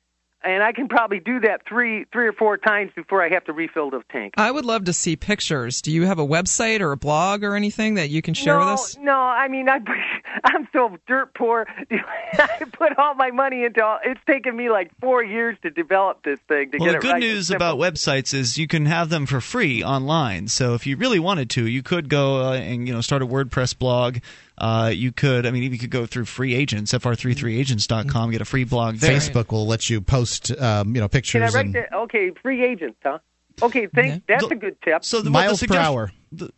and 0.44 0.64
I 0.64 0.72
can 0.72 0.88
probably 0.88 1.20
do 1.20 1.40
that 1.42 1.62
three 1.68 2.06
three 2.12 2.28
or 2.28 2.34
four 2.34 2.58
times 2.58 2.92
before 2.96 3.24
I 3.24 3.30
have 3.30 3.46
to 3.46 3.54
refill 3.54 3.90
the 3.90 4.04
tank. 4.12 4.36
I 4.38 4.52
would 4.52 4.66
love 4.66 4.86
to 4.86 4.94
see 4.94 5.16
pictures. 5.16 5.82
Do 5.82 5.92
you 5.92 6.06
have 6.06 6.20
a 6.20 6.26
website 6.26 6.82
or 6.82 6.92
a 6.92 6.98
blog 6.98 7.44
or 7.44 7.56
anything 7.56 7.96
that 7.96 8.10
you 8.10 8.22
can 8.22 8.34
share 8.34 8.60
no, 8.60 8.60
with 8.60 8.80
us? 8.80 8.98
No, 8.98 9.14
I 9.14 9.48
mean 9.48 9.68
I, 9.70 9.80
I'm 10.44 10.68
so 10.72 10.98
dirt 11.08 11.34
poor. 11.34 11.66
I 11.92 12.64
put 12.72 12.98
all 12.98 13.16
my 13.16 13.32
money 13.32 13.64
into. 13.64 13.84
All, 13.84 14.00
it's 14.04 14.22
taken 14.28 14.56
me 14.56 14.70
like 14.70 14.92
four 15.00 15.24
years 15.24 15.58
to 15.64 15.70
develop 15.70 16.24
this 16.24 16.40
thing. 16.48 16.72
To 16.72 16.78
Well, 16.78 16.88
get 16.88 16.92
the 16.94 16.98
it 16.98 17.02
good 17.02 17.14
right. 17.14 17.20
news 17.20 17.50
about 17.50 17.78
websites 17.78 18.34
is 18.34 18.58
you 18.58 18.68
can 18.68 18.86
have 18.86 19.10
them 19.10 19.26
for 19.26 19.42
free 19.42 19.84
online. 19.84 20.48
So 20.48 20.74
if 20.76 20.86
you 20.86 20.98
really 20.98 21.20
wanted 21.20 21.50
to, 21.52 21.68
you 21.68 21.84
could 21.84 22.10
go 22.10 22.50
uh, 22.50 22.54
and 22.54 22.88
you 22.88 22.94
know 22.94 23.02
start 23.02 23.22
a 23.22 23.28
WordPress 23.28 23.78
blog. 23.78 24.18
Uh, 24.58 24.92
you 24.94 25.12
could, 25.12 25.46
I 25.46 25.52
mean, 25.52 25.72
you 25.72 25.78
could 25.78 25.92
go 25.92 26.06
through 26.08 26.26
free 26.26 26.56
agents, 26.56 26.92
fr33agents.com, 26.94 28.32
get 28.32 28.42
a 28.42 28.46
free 28.46 28.64
blog 28.64 28.96
there. 28.96 29.12
Facebook 29.12 29.52
will 29.52 29.68
let 29.68 29.90
you 29.90 30.02
post, 30.02 30.52
um, 30.60 30.96
you 30.96 31.02
know, 31.02 31.08
Can 31.08 31.18
I 31.18 31.20
pictures 31.20 31.54
write 31.54 31.66
and 31.66 31.76
that? 31.76 31.94
Okay, 31.94 32.32
free 32.42 32.64
agents, 32.64 32.98
huh? 33.04 33.20
Okay, 33.62 33.88
thank, 33.88 34.26
that's 34.28 34.46
a 34.46 34.56
good 34.56 34.82
tip. 34.82 35.04
So 35.06 35.22
the, 35.22 35.30
Miles 35.30 35.62
what 35.62 35.70
the 35.70 35.76
per 35.76 35.80
hour. 35.80 36.12
the- 36.32 36.52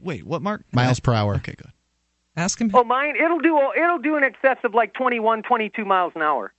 wait, 0.00 0.24
what, 0.24 0.42
Mark? 0.42 0.64
miles 0.72 1.00
per 1.00 1.12
hour. 1.12 1.36
Okay, 1.36 1.54
good. 1.56 1.72
Ask 2.36 2.60
him. 2.60 2.70
Oh, 2.72 2.84
mine 2.84 3.16
it'll 3.16 3.40
do 3.40 3.58
it'll 3.76 3.98
do 3.98 4.16
in 4.16 4.22
excess 4.24 4.56
of 4.64 4.72
like 4.72 4.94
21, 4.94 5.42
22 5.42 5.84
miles 5.84 6.12
an 6.14 6.22
hour, 6.22 6.52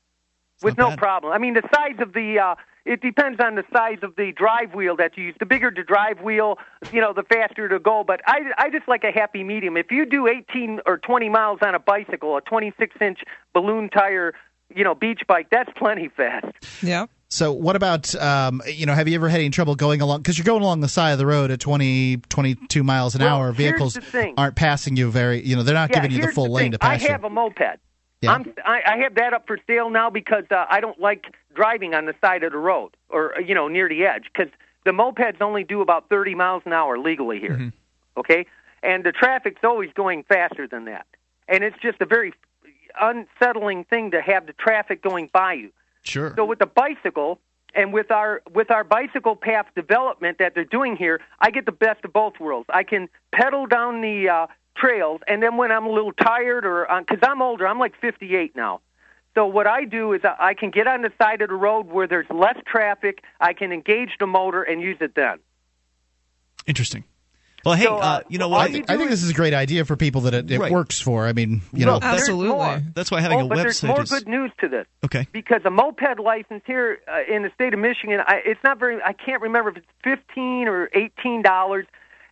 with 0.61 0.77
no 0.77 0.89
bad. 0.89 0.97
problem. 0.99 1.33
I 1.33 1.37
mean, 1.37 1.53
the 1.53 1.63
size 1.73 1.95
of 1.99 2.13
the 2.13 2.39
uh, 2.39 2.55
it 2.85 3.01
depends 3.01 3.39
on 3.39 3.55
the 3.55 3.63
size 3.71 3.99
of 4.01 4.15
the 4.15 4.31
drive 4.35 4.73
wheel 4.73 4.95
that 4.97 5.15
you 5.17 5.25
use. 5.25 5.35
The 5.39 5.45
bigger 5.45 5.71
the 5.75 5.83
drive 5.83 6.19
wheel, 6.21 6.57
you 6.91 6.99
know, 7.01 7.13
the 7.13 7.23
faster 7.23 7.69
to 7.69 7.79
go. 7.79 8.03
But 8.05 8.21
I 8.25 8.39
I 8.57 8.69
just 8.69 8.87
like 8.87 9.03
a 9.03 9.11
happy 9.11 9.43
medium. 9.43 9.77
If 9.77 9.91
you 9.91 10.05
do 10.05 10.27
eighteen 10.27 10.79
or 10.85 10.97
twenty 10.97 11.29
miles 11.29 11.59
on 11.61 11.75
a 11.75 11.79
bicycle, 11.79 12.37
a 12.37 12.41
twenty 12.41 12.73
six 12.79 12.95
inch 13.01 13.19
balloon 13.53 13.89
tire, 13.89 14.33
you 14.73 14.83
know, 14.83 14.95
beach 14.95 15.21
bike, 15.27 15.47
that's 15.51 15.69
plenty 15.77 16.09
fast. 16.09 16.47
Yeah. 16.81 17.05
So 17.29 17.53
what 17.53 17.77
about 17.77 18.13
um, 18.15 18.61
you 18.67 18.85
know 18.85 18.93
have 18.93 19.07
you 19.07 19.15
ever 19.15 19.29
had 19.29 19.39
any 19.39 19.51
trouble 19.51 19.75
going 19.75 20.01
along 20.01 20.21
because 20.21 20.37
you're 20.37 20.43
going 20.43 20.63
along 20.63 20.81
the 20.81 20.89
side 20.89 21.11
of 21.11 21.17
the 21.17 21.25
road 21.25 21.49
at 21.49 21.61
20 21.61 22.17
22 22.17 22.83
miles 22.83 23.15
an 23.15 23.21
Well, 23.21 23.37
hour 23.37 23.51
vehicles 23.53 23.97
aren't 24.35 24.55
passing 24.57 24.97
you 24.97 25.09
very 25.09 25.41
you 25.41 25.55
know 25.55 25.63
they're 25.63 25.73
not 25.73 25.91
yeah, 25.91 26.01
giving 26.01 26.11
you 26.11 26.21
the 26.25 26.33
full 26.33 26.43
the 26.45 26.49
lane 26.51 26.71
to 26.73 26.79
pass 26.79 27.01
I 27.01 27.07
have 27.07 27.21
you. 27.21 27.27
a 27.27 27.29
moped. 27.29 27.79
Yeah. 28.21 28.33
I'm, 28.33 28.53
I, 28.65 28.81
I 28.85 28.97
have 28.97 29.15
that 29.15 29.33
up 29.33 29.47
for 29.47 29.57
sale 29.65 29.89
now 29.89 30.09
because 30.09 30.45
uh, 30.51 30.65
I 30.69 30.79
don't 30.79 30.99
like 30.99 31.35
driving 31.55 31.95
on 31.95 32.05
the 32.05 32.13
side 32.21 32.43
of 32.43 32.51
the 32.51 32.57
road 32.57 32.91
or 33.09 33.33
you 33.43 33.55
know 33.55 33.67
near 33.67 33.89
the 33.89 34.05
edge 34.05 34.25
because 34.31 34.51
the 34.85 34.91
mopeds 34.91 35.41
only 35.41 35.63
do 35.63 35.81
about 35.81 36.07
30 36.09 36.35
miles 36.35 36.63
an 36.65 36.73
hour 36.73 36.97
legally 36.99 37.39
here. 37.39 37.55
Mm-hmm. 37.55 37.69
Okay, 38.17 38.45
and 38.83 39.03
the 39.03 39.11
traffic's 39.11 39.61
always 39.63 39.89
going 39.93 40.23
faster 40.23 40.67
than 40.67 40.85
that, 40.85 41.07
and 41.47 41.63
it's 41.63 41.77
just 41.81 41.99
a 42.01 42.05
very 42.05 42.33
unsettling 42.99 43.85
thing 43.85 44.11
to 44.11 44.21
have 44.21 44.45
the 44.45 44.53
traffic 44.53 45.01
going 45.01 45.29
by 45.33 45.53
you. 45.53 45.71
Sure. 46.03 46.33
So 46.35 46.45
with 46.45 46.59
the 46.59 46.65
bicycle 46.65 47.39
and 47.73 47.93
with 47.93 48.11
our 48.11 48.41
with 48.53 48.71
our 48.71 48.83
bicycle 48.83 49.35
path 49.35 49.67
development 49.75 50.37
that 50.39 50.53
they're 50.55 50.63
doing 50.63 50.95
here, 50.95 51.21
I 51.39 51.51
get 51.51 51.65
the 51.65 51.71
best 51.71 52.03
of 52.05 52.13
both 52.13 52.39
worlds. 52.39 52.67
I 52.71 52.83
can 52.83 53.09
pedal 53.31 53.65
down 53.65 54.01
the 54.01 54.29
uh, 54.29 54.47
trails, 54.81 55.21
and 55.27 55.41
then 55.43 55.57
when 55.57 55.71
I'm 55.71 55.85
a 55.85 55.91
little 55.91 56.13
tired 56.13 56.65
or 56.65 56.87
because 56.99 57.19
I'm 57.21 57.41
older, 57.41 57.67
I'm 57.67 57.79
like 57.79 57.93
58 58.01 58.55
now. 58.55 58.81
So 59.35 59.45
what 59.45 59.67
I 59.67 59.85
do 59.85 60.13
is 60.13 60.21
I 60.25 60.35
I 60.49 60.53
can 60.53 60.71
get 60.71 60.87
on 60.87 61.01
the 61.03 61.11
side 61.21 61.41
of 61.41 61.49
the 61.49 61.55
road 61.55 61.87
where 61.87 62.07
there's 62.07 62.29
less 62.29 62.57
traffic. 62.65 63.23
I 63.39 63.53
can 63.53 63.71
engage 63.71 64.11
the 64.19 64.27
motor 64.27 64.63
and 64.63 64.81
use 64.81 64.97
it 64.99 65.15
then. 65.15 65.39
Interesting. 66.67 67.03
Well, 67.63 67.75
hey, 67.75 67.83
So, 67.83 67.97
uh, 67.97 67.99
uh, 67.99 68.21
you 68.27 68.39
know 68.39 68.45
all 68.45 68.51
what? 68.51 68.71
you 68.71 68.83
I 68.89 68.97
think 68.97 69.11
this 69.11 69.21
is 69.21 69.29
a 69.29 69.33
great 69.35 69.53
idea 69.53 69.85
for 69.85 69.95
people 69.95 70.21
that 70.21 70.33
it, 70.33 70.49
it 70.49 70.59
Right. 70.59 70.71
works 70.71 70.99
for. 70.99 71.27
I 71.27 71.33
mean, 71.33 71.61
you 71.71 71.85
Well, 71.85 71.95
know, 71.95 71.99
that's- 71.99 72.21
Absolutely. 72.21 72.55
more. 72.55 72.81
That's 72.95 73.11
why 73.11 73.21
having 73.21 73.39
oh, 73.41 73.45
a 73.45 73.49
but 73.49 73.57
there's 73.59 73.81
website 73.81 73.87
more 73.87 74.01
is 74.01 74.09
good 74.09 74.27
news 74.27 74.51
to 74.61 74.67
this. 74.67 74.87
okay. 75.05 75.27
because 75.31 75.61
a 75.63 75.69
moped 75.69 76.19
license 76.19 76.63
here 76.65 76.99
uh, 77.07 77.19
in 77.31 77.43
the 77.43 77.51
state 77.53 77.73
of 77.75 77.79
Michigan, 77.79 78.19
I, 78.25 78.41
it's 78.43 78.63
not 78.63 78.79
very. 78.79 78.99
I 79.03 79.13
can't 79.13 79.43
remember 79.43 79.69
if 79.69 79.77
it's 79.77 79.85
fifteen 80.03 80.67
or 80.67 80.89
eighteen 80.93 81.43
dollars, 81.43 81.85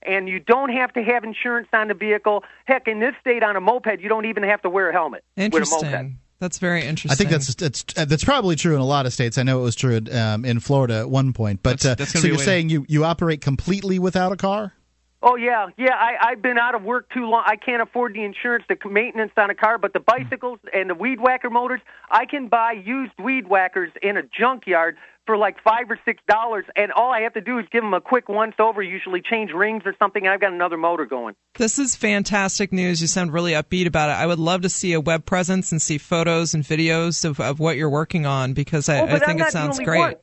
and 0.03 0.27
you 0.29 0.39
don't 0.39 0.69
have 0.71 0.93
to 0.93 1.03
have 1.03 1.23
insurance 1.23 1.67
on 1.73 1.87
the 1.89 1.93
vehicle. 1.93 2.43
Heck, 2.65 2.87
in 2.87 2.99
this 2.99 3.13
state, 3.21 3.43
on 3.43 3.55
a 3.55 3.61
moped, 3.61 3.99
you 3.99 4.09
don't 4.09 4.25
even 4.25 4.43
have 4.43 4.61
to 4.63 4.69
wear 4.69 4.89
a 4.89 4.93
helmet 4.93 5.23
with 5.35 5.45
a 5.47 5.49
moped. 5.51 5.73
Interesting. 5.83 6.19
That's 6.39 6.57
very 6.57 6.85
interesting. 6.85 7.11
I 7.11 7.15
think 7.15 7.31
that's 7.31 7.53
that's 7.55 7.83
uh, 7.97 8.05
that's 8.05 8.23
probably 8.23 8.55
true 8.55 8.73
in 8.73 8.79
a 8.79 8.85
lot 8.85 9.05
of 9.05 9.11
states. 9.11 9.37
I 9.37 9.43
know 9.43 9.59
it 9.59 9.63
was 9.63 9.75
true 9.75 9.99
um, 10.13 10.45
in 10.45 10.61
Florida 10.61 10.99
at 10.99 11.09
one 11.09 11.33
point. 11.33 11.61
But 11.61 11.81
That's- 11.81 11.85
uh, 11.85 11.95
that's 11.95 12.13
gonna 12.13 12.21
so 12.21 12.27
you're 12.27 12.35
way 12.37 12.39
to- 12.39 12.45
saying 12.45 12.69
you 12.69 12.85
you 12.87 13.03
operate 13.03 13.41
completely 13.41 13.99
without 13.99 14.31
a 14.31 14.37
car? 14.37 14.73
Oh 15.21 15.35
yeah, 15.35 15.67
yeah. 15.77 15.95
I, 15.95 16.31
I've 16.31 16.41
been 16.41 16.57
out 16.57 16.75
of 16.75 16.83
work 16.83 17.09
too 17.13 17.25
long. 17.29 17.43
I 17.45 17.57
can't 17.57 17.81
afford 17.81 18.13
the 18.13 18.23
insurance, 18.23 18.63
the 18.69 18.77
maintenance 18.89 19.31
on 19.35 19.49
a 19.49 19.55
car. 19.55 19.77
But 19.77 19.91
the 19.93 19.99
bicycles 19.99 20.59
and 20.73 20.89
the 20.89 20.95
weed 20.95 21.19
whacker 21.19 21.49
motors, 21.49 21.81
I 22.09 22.25
can 22.25 22.47
buy 22.47 22.71
used 22.71 23.11
weed 23.21 23.47
whackers 23.47 23.91
in 24.01 24.15
a 24.15 24.21
junkyard 24.23 24.95
for 25.25 25.35
like 25.37 25.61
five 25.61 25.91
or 25.91 25.99
six 26.05 26.23
dollars, 26.27 26.65
and 26.75 26.91
all 26.93 27.11
I 27.11 27.21
have 27.21 27.33
to 27.33 27.41
do 27.41 27.59
is 27.59 27.65
give 27.71 27.83
them 27.83 27.93
a 27.93 28.01
quick 28.01 28.29
once 28.29 28.55
over. 28.59 28.81
Usually 28.81 29.21
change 29.21 29.51
rings 29.51 29.83
or 29.85 29.93
something, 29.99 30.23
and 30.25 30.33
I've 30.33 30.39
got 30.41 30.53
another 30.53 30.77
motor 30.77 31.05
going. 31.05 31.35
This 31.55 31.77
is 31.77 31.95
fantastic 31.95 32.71
news. 32.71 33.01
You 33.01 33.07
sound 33.07 33.33
really 33.33 33.51
upbeat 33.51 33.85
about 33.87 34.09
it. 34.09 34.13
I 34.13 34.25
would 34.25 34.39
love 34.39 34.61
to 34.61 34.69
see 34.69 34.93
a 34.93 35.01
web 35.01 35.25
presence 35.25 35.71
and 35.71 35.81
see 35.81 35.97
photos 35.97 36.53
and 36.53 36.63
videos 36.63 37.25
of, 37.25 37.39
of 37.41 37.59
what 37.59 37.75
you're 37.75 37.89
working 37.89 38.25
on 38.25 38.53
because 38.53 38.87
I, 38.89 39.01
Oh, 39.01 39.05
I 39.05 39.19
think 39.19 39.41
I'm 39.41 39.47
it 39.47 39.51
sounds 39.51 39.79
great. 39.79 39.99
one. 39.99 40.15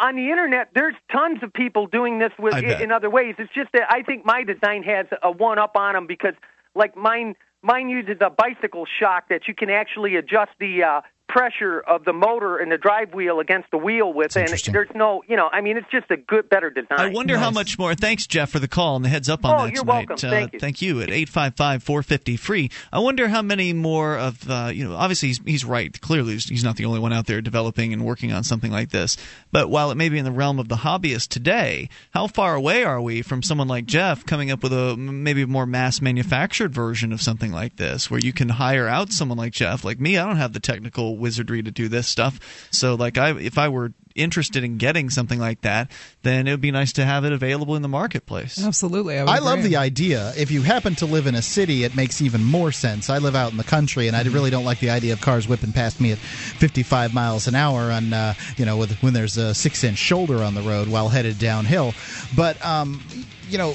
On 0.00 0.16
the 0.16 0.30
internet, 0.30 0.70
there's 0.74 0.94
tons 1.12 1.42
of 1.42 1.52
people 1.52 1.86
doing 1.86 2.18
this 2.18 2.32
with 2.38 2.54
in 2.54 2.90
other 2.90 3.10
ways. 3.10 3.34
It's 3.38 3.52
just 3.52 3.70
that 3.72 3.82
I 3.90 4.02
think 4.02 4.24
my 4.24 4.42
design 4.42 4.82
has 4.84 5.06
a 5.22 5.30
one 5.30 5.58
up 5.58 5.76
on 5.76 5.92
them 5.92 6.06
because, 6.06 6.32
like 6.74 6.96
mine, 6.96 7.34
mine 7.60 7.90
uses 7.90 8.16
a 8.20 8.30
bicycle 8.30 8.86
shock 8.98 9.28
that 9.28 9.46
you 9.46 9.54
can 9.54 9.68
actually 9.68 10.16
adjust 10.16 10.52
the 10.58 10.82
uh, 10.82 11.00
pressure 11.34 11.80
of 11.80 12.04
the 12.04 12.12
motor 12.12 12.56
and 12.58 12.70
the 12.70 12.78
drive 12.78 13.12
wheel 13.12 13.40
against 13.40 13.68
the 13.72 13.76
wheel 13.76 14.12
with, 14.12 14.36
and 14.36 14.48
there's 14.48 14.88
no, 14.94 15.22
you 15.28 15.36
know, 15.36 15.48
I 15.52 15.60
mean, 15.62 15.76
it's 15.76 15.90
just 15.90 16.08
a 16.10 16.16
good, 16.16 16.48
better 16.48 16.70
design. 16.70 17.00
I 17.00 17.08
wonder 17.08 17.36
how 17.36 17.50
much 17.50 17.76
more. 17.76 17.94
Thanks, 17.96 18.26
Jeff, 18.28 18.50
for 18.50 18.60
the 18.60 18.68
call 18.68 18.94
and 18.94 19.04
the 19.04 19.08
heads 19.08 19.28
up 19.28 19.44
on 19.44 19.54
Oh, 19.60 19.64
that 19.64 19.72
you're 19.74 19.82
tonight. 19.82 20.08
welcome. 20.08 20.28
Uh, 20.28 20.30
Thank 20.30 20.52
you. 20.52 20.60
Thank 20.60 20.80
you 20.82 21.00
at 21.02 21.08
855-450-free. 21.08 22.70
I 22.92 22.98
wonder 23.00 23.28
how 23.28 23.42
many 23.42 23.72
more 23.72 24.16
of 24.16 24.48
uh, 24.48 24.70
you 24.72 24.88
know. 24.88 24.94
Obviously, 24.94 25.28
he's, 25.28 25.40
he's 25.44 25.64
right. 25.64 26.00
Clearly, 26.00 26.32
he's- 26.32 26.48
he's 26.48 26.62
not 26.64 26.76
the 26.76 26.84
only 26.84 27.00
one 27.00 27.12
out 27.12 27.26
there 27.26 27.40
developing 27.40 27.92
and 27.92 28.04
working 28.04 28.32
on 28.32 28.44
something 28.44 28.70
like 28.70 28.90
this. 28.90 29.16
But 29.50 29.68
while 29.70 29.90
it 29.90 29.96
may 29.96 30.08
be 30.08 30.18
in 30.18 30.24
the 30.24 30.30
realm 30.32 30.58
of 30.58 30.68
the 30.68 30.76
hobbyist 30.76 31.28
today, 31.28 31.88
how 32.12 32.26
far 32.28 32.54
away 32.54 32.84
are 32.84 33.00
we 33.00 33.22
from 33.22 33.42
someone 33.42 33.66
like 33.68 33.86
Jeff 33.86 34.24
coming 34.24 34.50
up 34.50 34.62
with 34.62 34.72
a 34.72 34.96
maybe 34.96 35.44
more 35.44 35.66
mass 35.66 36.00
manufactured 36.00 36.72
version 36.72 37.12
of 37.12 37.20
something 37.20 37.50
like 37.52 37.76
this, 37.76 38.10
where 38.10 38.20
you 38.20 38.32
can 38.32 38.50
hire 38.50 38.86
out 38.86 39.10
someone 39.10 39.38
like 39.38 39.52
Jeff, 39.52 39.84
like 39.84 39.98
me? 39.98 40.16
I 40.16 40.24
don't 40.26 40.36
have 40.36 40.52
the 40.52 40.60
technical 40.60 41.16
wizardry 41.24 41.62
to 41.62 41.70
do 41.70 41.88
this 41.88 42.06
stuff. 42.06 42.38
So, 42.70 42.94
like, 42.94 43.16
I 43.18 43.30
if 43.40 43.56
I 43.56 43.68
were 43.68 43.92
interested 44.14 44.62
in 44.62 44.76
getting 44.78 45.10
something 45.10 45.40
like 45.40 45.62
that, 45.62 45.90
then 46.22 46.46
it 46.46 46.52
would 46.52 46.60
be 46.60 46.70
nice 46.70 46.92
to 46.92 47.04
have 47.04 47.24
it 47.24 47.32
available 47.32 47.74
in 47.74 47.82
the 47.82 47.88
marketplace. 47.88 48.64
Absolutely. 48.64 49.18
I, 49.18 49.24
I 49.24 49.38
love 49.40 49.62
the 49.64 49.76
idea. 49.76 50.32
If 50.36 50.52
you 50.52 50.62
happen 50.62 50.94
to 50.96 51.06
live 51.06 51.26
in 51.26 51.34
a 51.34 51.42
city, 51.42 51.82
it 51.82 51.96
makes 51.96 52.22
even 52.22 52.44
more 52.44 52.70
sense. 52.70 53.10
I 53.10 53.18
live 53.18 53.34
out 53.34 53.50
in 53.50 53.56
the 53.58 53.64
country, 53.64 54.06
and 54.06 54.16
I 54.16 54.22
really 54.22 54.50
don't 54.50 54.64
like 54.64 54.78
the 54.78 54.90
idea 54.90 55.14
of 55.14 55.20
cars 55.20 55.48
whipping 55.48 55.72
past 55.72 56.00
me 56.00 56.12
at 56.12 56.18
55 56.18 57.12
miles 57.12 57.48
an 57.48 57.56
hour 57.56 57.90
on, 57.90 58.12
uh, 58.12 58.34
you 58.56 58.64
know, 58.64 58.76
with, 58.76 59.02
when 59.02 59.14
there's 59.14 59.36
a 59.36 59.54
six-inch 59.54 59.98
shoulder 59.98 60.44
on 60.44 60.54
the 60.54 60.62
road 60.62 60.86
while 60.88 61.08
headed 61.08 61.38
downhill. 61.38 61.94
But, 62.36 62.64
um, 62.64 63.02
you 63.48 63.58
know, 63.58 63.72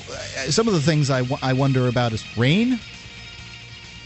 some 0.49 0.67
of 0.69 0.73
the 0.73 0.81
things 0.81 1.09
I, 1.09 1.19
w- 1.19 1.39
I 1.41 1.53
wonder 1.53 1.87
about 1.87 2.13
is 2.13 2.25
rain. 2.37 2.79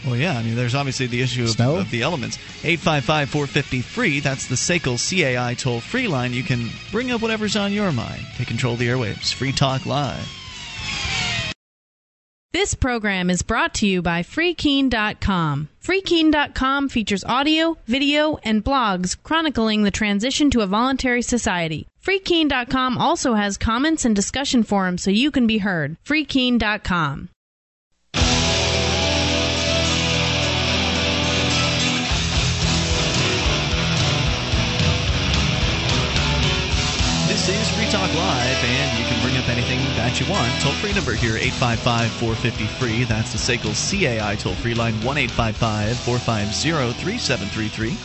Well, 0.06 0.16
yeah, 0.16 0.36
I 0.36 0.42
mean, 0.42 0.54
there's 0.54 0.74
obviously 0.74 1.06
the 1.06 1.22
issue 1.22 1.44
of, 1.44 1.58
of 1.60 1.90
the 1.90 2.02
elements. 2.02 2.36
855 2.62 3.30
450 3.30 3.80
free, 3.80 4.20
that's 4.20 4.46
the 4.46 4.54
SACL 4.54 4.98
CAI 4.98 5.54
toll 5.54 5.80
free 5.80 6.08
line. 6.08 6.32
You 6.32 6.42
can 6.42 6.68
bring 6.90 7.10
up 7.10 7.22
whatever's 7.22 7.56
on 7.56 7.72
your 7.72 7.90
mind. 7.92 8.22
Take 8.36 8.48
control 8.48 8.74
of 8.74 8.78
the 8.78 8.88
airwaves. 8.88 9.32
Free 9.32 9.52
Talk 9.52 9.86
Live. 9.86 10.28
This 12.54 12.74
program 12.74 13.30
is 13.30 13.42
brought 13.42 13.74
to 13.74 13.86
you 13.86 14.00
by 14.00 14.22
FreeKeene.com. 14.22 15.68
FreeKeene.com 15.82 16.88
features 16.88 17.24
audio, 17.24 17.76
video, 17.86 18.38
and 18.44 18.64
blogs 18.64 19.20
chronicling 19.24 19.82
the 19.82 19.90
transition 19.90 20.50
to 20.50 20.60
a 20.60 20.66
voluntary 20.66 21.20
society. 21.20 21.88
FreeKeene.com 22.00 22.96
also 22.96 23.34
has 23.34 23.58
comments 23.58 24.04
and 24.04 24.14
discussion 24.14 24.62
forums 24.62 25.02
so 25.02 25.10
you 25.10 25.32
can 25.32 25.48
be 25.48 25.58
heard. 25.58 25.96
FreeKeene.com. 26.04 27.28
Live, 38.14 38.64
and 38.64 38.98
you 38.98 39.04
can 39.06 39.20
bring 39.22 39.36
up 39.36 39.48
anything 39.48 39.78
that 39.96 40.20
you 40.20 40.30
want. 40.30 40.52
Toll 40.62 40.72
free 40.74 40.92
number 40.92 41.14
here, 41.14 41.36
855 41.36 42.10
450 42.12 42.66
free. 42.78 43.04
That's 43.04 43.32
the 43.32 43.38
SACL 43.38 43.74
CAI 43.74 44.36
toll 44.36 44.54
free 44.54 44.74
line, 44.74 44.94
1 45.02 45.18
855 45.18 45.98
450 45.98 46.92
3733. 47.02 47.96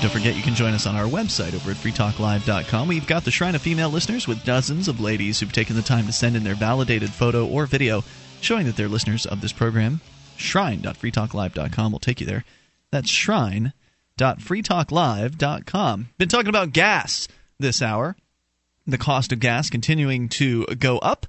Don't 0.00 0.10
forget 0.10 0.34
you 0.34 0.42
can 0.42 0.54
join 0.54 0.72
us 0.72 0.86
on 0.86 0.96
our 0.96 1.04
website 1.04 1.52
over 1.54 1.72
at 1.72 1.76
freetalklive.com. 1.76 2.88
We've 2.88 3.06
got 3.06 3.24
the 3.24 3.30
Shrine 3.30 3.54
of 3.54 3.60
Female 3.60 3.90
Listeners 3.90 4.26
with 4.26 4.42
dozens 4.44 4.88
of 4.88 4.98
ladies 4.98 5.38
who've 5.38 5.52
taken 5.52 5.76
the 5.76 5.82
time 5.82 6.06
to 6.06 6.12
send 6.12 6.36
in 6.36 6.44
their 6.44 6.54
validated 6.54 7.10
photo 7.10 7.46
or 7.46 7.66
video 7.66 8.02
showing 8.40 8.64
that 8.64 8.76
they're 8.76 8.88
listeners 8.88 9.26
of 9.26 9.42
this 9.42 9.52
program. 9.52 10.00
Shrine.freetalklive.com 10.38 11.92
will 11.92 11.98
take 11.98 12.20
you 12.20 12.26
there. 12.26 12.46
That's 12.90 13.10
shrine.freetalklive.com. 13.10 16.08
Been 16.16 16.28
talking 16.28 16.48
about 16.48 16.72
gas 16.72 17.28
this 17.58 17.82
hour. 17.82 18.16
The 18.86 18.98
cost 18.98 19.32
of 19.32 19.40
gas 19.40 19.70
continuing 19.70 20.28
to 20.30 20.64
go 20.66 20.98
up. 20.98 21.26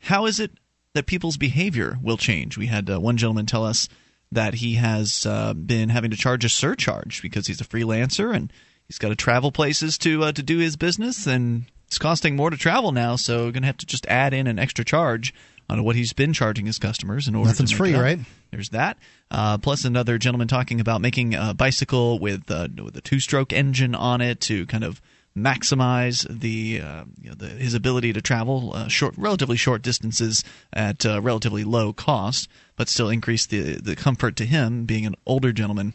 How 0.00 0.26
is 0.26 0.40
it 0.40 0.52
that 0.94 1.06
people's 1.06 1.36
behavior 1.36 1.98
will 2.02 2.16
change? 2.16 2.56
We 2.56 2.66
had 2.66 2.90
uh, 2.90 3.00
one 3.00 3.16
gentleman 3.16 3.46
tell 3.46 3.64
us 3.64 3.88
that 4.32 4.54
he 4.54 4.74
has 4.74 5.26
uh, 5.26 5.54
been 5.54 5.88
having 5.88 6.10
to 6.10 6.16
charge 6.16 6.44
a 6.44 6.48
surcharge 6.48 7.20
because 7.22 7.46
he's 7.46 7.60
a 7.60 7.64
freelancer 7.64 8.34
and 8.34 8.52
he's 8.86 8.98
got 8.98 9.08
to 9.08 9.16
travel 9.16 9.52
places 9.52 9.98
to 9.98 10.24
uh, 10.24 10.32
to 10.32 10.42
do 10.42 10.58
his 10.58 10.76
business, 10.76 11.26
and 11.26 11.64
it's 11.86 11.98
costing 11.98 12.36
more 12.36 12.50
to 12.50 12.56
travel 12.56 12.92
now. 12.92 13.16
So 13.16 13.50
going 13.50 13.62
to 13.62 13.66
have 13.66 13.78
to 13.78 13.86
just 13.86 14.06
add 14.06 14.34
in 14.34 14.46
an 14.46 14.58
extra 14.58 14.84
charge 14.84 15.34
on 15.68 15.84
what 15.84 15.96
he's 15.96 16.12
been 16.12 16.32
charging 16.32 16.66
his 16.66 16.78
customers 16.78 17.28
in 17.28 17.34
order. 17.34 17.48
Nothing's 17.48 17.70
to 17.70 17.76
free, 17.76 17.94
right? 17.94 18.18
There's 18.50 18.70
that. 18.70 18.98
Uh, 19.30 19.58
plus 19.58 19.84
another 19.84 20.18
gentleman 20.18 20.48
talking 20.48 20.80
about 20.80 21.00
making 21.00 21.34
a 21.34 21.54
bicycle 21.54 22.18
with 22.18 22.50
uh, 22.50 22.68
with 22.82 22.96
a 22.96 23.00
two-stroke 23.00 23.52
engine 23.52 23.94
on 23.94 24.20
it 24.20 24.40
to 24.42 24.66
kind 24.66 24.84
of 24.84 25.00
maximize 25.36 26.26
the, 26.28 26.80
uh, 26.80 27.04
you 27.20 27.30
know, 27.30 27.34
the 27.34 27.48
his 27.48 27.74
ability 27.74 28.12
to 28.12 28.20
travel 28.20 28.72
uh, 28.74 28.88
short, 28.88 29.14
relatively 29.16 29.56
short 29.56 29.82
distances 29.82 30.44
at 30.72 31.06
uh, 31.06 31.20
relatively 31.20 31.64
low 31.64 31.92
cost, 31.92 32.48
but 32.76 32.88
still 32.88 33.08
increase 33.08 33.46
the 33.46 33.80
the 33.80 33.96
comfort 33.96 34.36
to 34.36 34.44
him 34.44 34.84
being 34.84 35.06
an 35.06 35.14
older 35.26 35.52
gentleman. 35.52 35.94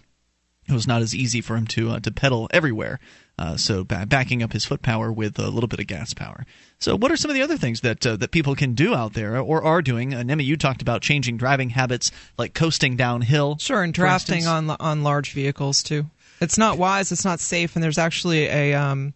It 0.68 0.74
was 0.74 0.88
not 0.88 1.04
as 1.04 1.14
easy 1.14 1.42
for 1.42 1.56
him 1.56 1.68
to 1.68 1.92
uh, 1.92 2.00
to 2.00 2.12
pedal 2.12 2.50
everywhere. 2.52 3.00
Uh, 3.38 3.58
so 3.58 3.84
ba- 3.84 4.06
backing 4.08 4.42
up 4.42 4.54
his 4.54 4.64
foot 4.64 4.82
power 4.82 5.12
with 5.12 5.38
a 5.38 5.50
little 5.50 5.68
bit 5.68 5.82
of 5.82 5.88
gas 5.88 6.14
power. 6.14 6.46
So 6.80 6.96
what 6.96 7.12
are 7.12 7.18
some 7.18 7.30
of 7.30 7.36
the 7.36 7.42
other 7.42 7.58
things 7.58 7.82
that 7.82 8.06
uh, 8.06 8.16
that 8.16 8.32
people 8.32 8.56
can 8.56 8.74
do 8.74 8.96
out 8.96 9.14
there 9.14 9.38
or 9.38 9.64
are 9.64 9.82
doing? 9.82 10.14
Uh, 10.14 10.24
Nemi, 10.24 10.46
you 10.46 10.56
talked 10.56 10.82
about 10.82 11.02
changing 11.02 11.38
driving 11.38 11.70
habits, 11.70 12.12
like 12.38 12.54
coasting 12.54 12.96
downhill. 12.96 13.58
Sure, 13.60 13.84
and 13.84 13.94
drafting 13.94 14.48
on 14.48 14.70
on 14.70 15.04
large 15.04 15.34
vehicles 15.34 15.84
too. 15.84 16.06
It's 16.42 16.58
not 16.58 16.78
wise. 16.78 17.12
It's 17.12 17.26
not 17.26 17.40
safe. 17.40 17.76
And 17.76 17.84
there's 17.84 17.98
actually 17.98 18.46
a 18.46 18.74
um, 18.74 19.14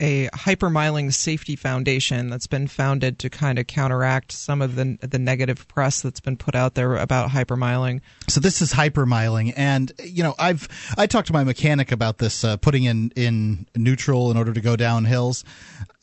a 0.00 0.28
hypermiling 0.28 1.12
safety 1.12 1.54
foundation 1.54 2.28
that's 2.28 2.48
been 2.48 2.66
founded 2.66 3.18
to 3.20 3.30
kind 3.30 3.60
of 3.60 3.66
counteract 3.68 4.32
some 4.32 4.60
of 4.60 4.74
the 4.74 4.98
the 5.00 5.18
negative 5.18 5.68
press 5.68 6.02
that's 6.02 6.20
been 6.20 6.36
put 6.36 6.54
out 6.56 6.74
there 6.74 6.96
about 6.96 7.30
hypermiling. 7.30 8.00
So 8.28 8.40
this 8.40 8.60
is 8.60 8.72
hypermiling, 8.72 9.52
and 9.56 9.92
you 10.02 10.24
know 10.24 10.34
I've 10.38 10.68
I 10.98 11.06
talked 11.06 11.28
to 11.28 11.32
my 11.32 11.44
mechanic 11.44 11.92
about 11.92 12.18
this 12.18 12.42
uh, 12.42 12.56
putting 12.56 12.84
in 12.84 13.12
in 13.14 13.66
neutral 13.76 14.32
in 14.32 14.36
order 14.36 14.52
to 14.52 14.60
go 14.60 14.74
down 14.74 15.04
hills, 15.04 15.44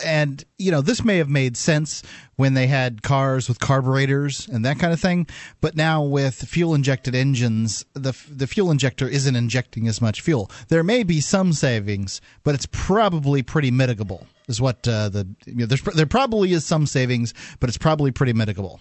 and 0.03 0.43
you 0.57 0.72
know 0.72 0.81
this 0.81 1.03
may 1.03 1.18
have 1.18 1.30
made 1.30 1.57
sense 1.57 2.01
when 2.41 2.55
they 2.55 2.65
had 2.65 3.03
cars 3.03 3.47
with 3.47 3.59
carburetors 3.59 4.47
and 4.47 4.65
that 4.65 4.80
kind 4.80 4.91
of 4.91 4.99
thing, 4.99 5.27
but 5.61 5.76
now 5.76 6.01
with 6.01 6.34
fuel 6.34 6.73
injected 6.73 7.13
engines, 7.13 7.85
the 7.93 8.13
the 8.27 8.47
fuel 8.47 8.72
injector 8.72 9.07
isn't 9.07 9.35
injecting 9.35 9.88
as 9.88 10.01
much 10.01 10.22
fuel. 10.22 10.49
There 10.68 10.84
may 10.84 11.03
be 11.03 11.22
some 11.22 11.53
savings, 11.53 12.19
but 12.43 12.55
it's 12.55 12.65
probably 12.72 13.43
pretty 13.43 13.69
mitigable. 13.69 14.26
Is 14.47 14.59
what 14.59 14.88
uh, 14.88 15.09
the 15.09 15.27
you 15.45 15.53
know, 15.53 15.65
there's 15.68 15.84
there 15.84 16.07
probably 16.07 16.51
is 16.51 16.65
some 16.65 16.88
savings, 16.88 17.35
but 17.59 17.69
it's 17.69 17.77
probably 17.77 18.09
pretty 18.09 18.34
mitigable. 18.34 18.80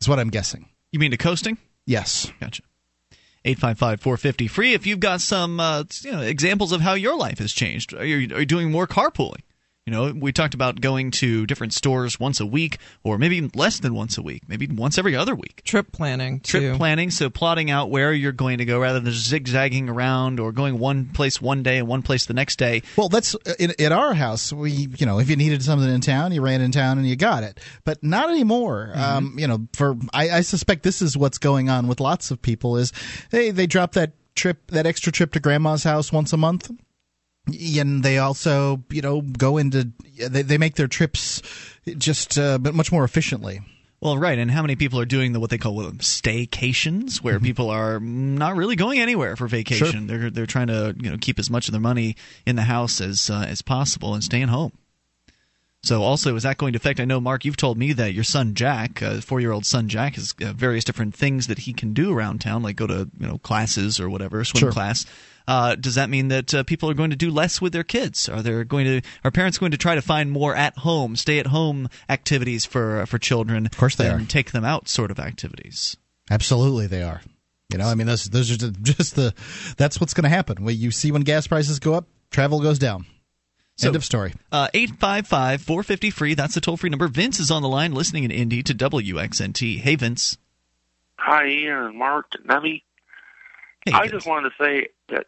Is 0.00 0.08
what 0.08 0.18
I'm 0.18 0.30
guessing. 0.30 0.68
You 0.90 0.98
mean 0.98 1.12
to 1.12 1.16
coasting? 1.16 1.56
Yes. 1.86 2.32
Gotcha. 2.40 2.64
855 3.44 4.00
450 4.00 4.48
free. 4.48 4.74
If 4.74 4.86
you've 4.86 4.98
got 4.98 5.20
some 5.20 5.60
uh, 5.60 5.84
you 6.02 6.10
know, 6.10 6.22
examples 6.22 6.72
of 6.72 6.80
how 6.80 6.94
your 6.94 7.16
life 7.16 7.38
has 7.38 7.52
changed, 7.52 7.94
are 7.94 8.04
you, 8.04 8.34
are 8.34 8.40
you 8.40 8.46
doing 8.46 8.72
more 8.72 8.88
carpooling? 8.88 9.42
You 9.88 9.94
know, 9.94 10.12
we 10.14 10.32
talked 10.32 10.52
about 10.52 10.82
going 10.82 11.12
to 11.12 11.46
different 11.46 11.72
stores 11.72 12.20
once 12.20 12.40
a 12.40 12.46
week, 12.46 12.76
or 13.04 13.16
maybe 13.16 13.50
less 13.54 13.80
than 13.80 13.94
once 13.94 14.18
a 14.18 14.22
week, 14.22 14.42
maybe 14.46 14.66
once 14.66 14.98
every 14.98 15.16
other 15.16 15.34
week. 15.34 15.62
Trip 15.64 15.90
planning 15.92 16.40
Trip 16.40 16.62
too. 16.62 16.76
planning, 16.76 17.10
so 17.10 17.30
plotting 17.30 17.70
out 17.70 17.88
where 17.88 18.12
you're 18.12 18.32
going 18.32 18.58
to 18.58 18.66
go 18.66 18.78
rather 18.78 19.00
than 19.00 19.14
zigzagging 19.14 19.88
around 19.88 20.40
or 20.40 20.52
going 20.52 20.78
one 20.78 21.06
place 21.06 21.40
one 21.40 21.62
day 21.62 21.78
and 21.78 21.88
one 21.88 22.02
place 22.02 22.26
the 22.26 22.34
next 22.34 22.56
day. 22.56 22.82
Well, 22.98 23.08
that's 23.08 23.34
in, 23.58 23.72
at 23.78 23.90
our 23.90 24.12
house. 24.12 24.52
We, 24.52 24.88
you 24.98 25.06
know, 25.06 25.20
if 25.20 25.30
you 25.30 25.36
needed 25.36 25.62
something 25.62 25.88
in 25.88 26.02
town, 26.02 26.32
you 26.32 26.42
ran 26.42 26.60
in 26.60 26.70
town 26.70 26.98
and 26.98 27.08
you 27.08 27.16
got 27.16 27.42
it. 27.42 27.58
But 27.86 28.04
not 28.04 28.28
anymore. 28.28 28.92
Um, 28.94 29.36
you 29.38 29.48
know, 29.48 29.68
for 29.72 29.96
I, 30.12 30.28
I 30.28 30.40
suspect 30.42 30.82
this 30.82 31.00
is 31.00 31.16
what's 31.16 31.38
going 31.38 31.70
on 31.70 31.88
with 31.88 31.98
lots 31.98 32.30
of 32.30 32.42
people. 32.42 32.76
Is 32.76 32.92
hey, 33.30 33.52
they 33.52 33.66
drop 33.66 33.92
that 33.92 34.12
trip, 34.34 34.70
that 34.70 34.84
extra 34.84 35.10
trip 35.10 35.32
to 35.32 35.40
grandma's 35.40 35.84
house 35.84 36.12
once 36.12 36.34
a 36.34 36.36
month. 36.36 36.70
And 37.48 38.02
they 38.02 38.18
also, 38.18 38.82
you 38.90 39.02
know, 39.02 39.20
go 39.20 39.58
into 39.58 39.92
they, 40.18 40.42
they 40.42 40.58
make 40.58 40.74
their 40.76 40.88
trips 40.88 41.42
just 41.96 42.38
uh, 42.38 42.58
but 42.58 42.74
much 42.74 42.92
more 42.92 43.04
efficiently. 43.04 43.60
Well, 44.00 44.16
right, 44.16 44.38
and 44.38 44.48
how 44.48 44.62
many 44.62 44.76
people 44.76 45.00
are 45.00 45.04
doing 45.04 45.32
the 45.32 45.40
what 45.40 45.50
they 45.50 45.58
call 45.58 45.74
well, 45.74 45.90
staycations, 45.90 47.16
where 47.16 47.40
people 47.40 47.68
are 47.70 47.98
not 47.98 48.54
really 48.54 48.76
going 48.76 49.00
anywhere 49.00 49.34
for 49.34 49.48
vacation? 49.48 50.06
They're 50.06 50.30
they're 50.30 50.46
trying 50.46 50.68
to 50.68 50.94
you 50.96 51.10
know 51.10 51.16
keep 51.20 51.40
as 51.40 51.50
much 51.50 51.66
of 51.66 51.72
their 51.72 51.80
money 51.80 52.14
in 52.46 52.54
the 52.54 52.62
house 52.62 53.00
as 53.00 53.28
uh, 53.28 53.44
as 53.48 53.60
possible 53.60 54.14
and 54.14 54.22
staying 54.22 54.48
home. 54.48 54.72
So, 55.84 56.02
also, 56.02 56.34
is 56.34 56.42
that 56.42 56.58
going 56.58 56.72
to 56.72 56.76
affect? 56.78 56.98
I 56.98 57.04
know, 57.04 57.20
Mark, 57.20 57.44
you've 57.44 57.56
told 57.56 57.78
me 57.78 57.92
that 57.92 58.12
your 58.12 58.24
son 58.24 58.54
Jack, 58.54 59.00
uh, 59.00 59.20
four-year-old 59.20 59.64
son 59.64 59.88
Jack, 59.88 60.16
has 60.16 60.34
uh, 60.42 60.52
various 60.52 60.84
different 60.84 61.14
things 61.14 61.46
that 61.46 61.60
he 61.60 61.72
can 61.72 61.92
do 61.94 62.12
around 62.12 62.40
town, 62.40 62.62
like 62.62 62.76
go 62.76 62.86
to 62.86 63.08
you 63.18 63.26
know 63.26 63.38
classes 63.38 64.00
or 64.00 64.10
whatever, 64.10 64.42
swim 64.44 64.60
Sure. 64.60 64.72
class. 64.72 65.06
Uh, 65.46 65.76
does 65.76 65.94
that 65.94 66.10
mean 66.10 66.28
that 66.28 66.52
uh, 66.52 66.62
people 66.64 66.90
are 66.90 66.94
going 66.94 67.08
to 67.10 67.16
do 67.16 67.30
less 67.30 67.60
with 67.60 67.72
their 67.72 67.84
kids? 67.84 68.28
Are 68.28 68.42
they 68.42 68.64
going 68.64 68.84
to? 68.86 69.08
Are 69.24 69.30
parents 69.30 69.56
going 69.56 69.70
to 69.70 69.78
try 69.78 69.94
to 69.94 70.02
find 70.02 70.30
more 70.30 70.54
at-home, 70.54 71.16
stay-at-home 71.16 71.88
activities 72.08 72.66
for 72.66 73.02
uh, 73.02 73.06
for 73.06 73.18
children? 73.18 73.64
Of 73.64 73.76
course 73.76 73.94
they 73.94 74.08
are. 74.08 74.20
Take 74.20 74.50
them 74.50 74.64
out, 74.64 74.88
sort 74.88 75.10
of 75.12 75.18
activities. 75.20 75.96
Absolutely, 76.30 76.86
they 76.88 77.02
are. 77.02 77.22
You 77.70 77.78
know, 77.78 77.86
I 77.86 77.94
mean, 77.94 78.06
those 78.08 78.24
those 78.24 78.50
are 78.50 78.70
just 78.82 79.14
the 79.14 79.32
that's 79.76 80.00
what's 80.00 80.12
going 80.12 80.24
to 80.24 80.28
happen. 80.28 80.64
When 80.64 80.76
you 80.76 80.90
see 80.90 81.12
when 81.12 81.22
gas 81.22 81.46
prices 81.46 81.78
go 81.78 81.94
up, 81.94 82.06
travel 82.30 82.60
goes 82.60 82.78
down. 82.80 83.06
End 83.82 83.94
of 83.96 84.04
story. 84.04 84.34
Uh, 84.50 84.68
855 84.74 85.62
450 85.62 86.10
free. 86.10 86.34
That's 86.34 86.54
the 86.54 86.60
toll 86.60 86.76
free 86.76 86.90
number. 86.90 87.06
Vince 87.08 87.38
is 87.38 87.50
on 87.50 87.62
the 87.62 87.68
line 87.68 87.92
listening 87.92 88.24
in 88.24 88.30
Indy 88.30 88.62
to 88.64 88.74
WXNT. 88.74 89.78
Hey, 89.78 89.94
Vince. 89.94 90.36
Hi, 91.18 91.46
Ian, 91.46 91.76
and 91.78 91.98
Mark, 91.98 92.26
and 92.34 92.46
Nemi. 92.46 92.84
Hey, 93.84 93.92
I 93.92 94.00
Vince. 94.02 94.12
just 94.12 94.26
wanted 94.26 94.50
to 94.50 94.54
say 94.64 94.88
that 95.10 95.26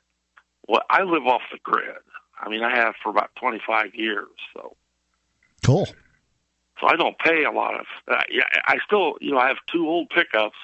well, 0.68 0.82
I 0.90 1.02
live 1.02 1.26
off 1.26 1.42
the 1.52 1.58
grid. 1.62 1.94
I 2.40 2.48
mean, 2.48 2.62
I 2.62 2.74
have 2.74 2.94
for 3.02 3.10
about 3.10 3.30
25 3.36 3.94
years, 3.94 4.28
so 4.54 4.74
Cool. 5.64 5.86
so 6.80 6.86
I 6.86 6.96
don't 6.96 7.18
pay 7.18 7.44
a 7.44 7.50
lot 7.50 7.74
of. 7.78 7.86
Uh, 8.08 8.22
yeah, 8.30 8.44
I 8.64 8.78
still, 8.86 9.14
you 9.20 9.32
know, 9.32 9.38
I 9.38 9.48
have 9.48 9.58
two 9.70 9.86
old 9.86 10.08
pickups, 10.10 10.56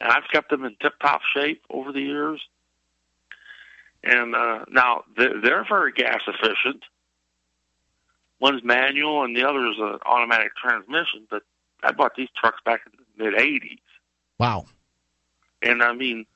and 0.00 0.10
I've 0.10 0.24
kept 0.32 0.48
them 0.50 0.64
in 0.64 0.74
tip-top 0.80 1.20
shape 1.36 1.62
over 1.70 1.92
the 1.92 2.00
years. 2.00 2.40
And 4.04 4.34
uh, 4.34 4.64
now 4.70 5.04
they're, 5.16 5.40
they're 5.40 5.64
very 5.68 5.92
gas 5.92 6.20
efficient. 6.26 6.82
One's 8.40 8.62
manual, 8.64 9.24
and 9.24 9.34
the 9.36 9.44
other 9.48 9.66
is 9.66 9.76
an 9.78 9.98
automatic 10.04 10.52
transmission. 10.56 11.26
But 11.30 11.42
I 11.82 11.92
bought 11.92 12.14
these 12.16 12.28
trucks 12.38 12.58
back 12.64 12.80
in 12.86 12.92
the 13.18 13.24
mid 13.24 13.34
'80s, 13.40 13.78
Wow. 14.38 14.66
and 15.62 15.82
I 15.82 15.92
mean, 15.94 16.26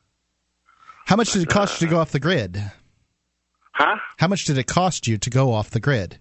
How 1.06 1.16
much 1.16 1.32
did 1.32 1.42
it 1.42 1.48
cost 1.48 1.80
you 1.80 1.86
to 1.88 1.90
go 1.90 2.00
off 2.00 2.10
the 2.12 2.20
grid? 2.20 2.62
huh? 3.72 3.96
How 4.18 4.28
much 4.28 4.44
did 4.44 4.56
it 4.58 4.66
cost 4.66 5.06
you 5.06 5.18
to 5.18 5.30
go 5.30 5.52
off 5.52 5.70
the 5.70 5.80
grid? 5.80 6.18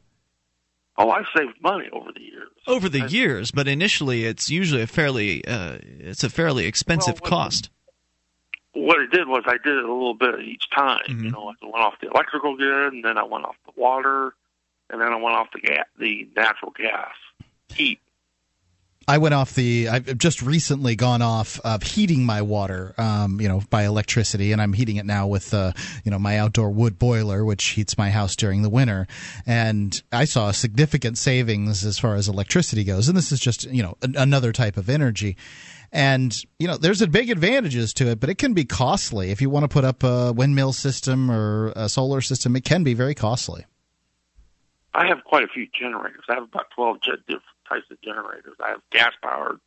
Oh, 0.98 1.10
I've 1.12 1.28
saved 1.36 1.62
money 1.62 1.88
over 1.94 2.12
the 2.12 2.22
years. 2.22 2.50
over 2.68 2.90
the 2.90 3.08
years, 3.08 3.52
but 3.52 3.68
initially 3.70 4.26
it's 4.26 4.50
usually 4.50 4.82
a 4.82 4.88
fairly 4.88 5.46
uh, 5.46 5.78
it's 5.82 6.24
a 6.26 6.30
fairly 6.30 6.66
expensive 6.66 7.22
Well, 7.22 7.22
what- 7.22 7.30
cost. 7.30 7.70
what 8.74 9.00
I 9.00 9.06
did 9.10 9.28
was 9.30 9.44
I 9.48 9.54
did 9.64 9.78
it 9.78 9.86
a 9.86 9.94
little 9.94 10.14
bit 10.14 10.42
each 10.42 10.70
time. 10.72 11.00
Mm-hmm. 11.08 11.24
You 11.26 11.32
know, 11.32 11.54
I 11.62 11.66
went 11.66 11.76
off 11.86 11.94
the 12.02 12.10
electrical 12.10 12.58
grid, 12.58 12.92
and 12.94 13.04
then 13.06 13.18
I 13.18 13.24
went 13.24 13.46
off 13.46 13.56
the 13.66 13.72
water, 13.80 14.34
and 14.90 15.02
then 15.02 15.14
I 15.14 15.16
went 15.16 15.36
off 15.36 15.48
the 15.54 15.62
gas, 15.62 15.86
the 15.98 16.28
natural 16.36 16.72
gas 16.72 17.14
heat. 17.70 18.00
I 19.10 19.18
went 19.18 19.34
off 19.34 19.56
the. 19.56 19.90
I've 19.90 20.20
just 20.20 20.44
recently 20.44 20.96
gone 20.96 21.24
off 21.24 21.60
of 21.62 21.82
heating 21.82 22.24
my 22.26 22.44
water, 22.44 22.94
um, 23.00 23.42
you 23.42 23.48
know, 23.48 23.64
by 23.72 23.86
electricity, 23.86 24.52
and 24.52 24.62
I'm 24.62 24.72
heating 24.72 24.98
it 24.98 25.06
now 25.06 25.26
with, 25.26 25.52
uh, 25.52 25.72
you 26.04 26.12
know, 26.12 26.20
my 26.20 26.38
outdoor 26.38 26.70
wood 26.70 27.00
boiler, 27.00 27.44
which 27.44 27.64
heats 27.70 27.98
my 27.98 28.12
house 28.12 28.36
during 28.36 28.62
the 28.62 28.70
winter. 28.70 29.08
And 29.48 30.00
I 30.12 30.26
saw 30.26 30.52
significant 30.52 31.18
savings 31.18 31.84
as 31.84 31.98
far 31.98 32.14
as 32.14 32.30
electricity 32.30 32.84
goes. 32.84 33.08
And 33.08 33.18
this 33.18 33.32
is 33.32 33.40
just, 33.40 33.64
you 33.64 33.82
know, 33.82 33.98
an, 34.04 34.16
another 34.16 34.52
type 34.52 34.78
of 34.78 34.92
energy. 34.92 35.38
And 35.92 36.36
you 36.60 36.68
know, 36.68 36.78
there's 36.78 37.02
a 37.02 37.08
big 37.08 37.32
advantages 37.32 37.96
to 37.96 38.10
it, 38.10 38.20
but 38.20 38.30
it 38.30 38.38
can 38.38 38.54
be 38.54 38.64
costly 38.64 39.32
if 39.32 39.42
you 39.42 39.50
want 39.50 39.64
to 39.64 39.70
put 39.70 39.86
up 39.86 40.04
a 40.04 40.32
windmill 40.34 40.72
system 40.72 41.32
or 41.32 41.74
a 41.76 41.90
solar 41.90 42.22
system. 42.22 42.56
It 42.56 42.64
can 42.64 42.84
be 42.84 42.94
very 42.94 43.16
costly. 43.16 43.66
I 44.94 45.08
have 45.08 45.24
quite 45.24 45.44
a 45.44 45.48
few 45.48 45.68
generators. 45.80 46.24
I 46.30 46.36
have 46.36 46.44
about 46.44 46.68
twelve 46.76 46.98
ge- 47.02 47.20
different 47.28 47.44
types 47.68 47.86
of 47.92 48.02
generators. 48.02 48.56
I 48.64 48.70
have 48.70 48.82
gas 48.92 49.12
powered, 49.22 49.60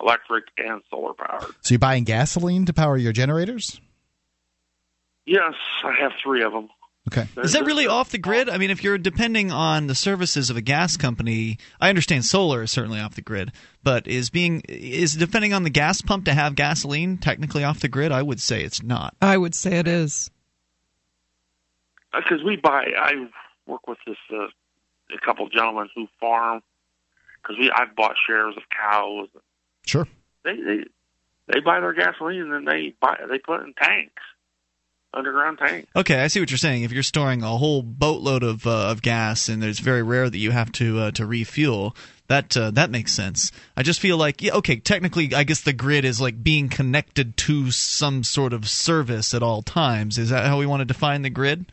electric, 0.00 0.44
and 0.58 0.82
solar 0.90 1.14
powered. 1.14 1.54
So 1.62 1.74
you're 1.74 1.78
buying 1.78 2.04
gasoline 2.04 2.66
to 2.66 2.72
power 2.72 2.96
your 2.96 3.12
generators? 3.12 3.80
Yes, 5.24 5.54
I 5.82 5.94
have 6.00 6.12
three 6.22 6.42
of 6.42 6.52
them. 6.52 6.68
Okay. 7.08 7.28
Is 7.36 7.52
that 7.52 7.64
really 7.64 7.86
off 7.86 8.10
the 8.10 8.18
grid? 8.18 8.48
I 8.48 8.58
mean, 8.58 8.70
if 8.70 8.82
you're 8.82 8.98
depending 8.98 9.52
on 9.52 9.86
the 9.86 9.94
services 9.94 10.50
of 10.50 10.56
a 10.56 10.60
gas 10.60 10.96
company, 10.96 11.58
I 11.80 11.88
understand 11.88 12.24
solar 12.24 12.62
is 12.62 12.72
certainly 12.72 12.98
off 12.98 13.14
the 13.14 13.22
grid, 13.22 13.52
but 13.84 14.08
is 14.08 14.28
being 14.28 14.62
is 14.68 15.14
depending 15.14 15.52
on 15.52 15.62
the 15.62 15.70
gas 15.70 16.00
pump 16.02 16.24
to 16.24 16.34
have 16.34 16.56
gasoline 16.56 17.18
technically 17.18 17.62
off 17.62 17.78
the 17.78 17.88
grid? 17.88 18.10
I 18.10 18.22
would 18.22 18.40
say 18.40 18.62
it's 18.62 18.82
not. 18.82 19.14
I 19.22 19.36
would 19.38 19.54
say 19.54 19.78
it 19.78 19.86
is. 19.86 20.30
because 22.12 22.42
we 22.44 22.56
buy. 22.56 22.86
I 22.98 23.28
work 23.66 23.86
with 23.86 23.98
this 24.04 24.16
uh, 24.32 24.46
a 25.14 25.24
couple 25.24 25.46
of 25.46 25.52
gentlemen 25.52 25.88
who 25.94 26.06
farm 26.20 26.62
because 27.46 27.58
we 27.58 27.70
I've 27.70 27.94
bought 27.94 28.16
shares 28.26 28.54
of 28.56 28.62
cows. 28.68 29.28
Sure. 29.86 30.06
They 30.44 30.56
they 30.56 30.84
they 31.48 31.60
buy 31.60 31.80
their 31.80 31.92
gasoline 31.92 32.42
and 32.42 32.52
then 32.52 32.64
they 32.64 32.94
buy 33.00 33.18
they 33.28 33.38
put 33.38 33.60
it 33.60 33.66
in 33.66 33.74
tanks, 33.74 34.22
underground 35.14 35.58
tanks. 35.58 35.88
Okay, 35.94 36.20
I 36.20 36.26
see 36.26 36.40
what 36.40 36.50
you're 36.50 36.58
saying. 36.58 36.82
If 36.82 36.92
you're 36.92 37.02
storing 37.02 37.42
a 37.42 37.56
whole 37.56 37.82
boatload 37.82 38.42
of 38.42 38.66
uh, 38.66 38.90
of 38.90 39.02
gas 39.02 39.48
and 39.48 39.62
it's 39.62 39.78
very 39.78 40.02
rare 40.02 40.28
that 40.28 40.38
you 40.38 40.50
have 40.50 40.72
to 40.72 40.98
uh, 41.00 41.10
to 41.12 41.26
refuel, 41.26 41.96
that 42.28 42.56
uh, 42.56 42.70
that 42.72 42.90
makes 42.90 43.12
sense. 43.12 43.52
I 43.76 43.82
just 43.82 44.00
feel 44.00 44.16
like 44.16 44.42
yeah, 44.42 44.54
okay, 44.54 44.76
technically, 44.76 45.34
I 45.34 45.44
guess 45.44 45.60
the 45.60 45.72
grid 45.72 46.04
is 46.04 46.20
like 46.20 46.42
being 46.42 46.68
connected 46.68 47.36
to 47.38 47.70
some 47.70 48.24
sort 48.24 48.52
of 48.52 48.68
service 48.68 49.34
at 49.34 49.42
all 49.42 49.62
times. 49.62 50.18
Is 50.18 50.30
that 50.30 50.46
how 50.46 50.58
we 50.58 50.66
want 50.66 50.80
to 50.80 50.84
define 50.84 51.22
the 51.22 51.30
grid? 51.30 51.66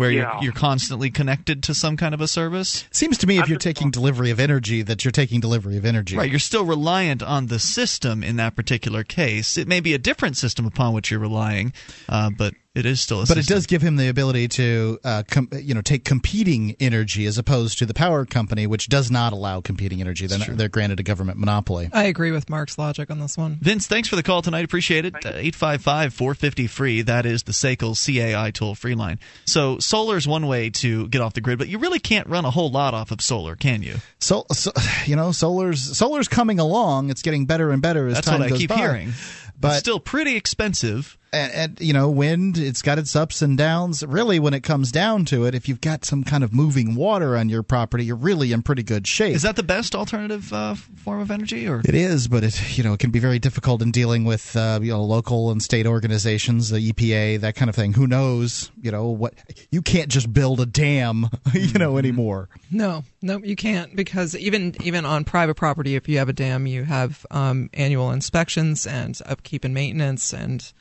Where 0.00 0.10
Yeah. 0.10 0.32
you're, 0.36 0.44
you're 0.44 0.52
constantly 0.54 1.10
connected 1.10 1.62
to 1.64 1.74
some 1.74 1.98
kind 1.98 2.14
of 2.14 2.22
a 2.22 2.26
service? 2.26 2.86
Seems 2.90 3.18
to 3.18 3.26
me 3.26 3.36
if 3.36 3.42
I'm 3.44 3.48
you're 3.50 3.58
just- 3.58 3.64
taking 3.64 3.90
delivery 3.90 4.30
of 4.30 4.40
energy, 4.40 4.80
that 4.80 5.04
you're 5.04 5.12
taking 5.12 5.40
delivery 5.40 5.76
of 5.76 5.84
energy. 5.84 6.16
Right, 6.16 6.30
you're 6.30 6.38
still 6.38 6.64
reliant 6.64 7.22
on 7.22 7.48
the 7.48 7.58
system 7.58 8.24
in 8.24 8.36
that 8.36 8.56
particular 8.56 9.04
case. 9.04 9.58
It 9.58 9.68
may 9.68 9.80
be 9.80 9.92
a 9.92 9.98
different 9.98 10.38
system 10.38 10.64
upon 10.64 10.94
which 10.94 11.10
you're 11.10 11.20
relying, 11.20 11.74
uh, 12.08 12.30
but 12.30 12.54
it 12.74 12.86
is 12.86 13.00
still 13.00 13.22
a 13.22 13.26
But 13.26 13.36
it 13.36 13.46
does 13.46 13.66
give 13.66 13.82
him 13.82 13.96
the 13.96 14.08
ability 14.08 14.46
to, 14.48 14.98
uh, 15.02 15.22
com- 15.28 15.48
you 15.52 15.74
know, 15.74 15.80
take 15.80 16.04
competing 16.04 16.76
energy 16.78 17.26
as 17.26 17.36
opposed 17.36 17.78
to 17.78 17.86
the 17.86 17.94
power 17.94 18.24
company, 18.24 18.66
which 18.68 18.88
does 18.88 19.10
not 19.10 19.32
allow 19.32 19.60
competing 19.60 20.00
energy. 20.00 20.28
They're, 20.28 20.38
not- 20.38 20.56
they're 20.56 20.68
granted 20.68 21.00
a 21.00 21.02
government 21.02 21.38
monopoly. 21.38 21.90
I 21.92 22.04
agree 22.04 22.30
with 22.30 22.48
Mark's 22.48 22.78
logic 22.78 23.10
on 23.10 23.18
this 23.18 23.36
one. 23.36 23.58
Vince, 23.60 23.88
thanks 23.88 24.08
for 24.08 24.14
the 24.14 24.22
call 24.22 24.40
tonight. 24.42 24.64
Appreciate 24.64 25.04
it. 25.04 25.14
Uh, 25.16 25.30
855 25.30 26.14
450 26.14 26.66
free. 26.68 27.02
That 27.02 27.26
is 27.26 27.42
the 27.42 27.52
SACL 27.52 27.94
CAI 27.96 28.52
toll 28.52 28.76
free 28.76 28.94
line. 28.94 29.18
So, 29.46 29.78
solar 29.80 30.16
is 30.16 30.28
one 30.28 30.46
way 30.46 30.70
to 30.70 31.08
get 31.08 31.22
off 31.22 31.34
the 31.34 31.40
grid, 31.40 31.58
but 31.58 31.66
you 31.68 31.78
really 31.78 31.98
can't 31.98 32.28
run 32.28 32.44
a 32.44 32.50
whole 32.52 32.70
lot 32.70 32.94
off 32.94 33.10
of 33.10 33.20
solar, 33.20 33.56
can 33.56 33.82
you? 33.82 33.96
So, 34.20 34.46
so 34.52 34.70
you 35.06 35.16
know, 35.16 35.32
solar's 35.32 35.96
solar's 35.98 36.28
coming 36.28 36.60
along. 36.60 37.10
It's 37.10 37.22
getting 37.22 37.46
better 37.46 37.72
and 37.72 37.82
better 37.82 38.06
as 38.06 38.14
That's 38.14 38.26
time 38.28 38.38
what 38.38 38.46
I 38.46 38.50
goes 38.50 38.58
keep 38.58 38.68
by. 38.70 38.76
hearing. 38.76 39.12
But 39.58 39.68
it's 39.72 39.78
still 39.80 39.98
pretty 40.00 40.36
expensive. 40.36 41.16
And, 41.32 41.52
and 41.52 41.80
you 41.80 41.92
know 41.92 42.10
wind 42.10 42.58
it's 42.58 42.82
got 42.82 42.98
its 42.98 43.14
ups 43.14 43.42
and 43.42 43.56
downs. 43.56 44.04
Really 44.04 44.38
when 44.38 44.54
it 44.54 44.62
comes 44.62 44.92
down 44.92 45.24
to 45.26 45.44
it 45.44 45.54
if 45.54 45.68
you've 45.68 45.80
got 45.80 46.04
some 46.04 46.24
kind 46.24 46.44
of 46.44 46.52
moving 46.52 46.94
water 46.94 47.36
on 47.36 47.48
your 47.48 47.62
property 47.62 48.04
you're 48.04 48.16
really 48.16 48.52
in 48.52 48.62
pretty 48.62 48.82
good 48.82 49.06
shape. 49.06 49.34
Is 49.34 49.42
that 49.42 49.56
the 49.56 49.62
best 49.62 49.94
alternative 49.94 50.52
uh, 50.52 50.74
form 50.74 51.20
of 51.20 51.30
energy? 51.30 51.68
or? 51.68 51.80
It 51.84 51.94
is 51.94 52.28
but 52.28 52.44
it 52.44 52.78
you 52.78 52.84
know 52.84 52.94
it 52.94 53.00
can 53.00 53.10
be 53.10 53.18
very 53.18 53.38
difficult 53.38 53.82
in 53.82 53.90
dealing 53.90 54.24
with 54.24 54.56
uh, 54.56 54.80
you 54.82 54.92
know 54.92 55.02
local 55.02 55.50
and 55.50 55.62
state 55.62 55.86
organizations 55.86 56.70
the 56.70 56.92
epa 56.92 57.40
that 57.40 57.54
kind 57.54 57.68
of 57.68 57.74
thing. 57.74 57.92
Who 57.92 58.06
knows 58.06 58.70
you 58.80 58.90
know 58.90 59.06
what 59.06 59.34
you 59.70 59.82
can't 59.82 60.08
just 60.08 60.32
build 60.32 60.60
a 60.60 60.66
dam 60.66 61.28
you 61.54 61.78
know 61.78 61.98
anymore. 61.98 62.48
No, 62.70 63.04
no, 63.22 63.38
you 63.38 63.56
can't 63.56 63.94
because 63.94 64.36
even 64.36 64.76
even 64.82 65.04
on 65.04 65.24
private 65.24 65.54
property, 65.54 65.96
if 65.96 66.08
you 66.08 66.18
have 66.18 66.28
a 66.28 66.32
dam, 66.32 66.66
you 66.66 66.84
have 66.84 67.26
um, 67.30 67.70
annual 67.74 68.10
inspections 68.10 68.86
and 68.86 69.20
upkeep 69.26 69.64
and 69.64 69.74
maintenance 69.74 70.32
and 70.32 70.72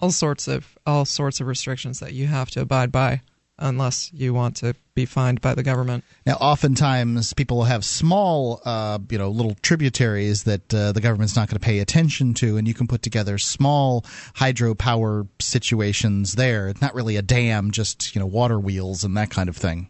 all 0.00 0.10
sorts 0.10 0.48
of 0.48 0.76
all 0.86 1.04
sorts 1.04 1.40
of 1.40 1.46
restrictions 1.46 2.00
that 2.00 2.12
you 2.12 2.26
have 2.26 2.50
to 2.50 2.60
abide 2.60 2.90
by, 2.92 3.22
unless 3.58 4.12
you 4.12 4.34
want 4.34 4.56
to 4.56 4.74
be 4.94 5.06
fined 5.06 5.40
by 5.40 5.54
the 5.54 5.62
government. 5.62 6.04
Now, 6.26 6.34
oftentimes 6.34 7.32
people 7.34 7.58
will 7.58 7.64
have 7.64 7.84
small, 7.84 8.60
uh, 8.64 8.98
you 9.10 9.18
know, 9.18 9.28
little 9.30 9.56
tributaries 9.62 10.44
that 10.44 10.72
uh, 10.72 10.92
the 10.92 11.00
government's 11.00 11.36
not 11.36 11.48
going 11.48 11.58
to 11.58 11.64
pay 11.64 11.80
attention 11.80 12.34
to, 12.34 12.56
and 12.56 12.66
you 12.66 12.74
can 12.74 12.86
put 12.86 13.02
together 13.02 13.38
small 13.38 14.02
hydropower 14.34 15.28
situations 15.40 16.34
there. 16.34 16.68
It's 16.68 16.80
not 16.80 16.94
really 16.94 17.16
a 17.16 17.22
dam, 17.22 17.70
just 17.70 18.14
you 18.14 18.20
know, 18.20 18.26
water 18.26 18.58
wheels 18.58 19.04
and 19.04 19.16
that 19.16 19.30
kind 19.30 19.48
of 19.48 19.56
thing. 19.56 19.88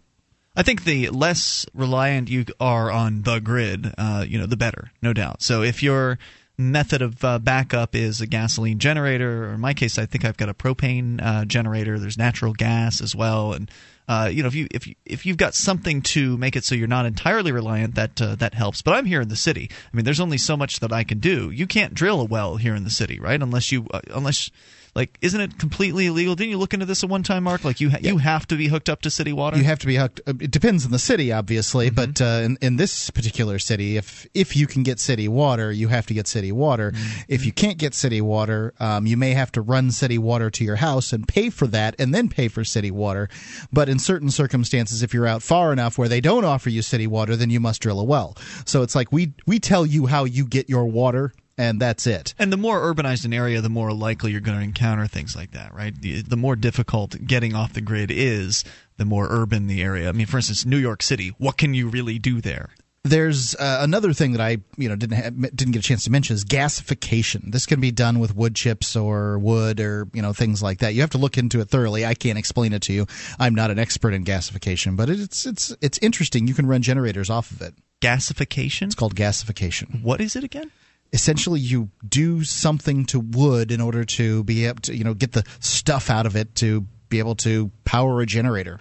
I 0.57 0.63
think 0.63 0.85
the 0.85 1.09
less 1.11 1.67
reliant 1.75 2.31
you 2.31 2.45
are 2.61 2.91
on 2.91 3.23
the 3.23 3.41
grid, 3.41 3.93
uh, 3.99 4.25
you 4.27 4.39
know, 4.39 4.47
the 4.47 4.57
better, 4.57 4.93
no 5.03 5.13
doubt. 5.13 5.43
So 5.43 5.63
if 5.63 5.83
you're 5.83 6.19
method 6.57 7.03
of 7.03 7.25
uh, 7.25 7.39
backup 7.39 7.95
is 7.95 8.21
a 8.21 8.27
gasoline 8.27 8.79
generator, 8.79 9.47
or 9.47 9.55
in 9.55 9.61
my 9.61 9.75
case, 9.75 9.99
I 9.99 10.07
think 10.07 10.25
I've 10.25 10.37
got 10.37 10.49
a 10.49 10.55
propane 10.55 11.21
uh, 11.23 11.45
generator. 11.45 11.99
There's 11.99 12.19
natural 12.19 12.53
gas 12.53 13.01
as 13.01 13.15
well, 13.15 13.53
and 13.53 13.71
uh, 14.09 14.29
you 14.33 14.43
know 14.43 14.49
if 14.49 14.55
you 14.55 14.69
if 14.71 14.87
you, 14.87 14.95
if 15.05 15.27
you've 15.27 15.37
got 15.37 15.55
something 15.55 16.03
to 16.03 16.37
make 16.37 16.57
it 16.57 16.65
so 16.65 16.75
you're 16.75 16.87
not 16.87 17.07
entirely 17.07 17.53
reliant, 17.53 17.97
that 17.97 18.21
uh, 18.23 18.37
that 18.37 18.55
helps. 18.55 18.83
But 18.83 18.95
I'm 18.95 19.07
here 19.07 19.21
in 19.21 19.29
the 19.29 19.37
city. 19.37 19.71
I 19.71 19.97
mean, 19.97 20.05
there's 20.05 20.21
only 20.21 20.39
so 20.39 20.57
much 20.57 20.81
that 20.81 20.93
I 20.93 21.05
can 21.05 21.19
do. 21.19 21.51
You 21.51 21.67
can't 21.67 21.95
drill 21.95 22.21
a 22.21 22.25
well 22.25 22.57
here 22.57 22.75
in 22.75 22.85
the 22.85 22.91
city, 22.91 23.19
right? 23.19 23.41
Unless 23.41 23.73
you 23.73 23.87
uh, 23.93 24.01
unless 24.13 24.51
like 24.95 25.19
isn't 25.21 25.41
it 25.41 25.59
completely 25.59 26.07
illegal? 26.07 26.35
Didn't 26.35 26.51
you 26.51 26.59
look 26.59 26.73
into 26.75 26.87
this 26.87 27.03
at 27.03 27.11
one 27.11 27.23
time, 27.23 27.45
Mark? 27.45 27.65
Like 27.65 27.81
you 27.81 27.91
ha- 27.91 27.99
you 28.01 28.19
have 28.19 28.47
to 28.49 28.57
be 28.57 28.69
hooked 28.69 28.89
up 28.89 29.03
to 29.03 29.11
city 29.11 29.33
water. 29.33 29.57
You 29.57 29.65
have 29.65 29.79
to 29.81 29.87
be 29.87 29.97
hooked. 29.97 30.21
uh, 30.27 30.35
It 30.41 30.51
depends 30.51 30.85
on 30.85 30.93
the 30.93 30.99
city, 30.99 31.33
obviously, 31.33 31.91
Mm-hmm. 31.91 31.95
but 32.13 32.21
uh, 32.21 32.43
in, 32.45 32.59
in 32.61 32.77
this 32.77 33.11
particular 33.11 33.59
city, 33.59 33.97
if 33.97 34.27
if 34.35 34.57
you 34.57 34.67
can 34.67 34.83
get 34.83 35.01
city 35.01 35.27
water, 35.29 35.73
you 35.73 35.89
have 35.89 36.07
to 36.07 36.15
get 36.15 36.29
city 36.29 36.53
water. 36.53 36.93
Mm-hmm. 36.93 37.21
If 37.29 37.45
you 37.45 37.53
can't 37.53 37.79
get 37.79 37.95
city 37.95 38.21
water, 38.21 38.73
um, 38.79 39.07
you 39.07 39.17
may 39.17 39.33
have 39.33 39.51
to 39.53 39.61
run 39.63 39.91
city 39.91 40.19
water 40.19 40.51
to 40.51 40.65
your 40.65 40.77
house 40.77 41.13
and 41.13 41.27
pay 41.27 41.51
for 41.51 41.67
that, 41.69 41.97
and 41.99 42.15
then 42.15 42.29
pay 42.29 42.49
for 42.49 42.63
city 42.65 42.91
water. 42.91 43.29
But 43.73 43.89
in 43.89 43.99
certain 43.99 44.31
circumstances, 44.31 45.03
if 45.03 45.13
you're 45.13 45.27
out 45.27 45.43
far 45.43 45.73
enough 45.73 45.99
where 45.99 46.09
they 46.09 46.21
don't 46.21 46.45
offer 46.45 46.71
you 46.71 46.83
city 46.83 47.07
water, 47.07 47.35
then 47.37 47.51
you 47.51 47.61
must 47.61 47.83
drill 47.83 47.99
a 48.01 48.05
well. 48.05 48.37
So 48.65 48.83
it's 48.83 48.95
like 48.95 49.11
we 49.13 49.33
we 49.47 49.59
tell 49.59 49.85
you 49.85 50.07
how 50.07 50.25
you 50.25 50.47
get 50.47 50.69
your 50.69 50.87
water, 50.87 51.33
and 51.57 51.81
that's 51.81 52.07
it. 52.07 52.35
And 52.39 52.53
the 52.53 52.57
more 52.57 52.81
urbanized 52.81 53.25
an 53.25 53.33
area, 53.33 53.61
the 53.61 53.69
more 53.69 53.93
likely 53.93 54.33
you're 54.33 54.41
going 54.41 54.59
to 54.59 54.65
encounter 54.65 55.07
things 55.07 55.37
like 55.37 55.53
that, 55.53 55.75
right? 55.75 55.95
The, 55.99 56.23
the 56.23 56.37
more 56.37 56.57
difficult 56.57 57.17
getting 57.27 57.55
off 57.55 57.73
the 57.73 57.81
grid 57.81 58.11
is, 58.11 58.65
the 58.97 59.05
more 59.05 59.27
urban 59.31 59.67
the 59.67 59.83
area. 59.83 60.09
I 60.09 60.13
mean, 60.13 60.27
for 60.27 60.39
instance, 60.39 60.65
New 60.65 60.79
York 60.79 61.03
City. 61.03 61.35
What 61.39 61.57
can 61.57 61.75
you 61.75 61.89
really 61.89 62.19
do 62.19 62.41
there? 62.41 62.71
There's 63.07 63.55
uh, 63.57 63.81
another 63.83 64.15
thing 64.15 64.33
that 64.33 64.41
I 64.41 64.59
you 64.79 64.89
know 64.89 64.97
didn't 64.97 65.17
have, 65.19 65.55
didn't 65.55 65.73
get 65.73 65.81
a 65.81 65.87
chance 65.87 66.05
to 66.05 66.11
mention 66.11 66.35
is 66.35 66.43
gasification. 66.43 67.53
This 67.53 67.67
can 67.67 67.79
be 67.79 67.91
done 67.91 68.19
with 68.19 68.35
wood 68.35 68.55
chips 68.55 68.97
or 68.97 69.39
wood 69.39 69.79
or 69.79 70.09
you 70.15 70.23
know 70.23 70.33
things 70.33 70.63
like 70.63 70.79
that. 70.79 70.95
You 70.95 71.03
have 71.03 71.11
to 71.11 71.19
look 71.19 71.37
into 71.37 71.61
it 71.61 71.69
thoroughly. 71.69 72.07
I 72.07 72.15
can't 72.15 72.39
explain 72.39 72.73
it 72.73 72.81
to 72.83 72.95
you. 72.95 73.07
I'm 73.39 73.55
not 73.55 73.71
an 73.71 73.79
expert 73.79 74.15
in 74.15 74.25
gasification, 74.25 74.97
but 74.97 75.11
it's 75.11 75.45
it's 75.45 75.77
it's 75.83 75.99
interesting. 75.99 76.49
You 76.49 76.55
can 76.55 76.67
run 76.67 76.81
generators 76.81 77.29
off 77.29 77.51
of 77.51 77.61
it. 77.61 77.75
Gasification. 78.01 78.85
It's 78.85 78.95
called 78.95 79.15
gasification. 79.15 80.03
What 80.03 80.23
is 80.23 80.35
it 80.35 80.43
again? 80.43 80.71
Essentially, 81.13 81.61
you 81.61 81.91
do 82.09 82.43
something 82.43 83.05
to 83.07 83.21
wood 83.21 83.71
in 83.71 83.81
order 83.81 84.05
to 84.05 84.43
be 84.45 84.67
able 84.67 84.81
to 84.83 84.97
you 84.97 85.05
know 85.05 85.15
get 85.15 85.33
the 85.33 85.45
stuff 85.61 86.11
out 86.11 86.27
of 86.27 86.35
it 86.37 86.55
to 86.57 86.87
be 87.09 87.19
able 87.19 87.37
to 87.37 87.71
power 87.85 88.21
a 88.21 88.27
generator. 88.27 88.81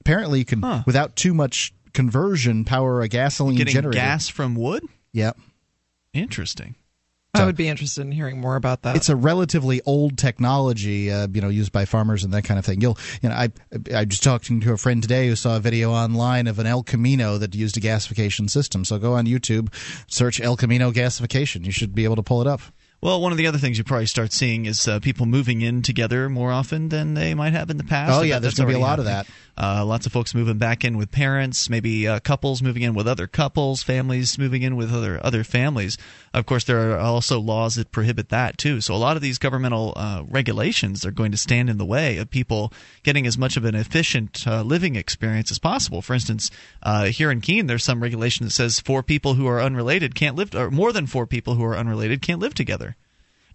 Apparently, 0.00 0.38
you 0.38 0.44
can 0.44 0.82
without 0.86 1.16
too 1.16 1.34
much 1.34 1.74
conversion 1.92 2.64
power 2.64 3.00
a 3.02 3.08
gasoline 3.08 3.56
Getting 3.56 3.74
generator. 3.74 3.96
gas 3.96 4.28
from 4.28 4.54
wood? 4.54 4.84
Yep. 5.12 5.38
Interesting. 6.12 6.74
I 7.34 7.44
would 7.44 7.56
be 7.56 7.68
interested 7.68 8.02
in 8.02 8.12
hearing 8.12 8.40
more 8.40 8.56
about 8.56 8.82
that. 8.82 8.96
it's 8.96 9.08
a 9.08 9.16
relatively 9.16 9.80
old 9.84 10.16
technology, 10.18 11.10
uh, 11.10 11.26
you 11.32 11.40
know, 11.40 11.48
used 11.48 11.72
by 11.72 11.84
farmers 11.84 12.24
and 12.24 12.32
that 12.32 12.42
kind 12.42 12.58
of 12.58 12.64
thing. 12.64 12.80
You'll, 12.80 12.98
you 13.22 13.28
know, 13.28 13.34
I 13.34 13.50
I 13.94 14.04
just 14.04 14.22
talking 14.22 14.60
to 14.60 14.72
a 14.72 14.76
friend 14.76 15.02
today 15.02 15.28
who 15.28 15.36
saw 15.36 15.56
a 15.56 15.60
video 15.60 15.92
online 15.92 16.46
of 16.46 16.58
an 16.58 16.66
El 16.66 16.82
Camino 16.82 17.38
that 17.38 17.54
used 17.54 17.76
a 17.76 17.80
gasification 17.80 18.48
system. 18.48 18.84
So 18.84 18.98
go 18.98 19.14
on 19.14 19.26
YouTube, 19.26 19.72
search 20.06 20.40
El 20.40 20.56
Camino 20.56 20.92
gasification. 20.92 21.64
You 21.64 21.72
should 21.72 21.94
be 21.94 22.04
able 22.04 22.16
to 22.16 22.22
pull 22.22 22.40
it 22.40 22.46
up. 22.46 22.60
Well, 23.00 23.20
one 23.20 23.32
of 23.32 23.38
the 23.38 23.46
other 23.46 23.58
things 23.58 23.76
you 23.76 23.84
probably 23.84 24.06
start 24.06 24.32
seeing 24.32 24.64
is 24.64 24.88
uh, 24.88 24.98
people 24.98 25.26
moving 25.26 25.60
in 25.60 25.82
together 25.82 26.30
more 26.30 26.50
often 26.50 26.88
than 26.88 27.12
they 27.12 27.34
might 27.34 27.52
have 27.52 27.68
in 27.68 27.76
the 27.76 27.84
past. 27.84 28.18
Oh, 28.18 28.22
yeah, 28.22 28.38
there's 28.38 28.54
gonna 28.54 28.66
be 28.66 28.72
a 28.72 28.76
already 28.76 28.90
lot 28.90 28.98
of 28.98 29.06
happening. 29.06 29.34
Uh, 29.56 29.84
lots 29.84 30.04
of 30.04 30.12
folks 30.12 30.34
moving 30.34 30.58
back 30.58 30.84
in 30.84 30.96
with 30.96 31.12
parents, 31.12 31.70
maybe 31.70 32.08
uh, 32.08 32.18
couples 32.20 32.60
moving 32.60 32.82
in 32.82 32.94
with 32.94 33.06
other 33.06 33.26
couples, 33.26 33.82
families 33.82 34.36
moving 34.36 34.62
in 34.62 34.74
with 34.74 34.92
other 34.92 35.24
other 35.24 35.44
families. 35.44 35.96
Of 36.32 36.44
course, 36.46 36.64
there 36.64 36.92
are 36.92 36.98
also 36.98 37.38
laws 37.38 37.76
that 37.76 37.92
prohibit 37.92 38.30
that 38.30 38.58
too. 38.58 38.80
So 38.80 38.94
a 38.94 38.96
lot 38.96 39.14
of 39.16 39.22
these 39.22 39.38
governmental 39.38 39.92
uh, 39.94 40.24
regulations 40.28 41.06
are 41.06 41.12
going 41.12 41.30
to 41.30 41.38
stand 41.38 41.70
in 41.70 41.78
the 41.78 41.84
way 41.84 42.16
of 42.16 42.30
people 42.30 42.72
getting 43.04 43.26
as 43.26 43.38
much 43.38 43.56
of 43.56 43.64
an 43.64 43.76
efficient 43.76 44.44
uh, 44.46 44.62
living 44.62 44.96
experience 44.96 45.52
as 45.52 45.60
possible. 45.60 46.02
For 46.02 46.14
instance, 46.14 46.50
uh, 46.82 47.04
here 47.04 47.30
in 47.30 47.40
Keene, 47.40 47.68
there's 47.68 47.84
some 47.84 48.02
regulation 48.02 48.46
that 48.46 48.50
says 48.50 48.80
four 48.80 49.04
people 49.04 49.34
who 49.34 49.46
are 49.46 49.60
unrelated 49.60 50.16
can't 50.16 50.36
live, 50.36 50.54
or 50.54 50.70
more 50.70 50.92
than 50.92 51.06
four 51.06 51.26
people 51.26 51.54
who 51.54 51.64
are 51.64 51.76
unrelated 51.76 52.22
can't 52.22 52.40
live 52.40 52.54
together. 52.54 52.96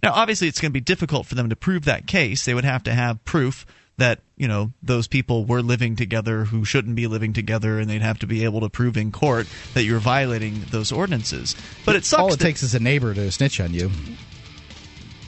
Now, 0.01 0.13
obviously, 0.13 0.47
it's 0.47 0.61
going 0.61 0.71
to 0.71 0.73
be 0.73 0.79
difficult 0.79 1.25
for 1.25 1.35
them 1.35 1.49
to 1.49 1.57
prove 1.57 1.85
that 1.85 2.07
case. 2.07 2.45
They 2.45 2.53
would 2.53 2.63
have 2.63 2.83
to 2.83 2.93
have 2.93 3.25
proof 3.25 3.65
that 3.99 4.19
you 4.37 4.47
know 4.47 4.71
those 4.81 5.07
people 5.07 5.45
were 5.45 5.61
living 5.61 5.95
together 5.95 6.45
who 6.45 6.65
shouldn't 6.65 6.95
be 6.95 7.07
living 7.07 7.33
together, 7.33 7.79
and 7.79 7.89
they'd 7.89 8.01
have 8.01 8.19
to 8.19 8.27
be 8.27 8.43
able 8.43 8.61
to 8.61 8.69
prove 8.69 8.97
in 8.97 9.11
court 9.11 9.47
that 9.73 9.83
you're 9.83 9.99
violating 9.99 10.65
those 10.71 10.91
ordinances. 10.91 11.55
But 11.85 11.95
it 11.95 12.05
sucks. 12.05 12.21
All 12.21 12.33
it 12.33 12.39
that 12.39 12.43
takes 12.43 12.63
is 12.63 12.75
a 12.75 12.79
neighbor 12.79 13.13
to 13.13 13.31
snitch 13.31 13.59
on 13.59 13.73
you. 13.73 13.91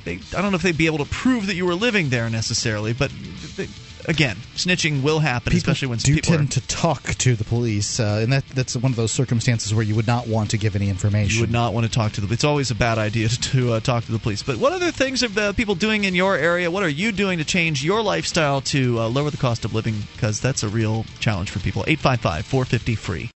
they, 0.06 0.20
I 0.36 0.42
don't 0.42 0.52
know 0.52 0.56
if 0.56 0.64
they'd 0.64 0.78
be 0.78 0.88
able 0.88 1.00
to 1.00 1.06
prove 1.06 1.48
that 1.48 1.56
you 1.56 1.66
were 1.66 1.76
living 1.76 2.10
there 2.10 2.30
necessarily, 2.30 2.94
but 2.94 3.12
they, 3.58 3.68
again, 4.08 4.38
snitching 4.56 5.04
will 5.04 5.20
happen, 5.20 5.54
especially 5.54 5.88
when 5.88 6.00
do 6.00 6.16
people 6.16 6.34
are 6.34 6.38
tend 6.38 6.52
to 6.54 6.68
talk 6.68 7.04
to 7.04 7.36
the 7.36 7.44
police, 7.44 8.00
uh, 8.00 8.20
and 8.22 8.34
that 8.34 8.46
that's 8.50 8.76
one 8.76 8.92
of 8.92 8.96
those 8.96 9.12
circumstances 9.12 9.74
where 9.74 9.84
you 9.84 9.96
would 9.96 10.08
not 10.08 10.28
want 10.28 10.52
to 10.52 10.58
give 10.58 10.76
any 10.76 10.90
information. 10.90 11.36
You 11.36 11.42
would 11.42 11.52
not 11.52 11.74
want 11.74 11.86
to 11.86 11.92
talk 11.92 12.14
to 12.14 12.22
the. 12.22 12.34
It's 12.34 12.44
always 12.44 12.72
a 12.72 12.76
bad 12.76 12.98
idea 12.98 13.30
to, 13.30 13.42
to 13.42 13.74
uh, 13.74 13.80
talk 13.80 14.06
to 14.06 14.12
the 14.12 14.20
police. 14.20 14.44
But 14.44 14.58
what 14.58 14.74
other 14.74 14.92
things 14.92 15.24
are 15.24 15.28
the 15.28 15.54
people 15.54 15.76
doing 15.76 16.04
in 16.04 16.16
your 16.16 16.36
area? 16.36 16.72
What 16.72 16.84
are 16.84 16.90
you 16.90 17.12
doing 17.12 17.38
to 17.40 17.46
change 17.46 17.84
your 17.84 18.02
lifestyle 18.02 18.62
to 18.62 19.00
uh, 19.00 19.08
lower 19.08 19.30
the 19.30 19.38
cost 19.38 19.66
of 19.66 19.74
living? 19.74 19.96
Because 20.14 20.40
that's 20.40 20.64
a 20.64 20.70
real 20.70 21.06
challenge 21.20 21.52
for 21.52 21.60
people. 21.60 21.84
855 21.88 22.46
450 22.46 22.96
free. 22.96 23.30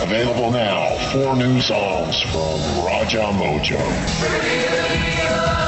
Available 0.00 0.50
now, 0.50 0.96
four 1.12 1.36
new 1.36 1.60
songs 1.60 2.22
from 2.22 2.86
Raja 2.86 3.30
Mojo. 3.34 5.67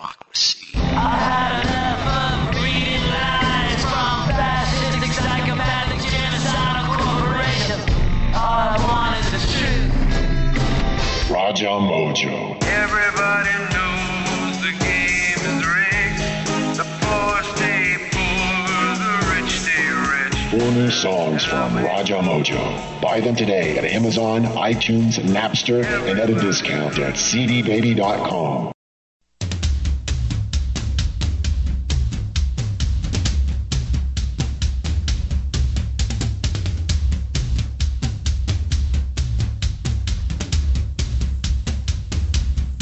songs 21.01 21.43
from 21.43 21.75
Raja 21.77 22.19
Mojo. 22.19 23.01
Buy 23.01 23.21
them 23.21 23.35
today 23.35 23.75
at 23.75 23.83
Amazon, 23.85 24.43
iTunes, 24.43 25.17
Napster, 25.17 25.83
and 26.07 26.19
at 26.19 26.29
a 26.29 26.35
discount 26.35 26.99
at 26.99 27.15
cdbaby.com. 27.15 28.71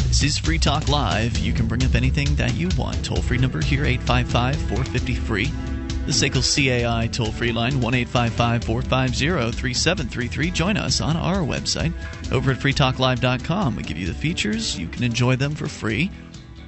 This 0.07 0.23
is 0.23 0.37
Free 0.37 0.57
Talk 0.57 0.89
Live. 0.89 1.37
You 1.37 1.53
can 1.53 1.67
bring 1.67 1.85
up 1.85 1.95
anything 1.95 2.35
that 2.35 2.53
you 2.55 2.67
want. 2.77 3.05
Toll 3.05 3.21
free 3.21 3.37
number 3.37 3.61
here 3.61 3.85
855 3.85 4.57
450 4.57 5.15
free. 5.15 5.78
The 6.09 6.15
SACL 6.15 6.41
CAI 6.41 7.05
toll 7.05 7.31
free 7.31 7.51
line 7.51 7.79
1 7.81 7.93
855 7.93 8.63
450 8.63 9.51
3733. 9.55 10.49
Join 10.49 10.75
us 10.75 11.01
on 11.01 11.15
our 11.15 11.41
website 11.41 11.93
over 12.31 12.49
at 12.49 12.57
freetalklive.com. 12.57 13.75
We 13.75 13.83
give 13.83 13.95
you 13.95 14.07
the 14.07 14.15
features, 14.15 14.75
you 14.75 14.87
can 14.87 15.03
enjoy 15.03 15.35
them 15.35 15.53
for 15.53 15.67
free. 15.67 16.09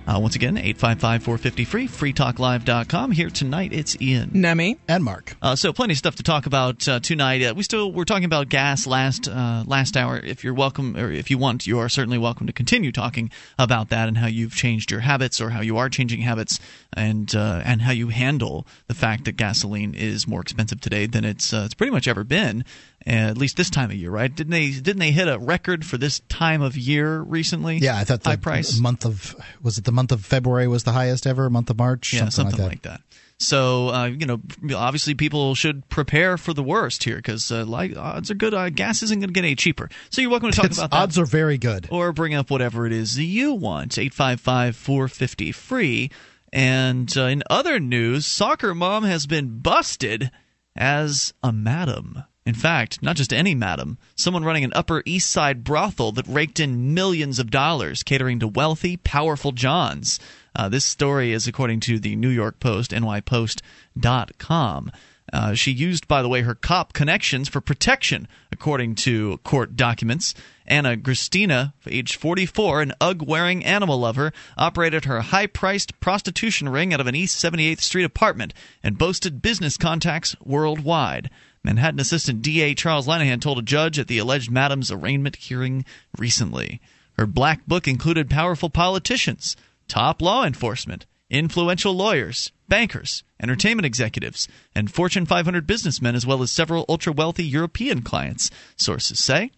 Uh, 0.07 0.19
once 0.19 0.35
again, 0.35 0.57
855 0.57 1.23
450 1.23 1.65
free, 1.65 1.87
freetalklive.com. 1.87 3.11
Here 3.11 3.29
tonight, 3.29 3.71
it's 3.71 3.99
Ian. 4.01 4.31
Nemi. 4.33 4.77
And 4.87 5.03
Mark. 5.03 5.35
Uh, 5.41 5.55
so 5.55 5.71
plenty 5.71 5.93
of 5.93 5.97
stuff 5.97 6.15
to 6.15 6.23
talk 6.23 6.45
about 6.45 6.87
uh, 6.87 6.99
tonight. 6.99 7.43
Uh, 7.43 7.53
we 7.55 7.63
still 7.63 7.91
we're 7.91 8.03
talking 8.03 8.25
about 8.25 8.49
gas 8.49 8.87
last 8.87 9.27
uh, 9.27 9.63
last 9.67 9.95
hour. 9.95 10.17
If 10.17 10.43
you're 10.43 10.53
welcome, 10.53 10.97
or 10.97 11.11
if 11.11 11.29
you 11.29 11.37
want, 11.37 11.67
you 11.67 11.79
are 11.79 11.89
certainly 11.89 12.17
welcome 12.17 12.47
to 12.47 12.53
continue 12.53 12.91
talking 12.91 13.31
about 13.59 13.89
that 13.89 14.07
and 14.07 14.17
how 14.17 14.27
you've 14.27 14.55
changed 14.55 14.91
your 14.91 15.01
habits, 15.01 15.39
or 15.39 15.51
how 15.51 15.61
you 15.61 15.77
are 15.77 15.89
changing 15.89 16.21
habits, 16.21 16.59
and 16.93 17.33
uh, 17.35 17.61
and 17.63 17.81
how 17.81 17.91
you 17.91 18.09
handle 18.09 18.65
the 18.87 18.95
fact 18.95 19.25
that 19.25 19.33
gasoline 19.33 19.93
is 19.93 20.27
more 20.27 20.41
expensive 20.41 20.81
today 20.81 21.05
than 21.05 21.23
it's 21.23 21.53
uh, 21.53 21.63
it's 21.65 21.73
pretty 21.73 21.91
much 21.91 22.07
ever 22.07 22.23
been. 22.23 22.65
At 23.05 23.37
least 23.37 23.57
this 23.57 23.69
time 23.69 23.89
of 23.89 23.95
year, 23.95 24.11
right? 24.11 24.33
Didn't 24.33 24.51
they 24.51 24.69
didn't 24.71 24.99
they 24.99 25.11
hit 25.11 25.27
a 25.27 25.39
record 25.39 25.85
for 25.85 25.97
this 25.97 26.19
time 26.29 26.61
of 26.61 26.77
year 26.77 27.19
recently? 27.21 27.77
Yeah, 27.77 27.97
I 27.97 28.03
thought 28.03 28.21
the 28.23 28.29
high 28.29 28.35
price. 28.35 28.79
month 28.79 29.05
of 29.05 29.35
was 29.61 29.77
it 29.77 29.85
the 29.85 29.91
month 29.91 30.11
of 30.11 30.23
February 30.25 30.67
was 30.67 30.83
the 30.83 30.91
highest 30.91 31.25
ever, 31.27 31.49
month 31.49 31.69
of 31.69 31.77
March, 31.77 32.13
Yeah, 32.13 32.29
something, 32.29 32.31
something 32.51 32.65
like 32.67 32.81
that. 32.83 32.89
like 32.89 32.99
that. 32.99 33.01
So 33.39 33.89
uh, 33.89 34.05
you 34.05 34.27
know, 34.27 34.39
obviously 34.75 35.15
people 35.15 35.55
should 35.55 35.89
prepare 35.89 36.37
for 36.37 36.53
the 36.53 36.61
worst 36.61 37.03
here 37.03 37.15
because 37.15 37.51
uh, 37.51 37.65
like 37.65 37.97
odds 37.97 38.29
are 38.29 38.35
good. 38.35 38.53
Uh, 38.53 38.69
gas 38.69 39.01
isn't 39.01 39.19
going 39.19 39.29
to 39.29 39.33
get 39.33 39.43
any 39.45 39.55
cheaper. 39.55 39.89
So 40.11 40.21
you're 40.21 40.29
welcome 40.29 40.51
to 40.51 40.55
talk 40.55 40.65
It's- 40.65 40.77
about 40.77 40.91
that. 40.91 40.97
odds 40.97 41.17
are 41.17 41.25
very 41.25 41.57
good. 41.57 41.87
or 41.89 42.13
bring 42.13 42.35
up 42.35 42.51
whatever 42.51 42.85
it 42.85 42.93
is 42.93 43.17
you 43.17 43.53
want. 43.55 43.97
855 43.97 44.75
450 44.75 45.51
free. 45.53 46.11
And 46.53 47.11
uh, 47.17 47.23
in 47.23 47.41
other 47.49 47.79
news, 47.79 48.27
soccer 48.27 48.75
mom 48.75 49.05
has 49.05 49.25
been 49.25 49.57
busted 49.59 50.29
as 50.75 51.33
a 51.41 51.51
madam. 51.51 52.23
In 52.45 52.55
fact, 52.55 53.03
not 53.03 53.17
just 53.17 53.31
any 53.31 53.53
madam, 53.53 53.99
someone 54.15 54.43
running 54.43 54.63
an 54.63 54.73
Upper 54.73 55.03
East 55.05 55.29
Side 55.29 55.63
brothel 55.63 56.11
that 56.13 56.27
raked 56.27 56.59
in 56.59 56.93
millions 56.93 57.37
of 57.37 57.51
dollars, 57.51 58.01
catering 58.01 58.39
to 58.39 58.47
wealthy, 58.47 58.97
powerful 58.97 59.51
Johns. 59.51 60.19
Uh, 60.55 60.67
this 60.67 60.83
story 60.83 61.33
is 61.33 61.47
according 61.47 61.81
to 61.81 61.99
the 61.99 62.15
New 62.15 62.29
York 62.29 62.59
Post, 62.59 62.91
nypost.com. 62.91 64.91
Uh, 65.31 65.53
she 65.53 65.71
used, 65.71 66.07
by 66.07 66.21
the 66.21 66.27
way, 66.27 66.41
her 66.41 66.55
cop 66.55 66.93
connections 66.93 67.47
for 67.47 67.61
protection, 67.61 68.27
according 68.51 68.95
to 68.95 69.37
court 69.43 69.75
documents. 69.75 70.33
Anna 70.65 70.95
Gristina, 70.95 71.73
age 71.87 72.17
44, 72.17 72.81
an 72.81 72.93
UGG 72.99 73.27
wearing 73.27 73.63
animal 73.63 73.99
lover, 73.99 74.33
operated 74.57 75.05
her 75.05 75.21
high 75.21 75.47
priced 75.47 75.99
prostitution 75.99 76.69
ring 76.69 76.93
out 76.93 76.99
of 76.99 77.07
an 77.07 77.15
East 77.15 77.43
78th 77.43 77.81
Street 77.81 78.03
apartment 78.03 78.53
and 78.83 78.97
boasted 78.97 79.41
business 79.41 79.77
contacts 79.77 80.35
worldwide. 80.43 81.29
Manhattan 81.63 81.99
Assistant 81.99 82.41
DA 82.41 82.73
Charles 82.73 83.07
Linehan 83.07 83.39
told 83.39 83.59
a 83.59 83.63
judge 83.63 83.99
at 83.99 84.07
the 84.07 84.17
alleged 84.17 84.49
madam's 84.49 84.91
arraignment 84.91 85.35
hearing 85.35 85.85
recently. 86.17 86.81
Her 87.17 87.27
black 87.27 87.65
book 87.67 87.87
included 87.87 88.29
powerful 88.29 88.69
politicians, 88.69 89.55
top 89.87 90.21
law 90.21 90.43
enforcement, 90.43 91.05
influential 91.29 91.93
lawyers, 91.93 92.51
bankers, 92.67 93.23
entertainment 93.41 93.85
executives, 93.85 94.47
and 94.73 94.91
Fortune 94.91 95.25
500 95.25 95.67
businessmen, 95.67 96.15
as 96.15 96.25
well 96.25 96.41
as 96.41 96.51
several 96.51 96.85
ultra 96.89 97.13
wealthy 97.13 97.45
European 97.45 98.01
clients, 98.01 98.49
sources 98.75 99.19
say. 99.19 99.51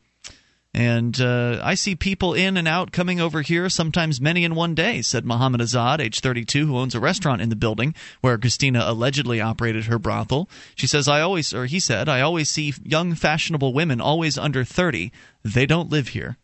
And 0.73 1.21
uh, 1.21 1.61
I 1.63 1.75
see 1.75 1.95
people 1.95 2.33
in 2.33 2.57
and 2.57 2.67
out 2.67 2.91
coming 2.91 3.19
over 3.21 3.43
here, 3.43 3.69
sometimes 3.69 4.19
many 4.19 4.43
in 4.43 4.55
one 4.55 4.73
day, 4.73 5.03
said 5.03 5.23
Mohammed 5.23 5.61
Azad, 5.61 5.99
age 5.99 6.19
32, 6.19 6.65
who 6.65 6.77
owns 6.77 6.95
a 6.95 6.99
restaurant 6.99 7.43
in 7.43 7.49
the 7.49 7.55
building 7.55 7.93
where 8.21 8.37
Gristina 8.37 8.83
allegedly 8.83 9.39
operated 9.39 9.85
her 9.85 9.99
brothel. 9.99 10.49
She 10.73 10.87
says, 10.87 11.07
I 11.07 11.21
always, 11.21 11.53
or 11.53 11.67
he 11.67 11.79
said, 11.79 12.09
I 12.09 12.21
always 12.21 12.49
see 12.49 12.73
young, 12.83 13.13
fashionable 13.13 13.71
women, 13.71 14.01
always 14.01 14.35
under 14.35 14.63
30. 14.63 15.11
They 15.43 15.67
don't 15.67 15.91
live 15.91 16.09
here. 16.09 16.37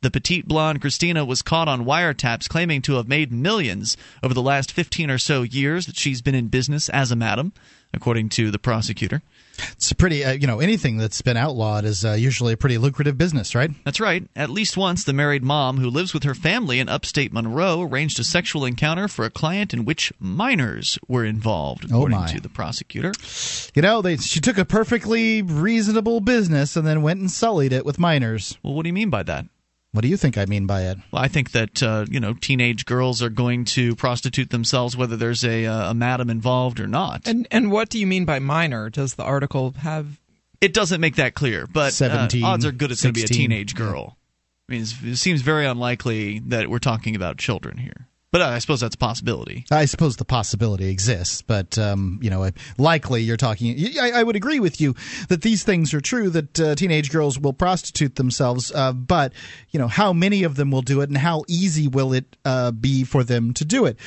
The 0.00 0.10
petite 0.10 0.46
blonde 0.46 0.80
Gristina 0.80 1.24
was 1.24 1.42
caught 1.42 1.68
on 1.68 1.84
wiretaps 1.84 2.48
claiming 2.48 2.80
to 2.82 2.94
have 2.94 3.08
made 3.08 3.32
millions 3.32 3.96
over 4.22 4.32
the 4.32 4.42
last 4.42 4.72
15 4.72 5.10
or 5.10 5.18
so 5.18 5.42
years 5.42 5.86
that 5.86 5.98
she's 5.98 6.22
been 6.22 6.34
in 6.34 6.48
business 6.48 6.88
as 6.90 7.10
a 7.10 7.16
madam, 7.16 7.52
according 7.92 8.28
to 8.30 8.50
the 8.50 8.58
prosecutor. 8.58 9.22
It's 9.72 9.90
a 9.90 9.94
pretty, 9.94 10.24
uh, 10.24 10.32
you 10.32 10.46
know, 10.46 10.60
anything 10.60 10.96
that's 10.98 11.22
been 11.22 11.36
outlawed 11.36 11.84
is 11.84 12.04
uh, 12.04 12.12
usually 12.12 12.52
a 12.52 12.56
pretty 12.56 12.78
lucrative 12.78 13.16
business, 13.16 13.54
right? 13.54 13.70
That's 13.84 14.00
right. 14.00 14.26
At 14.36 14.50
least 14.50 14.76
once, 14.76 15.04
the 15.04 15.12
married 15.12 15.42
mom 15.42 15.78
who 15.78 15.88
lives 15.88 16.12
with 16.12 16.24
her 16.24 16.34
family 16.34 16.78
in 16.80 16.88
upstate 16.88 17.32
Monroe 17.32 17.82
arranged 17.82 18.18
a 18.18 18.24
sexual 18.24 18.64
encounter 18.64 19.08
for 19.08 19.24
a 19.24 19.30
client 19.30 19.72
in 19.72 19.84
which 19.84 20.12
minors 20.18 20.98
were 21.08 21.24
involved, 21.24 21.84
Oh, 21.86 21.96
according 21.96 22.18
my. 22.18 22.26
to 22.32 22.40
the 22.40 22.48
prosecutor. 22.48 23.12
You 23.74 23.82
know, 23.82 24.02
they 24.02 24.16
she 24.16 24.40
took 24.40 24.58
a 24.58 24.64
perfectly 24.64 25.42
reasonable 25.42 26.20
business 26.20 26.76
and 26.76 26.86
then 26.86 27.02
went 27.02 27.20
and 27.20 27.30
sullied 27.30 27.72
it 27.72 27.84
with 27.86 27.98
minors. 27.98 28.58
Well, 28.62 28.74
what 28.74 28.82
do 28.82 28.88
you 28.88 28.94
mean 28.94 29.10
by 29.10 29.22
that? 29.24 29.46
What 29.96 30.02
do 30.02 30.08
you 30.08 30.18
think 30.18 30.36
I 30.36 30.44
mean 30.44 30.66
by 30.66 30.82
it? 30.82 30.98
Well, 31.10 31.22
I 31.22 31.28
think 31.28 31.52
that 31.52 31.82
uh, 31.82 32.04
you 32.10 32.20
know 32.20 32.34
teenage 32.34 32.84
girls 32.84 33.22
are 33.22 33.30
going 33.30 33.64
to 33.76 33.96
prostitute 33.96 34.50
themselves 34.50 34.94
whether 34.94 35.16
there's 35.16 35.42
a, 35.42 35.64
uh, 35.64 35.92
a 35.92 35.94
madam 35.94 36.28
involved 36.28 36.80
or 36.80 36.86
not. 36.86 37.22
And 37.26 37.48
and 37.50 37.72
what 37.72 37.88
do 37.88 37.98
you 37.98 38.06
mean 38.06 38.26
by 38.26 38.38
minor? 38.38 38.90
Does 38.90 39.14
the 39.14 39.24
article 39.24 39.70
have? 39.78 40.20
It 40.60 40.74
doesn't 40.74 41.00
make 41.00 41.16
that 41.16 41.32
clear, 41.32 41.66
but 41.66 41.88
uh, 41.88 41.90
17, 41.92 42.44
odds 42.44 42.66
are 42.66 42.72
good 42.72 42.92
it's 42.92 43.02
going 43.02 43.14
to 43.14 43.18
be 43.18 43.24
a 43.24 43.26
teenage 43.26 43.74
girl. 43.74 44.18
I 44.68 44.72
mean, 44.72 44.82
it's, 44.82 45.02
it 45.02 45.16
seems 45.16 45.40
very 45.40 45.64
unlikely 45.64 46.40
that 46.40 46.68
we're 46.68 46.78
talking 46.78 47.16
about 47.16 47.38
children 47.38 47.78
here, 47.78 48.06
but 48.32 48.42
uh, 48.42 48.46
I 48.46 48.58
suppose 48.58 48.80
that's 48.80 48.94
a 48.94 48.98
possibility. 48.98 49.64
I 49.70 49.84
suppose 49.84 50.16
the 50.16 50.24
possibility 50.24 50.88
exists, 50.88 51.42
but 51.42 51.78
um, 51.78 52.18
you 52.22 52.28
know, 52.28 52.50
likely 52.76 53.22
you're 53.22 53.36
talking. 53.36 53.76
I, 54.00 54.10
I 54.16 54.22
would 54.22 54.36
agree 54.36 54.60
with 54.60 54.80
you 54.80 54.94
that 55.28 55.42
these 55.42 55.64
things 55.64 55.94
are 55.94 56.00
true. 56.00 56.28
That 56.30 56.60
uh, 56.60 56.74
teenage 56.74 57.10
girls 57.10 57.38
will 57.38 57.52
prostitute 57.52 58.16
themselves, 58.16 58.72
uh, 58.72 58.92
but 58.92 59.32
you 59.70 59.78
know, 59.78 59.88
how 59.88 60.12
many 60.12 60.42
of 60.42 60.56
them 60.56 60.70
will 60.70 60.82
do 60.82 61.00
it, 61.00 61.08
and 61.08 61.18
how 61.18 61.44
easy 61.48 61.88
will 61.88 62.12
it 62.12 62.36
uh, 62.44 62.72
be 62.72 63.04
for 63.04 63.24
them 63.24 63.54
to 63.54 63.64
do 63.64 63.86
it? 63.86 63.98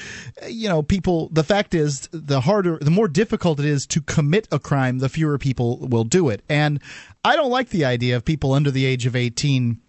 You 0.47 0.69
know, 0.69 0.83
people. 0.83 1.29
The 1.31 1.43
fact 1.43 1.73
is, 1.73 2.09
the 2.11 2.41
harder, 2.41 2.77
the 2.79 2.91
more 2.91 3.07
difficult 3.07 3.59
it 3.59 3.65
is 3.65 3.87
to 3.87 4.01
commit 4.01 4.47
a 4.51 4.59
crime, 4.59 4.99
the 4.99 5.09
fewer 5.09 5.37
people 5.37 5.79
will 5.79 6.03
do 6.03 6.29
it. 6.29 6.43
And 6.49 6.81
I 7.23 7.35
don't 7.35 7.49
like 7.49 7.69
the 7.69 7.85
idea 7.85 8.15
of 8.15 8.25
people 8.25 8.53
under 8.53 8.71
the 8.71 8.85
age 8.85 9.05
of 9.05 9.15
eighteen. 9.15 9.79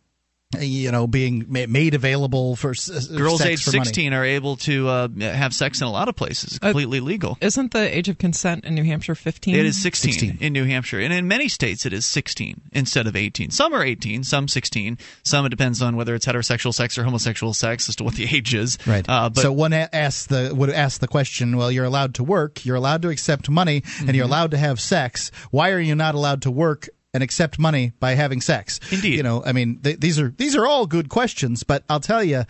You 0.58 0.90
know, 0.90 1.06
being 1.06 1.46
made 1.48 1.94
available 1.94 2.56
for 2.56 2.70
s- 2.72 2.90
s- 2.90 3.06
Girls 3.06 3.38
sex 3.38 3.50
age 3.50 3.62
for 3.64 3.70
money. 3.70 3.84
16 3.84 4.12
are 4.12 4.24
able 4.24 4.56
to 4.56 4.88
uh, 4.88 5.08
have 5.20 5.54
sex 5.54 5.80
in 5.80 5.86
a 5.86 5.90
lot 5.92 6.08
of 6.08 6.16
places, 6.16 6.58
completely 6.58 6.98
legal. 6.98 7.38
Isn't 7.40 7.70
the 7.70 7.96
age 7.96 8.08
of 8.08 8.18
consent 8.18 8.64
in 8.64 8.74
New 8.74 8.82
Hampshire 8.82 9.14
15? 9.14 9.54
It 9.54 9.64
is 9.64 9.80
16, 9.80 10.38
in 10.40 10.52
New 10.52 10.64
Hampshire, 10.64 10.98
and 10.98 11.12
in 11.12 11.28
many 11.28 11.46
states 11.46 11.86
it 11.86 11.92
is 11.92 12.04
16 12.04 12.62
instead 12.72 13.06
of 13.06 13.14
18. 13.14 13.52
Some 13.52 13.72
are 13.72 13.84
18, 13.84 14.24
some 14.24 14.48
16. 14.48 14.98
Some 15.22 15.46
it 15.46 15.50
depends 15.50 15.80
on 15.80 15.94
whether 15.94 16.16
it's 16.16 16.26
heterosexual 16.26 16.74
sex 16.74 16.98
or 16.98 17.04
homosexual 17.04 17.54
sex 17.54 17.88
as 17.88 17.94
to 17.96 18.02
what 18.04 18.14
the 18.14 18.24
age 18.36 18.52
is. 18.52 18.76
Right. 18.88 19.08
Uh, 19.08 19.30
but 19.30 19.42
so 19.42 19.52
one 19.52 19.72
a- 19.72 19.88
asks 19.92 20.26
the 20.26 20.52
would 20.52 20.70
ask 20.70 21.00
the 21.00 21.06
question. 21.08 21.56
Well, 21.58 21.70
you're 21.70 21.84
allowed 21.84 22.14
to 22.16 22.24
work, 22.24 22.64
you're 22.66 22.74
allowed 22.74 23.02
to 23.02 23.08
accept 23.10 23.48
money, 23.48 23.84
and 24.00 24.16
you're 24.16 24.24
Mhm. 24.26 24.30
allowed 24.30 24.50
to 24.50 24.58
have 24.58 24.80
sex. 24.80 25.30
Why 25.52 25.70
are 25.70 25.78
you 25.80 25.94
not 25.94 26.16
allowed 26.16 26.42
to 26.42 26.50
work 26.50 26.88
and 27.12 27.22
accept 27.22 27.58
money 27.58 27.92
by 28.00 28.14
having 28.14 28.40
sex? 28.40 28.80
Indeed. 28.90 29.16
You 29.16 29.22
know, 29.22 29.42
I 29.44 29.52
mean, 29.52 29.80
th- 29.82 30.00
these 30.00 30.18
are 30.18 30.30
these 30.36 30.56
are 30.56 30.66
all 30.66 30.86
good 30.86 31.08
questions, 31.08 31.62
but 31.62 31.84
I'll 31.88 32.00
tell 32.00 32.24
you. 32.24 32.44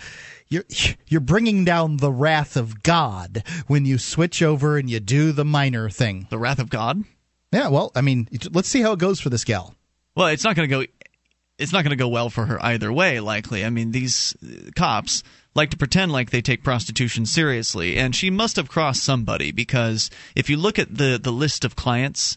You're, 0.53 0.65
you're 1.07 1.20
bringing 1.20 1.65
down 1.65 1.99
the 1.99 2.11
wrath 2.11 2.57
of 2.57 2.82
God 2.82 3.45
when 3.69 3.85
you 3.85 3.99
switch 3.99 4.43
over 4.43 4.78
and 4.78 4.91
you 4.91 4.99
do 4.99 5.31
the 5.31 5.45
minor 5.45 5.89
thing. 5.89 6.27
The 6.28 6.41
wrath 6.41 6.59
of 6.59 6.69
God? 6.69 7.05
Yeah, 7.53 7.69
well, 7.69 7.93
I 7.95 8.01
mean, 8.01 8.28
let's 8.53 8.69
see 8.69 8.81
how 8.81 8.91
it 8.91 8.99
goes 8.99 9.20
for 9.20 9.28
this 9.31 9.45
gal. 9.45 9.77
Well, 10.16 10.27
it's 10.27 10.43
not 10.43 10.57
going 10.57 10.69
to 10.69 10.77
go. 10.77 10.85
It's 11.59 11.73
not 11.73 11.85
going 11.85 11.91
to 11.91 11.97
go 11.97 12.09
well 12.09 12.31
for 12.31 12.47
her 12.47 12.61
either 12.65 12.93
way. 12.93 13.20
Likely, 13.20 13.65
I 13.65 13.70
mean, 13.70 13.93
these 13.93 14.37
uh, 14.43 14.70
cops 14.74 15.23
like 15.55 15.70
to 15.70 15.77
pretend 15.77 16.11
like 16.11 16.31
they 16.31 16.43
take 16.43 16.65
prostitution 16.65 17.27
seriously, 17.27 17.97
and 17.97 18.15
she 18.15 18.31
must 18.31 18.57
have 18.57 18.69
crossed 18.69 19.05
somebody 19.05 19.53
because 19.53 20.11
if 20.35 20.49
you 20.49 20.57
look 20.57 20.78
at 20.78 20.97
the 20.97 21.19
the 21.23 21.32
list 21.32 21.65
of 21.65 21.77
clients, 21.77 22.37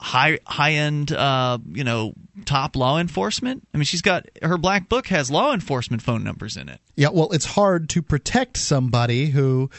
high 0.00 0.38
high 0.46 0.72
end, 0.72 1.12
uh, 1.12 1.58
you 1.72 1.84
know, 1.84 2.14
top 2.44 2.76
law 2.76 2.98
enforcement. 2.98 3.66
I 3.74 3.78
mean, 3.78 3.84
she's 3.84 4.02
got 4.02 4.26
her 4.42 4.58
black 4.58 4.88
book 4.88 5.08
has 5.08 5.30
law 5.30 5.52
enforcement 5.52 6.02
phone 6.02 6.24
numbers 6.24 6.56
in 6.56 6.68
it. 6.68 6.80
Yeah, 6.96 7.08
well, 7.08 7.30
it's 7.32 7.44
hard 7.44 7.88
to 7.90 8.02
protect 8.02 8.56
somebody 8.56 9.26
who 9.26 9.70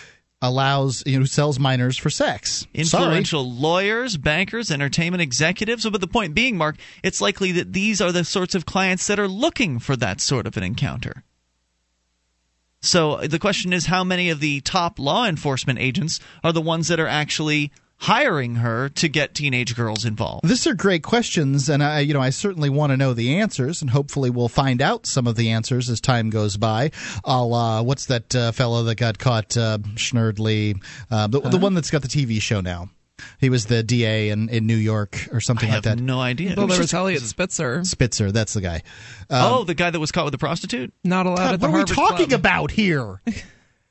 allows, 0.41 1.03
you 1.05 1.13
know, 1.13 1.19
who 1.19 1.25
sells 1.25 1.59
minors 1.59 1.97
for 1.97 2.09
sex. 2.09 2.59
Sorry. 2.59 2.81
influential 2.81 3.49
lawyers, 3.49 4.17
bankers, 4.17 4.71
entertainment 4.71 5.21
executives. 5.21 5.87
But 5.89 6.01
the 6.01 6.07
point 6.07 6.33
being, 6.33 6.57
Mark, 6.57 6.77
it's 7.03 7.21
likely 7.21 7.51
that 7.53 7.73
these 7.73 8.01
are 8.01 8.11
the 8.11 8.23
sorts 8.23 8.55
of 8.55 8.65
clients 8.65 9.07
that 9.07 9.19
are 9.19 9.27
looking 9.27 9.79
for 9.79 9.95
that 9.97 10.21
sort 10.21 10.47
of 10.47 10.55
an 10.57 10.63
encounter. 10.63 11.23
So 12.81 13.17
the 13.17 13.39
question 13.39 13.73
is 13.73 13.87
how 13.87 14.05
many 14.05 14.29
of 14.29 14.39
the 14.39 14.61
top 14.61 14.99
law 14.99 15.25
enforcement 15.25 15.79
agents 15.79 16.19
are 16.43 16.53
the 16.53 16.61
ones 16.61 16.87
that 16.87 16.99
are 16.99 17.07
actually 17.07 17.71
hiring 17.99 18.55
her 18.55 18.89
to 18.89 19.07
get 19.09 19.35
teenage 19.35 19.75
girls 19.75 20.05
involved? 20.05 20.47
These 20.47 20.65
are 20.67 20.73
great 20.73 21.03
questions, 21.03 21.69
and 21.69 21.83
I, 21.83 21.99
you 21.99 22.13
know, 22.13 22.21
I 22.21 22.29
certainly 22.29 22.69
want 22.69 22.91
to 22.91 22.97
know 22.97 23.13
the 23.13 23.35
answers, 23.35 23.81
and 23.81 23.91
hopefully 23.91 24.29
we'll 24.29 24.47
find 24.49 24.81
out 24.81 25.05
some 25.05 25.27
of 25.27 25.35
the 25.35 25.49
answers 25.51 25.89
as 25.89 26.01
time 26.01 26.29
goes 26.29 26.57
by. 26.57 26.91
I'll, 27.25 27.53
uh, 27.53 27.83
what's 27.83 28.05
that 28.07 28.33
uh, 28.35 28.51
fellow 28.51 28.83
that 28.83 28.95
got 28.95 29.19
caught, 29.19 29.55
uh, 29.57 29.79
Schnerdley, 29.95 30.81
uh, 31.11 31.27
the, 31.27 31.41
the 31.41 31.57
one 31.57 31.73
that's 31.73 31.91
got 31.91 32.01
the 32.01 32.07
TV 32.07 32.41
show 32.41 32.61
now. 32.61 32.89
He 33.39 33.49
was 33.49 33.65
the 33.65 33.83
DA 33.83 34.29
in, 34.29 34.47
in 34.47 34.65
New 34.65 34.77
York 34.77 35.27
or 35.33 35.41
something 35.41 35.69
I 35.69 35.75
like 35.75 35.83
have 35.85 35.97
that. 35.97 36.01
no 36.01 36.21
idea. 36.21 36.53
Well, 36.55 36.67
there 36.67 36.79
was 36.79 36.93
Elliot 36.93 37.21
Spitzer. 37.21 37.83
Spitzer, 37.83 38.31
that's 38.31 38.53
the 38.53 38.61
guy. 38.61 38.75
Um, 39.29 39.53
oh, 39.53 39.63
the 39.65 39.73
guy 39.73 39.89
that 39.89 39.99
was 39.99 40.13
caught 40.13 40.23
with 40.23 40.33
a 40.35 40.37
prostitute? 40.37 40.93
Not 41.03 41.25
allowed 41.25 41.35
God, 41.35 41.53
at 41.55 41.59
the 41.59 41.67
what 41.69 41.75
are 41.75 41.79
we 41.79 41.83
talking 41.83 42.27
Club. 42.29 42.39
about 42.39 42.71
here? 42.71 43.21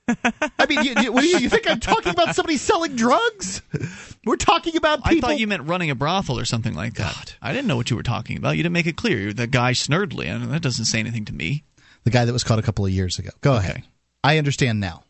I 0.08 0.66
mean, 0.68 0.84
you, 0.84 0.94
you, 1.02 1.20
you, 1.20 1.38
you 1.38 1.48
think 1.48 1.68
I'm 1.70 1.80
talking 1.80 2.10
about 2.12 2.34
somebody 2.34 2.56
selling 2.56 2.96
drugs? 2.96 3.62
We're 4.24 4.36
talking 4.36 4.76
about 4.76 5.00
I 5.04 5.20
thought 5.20 5.38
you 5.38 5.46
meant 5.46 5.66
running 5.68 5.90
a 5.90 5.94
brothel 5.94 6.38
or 6.38 6.44
something 6.44 6.74
like 6.74 6.94
that. 6.94 7.36
I 7.42 7.52
didn't 7.52 7.66
know 7.66 7.76
what 7.76 7.90
you 7.90 7.96
were 7.96 8.02
talking 8.02 8.36
about. 8.36 8.56
You 8.56 8.62
didn't 8.62 8.72
make 8.72 8.86
it 8.86 8.96
clear. 8.96 9.18
You're 9.18 9.32
the 9.32 9.46
guy 9.46 9.72
Snurdly, 9.72 10.26
and 10.26 10.50
that 10.52 10.62
doesn't 10.62 10.86
say 10.86 10.98
anything 10.98 11.24
to 11.26 11.34
me. 11.34 11.64
the 12.04 12.10
guy 12.10 12.24
that 12.24 12.32
was 12.32 12.44
caught 12.44 12.58
a 12.58 12.62
couple 12.62 12.84
of 12.86 12.90
years 12.90 13.18
ago. 13.18 13.30
Go 13.40 13.56
ahead. 13.56 13.82
I 14.24 14.38
understand 14.38 14.80
now. 14.80 15.04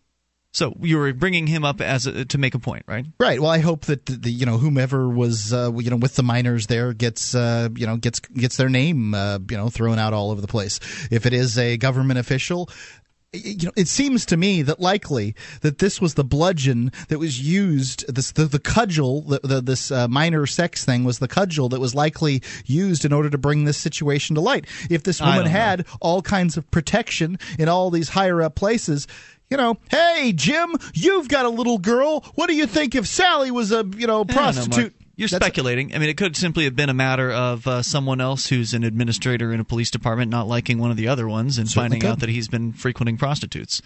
So 0.50 0.74
you 0.80 0.96
were 0.96 1.12
bringing 1.12 1.46
him 1.46 1.62
up 1.62 1.80
as 1.80 2.06
a, 2.06 2.24
to 2.24 2.38
make 2.38 2.54
a 2.54 2.58
point, 2.58 2.82
right? 2.88 3.04
Right. 3.20 3.38
Well, 3.38 3.50
I 3.50 3.58
hope 3.58 3.84
that 3.84 4.06
the, 4.06 4.14
the 4.14 4.30
you 4.30 4.46
know 4.46 4.56
whomever 4.56 5.08
was 5.08 5.52
uh, 5.52 5.70
you 5.76 5.90
know 5.90 5.96
with 5.96 6.16
the 6.16 6.22
miners 6.22 6.66
there 6.66 6.94
gets 6.94 7.34
uh, 7.34 7.68
you 7.76 7.86
know 7.86 7.96
gets 7.98 8.18
gets 8.20 8.56
their 8.56 8.70
name 8.70 9.14
uh, 9.14 9.38
you 9.48 9.56
know 9.56 9.68
thrown 9.68 9.98
out 9.98 10.14
all 10.14 10.30
over 10.30 10.40
the 10.40 10.48
place. 10.48 10.80
If 11.10 11.26
it 11.26 11.34
is 11.34 11.58
a 11.58 11.76
government 11.76 12.18
official, 12.18 12.70
you 13.32 13.66
know, 13.66 13.72
it 13.76 13.88
seems 13.88 14.24
to 14.26 14.36
me 14.36 14.62
that 14.62 14.80
likely 14.80 15.34
that 15.60 15.78
this 15.78 16.00
was 16.00 16.14
the 16.14 16.24
bludgeon 16.24 16.90
that 17.08 17.18
was 17.18 17.40
used. 17.40 18.12
This 18.12 18.32
the, 18.32 18.46
the 18.46 18.58
cudgel, 18.58 19.22
the, 19.22 19.40
the, 19.42 19.60
this 19.60 19.90
uh, 19.90 20.08
minor 20.08 20.46
sex 20.46 20.84
thing 20.84 21.04
was 21.04 21.18
the 21.18 21.28
cudgel 21.28 21.68
that 21.70 21.80
was 21.80 21.94
likely 21.94 22.42
used 22.64 23.04
in 23.04 23.12
order 23.12 23.28
to 23.28 23.38
bring 23.38 23.64
this 23.64 23.76
situation 23.76 24.34
to 24.36 24.40
light. 24.40 24.66
If 24.88 25.02
this 25.02 25.20
woman 25.20 25.46
had 25.46 25.86
all 26.00 26.22
kinds 26.22 26.56
of 26.56 26.70
protection 26.70 27.38
in 27.58 27.68
all 27.68 27.90
these 27.90 28.08
higher 28.08 28.40
up 28.40 28.54
places. 28.54 29.06
You 29.50 29.56
know, 29.56 29.78
hey 29.90 30.32
Jim, 30.34 30.74
you've 30.92 31.28
got 31.28 31.46
a 31.46 31.48
little 31.48 31.78
girl. 31.78 32.20
What 32.34 32.48
do 32.48 32.54
you 32.54 32.66
think 32.66 32.94
if 32.94 33.06
Sally 33.06 33.50
was 33.50 33.72
a 33.72 33.84
you 33.96 34.06
know 34.06 34.20
I 34.20 34.24
don't 34.24 34.36
know, 34.36 34.42
Mark. 34.42 34.54
prostitute? 34.54 34.94
You're 35.18 35.26
That's- 35.26 35.44
speculating. 35.44 35.92
I 35.96 35.98
mean, 35.98 36.08
it 36.08 36.16
could 36.16 36.36
simply 36.36 36.62
have 36.62 36.76
been 36.76 36.88
a 36.90 36.94
matter 36.94 37.32
of 37.32 37.66
uh, 37.66 37.82
someone 37.82 38.20
else 38.20 38.46
who's 38.46 38.72
an 38.72 38.84
administrator 38.84 39.52
in 39.52 39.58
a 39.58 39.64
police 39.64 39.90
department 39.90 40.30
not 40.30 40.46
liking 40.46 40.78
one 40.78 40.92
of 40.92 40.96
the 40.96 41.08
other 41.08 41.26
ones 41.28 41.58
and 41.58 41.68
Certainly 41.68 41.88
finding 41.96 42.08
out 42.08 42.20
that 42.20 42.28
he's 42.28 42.46
been 42.46 42.72
frequenting 42.72 43.16
prostitutes. 43.18 43.82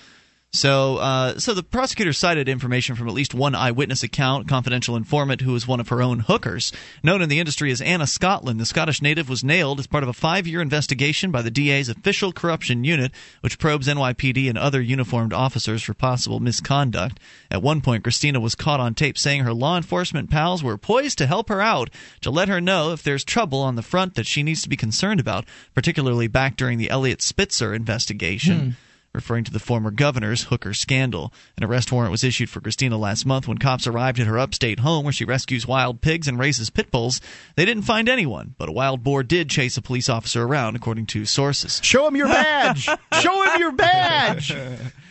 So, 0.55 0.99
uh, 0.99 1.39
so 1.39 1.55
the 1.55 1.63
prosecutor 1.63 2.13
cited 2.13 2.47
information 2.47 2.95
from 2.95 3.09
at 3.09 3.15
least 3.15 3.33
one 3.33 3.55
eyewitness 3.55 4.03
account, 4.03 4.49
confidential 4.49 4.97
informant 4.97 5.41
who 5.41 5.53
was 5.53 5.67
one 5.67 5.81
of 5.81 5.89
her 5.89 6.03
own 6.03 6.21
hookers. 6.21 6.73
Known 7.03 7.23
in 7.23 7.31
the 7.31 7.39
industry 7.39 7.73
as 7.73 7.81
Anna 7.81 8.07
Scotland, 8.07 8.61
the 8.61 8.67
Scottish 8.67 9.01
native 9.01 9.31
was 9.31 9.43
nailed 9.43 9.81
as 9.81 9.87
part 9.87 10.03
of 10.03 10.11
a 10.11 10.13
five-year 10.13 10.61
investigation 10.61 11.31
by 11.31 11.41
the 11.41 11.51
DA's 11.51 11.89
official 11.89 12.33
corruption 12.33 12.85
unit, 12.85 13.13
which 13.41 13.59
probes 13.59 13.89
NYPD 13.89 14.51
and 14.51 14.59
other 14.59 14.83
uniformed 14.83 15.33
officers 15.33 15.83
for 15.83 15.95
possible 15.95 16.39
misconduct. 16.39 17.19
At 17.51 17.63
one 17.63 17.81
point, 17.81 18.03
Gristina 18.03 18.39
was 18.39 18.55
caught 18.55 18.79
on 18.79 18.93
tape 18.93 19.17
saying 19.17 19.45
her 19.45 19.55
law 19.55 19.79
enforcement 19.79 20.29
pals 20.29 20.63
were 20.63 20.77
poised 20.77 21.17
to 21.17 21.27
help 21.27 21.49
her 21.49 21.63
out, 21.63 21.89
to 22.21 22.31
let 22.31 22.49
her 22.49 22.61
know 22.61 22.93
if 22.93 23.03
there's 23.03 23.25
trouble 23.25 23.61
on 23.61 23.77
the 23.77 23.83
front 23.83 24.17
that 24.17 24.27
she 24.27 24.43
needs 24.43 24.61
to 24.61 24.69
be 24.69 24.77
concerned 24.77 25.19
about, 25.19 25.47
particularly 25.75 26.27
back 26.27 26.57
during 26.57 26.77
the 26.77 26.91
Elliot 26.91 27.23
Spitzer 27.23 27.73
investigation 27.73 28.77
referring 29.15 29.45
to 29.45 29.53
the 29.53 29.59
former 29.59 29.91
governor's 29.91 30.45
hooker 30.45 30.73
scandal. 30.73 31.33
An 31.57 31.65
arrest 31.65 31.93
warrant 31.93 32.11
was 32.11 32.25
issued 32.25 32.49
for 32.51 32.61
Gristina 32.61 32.97
last 32.97 33.27
month 33.27 33.47
when 33.47 33.59
cops 33.59 33.87
arrived 33.87 34.19
at 34.19 34.27
her 34.27 34.39
upstate 34.39 34.81
home 34.81 35.05
where 35.05 35.13
she 35.13 35.25
rescues 35.25 35.67
wild 35.67 36.01
pigs 36.01 36.29
and 36.29 36.39
raises 36.39 36.71
pit 36.71 36.91
bulls. 36.91 37.21
They 37.57 37.65
didn't 37.65 37.85
find 37.85 38.09
anyone, 38.09 38.55
but 38.59 38.69
a 38.69 38.73
wild 38.73 39.03
boar 39.03 39.23
did 39.23 39.51
chase 39.51 39.77
a 39.77 39.83
police 39.83 40.09
officer 40.09 40.43
around, 40.43 40.77
according 40.77 41.07
to 41.07 41.27
sources. 41.27 41.81
Show 41.83 42.07
him 42.07 42.17
your 42.17 42.29
badge. 42.29 42.85
Show 43.21 43.43
him 43.43 43.61
your 43.61 43.73
badge. 43.73 44.55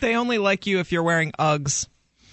They 0.00 0.16
only 0.16 0.38
like 0.38 0.66
you 0.66 0.80
if 0.80 0.90
you're 0.92 1.02
wearing 1.02 1.32
Uggs. 1.38 1.86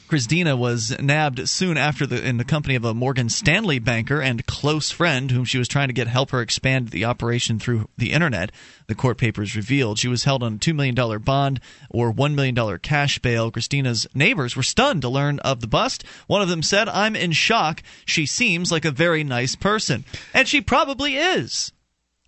Gristina 0.09 0.57
was 0.57 0.99
nabbed 0.99 1.47
soon 1.47 1.77
after 1.77 2.07
the 2.07 2.27
in 2.27 2.37
the 2.37 2.43
company 2.43 2.73
of 2.73 2.83
a 2.83 2.95
Morgan 2.95 3.29
Stanley 3.29 3.77
banker 3.77 4.19
and 4.19 4.43
close 4.47 4.89
friend 4.89 5.29
whom 5.29 5.45
she 5.45 5.59
was 5.59 5.67
trying 5.67 5.87
to 5.87 5.93
get 5.93 6.07
help 6.07 6.31
her 6.31 6.41
expand 6.41 6.89
the 6.89 7.05
operation 7.05 7.59
through 7.59 7.87
the 7.95 8.11
internet. 8.11 8.51
The 8.87 8.95
court 8.95 9.19
papers 9.19 9.55
revealed 9.55 9.99
she 9.99 10.07
was 10.07 10.23
held 10.23 10.41
on 10.41 10.55
a 10.55 10.57
$2 10.57 10.73
million 10.73 11.21
bond 11.21 11.59
or 11.91 12.11
$1 12.11 12.33
million 12.33 12.79
cash 12.79 13.19
bail. 13.19 13.51
Gristina's 13.51 14.07
neighbors 14.15 14.55
were 14.55 14.63
stunned 14.63 15.03
to 15.03 15.09
learn 15.09 15.37
of 15.41 15.61
the 15.61 15.67
bust. 15.67 16.03
One 16.25 16.41
of 16.41 16.49
them 16.49 16.63
said, 16.63 16.89
I'm 16.89 17.15
in 17.15 17.31
shock. 17.31 17.83
She 18.03 18.25
seems 18.25 18.71
like 18.71 18.85
a 18.85 18.91
very 18.91 19.23
nice 19.23 19.55
person. 19.55 20.05
And 20.33 20.47
she 20.47 20.59
probably 20.59 21.17
is. 21.17 21.71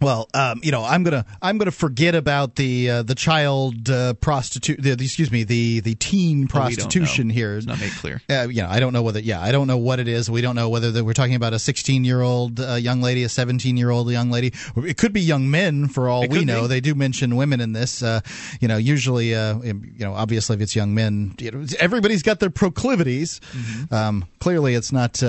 Well, 0.02 0.28
um, 0.34 0.60
you 0.64 0.72
know, 0.72 0.84
I'm 0.84 1.03
gonna 1.03 1.26
I'm 1.41 1.57
gonna 1.60 1.69
forget 1.72 2.15
about 2.15 2.56
the 2.56 2.90
uh, 2.90 3.03
the 3.03 3.14
child 3.15 3.90
uh, 3.90 4.15
prostitute. 4.15 4.82
The, 4.82 4.95
the- 4.95 5.06
excuse 5.06 5.32
me, 5.32 5.44
the 5.44 5.80
the 5.82 5.94
teen 5.95 6.48
prostitution 6.48 7.30
here. 7.30 7.56
It's 7.57 7.68
not 7.68 7.80
made 7.80 7.91
clear. 7.91 8.22
Uh, 8.30 8.48
you 8.49 8.64
know, 8.64 8.68
I 8.69 8.80
don't 8.80 8.94
know 8.94 9.03
whether. 9.03 9.19
Yeah, 9.19 9.40
I 9.41 9.52
don't 9.52 9.68
know 9.68 9.78
what 9.78 9.99
it 9.99 10.07
is. 10.07 10.30
We 10.30 10.41
don't 10.41 10.56
know 10.56 10.69
whether 10.69 10.90
that 10.91 11.03
we're 11.03 11.14
talking 11.14 11.36
about 11.36 11.53
a 11.53 11.60
16 11.60 12.03
year 12.03 12.22
old 12.22 12.60
uh, 12.60 12.73
young 12.76 13.02
lady, 13.02 13.23
a 13.23 13.30
17 13.30 13.78
year 13.78 13.91
old 13.91 14.10
young 14.10 14.32
lady. 14.32 14.53
It 14.78 14.98
could 14.98 15.14
be 15.14 15.22
young 15.22 15.52
men 15.52 15.88
for 15.88 16.10
all 16.10 16.23
It 16.23 16.32
we 16.32 16.45
know. 16.45 16.64
be. 16.64 16.68
They 16.68 16.82
do 16.82 16.95
mention 16.95 17.36
women 17.36 17.61
in 17.61 17.73
this. 17.73 18.02
Uh, 18.02 18.22
you 18.60 18.68
know, 18.68 18.78
usually, 18.78 19.36
uh, 19.36 19.60
you 19.61 19.73
know, 19.99 20.14
obviously, 20.14 20.56
if 20.56 20.61
it's 20.61 20.76
young 20.76 20.95
men, 20.95 21.36
you 21.40 21.52
know, 21.52 21.65
everybody's 21.80 22.23
got 22.23 22.40
their 22.40 22.49
proclivities. 22.49 23.40
Mm-hmm. 23.52 23.94
Um, 23.94 24.26
clearly, 24.40 24.73
it's 24.73 24.91
not 24.91 25.22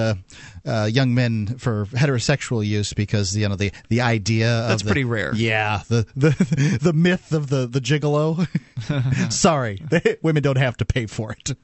uh, 0.67 0.89
young 0.91 1.15
men 1.15 1.59
for 1.59 1.87
heterosexual 1.87 2.65
use 2.67 2.93
because 2.93 3.37
you 3.37 3.49
know 3.49 3.57
the 3.57 3.73
the 3.89 4.01
idea 4.01 4.47
That's 4.47 4.83
of 4.83 4.87
the- 4.89 4.93
pretty 4.93 5.05
rare. 5.05 5.35
Yeah, 5.35 5.83
the 5.89 6.07
the 6.17 6.79
the 6.83 6.93
myth 6.93 7.33
of 7.33 7.49
the 7.49 7.67
the 7.67 7.81
gigolo. 7.81 8.47
Sorry, 9.33 9.83
women 10.23 10.43
don't 10.43 10.59
have 10.59 10.77
to 10.79 10.85
pay 10.85 11.07
for 11.07 11.33
it. 11.33 11.57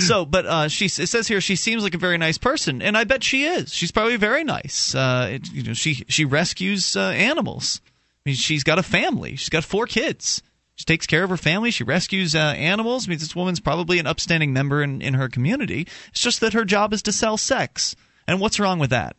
So, 0.00 0.24
but 0.24 0.46
uh, 0.46 0.68
she 0.68 0.86
it 0.86 1.08
says 1.08 1.28
here 1.28 1.40
she 1.40 1.56
seems 1.56 1.82
like 1.82 1.94
a 1.94 1.98
very 1.98 2.18
nice 2.18 2.38
person, 2.38 2.80
and 2.82 2.96
I 2.96 3.04
bet 3.04 3.22
she 3.22 3.44
is. 3.44 3.72
She's 3.72 3.92
probably 3.92 4.16
very 4.16 4.44
nice. 4.44 4.94
Uh, 4.94 5.28
it, 5.32 5.52
you 5.52 5.62
know, 5.62 5.74
she 5.74 6.04
she 6.08 6.24
rescues 6.24 6.96
uh, 6.96 7.00
animals. 7.10 7.80
I 8.24 8.30
mean, 8.30 8.36
she's 8.36 8.64
got 8.64 8.78
a 8.78 8.82
family. 8.82 9.36
She's 9.36 9.48
got 9.48 9.64
four 9.64 9.86
kids. 9.86 10.42
She 10.80 10.86
takes 10.86 11.06
care 11.06 11.22
of 11.24 11.28
her 11.28 11.36
family. 11.36 11.70
She 11.70 11.84
rescues 11.84 12.34
uh, 12.34 12.38
animals. 12.38 13.06
I 13.06 13.10
mean, 13.10 13.18
this 13.18 13.36
woman's 13.36 13.60
probably 13.60 13.98
an 13.98 14.06
upstanding 14.06 14.54
member 14.54 14.82
in, 14.82 15.02
in 15.02 15.12
her 15.12 15.28
community. 15.28 15.86
It's 16.08 16.22
just 16.22 16.40
that 16.40 16.54
her 16.54 16.64
job 16.64 16.94
is 16.94 17.02
to 17.02 17.12
sell 17.12 17.36
sex. 17.36 17.94
And 18.26 18.40
what's 18.40 18.58
wrong 18.58 18.78
with 18.78 18.88
that? 18.88 19.14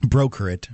Broker 0.00 0.48
it. 0.48 0.70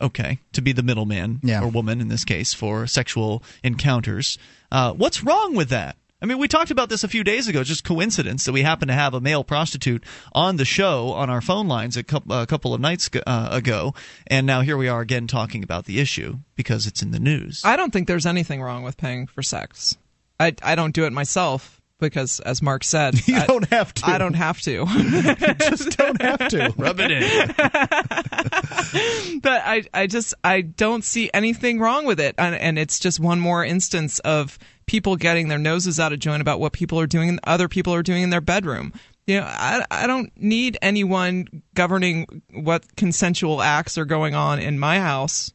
Okay, 0.00 0.38
to 0.54 0.62
be 0.62 0.72
the 0.72 0.82
middleman 0.82 1.40
Yeah. 1.42 1.62
or 1.62 1.68
woman 1.68 2.00
in 2.00 2.08
this 2.08 2.24
case 2.24 2.54
for 2.54 2.86
sexual 2.86 3.42
encounters. 3.62 4.38
Uh, 4.72 4.94
what's 4.94 5.22
wrong 5.22 5.54
with 5.54 5.68
that? 5.68 5.96
I 6.24 6.26
mean, 6.26 6.38
we 6.38 6.48
talked 6.48 6.70
about 6.70 6.88
this 6.88 7.04
a 7.04 7.08
few 7.08 7.22
days 7.22 7.48
ago. 7.48 7.62
Just 7.62 7.84
coincidence 7.84 8.46
that 8.46 8.52
we 8.52 8.62
happen 8.62 8.88
to 8.88 8.94
have 8.94 9.12
a 9.12 9.20
male 9.20 9.44
prostitute 9.44 10.02
on 10.32 10.56
the 10.56 10.64
show 10.64 11.12
on 11.12 11.28
our 11.28 11.42
phone 11.42 11.68
lines 11.68 11.98
a 11.98 12.02
couple, 12.02 12.32
a 12.34 12.46
couple 12.46 12.72
of 12.72 12.80
nights 12.80 13.10
go- 13.10 13.20
uh, 13.26 13.50
ago, 13.52 13.92
and 14.26 14.46
now 14.46 14.62
here 14.62 14.78
we 14.78 14.88
are 14.88 15.02
again 15.02 15.26
talking 15.26 15.62
about 15.62 15.84
the 15.84 16.00
issue 16.00 16.38
because 16.56 16.86
it's 16.86 17.02
in 17.02 17.10
the 17.10 17.20
news. 17.20 17.60
I 17.62 17.76
don't 17.76 17.92
think 17.92 18.08
there's 18.08 18.24
anything 18.24 18.62
wrong 18.62 18.82
with 18.82 18.96
paying 18.96 19.26
for 19.26 19.42
sex. 19.42 19.98
I, 20.40 20.54
I 20.62 20.76
don't 20.76 20.94
do 20.94 21.04
it 21.04 21.12
myself 21.12 21.82
because, 22.00 22.40
as 22.40 22.62
Mark 22.62 22.84
said, 22.84 23.20
You 23.28 23.36
I, 23.36 23.44
don't 23.44 23.68
have 23.68 23.92
to. 23.92 24.06
I 24.06 24.16
don't 24.16 24.32
have 24.32 24.62
to. 24.62 24.86
Just 25.60 25.98
don't 25.98 26.22
have 26.22 26.48
to. 26.48 26.72
Rub 26.78 27.00
it 27.00 27.10
in. 27.10 27.48
but 29.40 29.62
I, 29.62 29.84
I 29.92 30.06
just 30.06 30.32
I 30.42 30.62
don't 30.62 31.04
see 31.04 31.28
anything 31.34 31.80
wrong 31.80 32.06
with 32.06 32.18
it, 32.18 32.34
and, 32.38 32.54
and 32.54 32.78
it's 32.78 32.98
just 32.98 33.20
one 33.20 33.40
more 33.40 33.62
instance 33.62 34.20
of 34.20 34.58
people 34.86 35.16
getting 35.16 35.48
their 35.48 35.58
noses 35.58 35.98
out 36.00 36.12
of 36.12 36.18
joint 36.18 36.40
about 36.40 36.60
what 36.60 36.72
people 36.72 37.00
are 37.00 37.06
doing, 37.06 37.28
and 37.28 37.40
other 37.44 37.68
people 37.68 37.94
are 37.94 38.02
doing 38.02 38.22
in 38.22 38.30
their 38.30 38.40
bedroom. 38.40 38.92
You 39.26 39.40
know, 39.40 39.46
I, 39.46 39.84
I 39.90 40.06
don't 40.06 40.30
need 40.36 40.76
anyone 40.82 41.46
governing 41.74 42.42
what 42.52 42.96
consensual 42.96 43.62
acts 43.62 43.96
are 43.96 44.04
going 44.04 44.34
on 44.34 44.58
in 44.58 44.78
my 44.78 45.00
house. 45.00 45.52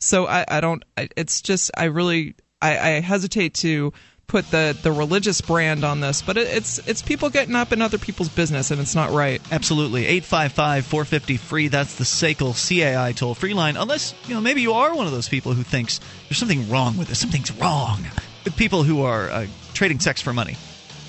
So 0.00 0.26
I, 0.26 0.44
I 0.48 0.60
don't. 0.60 0.84
I, 0.96 1.08
it's 1.16 1.40
just 1.40 1.70
I 1.76 1.84
really 1.84 2.34
I, 2.60 2.78
I 2.78 3.00
hesitate 3.00 3.54
to 3.54 3.92
put 4.26 4.50
the 4.50 4.76
the 4.82 4.92
religious 4.92 5.40
brand 5.40 5.84
on 5.84 6.00
this, 6.00 6.22
but 6.22 6.36
it, 6.36 6.48
it's 6.48 6.78
it's 6.86 7.02
people 7.02 7.30
getting 7.30 7.54
up 7.54 7.72
in 7.72 7.80
other 7.80 7.98
people's 7.98 8.28
business, 8.28 8.70
and 8.70 8.80
it's 8.80 8.94
not 8.94 9.10
right. 9.10 9.40
Absolutely. 9.52 10.06
855 10.06 10.86
450 10.86 11.36
free. 11.36 11.68
That's 11.68 11.94
the 11.94 12.04
SACL 12.04 12.54
CAI 12.54 13.12
toll 13.12 13.34
free 13.34 13.54
line. 13.54 13.76
Unless, 13.76 14.14
you 14.26 14.34
know, 14.34 14.40
maybe 14.40 14.62
you 14.62 14.72
are 14.72 14.94
one 14.94 15.06
of 15.06 15.12
those 15.12 15.28
people 15.28 15.52
who 15.52 15.62
thinks 15.62 16.00
there's 16.28 16.38
something 16.38 16.68
wrong 16.68 16.96
with 16.96 17.08
this. 17.08 17.18
Something's 17.20 17.52
wrong 17.52 18.04
with 18.46 18.56
people 18.56 18.82
who 18.84 19.02
are 19.02 19.28
uh, 19.28 19.46
trading 19.74 20.00
sex 20.00 20.22
for 20.22 20.32
money. 20.32 20.56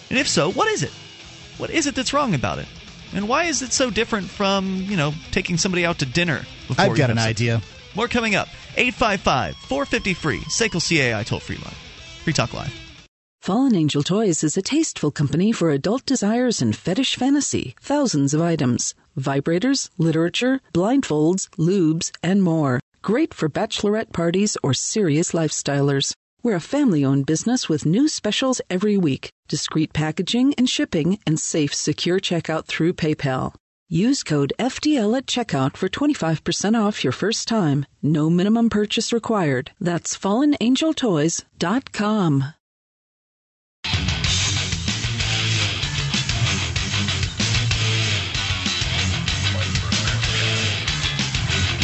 And 0.09 0.19
if 0.19 0.27
so, 0.27 0.51
what 0.51 0.67
is 0.67 0.83
it? 0.83 0.91
What 1.57 1.69
is 1.69 1.87
it 1.87 1.95
that's 1.95 2.11
wrong 2.11 2.33
about 2.33 2.59
it? 2.59 2.65
And 3.13 3.29
why 3.29 3.45
is 3.45 3.61
it 3.61 3.71
so 3.71 3.89
different 3.89 4.27
from, 4.29 4.81
you 4.81 4.97
know, 4.97 5.13
taking 5.31 5.57
somebody 5.57 5.85
out 5.85 5.99
to 5.99 6.05
dinner 6.05 6.41
before 6.67 6.85
I've 6.85 6.91
you 6.91 6.97
got 6.97 7.09
an 7.11 7.17
sex? 7.17 7.27
idea. 7.29 7.61
More 7.95 8.07
coming 8.09 8.35
up. 8.35 8.49
855 8.75 9.55
450 9.55 10.13
free. 10.13 10.39
SACL 10.39 10.81
CAI 10.81 11.23
toll 11.23 11.39
free 11.39 11.55
line. 11.57 11.73
Free 12.23 12.33
Talk 12.33 12.53
Live. 12.53 12.73
Fallen 13.41 13.75
Angel 13.75 14.03
Toys 14.03 14.43
is 14.43 14.57
a 14.57 14.61
tasteful 14.61 15.09
company 15.09 15.53
for 15.53 15.69
adult 15.69 16.05
desires 16.05 16.61
and 16.61 16.75
fetish 16.75 17.15
fantasy. 17.15 17.75
Thousands 17.79 18.33
of 18.33 18.41
items 18.41 18.93
vibrators, 19.17 19.89
literature, 19.97 20.59
blindfolds, 20.73 21.49
lubes, 21.57 22.11
and 22.21 22.43
more. 22.43 22.79
Great 23.01 23.33
for 23.33 23.47
bachelorette 23.49 24.11
parties 24.11 24.57
or 24.61 24.73
serious 24.73 25.31
lifestylers. 25.31 26.13
We're 26.43 26.55
a 26.55 26.61
family 26.61 27.03
owned 27.03 27.25
business 27.25 27.67
with 27.67 27.85
new 27.85 28.07
specials 28.07 28.61
every 28.69 28.97
week, 28.97 29.31
discreet 29.47 29.91
packaging 29.93 30.53
and 30.57 30.69
shipping, 30.69 31.19
and 31.25 31.39
safe, 31.39 31.73
secure 31.73 32.19
checkout 32.19 32.65
through 32.65 32.93
PayPal. 32.93 33.53
Use 33.89 34.23
code 34.23 34.51
FTL 34.59 35.17
at 35.17 35.27
checkout 35.27 35.77
for 35.77 35.87
25% 35.87 36.79
off 36.79 37.03
your 37.03 37.13
first 37.13 37.47
time. 37.47 37.85
No 38.01 38.29
minimum 38.29 38.69
purchase 38.69 39.13
required. 39.13 39.71
That's 39.79 40.17
fallenangeltoys.com. 40.17 42.53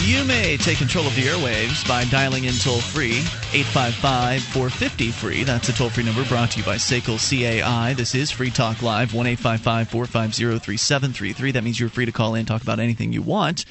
You 0.05 0.25
may 0.25 0.57
take 0.57 0.80
control 0.80 1.07
of 1.07 1.15
the 1.15 1.21
airwaves 1.21 1.88
by 1.88 2.03
dialing 2.03 2.43
in 2.43 2.53
toll 2.55 2.81
free 2.81 3.19
855 3.53 4.43
450 4.43 5.11
free. 5.11 5.43
That's 5.45 5.69
a 5.69 5.73
toll 5.73 5.89
free 5.89 6.03
number 6.03 6.25
brought 6.25 6.51
to 6.51 6.59
you 6.59 6.65
by 6.65 6.75
SACL 6.75 7.17
CAI. 7.17 7.93
This 7.93 8.13
is 8.13 8.30
Free 8.30 8.51
Talk 8.51 8.81
Live 8.81 9.13
1 9.13 9.38
450 9.38 10.59
3733. 10.59 11.51
That 11.51 11.63
means 11.63 11.80
you're 11.80 11.88
free 11.88 12.05
to 12.05 12.11
call 12.11 12.35
in, 12.35 12.45
talk 12.45 12.61
about 12.61 12.81
anything 12.81 13.13
you 13.13 13.21
want. 13.21 13.63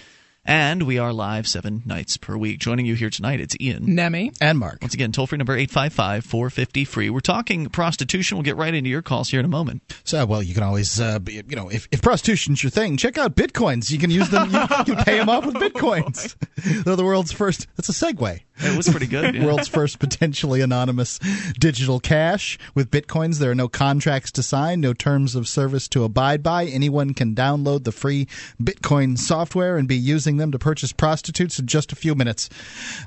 And 0.45 0.83
we 0.83 0.99
are 0.99 1.13
live 1.13 1.47
seven 1.47 1.83
nights 1.87 2.17
per 2.17 2.37
week. 2.37 2.59
Joining 2.59 2.85
you 2.85 2.97
here 2.97 3.11
tonight, 3.11 3.39
it's 3.41 3.55
Ian. 3.61 3.95
Nemi. 3.95 4.33
And 4.41 4.59
Mark. 4.59 4.79
Once 4.83 4.93
again, 4.93 5.13
toll 5.13 5.29
free 5.29 5.39
number 5.39 5.53
855 5.53 6.25
450 6.25 6.85
free. 6.85 7.11
We're 7.11 7.21
talking 7.21 7.69
prostitution. 7.69 8.37
We'll 8.37 8.43
get 8.43 8.57
right 8.57 8.75
into 8.75 8.91
your 8.91 9.03
calls 9.03 9.31
here 9.31 9.39
in 9.39 9.47
a 9.47 9.49
moment. 9.49 9.83
So, 10.03 10.27
well, 10.27 10.43
you 10.43 10.53
can 10.53 10.65
always, 10.65 11.01
uh, 11.01 11.21
be- 11.21 11.35
you 11.35 11.55
know, 11.55 11.69
if, 11.69 11.87
if 11.93 12.03
prostitution's 12.03 12.61
your 12.61 12.71
thing, 12.71 12.97
check 12.97 13.19
out 13.19 13.37
bitcoins. 13.37 13.89
You 13.93 13.99
can 13.99 14.11
use 14.11 14.31
them. 14.31 14.51
You, 14.51 14.61
you 14.61 14.97
can 14.97 15.05
pay 15.05 15.19
them 15.19 15.29
off 15.29 15.47
with 15.47 15.55
bitcoins. 15.55 16.35
They're 16.85 16.97
the 16.97 17.05
world's 17.05 17.31
first. 17.31 17.69
That's 17.77 17.89
a 17.89 17.93
segue. 17.93 18.41
It 18.63 18.77
was 18.77 18.89
pretty 18.89 19.07
good. 19.07 19.35
yeah. 19.35 19.45
World's 19.45 19.69
first 19.69 19.99
potentially 19.99 20.61
anonymous 20.61 21.19
digital 21.59 22.01
cash. 22.01 22.59
With 22.75 22.91
bitcoins, 22.91 23.39
there 23.39 23.51
are 23.51 23.55
no 23.55 23.69
contracts 23.69 24.31
to 24.33 24.43
sign, 24.43 24.81
no 24.81 24.93
terms 24.93 25.35
of 25.35 25.49
service 25.49 25.89
to 25.89 26.05
abide 26.05 26.43
by. 26.43 26.67
Anyone 26.67 27.15
can 27.15 27.35
download 27.35 27.85
the 27.85 27.93
free 27.93 28.27
Bitcoin 28.63 29.19
software 29.19 29.77
and 29.77 29.89
be 29.89 29.97
using 29.97 30.37
them 30.37 30.53
to 30.53 30.59
purchase 30.59 30.93
prostitutes 30.93 31.59
in 31.59 31.67
just 31.67 31.93
a 31.93 31.97
few 31.97 32.15
minutes. 32.15 32.49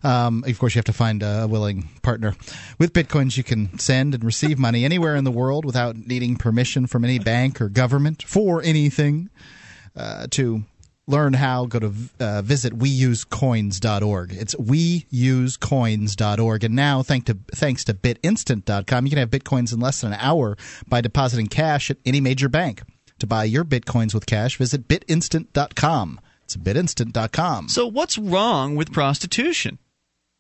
Um, 0.03 0.44
of 0.48 0.60
course, 0.60 0.76
you 0.76 0.80
have 0.80 0.86
to 0.86 0.94
find 0.94 1.23
a 1.23 1.48
willing 1.49 1.90
partner. 2.02 2.36
With 2.80 2.94
bitcoins, 2.94 3.38
you 3.38 3.44
can 3.44 3.77
send 3.80 4.14
and 4.14 4.23
receive 4.23 4.60
money 4.60 4.86
anywhere 4.86 5.15
in 5.15 5.23
the 5.23 5.32
world 5.32 5.65
without 5.65 5.95
needing 5.95 6.36
permission 6.36 6.88
from 6.88 7.03
any 7.03 7.19
bank 7.19 7.61
or 7.61 7.69
government 7.69 8.23
for 8.23 8.61
anything. 8.61 9.30
Uh, 9.95 10.27
to 10.30 10.64
learn 11.07 11.34
how, 11.34 11.65
go 11.65 11.80
to 11.80 11.94
uh, 12.19 12.41
visit 12.41 12.77
weusecoins.org. 12.77 14.34
It's 14.34 14.56
weusecoins.org. 14.56 16.64
And 16.64 16.76
now, 16.76 17.03
thanks 17.03 17.26
to, 17.26 17.38
thanks 17.53 17.84
to 17.86 17.94
bitinstant.com, 17.94 19.06
you 19.06 19.10
can 19.10 19.19
have 19.19 19.30
bitcoins 19.30 19.73
in 19.73 19.80
less 19.80 20.02
than 20.02 20.11
an 20.14 20.19
hour 20.19 20.57
by 20.88 21.02
depositing 21.02 21.48
cash 21.48 21.91
at 21.91 21.98
any 22.06 22.22
major 22.22 22.49
bank. 22.49 22.82
To 23.19 23.27
buy 23.27 23.45
your 23.45 23.64
bitcoins 23.64 24.14
with 24.14 24.26
cash, 24.26 24.57
visit 24.57 24.88
bitinstant.com. 24.88 26.19
It's 26.44 26.57
bitinstant.com. 26.57 27.69
So, 27.69 27.88
what's 27.88 28.18
wrong 28.18 28.76
with 28.76 28.91
prostitution? 28.91 29.80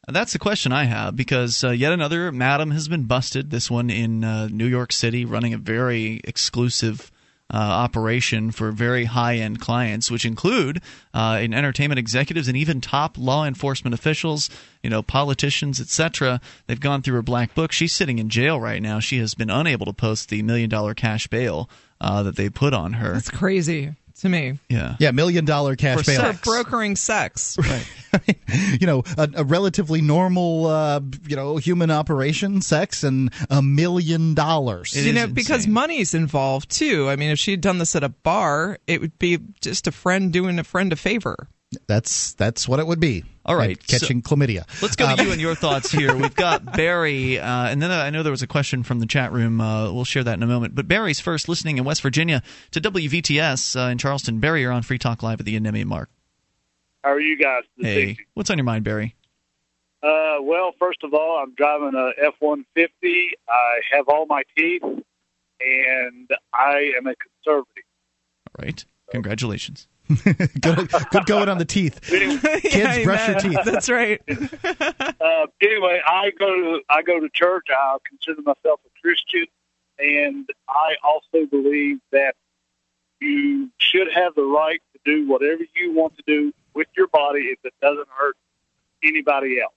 That's 0.07 0.33
the 0.33 0.39
question 0.39 0.71
I 0.71 0.83
have 0.83 1.15
because 1.15 1.63
uh, 1.63 1.71
yet 1.71 1.91
another 1.91 2.31
madam 2.31 2.69
has 2.71 2.87
been 2.87 3.05
busted. 3.05 3.49
This 3.49 3.71
one 3.71 3.89
in 3.89 4.23
uh, 4.23 4.49
New 4.49 4.67
York 4.67 4.91
City, 4.91 5.25
running 5.25 5.55
a 5.55 5.57
very 5.57 6.21
exclusive 6.25 7.11
uh, 7.53 7.57
operation 7.57 8.51
for 8.51 8.71
very 8.71 9.05
high 9.05 9.35
end 9.35 9.59
clients, 9.59 10.09
which 10.09 10.25
include 10.25 10.81
uh, 11.13 11.39
in 11.41 11.53
entertainment 11.53 11.99
executives 11.99 12.47
and 12.47 12.57
even 12.57 12.81
top 12.81 13.17
law 13.17 13.45
enforcement 13.45 13.93
officials, 13.93 14.49
you 14.81 14.89
know, 14.89 15.01
politicians, 15.01 15.79
etc. 15.79 16.41
They've 16.67 16.79
gone 16.79 17.01
through 17.01 17.15
her 17.15 17.21
black 17.21 17.53
book. 17.53 17.71
She's 17.71 17.93
sitting 17.93 18.19
in 18.19 18.29
jail 18.29 18.59
right 18.59 18.81
now. 18.81 18.99
She 18.99 19.19
has 19.19 19.35
been 19.35 19.49
unable 19.49 19.85
to 19.85 19.93
post 19.93 20.29
the 20.29 20.41
million 20.41 20.69
dollar 20.69 20.93
cash 20.93 21.27
bail 21.27 21.69
uh, 22.01 22.23
that 22.23 22.35
they 22.35 22.49
put 22.49 22.73
on 22.73 22.93
her. 22.93 23.13
That's 23.13 23.29
crazy 23.29 23.93
to 24.25 24.29
me. 24.29 24.59
Yeah. 24.69 24.95
Yeah, 24.99 25.11
million 25.11 25.45
dollar 25.45 25.75
cash 25.75 25.99
For 25.99 26.03
bail. 26.05 26.19
For 26.19 26.25
sex. 26.33 26.41
brokering 26.41 26.95
sex. 26.95 27.57
Right. 27.65 28.37
you 28.79 28.87
know, 28.87 29.03
a, 29.17 29.29
a 29.35 29.43
relatively 29.43 29.99
normal, 29.99 30.67
uh, 30.67 31.01
you 31.27 31.35
know, 31.35 31.57
human 31.57 31.91
operation, 31.91 32.61
sex, 32.61 33.03
and 33.03 33.29
a 33.49 33.61
million 33.61 34.33
dollars. 34.33 34.95
You 34.95 35.09
is 35.09 35.15
know, 35.15 35.27
because 35.27 35.67
money's 35.67 36.13
involved 36.13 36.69
too. 36.69 37.09
I 37.09 37.17
mean, 37.17 37.31
if 37.31 37.39
she 37.39 37.51
had 37.51 37.59
done 37.59 37.77
this 37.77 37.93
at 37.93 38.03
a 38.05 38.09
bar, 38.09 38.77
it 38.87 39.01
would 39.01 39.19
be 39.19 39.39
just 39.59 39.87
a 39.87 39.91
friend 39.91 40.31
doing 40.31 40.59
a 40.59 40.63
friend 40.63 40.93
a 40.93 40.95
favor. 40.95 41.49
That's 41.87 42.33
that's 42.33 42.67
what 42.67 42.79
it 42.79 42.87
would 42.87 42.99
be. 42.99 43.23
All 43.45 43.55
right, 43.55 43.69
Like 43.69 43.85
catching 43.87 44.21
chlamydia. 44.23 44.65
Let's 44.81 44.95
go 44.95 45.05
to 45.05 45.21
Um, 45.21 45.25
you 45.27 45.31
and 45.31 45.39
your 45.39 45.53
thoughts 45.53 45.91
here. 45.91 46.15
We've 46.17 46.33
got 46.35 46.65
Barry, 46.75 47.39
uh, 47.39 47.67
and 47.67 47.79
then 47.81 47.91
I 47.91 48.09
know 48.09 48.23
there 48.23 48.31
was 48.31 48.41
a 48.41 48.47
question 48.47 48.81
from 48.83 48.99
the 48.99 49.05
chat 49.05 49.31
room. 49.31 49.61
Uh, 49.61 49.91
we'll 49.91 50.03
share 50.05 50.23
that 50.23 50.33
in 50.33 50.41
a 50.43 50.47
moment. 50.47 50.73
But 50.73 50.87
Barry's 50.87 51.19
first 51.19 51.47
listening 51.47 51.77
in 51.77 51.83
West 51.83 52.01
Virginia 52.01 52.41
to 52.71 52.81
WVTS 52.81 53.75
uh, 53.79 53.89
in 53.91 53.97
Charleston. 53.99 54.39
Barry, 54.39 54.61
you're 54.61 54.71
on 54.71 54.81
Free 54.81 54.97
Talk 54.97 55.21
Live 55.21 55.39
at 55.39 55.45
the 55.45 55.59
Nemi 55.59 55.83
Mark. 55.83 56.09
How 57.03 57.11
are 57.11 57.19
you 57.19 57.37
guys 57.37 57.61
this 57.77 57.85
Hey, 57.85 58.01
evening? 58.01 58.17
what's 58.33 58.49
on 58.49 58.57
your 58.57 58.65
mind, 58.65 58.83
Barry? 58.83 59.15
Uh, 60.01 60.37
well, 60.41 60.73
first 60.79 61.03
of 61.03 61.13
all, 61.13 61.39
I'm 61.43 61.53
driving 61.55 61.93
a 61.95 62.11
F-150. 62.27 63.29
I 63.47 63.79
have 63.91 64.07
all 64.07 64.25
my 64.25 64.41
teeth, 64.57 64.81
and 64.83 66.29
I 66.53 66.93
am 66.97 67.05
a 67.07 67.13
conservative. 67.15 67.83
All 68.57 68.65
right. 68.65 68.83
Congratulations. 69.11 69.87
good, 70.61 70.89
good 71.11 71.25
going 71.25 71.49
on 71.49 71.57
the 71.57 71.65
teeth. 71.65 71.99
Kids, 72.07 72.75
Yeah, 72.75 73.03
brush 73.03 73.27
your 73.27 73.39
teeth. 73.39 73.59
That's 73.65 73.89
right. 73.89 74.21
Uh, 75.25 75.47
anyway, 75.59 75.99
I 76.05 76.29
go 76.37 76.55
to 76.55 76.81
I 76.87 77.01
go 77.01 77.19
to 77.19 77.27
church. 77.29 77.67
I 77.71 77.97
consider 78.07 78.41
myself 78.43 78.79
a 78.85 79.01
Christian, 79.01 79.47
and 79.97 80.47
I 80.69 80.95
also 81.03 81.47
believe 81.49 81.99
that 82.11 82.35
you 83.19 83.71
should 83.79 84.11
have 84.13 84.35
the 84.35 84.43
right 84.43 84.81
to 84.93 84.99
do 85.03 85.27
whatever 85.27 85.63
you 85.75 85.93
want 85.93 86.15
to 86.17 86.23
do 86.27 86.53
with 86.75 86.87
your 86.95 87.07
body 87.07 87.45
if 87.45 87.59
it 87.63 87.73
doesn't 87.81 88.07
hurt 88.09 88.37
anybody 89.03 89.59
else. 89.59 89.73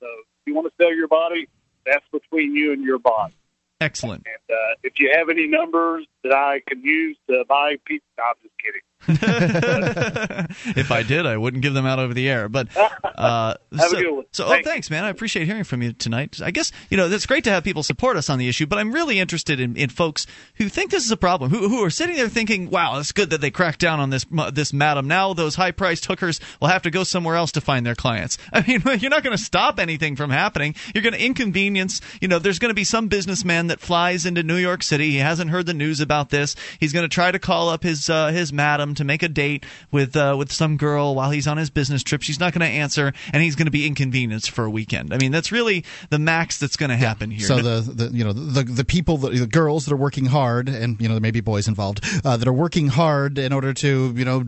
So, 0.00 0.06
if 0.06 0.46
you 0.46 0.54
want 0.54 0.68
to 0.68 0.72
sell 0.82 0.94
your 0.94 1.08
body, 1.08 1.46
that's 1.84 2.06
between 2.10 2.54
you 2.54 2.72
and 2.72 2.82
your 2.82 2.98
body. 2.98 3.34
Excellent. 3.80 4.26
And 4.26 4.56
uh, 4.56 4.74
if 4.82 4.98
you 4.98 5.12
have 5.14 5.28
any 5.28 5.46
numbers 5.46 6.06
that 6.22 6.32
I 6.32 6.60
can 6.66 6.82
use 6.82 7.16
to 7.28 7.44
buy 7.46 7.76
pizza, 7.84 8.06
no, 8.16 8.24
I'm 8.24 8.34
just 8.42 8.56
kidding. 8.58 8.80
if 9.08 10.90
I 10.90 11.04
did, 11.04 11.26
I 11.26 11.36
wouldn't 11.36 11.62
give 11.62 11.74
them 11.74 11.86
out 11.86 11.98
over 11.98 12.12
the 12.12 12.28
air. 12.28 12.48
But 12.48 12.68
uh, 12.76 13.54
Have 13.72 13.86
a 13.86 13.88
so, 13.88 14.00
good 14.00 14.10
one. 14.10 14.24
so 14.32 14.46
oh, 14.46 14.58
thanks, 14.64 14.90
man. 14.90 15.04
I 15.04 15.10
appreciate 15.10 15.46
hearing 15.46 15.64
from 15.64 15.82
you 15.82 15.92
tonight. 15.92 16.40
I 16.42 16.50
guess 16.50 16.72
you 16.90 16.96
know 16.96 17.08
it's 17.08 17.26
great 17.26 17.44
to 17.44 17.50
have 17.50 17.62
people 17.62 17.82
support 17.82 18.16
us 18.16 18.28
on 18.28 18.38
the 18.38 18.48
issue, 18.48 18.66
but 18.66 18.78
I'm 18.78 18.92
really 18.92 19.18
interested 19.20 19.60
in, 19.60 19.76
in 19.76 19.90
folks 19.90 20.26
who 20.56 20.68
think 20.68 20.90
this 20.90 21.04
is 21.04 21.10
a 21.12 21.16
problem, 21.16 21.50
who 21.50 21.68
who 21.68 21.84
are 21.84 21.90
sitting 21.90 22.16
there 22.16 22.28
thinking, 22.28 22.68
"Wow, 22.68 22.98
it's 22.98 23.12
good 23.12 23.30
that 23.30 23.40
they 23.40 23.50
cracked 23.50 23.80
down 23.80 24.00
on 24.00 24.10
this 24.10 24.26
this 24.52 24.72
madam. 24.72 25.06
Now 25.06 25.34
those 25.34 25.54
high 25.54 25.70
priced 25.70 26.06
hookers 26.06 26.40
will 26.60 26.68
have 26.68 26.82
to 26.82 26.90
go 26.90 27.04
somewhere 27.04 27.36
else 27.36 27.52
to 27.52 27.60
find 27.60 27.86
their 27.86 27.94
clients." 27.94 28.38
I 28.52 28.64
mean, 28.66 28.82
you're 28.98 29.10
not 29.10 29.22
going 29.22 29.36
to 29.36 29.42
stop 29.42 29.78
anything 29.78 30.16
from 30.16 30.30
happening. 30.30 30.74
You're 30.94 31.02
going 31.02 31.14
to 31.14 31.24
inconvenience. 31.24 32.00
You 32.20 32.26
know, 32.26 32.40
there's 32.40 32.58
going 32.58 32.70
to 32.70 32.74
be 32.74 32.84
some 32.84 33.06
businessman 33.06 33.68
that 33.68 33.78
flies 33.78 34.26
into 34.26 34.42
New 34.42 34.56
York 34.56 34.82
City. 34.82 35.12
He 35.12 35.18
hasn't 35.18 35.50
heard 35.50 35.66
the 35.66 35.74
news 35.74 36.00
about 36.00 36.30
this. 36.30 36.56
He's 36.80 36.92
going 36.92 37.04
to 37.04 37.14
try 37.14 37.30
to 37.30 37.38
call 37.38 37.68
up 37.68 37.84
his 37.84 38.10
uh, 38.10 38.28
his 38.28 38.52
madam 38.52 38.95
to 38.96 39.04
make 39.04 39.22
a 39.22 39.28
date 39.28 39.64
with 39.90 40.16
uh, 40.16 40.34
with 40.38 40.52
some 40.52 40.76
girl 40.76 41.14
while 41.14 41.30
he's 41.30 41.46
on 41.46 41.56
his 41.56 41.70
business 41.70 42.02
trip. 42.02 42.22
She's 42.22 42.40
not 42.40 42.52
going 42.52 42.60
to 42.60 42.72
answer, 42.72 43.12
and 43.32 43.42
he's 43.42 43.56
going 43.56 43.66
to 43.66 43.72
be 43.72 43.86
inconvenienced 43.86 44.50
for 44.50 44.64
a 44.64 44.70
weekend. 44.70 45.12
I 45.12 45.18
mean, 45.18 45.32
that's 45.32 45.52
really 45.52 45.84
the 46.10 46.18
max 46.18 46.58
that's 46.58 46.76
going 46.76 46.90
to 46.90 46.96
happen 46.96 47.30
here. 47.30 47.46
So 47.46 47.56
the, 47.56 47.80
the 47.80 48.16
you 48.16 48.24
know 48.24 48.32
the 48.32 48.64
the 48.64 48.84
people 48.84 49.18
that, 49.18 49.32
the 49.32 49.46
girls 49.46 49.86
that 49.86 49.92
are 49.92 49.96
working 49.96 50.26
hard 50.26 50.68
and 50.68 51.00
you 51.00 51.08
know 51.08 51.14
there 51.14 51.20
may 51.20 51.30
be 51.30 51.40
boys 51.40 51.68
involved 51.68 52.00
uh, 52.24 52.36
that 52.36 52.48
are 52.48 52.52
working 52.52 52.88
hard 52.88 53.38
in 53.38 53.52
order 53.52 53.72
to 53.74 54.12
you 54.16 54.24
know 54.24 54.44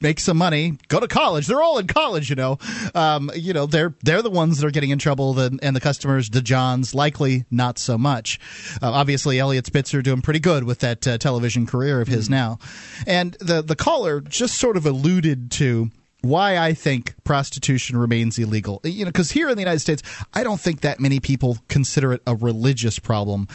make 0.00 0.20
some 0.20 0.36
money 0.36 0.74
go 0.88 1.00
to 1.00 1.08
college 1.08 1.46
they're 1.46 1.62
all 1.62 1.78
in 1.78 1.86
college 1.86 2.30
you 2.30 2.36
know 2.36 2.58
um, 2.94 3.30
you 3.34 3.52
know 3.52 3.66
they're 3.66 3.94
they're 4.02 4.22
the 4.22 4.30
ones 4.30 4.58
that 4.58 4.66
are 4.66 4.70
getting 4.70 4.90
in 4.90 4.98
trouble 4.98 5.32
the, 5.34 5.58
and 5.62 5.74
the 5.74 5.80
customers 5.80 6.30
the 6.30 6.42
johns 6.42 6.94
likely 6.94 7.44
not 7.50 7.78
so 7.78 7.98
much 7.98 8.38
uh, 8.82 8.90
obviously 8.90 9.38
Eliot 9.38 9.66
Spitzer 9.66 10.02
doing 10.02 10.22
pretty 10.22 10.40
good 10.40 10.64
with 10.64 10.78
that 10.80 11.06
uh, 11.06 11.18
television 11.18 11.66
career 11.66 12.00
of 12.00 12.08
his 12.08 12.30
now 12.30 12.58
and 13.06 13.32
the 13.34 13.62
the 13.62 13.76
caller 13.76 14.20
just 14.20 14.54
sort 14.58 14.76
of 14.76 14.86
alluded 14.86 15.50
to 15.50 15.90
why 16.22 16.58
I 16.58 16.74
think 16.74 17.14
prostitution 17.24 17.96
remains 17.96 18.38
illegal. 18.38 18.80
You 18.82 19.04
know, 19.04 19.10
because 19.10 19.30
here 19.30 19.48
in 19.48 19.54
the 19.54 19.62
United 19.62 19.78
States, 19.78 20.02
I 20.34 20.42
don't 20.42 20.60
think 20.60 20.80
that 20.80 20.98
many 20.98 21.20
people 21.20 21.58
consider 21.68 22.12
it 22.12 22.22
a 22.26 22.34
religious 22.34 22.98
problem. 22.98 23.46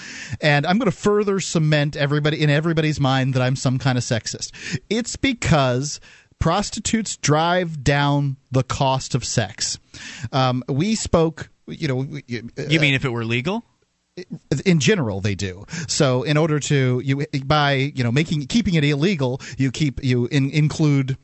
And 0.41 0.65
I'm 0.65 0.77
going 0.77 0.89
to 0.89 0.95
further 0.95 1.39
cement 1.39 1.97
everybody 1.97 2.41
in 2.41 2.49
everybody's 2.49 2.99
mind 2.99 3.33
that 3.33 3.41
I'm 3.41 3.55
some 3.55 3.79
kind 3.79 3.97
of 3.97 4.03
sexist. 4.03 4.51
It's 4.89 5.15
because 5.17 5.99
prostitutes 6.43 7.15
drive 7.15 7.85
down 7.85 8.35
the 8.51 8.63
cost 8.63 9.15
of 9.15 9.23
sex. 9.23 9.79
Um, 10.33 10.61
we 10.67 10.93
spoke, 10.93 11.49
you 11.67 11.87
know, 11.87 12.01
you 12.27 12.79
mean 12.81 12.93
if 12.95 13.05
it 13.05 13.09
were 13.09 13.23
legal? 13.23 13.63
in 14.63 14.79
general 14.79 15.21
they 15.21 15.33
do 15.33 15.65
so 15.87 16.21
in 16.21 16.37
order 16.37 16.59
to 16.59 17.01
you 17.03 17.25
by 17.45 17.71
you 17.71 18.03
know 18.03 18.11
making 18.11 18.45
keeping 18.45 18.75
it 18.75 18.83
illegal 18.83 19.41
you 19.57 19.71
keep 19.71 20.03
you 20.03 20.27
in, 20.27 20.51
include 20.51 21.17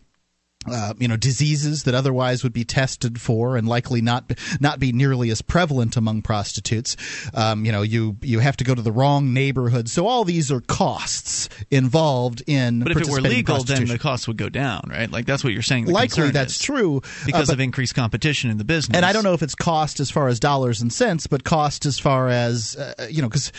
uh, 0.71 0.93
you 0.97 1.07
know 1.07 1.17
diseases 1.17 1.83
that 1.83 1.95
otherwise 1.95 2.43
would 2.43 2.53
be 2.53 2.63
tested 2.63 3.19
for 3.19 3.57
and 3.57 3.67
likely 3.67 4.01
not 4.01 4.31
not 4.59 4.79
be 4.79 4.91
nearly 4.91 5.29
as 5.29 5.41
prevalent 5.41 5.97
among 5.97 6.21
prostitutes. 6.21 6.95
Um, 7.33 7.65
you 7.65 7.71
know, 7.71 7.81
you 7.81 8.17
you 8.21 8.39
have 8.39 8.57
to 8.57 8.63
go 8.63 8.75
to 8.75 8.81
the 8.81 8.91
wrong 8.91 9.33
neighborhood, 9.33 9.89
so 9.89 10.07
all 10.07 10.23
these 10.23 10.51
are 10.51 10.61
costs 10.61 11.49
involved 11.71 12.43
in. 12.47 12.79
But 12.79 12.91
if 12.91 13.01
it 13.01 13.09
were 13.09 13.21
legal, 13.21 13.63
then 13.63 13.85
the 13.85 13.99
costs 13.99 14.27
would 14.27 14.37
go 14.37 14.49
down, 14.49 14.89
right? 14.89 15.11
Like 15.11 15.25
that's 15.25 15.43
what 15.43 15.53
you're 15.53 15.61
saying. 15.61 15.85
Likely 15.85 16.31
that's 16.31 16.55
is. 16.55 16.59
true 16.59 17.01
because 17.25 17.49
uh, 17.49 17.53
of 17.53 17.59
increased 17.59 17.95
competition 17.95 18.49
in 18.49 18.57
the 18.57 18.63
business. 18.63 18.95
and 18.95 19.05
I 19.05 19.13
don't 19.13 19.23
know 19.23 19.33
if 19.33 19.41
it's 19.41 19.55
cost 19.55 19.99
as 19.99 20.11
far 20.11 20.27
as 20.27 20.39
dollars 20.39 20.81
and 20.81 20.91
cents, 20.91 21.27
but 21.27 21.43
cost 21.43 21.85
as 21.85 21.99
far 21.99 22.29
as 22.29 22.75
uh, 22.75 23.07
you 23.09 23.21
know, 23.21 23.29
because 23.29 23.51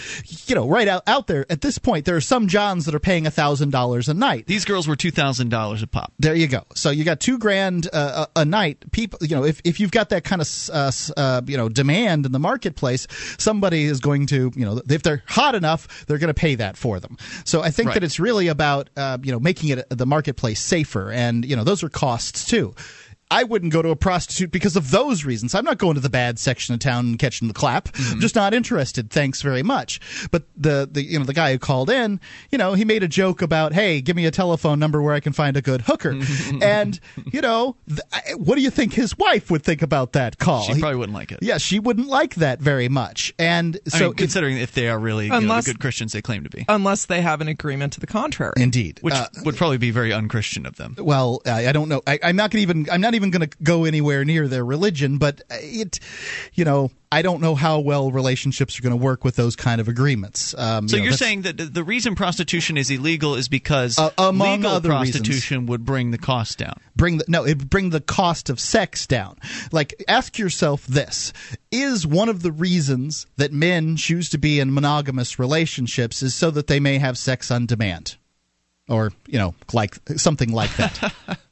you 0.47 0.55
know, 0.55 0.69
right 0.69 0.89
out 0.89 1.03
out 1.07 1.27
there 1.27 1.47
at 1.51 1.61
this 1.61 1.79
point, 1.79 2.05
there 2.05 2.17
are 2.17 2.21
some 2.21 2.49
Johns 2.49 2.87
that 2.87 2.95
are 2.95 3.01
paying 3.01 3.27
a 3.27 3.31
thousand 3.31 3.71
dollars 3.71 4.09
a 4.09 4.15
night. 4.15 4.47
These 4.47 4.65
girls 4.65 4.89
were 4.89 4.97
two 4.97 5.11
thousand 5.11 5.51
dollars 5.51 5.83
a 5.83 5.87
pop. 5.87 6.13
There 6.19 6.35
you 6.35 6.47
go. 6.47 6.65
So 6.75 6.91
you 7.01 7.05
got 7.07 7.19
two 7.19 7.39
grand 7.39 7.89
uh, 7.93 8.27
a, 8.37 8.41
a 8.43 8.45
night. 8.45 8.93
People, 8.93 9.19
you 9.23 9.35
know, 9.35 9.43
if, 9.45 9.61
if 9.65 9.81
you've 9.81 9.91
got 9.91 10.11
that 10.11 10.23
kind 10.23 10.43
of 10.43 10.71
uh, 10.73 10.93
uh, 11.17 11.41
you 11.47 11.57
know 11.57 11.69
demand 11.69 12.27
in 12.27 12.33
the 12.33 12.39
marketplace, 12.39 13.07
somebody 13.39 13.85
is 13.85 14.01
going 14.01 14.27
to 14.27 14.53
you 14.55 14.65
know 14.67 14.81
if 14.89 15.03
they're 15.03 15.23
hot 15.27 15.55
enough, 15.55 16.05
they're 16.07 16.19
going 16.19 16.29
to 16.29 16.35
pay 16.35 16.55
that 16.57 16.77
for 16.77 17.01
them. 17.01 17.17
So 17.45 17.63
I 17.63 17.71
think 17.71 17.89
Right. 17.89 17.95
that 17.95 18.05
it's 18.05 18.21
really 18.21 18.49
about 18.49 18.91
uh, 18.97 19.17
you 19.23 19.33
know 19.33 19.41
making 19.41 19.71
it 19.71 19.85
the 19.89 20.07
marketplace 20.07 20.61
safer, 20.61 21.11
and 21.11 21.45
you 21.45 21.57
know 21.57 21.65
those 21.65 21.83
are 21.83 21.89
costs 21.89 22.45
too. 22.45 22.75
I 23.31 23.45
wouldn't 23.45 23.73
go 23.73 23.81
to 23.83 23.91
a 23.91 23.97
prostitute 23.97 24.51
because 24.51 24.75
of 24.77 24.91
those 24.91 25.25
reasons. 25.25 25.55
I'm 25.55 25.65
not 25.65 25.79
going 25.79 25.95
to 25.95 26.01
the 26.01 26.11
bad 26.11 26.39
section 26.39 26.75
of 26.75 26.81
town 26.81 27.07
and 27.07 27.19
catching 27.19 27.49
the 27.49 27.55
clap. 27.55 27.85
Mm-hmm. 27.89 28.15
I'm 28.15 28.21
just 28.21 28.35
not 28.35 28.53
interested. 28.55 29.11
Thanks 29.11 29.41
very 29.43 29.63
much. 29.63 30.01
But 30.31 30.45
the, 30.57 30.89
the 30.91 31.03
you 31.03 31.19
know 31.19 31.25
the 31.25 31.33
guy 31.35 31.53
who 31.53 31.59
called 31.59 31.91
in, 31.91 32.21
you 32.51 32.59
know, 32.59 32.75
he 32.75 32.85
made 32.85 33.03
a 33.03 33.09
joke 33.09 33.41
about, 33.43 33.73
hey, 33.73 34.01
give 34.01 34.17
me 34.17 34.27
a 34.27 34.31
telephone 34.31 34.79
number 34.79 35.01
where 35.01 35.15
I 35.15 35.21
can 35.21 35.33
find 35.33 35.57
a 35.57 35.63
good 35.63 35.83
hooker. 35.83 36.11
and 36.63 36.99
you 37.33 37.41
know, 37.41 37.77
th- 37.89 38.01
what 38.37 38.57
do 38.57 38.63
you 38.63 38.71
think 38.71 38.93
his 38.95 39.17
wife 39.17 39.51
would 39.51 39.63
think 39.63 39.83
about 39.83 40.13
that 40.13 40.39
call? 40.39 40.63
She 40.63 40.75
He- 40.75 40.81
probably 40.81 40.97
wouldn't 40.97 41.15
like 41.17 41.33
it. 41.33 41.39
yeah, 41.43 41.59
she 41.59 41.79
wouldn't 41.79 42.09
like 42.09 42.35
that 42.37 42.61
very 42.61 42.89
much. 42.89 43.33
And 43.39 43.79
I 43.93 43.99
so 43.99 44.05
mean, 44.07 44.15
considering 44.15 44.57
if 44.59 44.73
they 44.73 44.89
are 44.89 44.99
really 44.99 45.27
you 45.27 45.41
know, 45.41 45.57
the 45.57 45.63
good 45.63 45.81
Christians 45.81 46.13
they 46.13 46.23
claim 46.23 46.45
to 46.45 46.51
be. 46.51 46.65
Unless 46.69 47.07
they 47.07 47.21
have 47.23 47.41
an 47.41 47.49
agreement 47.49 47.93
to 47.95 48.01
the 48.01 48.07
contrary. 48.07 48.55
Indeed, 48.57 48.99
which 49.03 49.15
Uh, 49.15 49.29
would 49.45 49.57
probably 49.57 49.79
be 49.79 49.91
very 49.91 50.13
unchristian 50.13 50.67
of 50.67 50.77
them. 50.77 50.95
well 50.99 51.41
I, 51.47 51.69
I 51.69 51.73
don't 51.73 51.89
know 51.89 52.03
I, 52.07 52.19
i'm 52.23 52.37
not 52.37 52.51
gonna 52.51 52.63
even 52.63 52.89
i'm 52.91 53.01
not 53.01 53.15
even 53.15 53.20
going 53.29 53.47
to 53.47 53.55
go 53.63 53.85
anywhere 53.85 54.25
near 54.25 54.49
their 54.49 54.65
religion 54.65 55.19
but 55.19 55.43
it 55.51 56.01
you 56.55 56.65
know 56.65 56.91
i 57.13 57.21
don't 57.21 57.43
know 57.43 57.55
how 57.55 57.79
well 57.81 58.11
relationships 58.11 58.79
are 58.79 58.83
going 58.83 58.93
to 58.99 59.05
work 59.05 59.23
with 59.25 59.37
those 59.37 59.57
kind 59.57 59.81
of 59.81 59.89
agreements. 59.89 60.55
Um, 60.57 60.89
So 60.89 60.97
you 60.97 61.03
know, 61.03 61.07
that's- 61.11 61.19
saying 61.19 61.43
that 61.43 61.75
the- 61.75 61.85
reason 61.85 62.15
prostitution 62.15 62.79
is 62.79 62.89
illegal 62.89 63.35
is 63.35 63.49
because 63.49 63.99
Uh, 63.99 64.11
among 64.17 64.61
legal 64.61 64.71
other 64.77 64.89
prostitution 64.89 65.67
would 65.67 65.85
bring 65.85 66.13
the 66.13 66.19
cost 66.19 66.57
down. 66.59 66.79
bring 66.97 67.19
the 67.19 67.25
no 67.29 67.45
it 67.45 67.69
bring 67.69 67.91
the 67.91 68.01
cost 68.01 68.49
of 68.49 68.59
sex 68.61 69.07
down. 69.07 69.37
Like 69.73 70.03
ask 70.09 70.39
yourself 70.39 70.87
this. 70.87 71.33
Is 71.73 72.07
one 72.07 72.29
of 72.29 72.43
the 72.43 72.53
reasons 72.53 73.27
that 73.37 73.53
men 73.53 73.97
choose 73.97 74.29
to 74.31 74.39
be 74.39 74.61
in 74.61 74.73
monogamous 74.73 75.37
relationships 75.39 76.23
is 76.23 76.35
so 76.35 76.51
that 76.53 76.69
they 76.69 76.79
may 76.81 76.99
have 76.99 77.19
sex 77.19 77.51
on 77.51 77.67
demand? 77.67 78.17
Or 78.89 79.13
you 79.27 79.39
know 79.39 79.55
like 79.73 79.99
something 80.17 80.53
like 80.53 80.75
that 80.77 81.13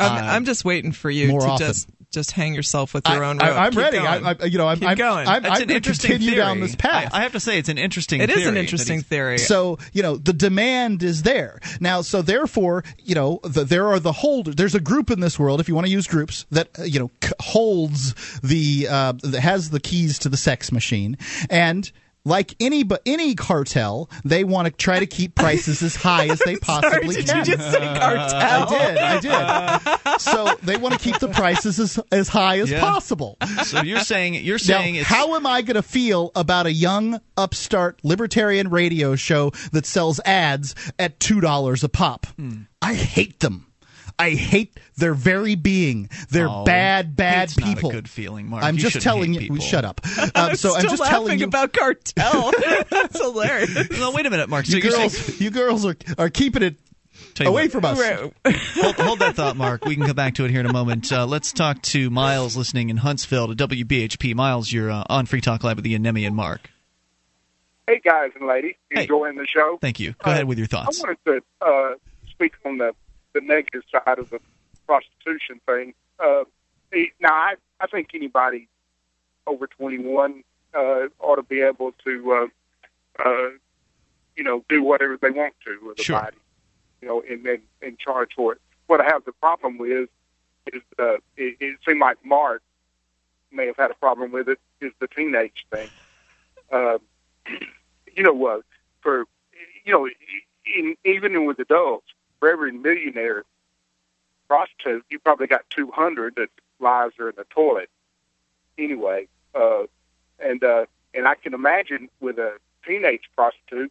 I'm, 0.00 0.24
I'm 0.24 0.44
just 0.44 0.64
waiting 0.64 0.92
for 0.92 1.10
you 1.10 1.36
Uh, 1.36 1.40
to 1.40 1.46
often. 1.52 1.66
just 1.66 1.88
just 2.12 2.30
hang 2.30 2.54
yourself 2.54 2.94
with 2.94 3.06
your 3.08 3.22
I- 3.24 3.28
own 3.28 3.38
rope. 3.38 3.52
I'm 3.56 3.72
Keep 3.72 3.78
ready. 3.80 3.98
I- 3.98 4.30
I- 4.40 4.44
you 4.46 4.56
know, 4.56 4.68
I'm- 4.68 4.78
Keep 4.78 4.88
I'm- 4.88 4.96
going. 4.96 5.26
I'm- 5.28 5.44
It's 5.44 5.56
I'm 5.56 5.62
an 5.64 5.70
interesting 5.70 6.12
continue 6.12 6.34
theory. 6.36 6.40
down 6.46 6.60
this 6.60 6.74
path. 6.76 7.10
I, 7.12 7.18
I 7.18 7.22
have 7.24 7.32
to 7.32 7.40
say, 7.40 7.58
it's 7.58 7.68
an 7.68 7.76
interesting. 7.78 8.20
It 8.22 8.30
is 8.30 8.46
an 8.46 8.56
interesting 8.56 9.02
theory. 9.02 9.38
So 9.38 9.78
you 9.92 10.02
know 10.02 10.16
the 10.16 10.32
demand 10.32 11.02
is 11.02 11.22
there 11.24 11.60
now. 11.80 12.00
So 12.02 12.22
therefore, 12.22 12.84
you 13.02 13.14
know 13.14 13.40
the, 13.42 13.64
there 13.64 13.88
are 13.88 13.98
the 14.00 14.12
holder. 14.12 14.54
There's 14.54 14.74
a 14.74 14.80
group 14.80 15.10
in 15.10 15.20
this 15.20 15.38
world, 15.38 15.60
if 15.60 15.68
you 15.68 15.74
want 15.74 15.86
to 15.88 15.92
use 15.92 16.06
groups, 16.06 16.46
that 16.52 16.68
uh, 16.78 16.84
you 16.84 16.98
know 17.00 17.10
c- 17.22 17.32
holds 17.40 18.14
the 18.42 18.86
uh, 18.88 19.12
that 19.22 19.40
has 19.40 19.70
the 19.70 19.80
keys 19.80 20.18
to 20.20 20.28
the 20.28 20.36
sex 20.38 20.70
machine, 20.72 21.18
and 21.50 21.90
like 22.26 22.54
any 22.60 22.82
but 22.82 23.00
any 23.06 23.34
cartel, 23.34 24.10
they 24.24 24.44
want 24.44 24.66
to 24.66 24.72
try 24.72 24.98
to 24.98 25.06
keep 25.06 25.34
prices 25.34 25.82
as 25.82 25.96
high 25.96 26.28
as 26.28 26.38
they 26.40 26.56
possibly 26.60 27.14
did 27.14 27.26
can. 27.28 27.38
you 27.38 27.44
just 27.56 27.70
say 27.72 27.78
cartel? 27.78 28.34
I 28.34 29.20
did. 29.20 29.30
I 29.32 30.00
did. 30.10 30.20
so 30.20 30.54
they 30.62 30.76
want 30.76 30.92
to 30.94 31.00
keep 31.00 31.18
the 31.20 31.28
prices 31.28 31.78
as, 31.80 31.98
as 32.12 32.28
high 32.28 32.58
as 32.58 32.70
Yeah. 32.70 32.80
possible. 32.80 33.38
So 33.64 33.80
you're 33.82 34.00
saying 34.00 34.34
you're 34.34 34.56
Now, 34.56 34.58
saying 34.58 34.96
it's 34.96 35.08
how 35.08 35.34
am 35.36 35.46
I 35.46 35.62
going 35.62 35.76
to 35.76 35.82
feel 35.82 36.32
about 36.34 36.66
a 36.66 36.72
young 36.72 37.20
upstart 37.36 38.00
libertarian 38.02 38.68
radio 38.70 39.14
show 39.16 39.52
that 39.72 39.86
sells 39.86 40.20
ads 40.26 40.74
at 40.98 41.18
two 41.20 41.40
dollars 41.40 41.84
a 41.84 41.88
pop? 41.88 42.26
Hmm. 42.36 42.62
I 42.82 42.94
hate 42.94 43.40
them. 43.40 43.65
I 44.18 44.30
hate 44.30 44.78
their 44.96 45.12
very 45.14 45.54
being. 45.56 46.08
They're 46.30 46.48
Oh, 46.48 46.64
bad, 46.64 47.16
bad 47.16 47.50
hate's 47.50 47.58
not 47.58 47.68
a 47.70 47.74
people. 47.74 47.90
good 47.90 48.08
feeling, 48.08 48.48
Mark. 48.48 48.64
I'm 48.64 48.76
You 48.76 48.80
just 48.82 49.02
telling 49.02 49.34
hate 49.34 49.42
you. 49.42 49.48
people. 49.50 49.64
Shut 49.66 49.84
up. 49.84 50.00
Um, 50.18 50.30
I'm 50.34 50.56
so 50.56 50.74
I'm 50.74 50.80
still 50.80 50.90
just 50.90 51.00
laughing 51.00 51.14
telling 51.14 51.38
you. 51.40 51.44
about 51.46 51.72
cartel. 51.74 52.52
That's 52.90 53.20
hilarious. 53.20 53.90
No, 53.98 54.10
wait 54.12 54.24
a 54.26 54.30
minute, 54.30 54.48
Mark. 54.48 54.64
So 54.66 54.76
you 54.76 54.82
you're 54.82 54.92
saying, 54.92 55.10
girls, 55.10 55.40
you 55.40 55.50
girls 55.50 55.84
are 55.86 55.96
are 56.18 56.30
keeping 56.30 56.62
it 56.62 56.76
away 57.40 57.64
what, 57.68 57.72
from 57.72 57.84
us. 57.84 58.00
hold, 58.74 58.94
hold 58.96 59.18
that 59.18 59.36
thought, 59.36 59.56
Mark. 59.56 59.84
We 59.84 59.96
can 59.96 60.06
come 60.06 60.16
back 60.16 60.34
to 60.36 60.44
it 60.44 60.50
here 60.50 60.60
in 60.60 60.66
a 60.66 60.72
moment. 60.72 61.12
Uh, 61.12 61.26
let's 61.26 61.52
talk 61.52 61.82
to 61.82 62.08
Miles, 62.10 62.56
listening 62.56 62.88
in 62.90 62.96
Huntsville 62.98 63.54
to 63.54 63.68
WBHP. 63.68 64.34
Miles, 64.34 64.72
you're 64.72 64.90
uh, 64.90 65.04
on 65.08 65.26
Free 65.26 65.40
Talk 65.42 65.62
Live 65.64 65.76
with 65.76 65.86
Ian 65.86 66.02
Nemi 66.02 66.24
and 66.24 66.34
Mark. 66.34 66.70
Hey, 67.86 68.00
guys 68.04 68.30
and 68.38 68.48
ladies, 68.48 68.74
Hey. 68.90 69.02
enjoying 69.02 69.36
the 69.36 69.46
show. 69.46 69.78
Thank 69.80 70.00
you. 70.00 70.14
Go 70.24 70.30
Uh, 70.30 70.34
ahead 70.34 70.44
with 70.46 70.58
your 70.58 70.66
thoughts. 70.66 71.02
I 71.04 71.08
wanted 71.08 71.18
to 71.26 71.66
uh, 71.66 71.94
speak 72.30 72.54
on 72.64 72.78
the, 72.78 72.92
the 73.38 73.46
negative 73.46 73.82
side 73.90 74.18
of 74.18 74.30
the 74.30 74.40
prostitution 74.86 75.60
thing. 75.66 75.94
Uh, 76.18 76.44
eh, 76.92 77.06
now, 77.20 77.32
I, 77.32 77.54
I 77.80 77.86
think 77.86 78.10
anybody 78.14 78.68
over 79.46 79.66
21 79.66 80.42
uh, 80.74 81.08
ought 81.20 81.36
to 81.36 81.42
be 81.42 81.60
able 81.60 81.92
to, 82.04 82.32
uh, 82.32 83.24
uh, 83.24 83.50
you 84.36 84.44
know, 84.44 84.64
do 84.68 84.82
whatever 84.82 85.16
they 85.20 85.30
want 85.30 85.54
to 85.64 85.78
with 85.86 86.00
Sure. 86.00 86.16
a 86.16 86.22
body, 86.22 86.36
you 87.00 87.08
know, 87.08 87.22
and, 87.28 87.46
and, 87.46 87.62
and 87.82 87.98
charge 87.98 88.30
for 88.34 88.52
it. 88.52 88.60
What 88.86 89.00
I 89.00 89.04
have 89.04 89.24
the 89.24 89.32
problem 89.32 89.78
with 89.78 90.08
is 90.72 90.82
uh, 90.98 91.14
it, 91.36 91.56
it 91.60 91.78
seemed 91.86 92.00
like 92.00 92.16
Mark 92.24 92.62
may 93.52 93.66
have 93.66 93.76
had 93.76 93.90
a 93.90 93.94
problem 93.94 94.32
with 94.32 94.48
it 94.48 94.58
is 94.80 94.92
the 94.98 95.08
teenage 95.08 95.66
thing. 95.70 95.88
Uh, 96.72 96.98
you 98.16 98.22
know 98.22 98.32
what? 98.32 98.62
for 99.06 99.24
you 99.84 99.92
know, 99.92 100.08
in, 100.66 100.96
even 101.04 101.46
with 101.46 101.60
adults, 101.60 102.08
for 102.38 102.50
every 102.50 102.72
millionaire 102.72 103.44
prostitute, 104.48 105.04
you 105.10 105.18
probably 105.18 105.46
got 105.46 105.68
200 105.70 106.36
that 106.36 106.50
lives 106.78 107.14
are 107.18 107.30
in 107.30 107.34
the 107.36 107.44
toilet. 107.50 107.90
Anyway, 108.78 109.26
uh, 109.54 109.84
and 110.38 110.62
uh, 110.62 110.86
and 111.14 111.26
I 111.26 111.34
can 111.34 111.54
imagine 111.54 112.08
with 112.20 112.38
a 112.38 112.58
teenage 112.86 113.22
prostitute, 113.34 113.90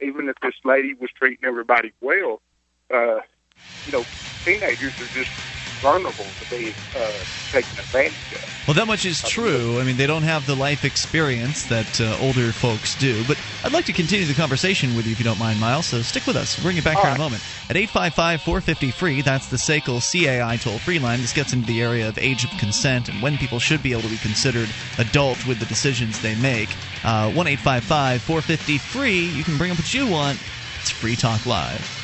even 0.00 0.28
if 0.28 0.36
this 0.42 0.54
lady 0.64 0.94
was 0.94 1.10
treating 1.10 1.44
everybody 1.44 1.92
well, 2.00 2.40
uh, 2.92 3.20
you 3.84 3.92
know, 3.92 4.06
teenagers 4.44 4.94
are 5.00 5.08
just 5.08 5.30
vulnerable 5.84 6.24
to 6.40 6.50
being 6.50 6.72
uh, 6.96 7.12
taken 7.52 7.78
advantage 7.78 8.32
of. 8.32 8.64
Well, 8.66 8.74
that 8.74 8.86
much 8.86 9.04
is 9.04 9.20
true. 9.20 9.78
I 9.78 9.84
mean, 9.84 9.98
they 9.98 10.06
don't 10.06 10.22
have 10.22 10.46
the 10.46 10.56
life 10.56 10.82
experience 10.86 11.66
that 11.66 12.00
uh, 12.00 12.16
older 12.22 12.52
folks 12.52 12.94
do. 12.94 13.22
But 13.28 13.38
I'd 13.62 13.74
like 13.74 13.84
to 13.84 13.92
continue 13.92 14.24
the 14.24 14.32
conversation 14.32 14.96
with 14.96 15.04
you 15.04 15.12
if 15.12 15.18
you 15.18 15.26
don't 15.26 15.38
mind, 15.38 15.60
Miles. 15.60 15.84
So 15.84 16.00
stick 16.00 16.26
with 16.26 16.36
us. 16.36 16.56
We'll 16.56 16.64
bring 16.64 16.76
you 16.76 16.82
back 16.82 16.98
here 16.98 17.10
in 17.10 17.16
a 17.16 17.18
moment. 17.18 17.42
At 17.68 17.76
855 17.76 18.40
450 18.40 18.90
free, 18.92 19.20
that's 19.20 19.48
the 19.48 19.58
SACL 19.58 20.00
CAI 20.00 20.56
toll 20.56 20.78
free 20.78 20.98
line. 20.98 21.20
This 21.20 21.34
gets 21.34 21.52
into 21.52 21.66
the 21.66 21.82
area 21.82 22.08
of 22.08 22.16
age 22.16 22.44
of 22.44 22.50
consent 22.58 23.10
and 23.10 23.20
when 23.20 23.36
people 23.36 23.58
should 23.58 23.82
be 23.82 23.92
able 23.92 24.02
to 24.02 24.08
be 24.08 24.16
considered 24.16 24.70
adult 24.96 25.46
with 25.46 25.60
the 25.60 25.66
decisions 25.66 26.22
they 26.22 26.34
make. 26.36 26.70
Uh, 27.04 27.30
1 27.30 27.46
855 27.46 28.22
450 28.22 28.78
free. 28.78 29.26
You 29.26 29.44
can 29.44 29.58
bring 29.58 29.70
up 29.70 29.76
what 29.76 29.92
you 29.92 30.06
want. 30.08 30.40
It's 30.80 30.90
Free 30.90 31.16
Talk 31.16 31.44
Live. 31.44 32.03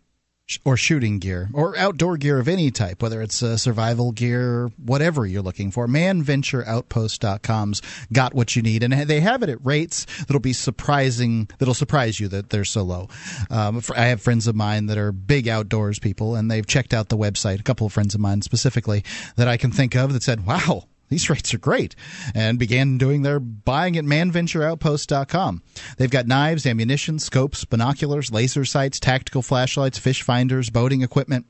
or 0.64 0.76
shooting 0.76 1.18
gear, 1.18 1.48
or 1.52 1.76
outdoor 1.76 2.16
gear 2.16 2.38
of 2.38 2.46
any 2.46 2.70
type, 2.70 3.02
whether 3.02 3.20
it's 3.20 3.42
uh, 3.42 3.56
survival 3.56 4.12
gear, 4.12 4.70
whatever 4.76 5.26
you're 5.26 5.42
looking 5.42 5.70
for, 5.70 5.88
manventureoutpost.com's 5.88 7.82
got 8.12 8.32
what 8.32 8.54
you 8.54 8.62
need, 8.62 8.82
and 8.82 8.92
they 8.92 9.20
have 9.20 9.42
it 9.42 9.48
at 9.48 9.64
rates 9.64 10.06
that'll 10.20 10.38
be 10.40 10.52
surprising. 10.52 11.48
That'll 11.58 11.74
surprise 11.74 12.20
you 12.20 12.28
that 12.28 12.50
they're 12.50 12.64
so 12.64 12.82
low. 12.82 13.08
Um, 13.50 13.82
I 13.96 14.06
have 14.06 14.20
friends 14.22 14.46
of 14.46 14.54
mine 14.54 14.86
that 14.86 14.98
are 14.98 15.12
big 15.12 15.48
outdoors 15.48 15.98
people, 15.98 16.36
and 16.36 16.50
they've 16.50 16.66
checked 16.66 16.94
out 16.94 17.08
the 17.08 17.16
website. 17.16 17.58
A 17.58 17.64
couple 17.64 17.86
of 17.86 17.92
friends 17.92 18.14
of 18.14 18.20
mine 18.20 18.42
specifically 18.42 19.02
that 19.36 19.48
I 19.48 19.56
can 19.56 19.72
think 19.72 19.96
of 19.96 20.12
that 20.12 20.22
said, 20.22 20.46
"Wow." 20.46 20.84
These 21.08 21.30
rates 21.30 21.54
are 21.54 21.58
great, 21.58 21.94
and 22.34 22.58
began 22.58 22.98
doing 22.98 23.22
their 23.22 23.40
buying 23.40 23.96
at 23.96 24.04
manventureoutpost.com. 24.04 25.62
They've 25.96 26.10
got 26.10 26.26
knives, 26.26 26.66
ammunition, 26.66 27.18
scopes, 27.18 27.64
binoculars, 27.64 28.32
laser 28.32 28.64
sights, 28.64 29.00
tactical 29.00 29.42
flashlights, 29.42 29.98
fish 29.98 30.22
finders, 30.22 30.70
boating 30.70 31.02
equipment. 31.02 31.46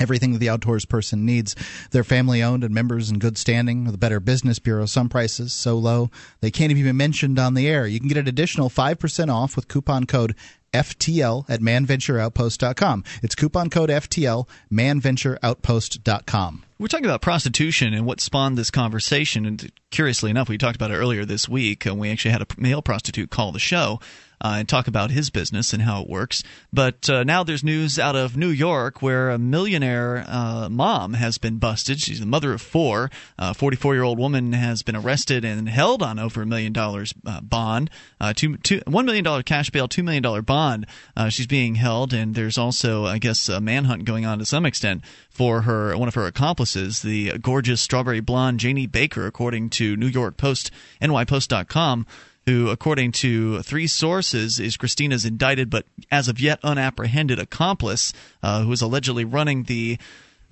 Everything 0.00 0.32
that 0.32 0.40
the 0.40 0.48
outdoors 0.48 0.84
person 0.84 1.24
needs. 1.24 1.54
They're 1.92 2.02
family 2.02 2.42
owned 2.42 2.64
and 2.64 2.74
members 2.74 3.10
in 3.10 3.20
good 3.20 3.38
standing 3.38 3.84
with 3.84 3.94
a 3.94 3.98
better 3.98 4.18
business 4.18 4.58
bureau. 4.58 4.86
Some 4.86 5.08
prices 5.08 5.52
so 5.52 5.78
low 5.78 6.10
they 6.40 6.50
can't 6.50 6.72
even 6.72 6.82
be 6.82 6.90
mentioned 6.90 7.38
on 7.38 7.54
the 7.54 7.68
air. 7.68 7.86
You 7.86 8.00
can 8.00 8.08
get 8.08 8.16
an 8.16 8.26
additional 8.26 8.68
5% 8.68 9.32
off 9.32 9.54
with 9.54 9.68
coupon 9.68 10.06
code 10.06 10.34
FTL 10.72 11.48
at 11.48 11.60
manventureoutpost.com. 11.60 13.04
It's 13.22 13.36
coupon 13.36 13.70
code 13.70 13.90
FTL, 13.90 14.48
manventureoutpost.com. 14.72 16.63
We're 16.78 16.88
talking 16.88 17.06
about 17.06 17.22
prostitution 17.22 17.94
and 17.94 18.04
what 18.04 18.20
spawned 18.20 18.58
this 18.58 18.70
conversation. 18.70 19.46
And 19.46 19.70
curiously 19.90 20.30
enough, 20.30 20.48
we 20.48 20.58
talked 20.58 20.76
about 20.76 20.90
it 20.90 20.96
earlier 20.96 21.24
this 21.24 21.48
week. 21.48 21.86
And 21.86 21.98
we 21.98 22.10
actually 22.10 22.32
had 22.32 22.42
a 22.42 22.46
male 22.58 22.82
prostitute 22.82 23.30
call 23.30 23.52
the 23.52 23.60
show 23.60 24.00
uh, 24.44 24.56
and 24.58 24.68
talk 24.68 24.86
about 24.86 25.10
his 25.10 25.30
business 25.30 25.72
and 25.72 25.82
how 25.82 26.02
it 26.02 26.08
works. 26.08 26.42
But 26.70 27.08
uh, 27.08 27.24
now 27.24 27.42
there's 27.44 27.64
news 27.64 27.98
out 27.98 28.14
of 28.14 28.36
New 28.36 28.50
York 28.50 29.00
where 29.00 29.30
a 29.30 29.38
millionaire 29.38 30.22
uh, 30.28 30.68
mom 30.68 31.14
has 31.14 31.38
been 31.38 31.56
busted. 31.56 31.98
She's 31.98 32.20
the 32.20 32.26
mother 32.26 32.52
of 32.52 32.60
four. 32.60 33.10
A 33.38 33.54
44 33.54 33.94
year 33.94 34.02
old 34.02 34.18
woman 34.18 34.52
has 34.52 34.82
been 34.82 34.96
arrested 34.96 35.46
and 35.46 35.66
held 35.66 36.02
on 36.02 36.18
over 36.18 36.42
a 36.42 36.46
million 36.46 36.74
dollars 36.74 37.14
uh, 37.24 37.40
bond, 37.40 37.88
uh, 38.20 38.34
two, 38.34 38.58
two, 38.58 38.80
$1 38.80 39.04
million 39.06 39.42
cash 39.44 39.70
bail, 39.70 39.88
$2 39.88 40.04
million 40.04 40.42
bond. 40.42 40.86
Uh, 41.16 41.30
she's 41.30 41.46
being 41.46 41.76
held. 41.76 42.12
And 42.12 42.34
there's 42.34 42.58
also, 42.58 43.06
I 43.06 43.16
guess, 43.16 43.48
a 43.48 43.62
manhunt 43.62 44.04
going 44.04 44.26
on 44.26 44.38
to 44.40 44.44
some 44.44 44.66
extent 44.66 45.02
for 45.30 45.62
her 45.62 45.96
one 45.96 46.08
of 46.08 46.14
her 46.14 46.26
accomplices, 46.26 47.00
the 47.00 47.38
gorgeous 47.38 47.80
strawberry 47.80 48.20
blonde 48.20 48.60
Jaynie 48.60 48.90
Baker, 48.90 49.26
according 49.26 49.70
to 49.70 49.96
New 49.96 50.06
York 50.06 50.36
Post, 50.36 50.70
NYPost.com, 51.00 52.06
who, 52.46 52.68
according 52.68 53.12
to 53.12 53.62
three 53.62 53.86
sources, 53.86 54.60
is 54.60 54.76
Gristina's 54.76 55.24
indicted 55.24 55.70
but 55.70 55.86
as 56.10 56.28
of 56.28 56.40
yet 56.40 56.60
unapprehended 56.62 57.38
accomplice, 57.38 58.12
uh, 58.42 58.62
who 58.62 58.72
is 58.72 58.82
allegedly 58.82 59.24
running 59.24 59.64
the 59.64 59.98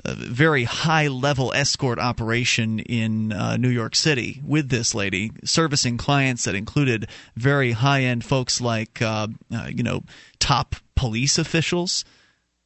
uh, 0.04 0.14
very 0.16 0.64
high 0.64 1.06
level 1.08 1.52
escort 1.52 1.98
operation 1.98 2.78
in 2.78 3.32
uh, 3.32 3.56
New 3.56 3.68
York 3.68 3.94
City 3.94 4.40
with 4.44 4.68
this 4.68 4.94
lady, 4.94 5.30
servicing 5.44 5.96
clients 5.96 6.44
that 6.44 6.54
included 6.54 7.08
very 7.36 7.72
high 7.72 8.02
end 8.02 8.24
folks 8.24 8.60
like, 8.60 9.02
uh, 9.02 9.28
uh, 9.54 9.68
you 9.68 9.82
know, 9.82 10.02
top 10.38 10.76
police 10.96 11.38
officials 11.38 12.04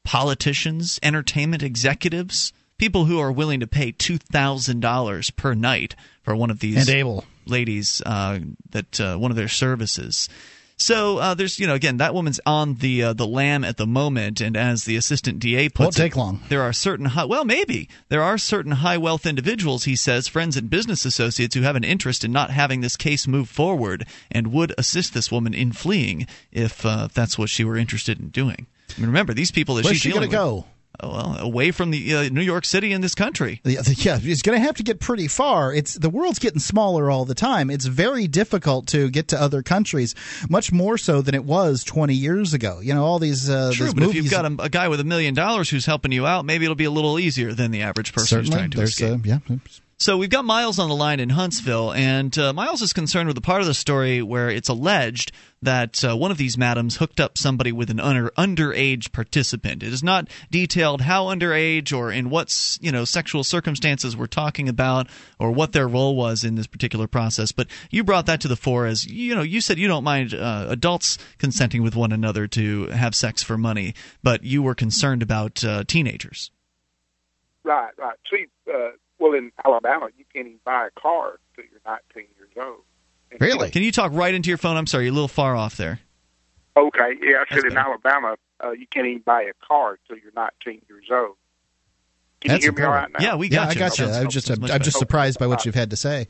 politicians, 0.06 1.00
entertainment 1.02 1.62
executives, 1.64 2.52
people 2.78 3.06
who 3.06 3.18
are 3.18 3.32
willing 3.32 3.60
to 3.60 3.66
pay 3.66 3.90
two 3.90 4.16
thousand 4.16 4.80
dollars 4.80 5.30
per 5.30 5.52
night 5.52 5.94
for 6.22 6.34
one 6.34 6.50
of 6.50 6.60
these 6.60 6.76
And 6.76 6.88
able. 6.88 7.24
Ladies 7.46 8.02
uh, 8.06 8.38
that 8.70 9.00
uh, 9.00 9.16
one 9.16 9.30
of 9.30 9.36
their 9.36 9.48
services. 9.48 10.28
So 10.78 11.16
uh, 11.16 11.32
there's 11.32 11.58
you 11.58 11.66
know 11.66 11.72
again 11.74 11.96
that 11.96 12.12
woman's 12.12 12.38
on 12.44 12.74
the 12.74 13.02
uh, 13.02 13.12
the 13.14 13.26
lam 13.26 13.64
at 13.64 13.78
the 13.78 13.86
moment, 13.86 14.42
and 14.42 14.58
as 14.58 14.84
the 14.84 14.96
assistant 14.96 15.38
DA 15.38 15.70
puts 15.70 15.78
Won't 15.86 15.98
it, 15.98 16.02
take 16.02 16.16
long. 16.16 16.42
There 16.50 16.60
are 16.60 16.74
certain 16.74 17.06
high, 17.06 17.24
well 17.24 17.46
maybe 17.46 17.88
there 18.10 18.22
are 18.22 18.36
certain 18.36 18.72
high 18.72 18.98
wealth 18.98 19.24
individuals 19.24 19.84
he 19.84 19.96
says 19.96 20.28
friends 20.28 20.54
and 20.54 20.68
business 20.68 21.06
associates 21.06 21.54
who 21.54 21.62
have 21.62 21.76
an 21.76 21.84
interest 21.84 22.24
in 22.24 22.32
not 22.32 22.50
having 22.50 22.82
this 22.82 22.94
case 22.98 23.26
move 23.26 23.48
forward 23.48 24.06
and 24.30 24.52
would 24.52 24.74
assist 24.76 25.14
this 25.14 25.32
woman 25.32 25.54
in 25.54 25.72
fleeing 25.72 26.26
if 26.52 26.84
uh, 26.84 27.08
that's 27.14 27.38
what 27.38 27.48
she 27.48 27.64
were 27.64 27.78
interested 27.78 28.20
in 28.20 28.28
doing. 28.28 28.66
I 28.96 29.00
mean, 29.00 29.06
remember 29.06 29.32
these 29.32 29.50
people 29.50 29.76
that 29.76 29.84
Where's 29.84 29.96
she's 29.96 30.02
she 30.02 30.10
gonna 30.10 30.26
with- 30.26 30.32
go? 30.32 30.66
Oh, 31.00 31.10
well, 31.10 31.36
away 31.40 31.70
from 31.72 31.90
the 31.90 32.14
uh, 32.14 32.28
New 32.30 32.40
York 32.40 32.64
City 32.64 32.92
and 32.92 33.04
this 33.04 33.14
country. 33.14 33.60
Yeah, 33.64 33.82
yeah, 33.96 34.18
it's 34.22 34.42
going 34.42 34.58
to 34.58 34.64
have 34.64 34.76
to 34.76 34.82
get 34.82 35.00
pretty 35.00 35.28
far. 35.28 35.72
It's 35.72 35.94
the 35.94 36.08
world's 36.08 36.38
getting 36.38 36.60
smaller 36.60 37.10
all 37.10 37.24
the 37.24 37.34
time. 37.34 37.70
It's 37.70 37.84
very 37.84 38.26
difficult 38.26 38.86
to 38.88 39.10
get 39.10 39.28
to 39.28 39.40
other 39.40 39.62
countries, 39.62 40.14
much 40.48 40.72
more 40.72 40.96
so 40.96 41.20
than 41.20 41.34
it 41.34 41.44
was 41.44 41.84
20 41.84 42.14
years 42.14 42.54
ago. 42.54 42.80
You 42.80 42.94
know, 42.94 43.04
all 43.04 43.18
these 43.18 43.50
uh, 43.50 43.72
True, 43.74 43.92
but 43.92 44.04
if 44.04 44.14
you've 44.14 44.30
got 44.30 44.46
a, 44.46 44.62
a 44.62 44.68
guy 44.68 44.88
with 44.88 45.00
a 45.00 45.04
million 45.04 45.34
dollars 45.34 45.68
who's 45.68 45.86
helping 45.86 46.12
you 46.12 46.26
out, 46.26 46.44
maybe 46.44 46.64
it'll 46.64 46.74
be 46.74 46.84
a 46.84 46.90
little 46.90 47.18
easier 47.18 47.52
than 47.52 47.70
the 47.70 47.82
average 47.82 48.12
person 48.12 48.38
who's 48.40 48.50
trying 48.50 48.70
to 48.70 48.80
escape. 48.82 49.20
uh, 49.20 49.22
yeah. 49.24 49.38
So 49.98 50.18
we've 50.18 50.28
got 50.28 50.44
Miles 50.44 50.78
on 50.78 50.90
the 50.90 50.94
line 50.94 51.20
in 51.20 51.30
Huntsville, 51.30 51.90
and 51.90 52.36
uh, 52.36 52.52
Miles 52.52 52.82
is 52.82 52.92
concerned 52.92 53.28
with 53.28 53.34
the 53.34 53.40
part 53.40 53.62
of 53.62 53.66
the 53.66 53.72
story 53.72 54.20
where 54.20 54.50
it's 54.50 54.68
alleged 54.68 55.32
that 55.62 56.04
uh, 56.04 56.14
one 56.14 56.30
of 56.30 56.36
these 56.36 56.58
madams 56.58 56.98
hooked 56.98 57.18
up 57.18 57.38
somebody 57.38 57.72
with 57.72 57.88
an 57.88 57.98
under, 57.98 58.28
underage 58.36 59.10
participant. 59.10 59.82
It 59.82 59.94
is 59.94 60.02
not 60.02 60.28
detailed 60.50 61.00
how 61.00 61.24
underage 61.26 61.96
or 61.96 62.12
in 62.12 62.28
what 62.28 62.76
you 62.82 62.92
know 62.92 63.06
sexual 63.06 63.42
circumstances 63.42 64.14
we're 64.14 64.26
talking 64.26 64.68
about 64.68 65.08
or 65.38 65.50
what 65.50 65.72
their 65.72 65.88
role 65.88 66.14
was 66.14 66.44
in 66.44 66.56
this 66.56 66.66
particular 66.66 67.06
process. 67.06 67.50
But 67.50 67.68
you 67.90 68.04
brought 68.04 68.26
that 68.26 68.42
to 68.42 68.48
the 68.48 68.56
fore 68.56 68.84
as 68.84 69.06
you 69.06 69.34
know 69.34 69.40
you 69.40 69.62
said 69.62 69.78
you 69.78 69.88
don't 69.88 70.04
mind 70.04 70.34
uh, 70.34 70.66
adults 70.68 71.16
consenting 71.38 71.82
with 71.82 71.96
one 71.96 72.12
another 72.12 72.46
to 72.48 72.88
have 72.88 73.14
sex 73.14 73.42
for 73.42 73.56
money, 73.56 73.94
but 74.22 74.44
you 74.44 74.62
were 74.62 74.74
concerned 74.74 75.22
about 75.22 75.64
uh, 75.64 75.84
teenagers. 75.84 76.50
Right, 77.64 77.92
right. 77.98 78.16
See, 78.30 78.44
uh, 78.70 78.90
well, 79.18 79.34
in 79.34 79.52
Alabama, 79.64 80.08
you 80.16 80.24
can't 80.32 80.46
even 80.46 80.60
buy 80.64 80.86
a 80.86 81.00
car 81.00 81.38
until 81.56 81.70
you're 81.70 81.80
19 82.14 82.28
years 82.38 82.50
old. 82.56 82.82
Really? 83.40 83.70
Can 83.70 83.82
you 83.82 83.92
talk 83.92 84.12
right 84.14 84.34
into 84.34 84.48
your 84.48 84.58
phone? 84.58 84.76
I'm 84.76 84.86
sorry, 84.86 85.04
you're 85.04 85.12
a 85.12 85.14
little 85.14 85.28
far 85.28 85.56
off 85.56 85.76
there. 85.76 86.00
Okay, 86.76 87.14
yeah, 87.22 87.42
I 87.48 87.54
said 87.54 87.64
in 87.64 87.76
Alabama, 87.76 88.36
uh, 88.62 88.70
you 88.72 88.86
can't 88.86 89.06
even 89.06 89.22
buy 89.24 89.42
a 89.42 89.66
car 89.66 89.98
until 90.08 90.22
you're 90.22 90.32
19 90.36 90.82
years 90.88 91.04
old. 91.10 91.36
Can 92.40 92.50
That's 92.50 92.64
you 92.64 92.70
hear 92.70 92.78
me 92.78 92.84
all 92.84 92.92
right 92.92 93.10
now? 93.10 93.24
Yeah, 93.24 93.34
we 93.36 93.48
yeah, 93.48 93.64
got 93.64 93.68
I 93.68 93.74
got 93.74 93.98
you. 93.98 94.06
I'm 94.06 94.28
just 94.28 94.48
that's 94.48 94.60
much 94.60 94.70
I'm 94.70 94.82
just 94.82 94.98
surprised 94.98 95.38
by 95.38 95.46
what 95.46 95.64
you've 95.64 95.74
had 95.74 95.90
to 95.90 95.96
say. 95.96 96.28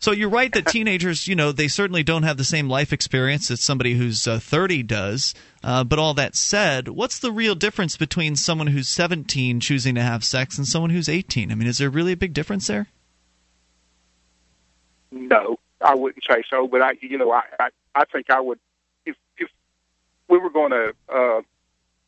So 0.00 0.12
you're 0.12 0.30
right 0.30 0.50
that 0.54 0.66
teenagers, 0.66 1.28
you 1.28 1.36
know, 1.36 1.52
they 1.52 1.68
certainly 1.68 2.02
don't 2.02 2.22
have 2.22 2.38
the 2.38 2.44
same 2.44 2.70
life 2.70 2.90
experience 2.90 3.48
that 3.48 3.58
somebody 3.58 3.94
who's 3.94 4.26
uh, 4.26 4.38
30 4.38 4.82
does. 4.82 5.34
Uh, 5.62 5.84
but 5.84 5.98
all 5.98 6.14
that 6.14 6.34
said, 6.34 6.88
what's 6.88 7.18
the 7.18 7.30
real 7.30 7.54
difference 7.54 7.98
between 7.98 8.34
someone 8.34 8.68
who's 8.68 8.88
17 8.88 9.60
choosing 9.60 9.94
to 9.96 10.02
have 10.02 10.24
sex 10.24 10.56
and 10.56 10.66
someone 10.66 10.88
who's 10.88 11.08
18? 11.10 11.52
I 11.52 11.54
mean, 11.54 11.68
is 11.68 11.76
there 11.76 11.90
really 11.90 12.12
a 12.12 12.16
big 12.16 12.32
difference 12.32 12.66
there? 12.66 12.88
No, 15.12 15.58
I 15.82 15.94
wouldn't 15.94 16.24
say 16.28 16.44
so. 16.48 16.66
But 16.66 16.80
I, 16.80 16.92
you 17.02 17.18
know, 17.18 17.30
I, 17.30 17.42
I, 17.58 17.68
I 17.94 18.04
think 18.06 18.30
I 18.30 18.40
would 18.40 18.58
if 19.04 19.16
if 19.36 19.50
we 20.28 20.38
were 20.38 20.50
going 20.50 20.70
to 20.70 20.94
uh, 21.12 21.42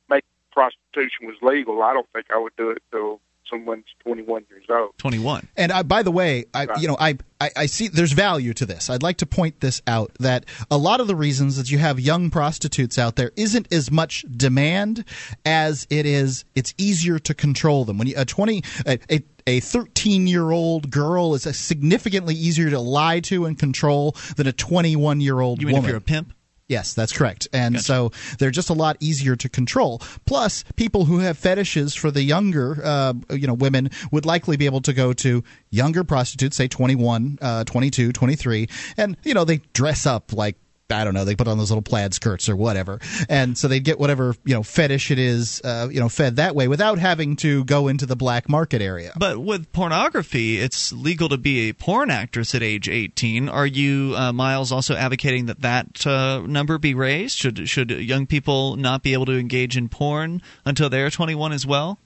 make 0.09 0.25
prostitution 0.51 1.27
was 1.27 1.37
legal. 1.43 1.83
I 1.83 1.93
don't 1.93 2.09
think 2.15 2.27
I 2.35 2.39
would 2.39 2.57
do 2.57 2.71
it 2.71 2.83
till 2.91 3.21
someone's 3.53 3.85
21 4.05 4.45
years 4.51 4.65
old. 4.71 4.97
21. 4.99 5.47
And 5.57 5.71
I, 5.71 5.83
by 5.83 6.03
the 6.03 6.11
way, 6.11 6.47
I, 6.55 6.65
Right. 6.65 6.81
you 6.81 6.89
know, 6.89 6.97
I, 6.99 7.19
I, 7.41 7.51
I 7.57 7.67
see 7.67 7.89
there's 7.89 8.13
value 8.13 8.55
to 8.55 8.67
this. 8.67 8.89
I'd 8.91 9.03
like 9.03 9.19
to 9.19 9.27
point 9.27 9.61
this 9.61 9.83
out 9.87 10.13
that 10.21 10.47
a 10.71 10.77
lot 10.79 11.01
of 11.01 11.07
the 11.07 11.15
reasons 11.17 11.57
that 11.57 11.71
you 11.71 11.79
have 11.79 12.01
young 12.01 12.31
prostitutes 12.31 12.99
out 12.99 13.17
there 13.17 13.31
isn't 13.37 13.73
as 13.73 13.91
much 13.91 14.25
demand 14.37 15.05
as 15.45 15.87
it 15.91 16.07
is. 16.07 16.45
It's 16.55 16.73
easier 16.79 17.19
to 17.21 17.35
control 17.35 17.85
them 17.85 17.99
when 17.99 18.09
you 18.09 18.15
a 18.17 18.25
20 18.25 18.63
a, 18.87 18.99
a 19.11 19.21
a 19.47 19.59
13 19.61 20.29
year 20.29 20.53
old 20.53 20.89
girl 20.91 21.35
is 21.35 21.43
significantly 21.57 22.35
easier 22.35 22.71
to 22.71 22.79
lie 22.79 23.19
to 23.21 23.45
and 23.45 23.59
control 23.59 24.15
than 24.37 24.47
a 24.47 24.53
21 24.53 25.21
year 25.21 25.41
old 25.41 25.61
You 25.61 25.67
mean 25.67 25.75
woman. 25.77 25.89
if 25.89 25.91
you're 25.91 25.99
a 25.99 26.01
pimp? 26.01 26.33
Yes, 26.73 26.95
that's 26.95 27.13
correct. 27.13 27.49
And 27.53 27.79
so 27.79 28.13
they're 28.39 28.51
just 28.51 28.71
a 28.71 28.73
lot 28.73 28.97
easier 28.99 29.37
to 29.37 29.49
control. 29.51 30.01
Plus, 30.25 30.65
people 30.77 31.05
who 31.05 31.19
have 31.19 31.37
fetishes 31.37 31.95
for 31.95 32.11
the 32.11 32.23
younger, 32.23 32.81
uh, 32.83 33.13
you 33.29 33.47
know, 33.47 33.53
women 33.53 33.91
would 34.11 34.25
likely 34.25 34.57
be 34.57 34.65
able 34.65 34.81
to 34.81 34.95
go 34.95 35.13
to 35.13 35.45
younger 35.69 36.03
prostitutes, 36.03 36.57
say 36.57 36.69
21, 36.69 37.39
uh, 37.43 37.65
22, 37.65 38.13
23, 38.13 38.71
and, 38.97 39.19
you 39.23 39.35
know, 39.35 39.45
they 39.45 39.59
dress 39.75 40.07
up 40.07 40.33
like 40.33 40.57
I 40.93 41.05
don't 41.05 41.15
know, 41.15 41.25
they 41.25 41.35
put 41.35 41.49
on 41.49 41.59
those 41.59 41.71
little 41.71 41.83
plaid 41.83 42.15
skirts 42.15 42.49
or 42.49 42.57
whatever, 42.57 43.01
and 43.29 43.57
so 43.57 43.67
they'd 43.69 43.83
get 43.85 43.99
whatever 43.99 44.35
you 44.45 44.55
know 44.55 44.63
fetish 44.63 45.11
it 45.11 45.19
is, 45.19 45.61
uh, 45.65 45.89
you 45.91 45.99
know, 46.01 46.09
fed 46.09 46.37
that 46.37 46.55
way 46.55 46.69
without 46.69 46.99
having 46.99 47.37
to 47.37 47.65
go 47.65 47.89
into 47.89 48.07
the 48.07 48.17
black 48.17 48.49
market 48.49 48.83
area. 48.83 49.13
But 49.17 49.39
with 49.39 49.73
pornography, 49.73 50.59
it's 50.59 50.93
legal 50.93 51.29
to 51.31 51.39
be 51.39 51.69
a 51.69 51.73
porn 51.73 52.11
actress 52.11 52.55
at 52.55 52.63
age 52.63 52.89
18. 52.89 53.49
Are 53.49 53.67
you, 53.67 54.15
uh, 54.17 54.33
Miles, 54.33 54.71
also 54.73 54.95
advocating 54.95 55.47
that 55.47 55.61
that 55.63 56.07
uh, 56.07 56.41
number 56.47 56.79
be 56.79 56.95
raised? 56.95 57.37
Should 57.39 57.69
should 57.69 57.91
young 57.91 58.27
people 58.27 58.77
not 58.77 59.03
be 59.03 59.13
able 59.13 59.27
to 59.27 59.39
engage 59.39 59.77
in 59.77 59.89
porn 59.89 60.43
until 60.65 60.89
they're 60.91 61.11
21 61.11 61.53
as 61.53 61.67
well? 61.67 61.99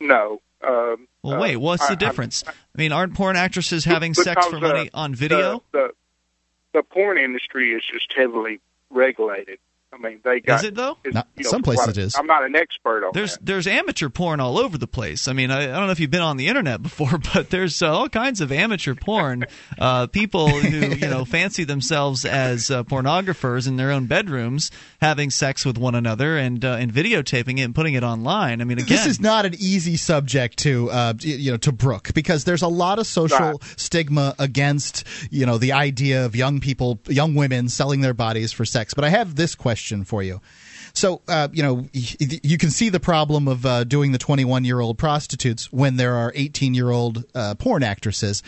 No. 0.00 0.40
Um, 0.66 1.08
Well, 1.22 1.34
uh, 1.36 1.40
wait, 1.40 1.56
what's 1.56 1.82
I- 1.82 1.88
the 1.88 1.92
I- 1.92 2.08
difference? 2.08 2.44
I, 2.46 2.52
mean, 2.76 2.92
aren't 2.92 3.14
porn 3.14 3.36
actresses 3.36 3.84
having 3.84 4.14
sex 4.14 4.46
for 4.46 4.58
money 4.60 4.90
uh, 4.92 4.98
on 5.00 5.14
video? 5.14 5.62
The, 5.72 5.78
the 5.78 5.88
the 6.74 6.82
porn 6.82 7.16
industry 7.16 7.72
is 7.72 7.82
just 7.90 8.12
heavily 8.14 8.60
regulated. 8.90 9.58
I 9.94 9.98
mean, 9.98 10.20
they 10.24 10.40
got. 10.40 10.60
Is 10.60 10.64
it, 10.64 10.74
though? 10.74 10.98
Not- 11.06 11.28
you 11.36 11.44
know, 11.44 11.50
some 11.50 11.62
places 11.62 11.86
what- 11.86 11.96
it 11.96 12.00
is. 12.00 12.14
I'm 12.16 12.26
not 12.26 12.44
an 12.44 12.56
expert 12.56 13.04
on 13.04 13.12
There's 13.14 13.34
that. 13.34 13.46
there's 13.46 13.66
amateur 13.66 14.08
porn 14.08 14.40
all 14.40 14.58
over 14.58 14.76
the 14.76 14.86
place. 14.88 15.28
I 15.28 15.32
mean, 15.32 15.50
I, 15.50 15.62
I 15.62 15.66
don't 15.66 15.86
know 15.86 15.92
if 15.92 16.00
you've 16.00 16.10
been 16.10 16.20
on 16.22 16.36
the 16.36 16.48
internet 16.48 16.82
before, 16.82 17.18
but 17.34 17.50
there's 17.50 17.80
uh, 17.80 17.94
all 17.94 18.08
kinds 18.08 18.40
of 18.40 18.50
amateur 18.50 18.94
porn. 18.94 19.44
Uh, 19.78 20.06
people 20.08 20.48
who 20.48 20.94
you 20.96 21.06
know 21.08 21.24
fancy 21.24 21.64
themselves 21.64 22.24
as 22.24 22.70
uh, 22.70 22.82
pornographers 22.84 23.68
in 23.68 23.76
their 23.76 23.92
own 23.92 24.06
bedrooms, 24.06 24.70
having 25.00 25.30
sex 25.30 25.64
with 25.64 25.78
one 25.78 25.94
another 25.94 26.36
and 26.36 26.64
uh, 26.64 26.76
and 26.80 26.92
videotaping 26.92 27.58
it 27.58 27.62
and 27.62 27.74
putting 27.74 27.94
it 27.94 28.02
online. 28.02 28.60
I 28.60 28.64
mean, 28.64 28.78
again, 28.78 28.88
This 28.88 29.06
is 29.06 29.20
not 29.20 29.46
an 29.46 29.54
easy 29.58 29.96
subject 29.96 30.58
to 30.58 30.90
uh, 30.90 31.14
you 31.20 31.52
know 31.52 31.56
to 31.58 31.70
brook 31.72 32.12
because 32.14 32.44
there's 32.44 32.62
a 32.62 32.68
lot 32.68 32.98
of 32.98 33.06
social 33.06 33.60
stigma 33.76 34.34
against 34.38 35.04
you 35.30 35.46
know 35.46 35.58
the 35.58 35.72
idea 35.72 36.24
of 36.24 36.34
young 36.34 36.60
people, 36.60 36.98
young 37.06 37.34
women 37.34 37.68
selling 37.68 38.00
their 38.00 38.14
bodies 38.14 38.50
for 38.50 38.64
sex. 38.64 38.92
But 38.94 39.04
I 39.04 39.10
have 39.10 39.36
this 39.36 39.54
question 39.54 39.83
for 40.04 40.22
you. 40.22 40.40
So 40.94 41.22
uh, 41.26 41.48
you 41.52 41.62
know 41.62 41.86
you 41.92 42.56
can 42.56 42.70
see 42.70 42.88
the 42.88 43.00
problem 43.00 43.48
of 43.48 43.66
uh, 43.66 43.82
doing 43.84 44.12
the 44.12 44.18
21 44.18 44.64
year 44.64 44.78
old 44.80 44.96
prostitutes 44.96 45.72
when 45.72 45.96
there 45.96 46.14
are 46.14 46.32
18 46.34 46.72
year 46.72 46.90
old 46.90 47.24
uh, 47.34 47.56
porn 47.56 47.82
actresses, 47.82 48.42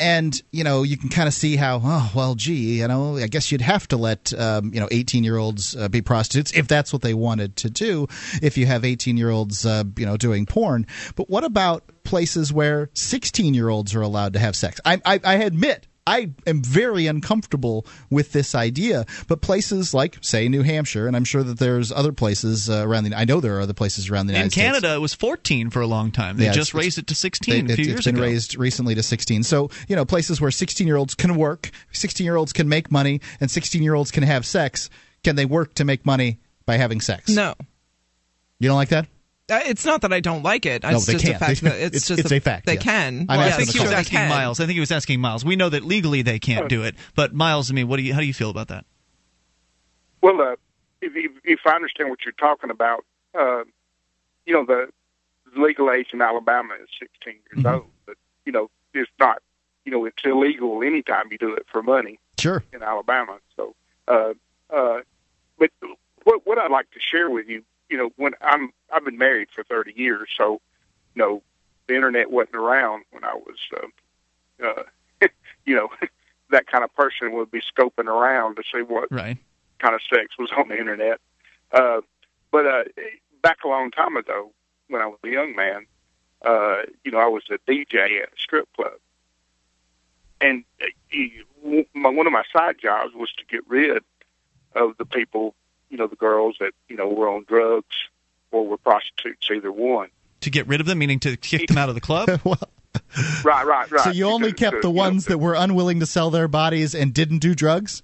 and 0.00 0.40
you 0.50 0.64
know 0.64 0.82
you 0.82 0.96
can 0.96 1.08
kind 1.08 1.28
of 1.28 1.34
see 1.34 1.54
how 1.54 1.80
oh 1.82 2.10
well 2.14 2.34
gee 2.34 2.80
you 2.80 2.88
know 2.88 3.16
I 3.16 3.28
guess 3.28 3.52
you'd 3.52 3.60
have 3.60 3.86
to 3.88 3.96
let 3.96 4.32
um, 4.38 4.74
you 4.74 4.80
know 4.80 4.88
18 4.90 5.22
year 5.22 5.36
olds 5.36 5.76
uh, 5.76 5.88
be 5.88 6.02
prostitutes 6.02 6.52
if 6.52 6.66
that's 6.66 6.92
what 6.92 7.02
they 7.02 7.14
wanted 7.14 7.54
to 7.56 7.70
do 7.70 8.08
if 8.42 8.58
you 8.58 8.66
have 8.66 8.84
18 8.84 9.16
year 9.16 9.30
olds 9.30 9.64
uh, 9.64 9.84
you 9.96 10.04
know 10.04 10.16
doing 10.16 10.46
porn. 10.46 10.84
But 11.14 11.30
what 11.30 11.44
about 11.44 11.84
places 12.02 12.52
where 12.52 12.90
16 12.94 13.54
year 13.54 13.68
olds 13.68 13.94
are 13.94 14.02
allowed 14.02 14.32
to 14.32 14.40
have 14.40 14.56
sex? 14.56 14.80
I, 14.84 15.00
I, 15.04 15.20
I 15.22 15.34
admit 15.36 15.86
I 16.08 16.30
am 16.46 16.62
very 16.62 17.06
uncomfortable 17.06 17.86
with 18.10 18.32
this 18.32 18.54
idea. 18.54 19.04
But 19.26 19.40
places 19.42 19.92
like, 19.92 20.16
say, 20.22 20.48
New 20.48 20.62
Hampshire, 20.62 21.06
and 21.06 21.14
I'm 21.14 21.24
sure 21.24 21.42
that 21.42 21.58
there's 21.58 21.92
other 21.92 22.12
places 22.12 22.70
uh, 22.70 22.82
around 22.86 23.04
the. 23.04 23.14
I 23.14 23.24
know 23.24 23.40
there 23.40 23.56
are 23.58 23.60
other 23.60 23.74
places 23.74 24.08
around 24.10 24.26
the 24.28 24.32
in 24.32 24.36
United 24.36 24.52
States. 24.52 24.64
Canada 24.66 24.94
it 24.94 25.00
was 25.00 25.14
14 25.14 25.70
for 25.70 25.80
a 25.82 25.86
long 25.86 26.10
time. 26.10 26.36
They 26.38 26.46
Yeah, 26.46 26.52
just 26.52 26.72
raised 26.74 26.98
it 26.98 27.06
to 27.08 27.14
16 27.14 27.66
They- 27.66 27.72
a 27.72 27.76
few 27.76 27.82
it's, 27.82 27.88
years 27.88 27.98
it's 27.98 28.04
been 28.06 28.14
ago. 28.16 28.24
raised 28.24 28.56
recently 28.56 28.94
to 28.94 29.02
16. 29.02 29.42
So, 29.42 29.70
you 29.88 29.96
know, 29.96 30.04
places 30.04 30.40
where 30.40 30.50
16 30.50 30.86
year 30.86 30.96
olds 30.96 31.14
can 31.14 31.36
work, 31.36 31.70
16 31.92 32.24
year 32.24 32.36
olds 32.36 32.52
can 32.52 32.68
make 32.68 32.90
money, 32.90 33.20
and 33.40 33.50
16 33.50 33.82
year 33.82 33.94
olds 33.94 34.10
can 34.10 34.22
have 34.22 34.46
sex. 34.46 34.88
Can 35.24 35.36
they 35.36 35.44
work 35.44 35.74
to 35.74 35.84
make 35.84 36.06
money 36.06 36.38
by 36.64 36.76
having 36.78 37.00
sex? 37.00 37.28
No. 37.28 37.54
You 38.60 38.68
don't 38.68 38.76
like 38.76 38.88
that? 38.88 39.06
Uh, 39.50 39.60
It's 39.64 39.84
not 39.84 40.02
that 40.02 40.12
I 40.12 40.20
don't 40.20 40.42
like 40.42 40.66
it. 40.66 40.82
No, 40.82 40.90
it's 40.90 41.06
they 41.06 41.14
just 41.14 41.24
a 41.24 41.28
can't. 41.28 41.40
fact 41.40 41.60
They- 41.62 41.68
that 41.70 41.76
it's, 41.78 41.96
it's- 41.96 42.08
just 42.08 42.20
it's 42.20 42.32
a 42.32 42.40
fact, 42.40 42.66
They 42.66 42.74
yeah. 42.74 42.80
can. 42.80 43.26
I'm 43.28 43.38
Well, 43.38 43.48
I 43.48 43.52
think 43.52 43.70
he 43.70 43.80
was 43.80 43.90
asking 43.92 44.18
can. 44.18 44.28
Miles. 44.28 44.60
I 44.60 44.64
think 44.66 44.74
he 44.74 44.80
was 44.80 44.92
asking 44.92 45.20
Miles. 45.20 45.44
We 45.44 45.56
know 45.56 45.68
that 45.70 45.84
legally 45.84 46.22
they 46.22 46.38
can't 46.38 46.68
do 46.68 46.82
it, 46.82 46.94
but 47.14 47.32
Miles, 47.34 47.70
I 47.70 47.74
mean, 47.74 47.88
what 47.88 47.96
do 47.96 48.02
you? 48.02 48.12
How 48.14 48.20
do 48.20 48.26
you 48.26 48.34
feel 48.34 48.50
about 48.50 48.68
that? 48.68 48.84
Well, 50.20 50.40
uh, 50.40 50.56
if, 51.00 51.12
if 51.14 51.32
if 51.44 51.60
I 51.66 51.74
understand 51.74 52.10
what 52.10 52.24
you're 52.24 52.32
talking 52.32 52.70
about, 52.70 53.04
uh, 53.38 53.62
you 54.46 54.52
know, 54.52 54.64
the 54.66 54.88
legal 55.56 55.90
age 55.90 56.08
in 56.12 56.20
Alabama 56.20 56.74
is 56.82 56.88
16 56.98 57.32
years 57.32 57.38
Mm-hmm. 57.56 57.66
old, 57.66 57.86
but 58.06 58.16
you 58.44 58.52
know, 58.52 58.70
it's 58.94 59.10
not. 59.18 59.42
You 59.84 59.92
know, 59.92 60.04
it's 60.04 60.22
illegal 60.24 60.82
anytime 60.82 61.28
you 61.30 61.38
do 61.38 61.54
it 61.54 61.66
for 61.72 61.82
money. 61.82 62.18
Sure. 62.38 62.62
in 62.72 62.82
Alabama. 62.82 63.38
So, 63.56 63.74
uh, 64.06 64.34
uh, 64.70 65.00
but 65.58 65.70
what 66.24 66.46
what 66.46 66.58
I'd 66.58 66.70
like 66.70 66.90
to 66.92 67.00
share 67.00 67.30
with 67.30 67.48
you, 67.48 67.62
you 67.88 67.96
know, 67.96 68.10
when 68.16 68.32
I'm 68.42 68.70
I've 68.92 69.04
been 69.04 69.18
married 69.18 69.48
for 69.54 69.64
30 69.64 69.92
years, 69.96 70.28
so 70.36 70.60
you 71.14 71.22
know, 71.22 71.42
the 71.86 71.94
internet 71.94 72.30
wasn't 72.30 72.56
around 72.56 73.04
when 73.10 73.24
I 73.24 73.34
was, 73.34 73.56
uh, 74.62 74.66
uh, 74.66 75.28
you 75.64 75.74
know, 75.74 75.88
that 76.50 76.66
kind 76.66 76.84
of 76.84 76.94
person 76.94 77.32
would 77.32 77.50
be 77.50 77.60
scoping 77.60 78.06
around 78.06 78.56
to 78.56 78.62
see 78.72 78.82
what 78.82 79.10
Right. 79.10 79.36
kind 79.78 79.94
of 79.94 80.00
sex 80.02 80.38
was 80.38 80.50
on 80.56 80.68
the 80.68 80.78
internet. 80.78 81.20
Uh, 81.72 82.00
but 82.50 82.66
uh, 82.66 82.84
back 83.42 83.58
a 83.64 83.68
long 83.68 83.90
time 83.90 84.16
ago, 84.16 84.52
when 84.88 85.02
I 85.02 85.06
was 85.06 85.18
a 85.24 85.28
young 85.28 85.54
man, 85.54 85.86
uh, 86.42 86.82
you 87.04 87.10
know, 87.10 87.18
I 87.18 87.26
was 87.26 87.42
a 87.50 87.58
DJ 87.70 88.22
at 88.22 88.28
a 88.28 88.38
strip 88.38 88.68
club, 88.76 88.92
and 90.40 90.64
uh, 90.82 90.86
he- 91.08 91.42
my, 91.94 92.08
one 92.10 92.26
of 92.26 92.32
my 92.32 92.44
side 92.52 92.76
jobs 92.80 93.12
was 93.14 93.30
to 93.38 93.44
get 93.44 93.68
rid 93.68 94.02
of 94.74 94.96
the 94.96 95.04
people, 95.04 95.54
you 95.90 95.96
know, 95.96 96.06
the 96.06 96.16
girls 96.16 96.56
that 96.60 96.72
you 96.88 96.96
know 96.96 97.08
were 97.08 97.28
on 97.28 97.44
drugs 97.48 97.96
or 98.50 98.66
were 98.66 98.78
prostitutes, 98.78 99.48
either 99.50 99.72
one. 99.72 100.08
To 100.42 100.50
get 100.50 100.66
rid 100.68 100.80
of 100.80 100.86
them, 100.86 100.98
meaning 100.98 101.20
to 101.20 101.36
kick 101.36 101.68
them 101.68 101.78
out 101.78 101.88
of 101.88 101.94
the 101.94 102.00
club. 102.00 102.28
well, 102.44 102.58
Right, 103.44 103.66
right, 103.66 103.90
right. 103.90 104.04
So 104.04 104.10
you 104.10 104.26
only 104.26 104.52
Because, 104.52 104.70
kept 104.70 104.82
the 104.82 104.88
you 104.88 104.94
know, 104.94 105.00
ones 105.02 105.26
that 105.26 105.38
were 105.38 105.54
unwilling 105.54 106.00
to 106.00 106.06
sell 106.06 106.30
their 106.30 106.48
bodies 106.48 106.94
and 106.94 107.12
didn't 107.12 107.38
do 107.38 107.54
drugs? 107.54 108.02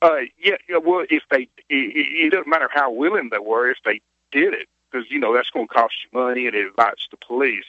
Uh, 0.00 0.20
yeah, 0.38 0.56
yeah. 0.68 0.76
Well, 0.76 1.04
if 1.10 1.22
they, 1.30 1.42
it, 1.42 1.48
it 1.68 2.26
it 2.26 2.30
doesn't 2.30 2.48
matter 2.48 2.68
how 2.72 2.92
willing 2.92 3.30
they 3.30 3.38
were 3.38 3.70
if 3.70 3.78
they 3.84 4.00
did 4.30 4.54
it, 4.54 4.68
because 4.90 5.10
you 5.10 5.18
know 5.18 5.34
that's 5.34 5.50
going 5.50 5.66
to 5.66 5.74
cost 5.74 5.94
you 6.04 6.18
money, 6.18 6.46
and 6.46 6.54
it 6.54 6.66
invites 6.66 7.08
the 7.10 7.16
police. 7.16 7.64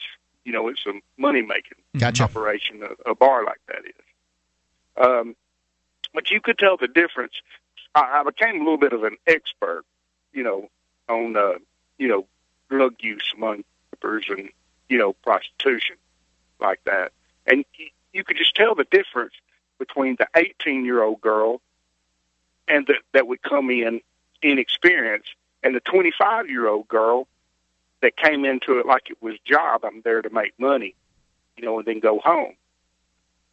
You 0.45 0.53
know, 0.53 0.67
it's 0.67 0.85
a 0.85 0.93
money 1.17 1.41
making 1.41 1.79
Gotcha. 1.97 2.23
operation. 2.23 2.83
A, 2.83 3.11
a 3.11 3.15
bar 3.15 3.43
like 3.45 3.59
that 3.67 3.85
is. 3.85 3.93
Um, 4.97 5.35
but 6.13 6.31
you 6.31 6.41
could 6.41 6.57
tell 6.57 6.77
the 6.77 6.87
difference. 6.87 7.33
I, 7.95 8.19
I 8.19 8.23
became 8.23 8.55
a 8.55 8.59
little 8.59 8.77
bit 8.77 8.93
of 8.93 9.03
an 9.03 9.17
expert, 9.27 9.83
you 10.33 10.43
know, 10.43 10.69
on 11.07 11.35
uh, 11.35 11.53
you 11.97 12.07
know 12.07 12.25
drug 12.69 12.95
use 12.99 13.33
among 13.35 13.63
strippers 13.87 14.25
and 14.29 14.49
you 14.87 14.97
know 14.97 15.13
prostitution 15.13 15.95
like 16.59 16.81
that, 16.85 17.11
and 17.45 17.65
you, 18.13 18.23
could 18.23 18.37
just 18.37 18.55
tell 18.55 18.75
the 18.75 18.85
difference 18.91 19.33
between 19.77 20.17
the 20.19 20.27
18 20.35 20.83
year 20.83 21.01
old 21.01 21.21
girl 21.21 21.61
and 22.67 22.85
that 22.87 22.97
that 23.13 23.27
would 23.27 23.41
come 23.41 23.69
in 23.69 24.01
inexperienced, 24.41 25.33
and 25.63 25.75
the 25.75 25.79
25 25.81 26.49
year 26.49 26.67
old 26.67 26.87
girl 26.87 27.27
that 28.01 28.15
came 28.15 28.45
into 28.45 28.79
it 28.79 28.85
like 28.85 29.09
it 29.09 29.21
was 29.21 29.35
job. 29.45 29.83
I'm 29.83 30.01
there 30.01 30.21
to 30.21 30.29
make 30.29 30.53
money, 30.59 30.95
you 31.57 31.65
know, 31.65 31.79
and 31.79 31.87
then 31.87 31.99
go 31.99 32.19
home. 32.19 32.53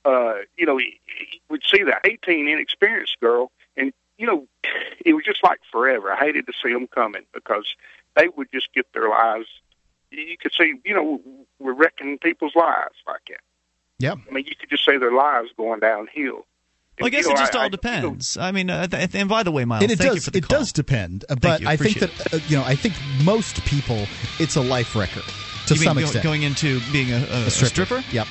Uh, 0.06 0.34
you 0.56 0.64
know, 0.66 0.76
he, 0.76 1.00
he 1.18 1.40
would 1.50 1.62
see 1.64 1.82
the 1.82 1.96
18 2.04 2.46
inexperienced 2.48 3.18
girl, 3.20 3.50
and 3.76 3.92
you 4.18 4.26
know, 4.26 4.46
it 5.04 5.14
was 5.14 5.24
just 5.24 5.42
like 5.42 5.60
forever. 5.72 6.12
I 6.12 6.16
hated 6.18 6.46
to 6.46 6.52
see 6.62 6.72
them 6.72 6.86
coming 6.86 7.22
because 7.34 7.66
they 8.14 8.28
would 8.28 8.48
just 8.52 8.72
get 8.72 8.86
their 8.94 9.08
lives. 9.08 9.46
You 10.12 10.36
could 10.38 10.52
see, 10.56 10.74
you 10.84 10.94
know, 10.94 11.20
we're 11.58 11.72
wrecking 11.74 12.18
people's 12.18 12.54
lives 12.54 12.94
like 13.06 13.22
that. 13.28 13.40
Yep. 13.98 14.18
I 14.30 14.32
mean, 14.32 14.44
you 14.46 14.54
could 14.58 14.70
just 14.70 14.84
see 14.86 14.96
their 14.96 15.12
lives 15.12 15.48
going 15.56 15.80
downhill. 15.80 16.46
Well, 16.98 17.08
I 17.08 17.10
guess 17.10 17.24
You 17.24 17.30
know, 17.30 17.34
it 17.34 17.38
just 17.38 17.54
I- 17.56 17.58
all 17.58 17.64
I- 17.66 17.68
depends. 17.68 18.36
I 18.38 18.52
mean, 18.52 18.70
uh, 18.70 18.86
th- 18.86 19.14
and 19.14 19.28
by 19.28 19.42
the 19.42 19.50
way, 19.50 19.64
Miles, 19.64 19.82
and 19.82 19.90
it 19.92 19.98
thank 19.98 20.10
you 20.10 20.14
does 20.16 20.24
for 20.26 20.30
the 20.30 20.38
it 20.38 20.44
call. 20.48 20.58
does 20.60 20.72
depend 20.72 21.24
uh, 21.28 21.34
but 21.34 21.66
i 21.66 21.76
think 21.76 21.98
that 21.98 22.10
uh, 22.32 22.38
you 22.48 22.56
know 22.56 22.64
i 22.64 22.74
think 22.74 22.94
most 23.24 23.64
people 23.66 23.98
it's 24.38 24.56
a 24.56 24.62
life 24.62 24.94
wrecker 24.96 25.20
to 25.66 25.74
you 25.74 25.80
mean 25.80 25.84
some 25.88 25.96
go- 25.98 26.02
extent 26.04 26.22
going 26.24 26.42
into 26.42 26.80
being 26.92 27.12
a, 27.12 27.18
a, 27.18 27.46
a 27.46 27.50
stripper? 27.50 28.02
yep 28.12 28.26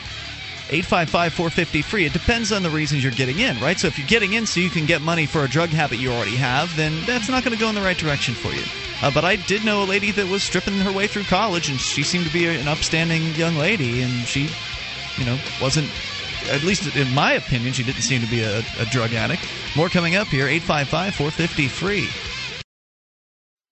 855 0.70 1.34
450 1.34 1.82
free. 1.84 2.06
It 2.06 2.14
depends 2.14 2.52
on 2.52 2.64
the 2.64 2.70
reasons 2.70 3.04
you're 3.04 3.12
getting 3.12 3.40
in, 3.40 3.60
right? 3.60 3.78
So 3.78 3.88
if 3.88 4.00
you're 4.00 4.08
getting 4.08 4.34
in 4.34 4.46
so 4.46 4.60
you 4.60 4.70
can 4.70 4.86
get 4.86 5.02
money 5.02 5.28
for 5.28 5.44
a 5.44 5.48
drug 5.48 5.70
habit 5.70 6.00
you 6.00 6.12
already 6.12 6.36
have, 6.36 6.76
then 6.76 7.06
that's 7.06 7.30
not 7.30 7.44
going 7.44 7.56
to 7.56 7.60
go 7.60 7.70
in 7.70 7.76
the 7.76 7.82
right 7.82 7.98
direction 7.98 8.34
for 8.34 8.52
you. 8.52 8.64
Uh, 9.04 9.12
but 9.14 9.24
I 9.24 9.36
did 9.36 9.64
know 9.64 9.84
a 9.84 9.86
lady 9.86 10.12
that 10.12 10.28
was 10.28 10.42
stripping 10.42 10.74
her 10.80 10.92
way 10.92 11.06
through 11.06 11.26
college, 11.26 11.70
and 11.70 11.80
she 11.80 12.02
seemed 12.02 12.26
to 12.26 12.34
be 12.34 12.48
an 12.48 12.68
upstanding 12.68 13.36
young 13.36 13.56
lady, 13.56 14.02
and 14.02 14.26
she, 14.26 14.50
you 15.18 15.26
know, 15.26 15.38
wasn't. 15.62 15.90
At 16.50 16.64
least 16.64 16.96
in 16.96 17.12
my 17.14 17.34
opinion, 17.34 17.74
she 17.74 17.84
didn't 17.84 18.02
seem 18.02 18.22
to 18.22 18.30
be 18.30 18.42
a, 18.42 18.60
a 18.80 18.86
drug 18.92 19.14
addict. 19.14 19.44
More 19.76 19.90
coming 19.90 20.16
up 20.16 20.28
here, 20.28 20.48
855 20.48 21.16
450 21.16 21.68
free. 21.68 22.10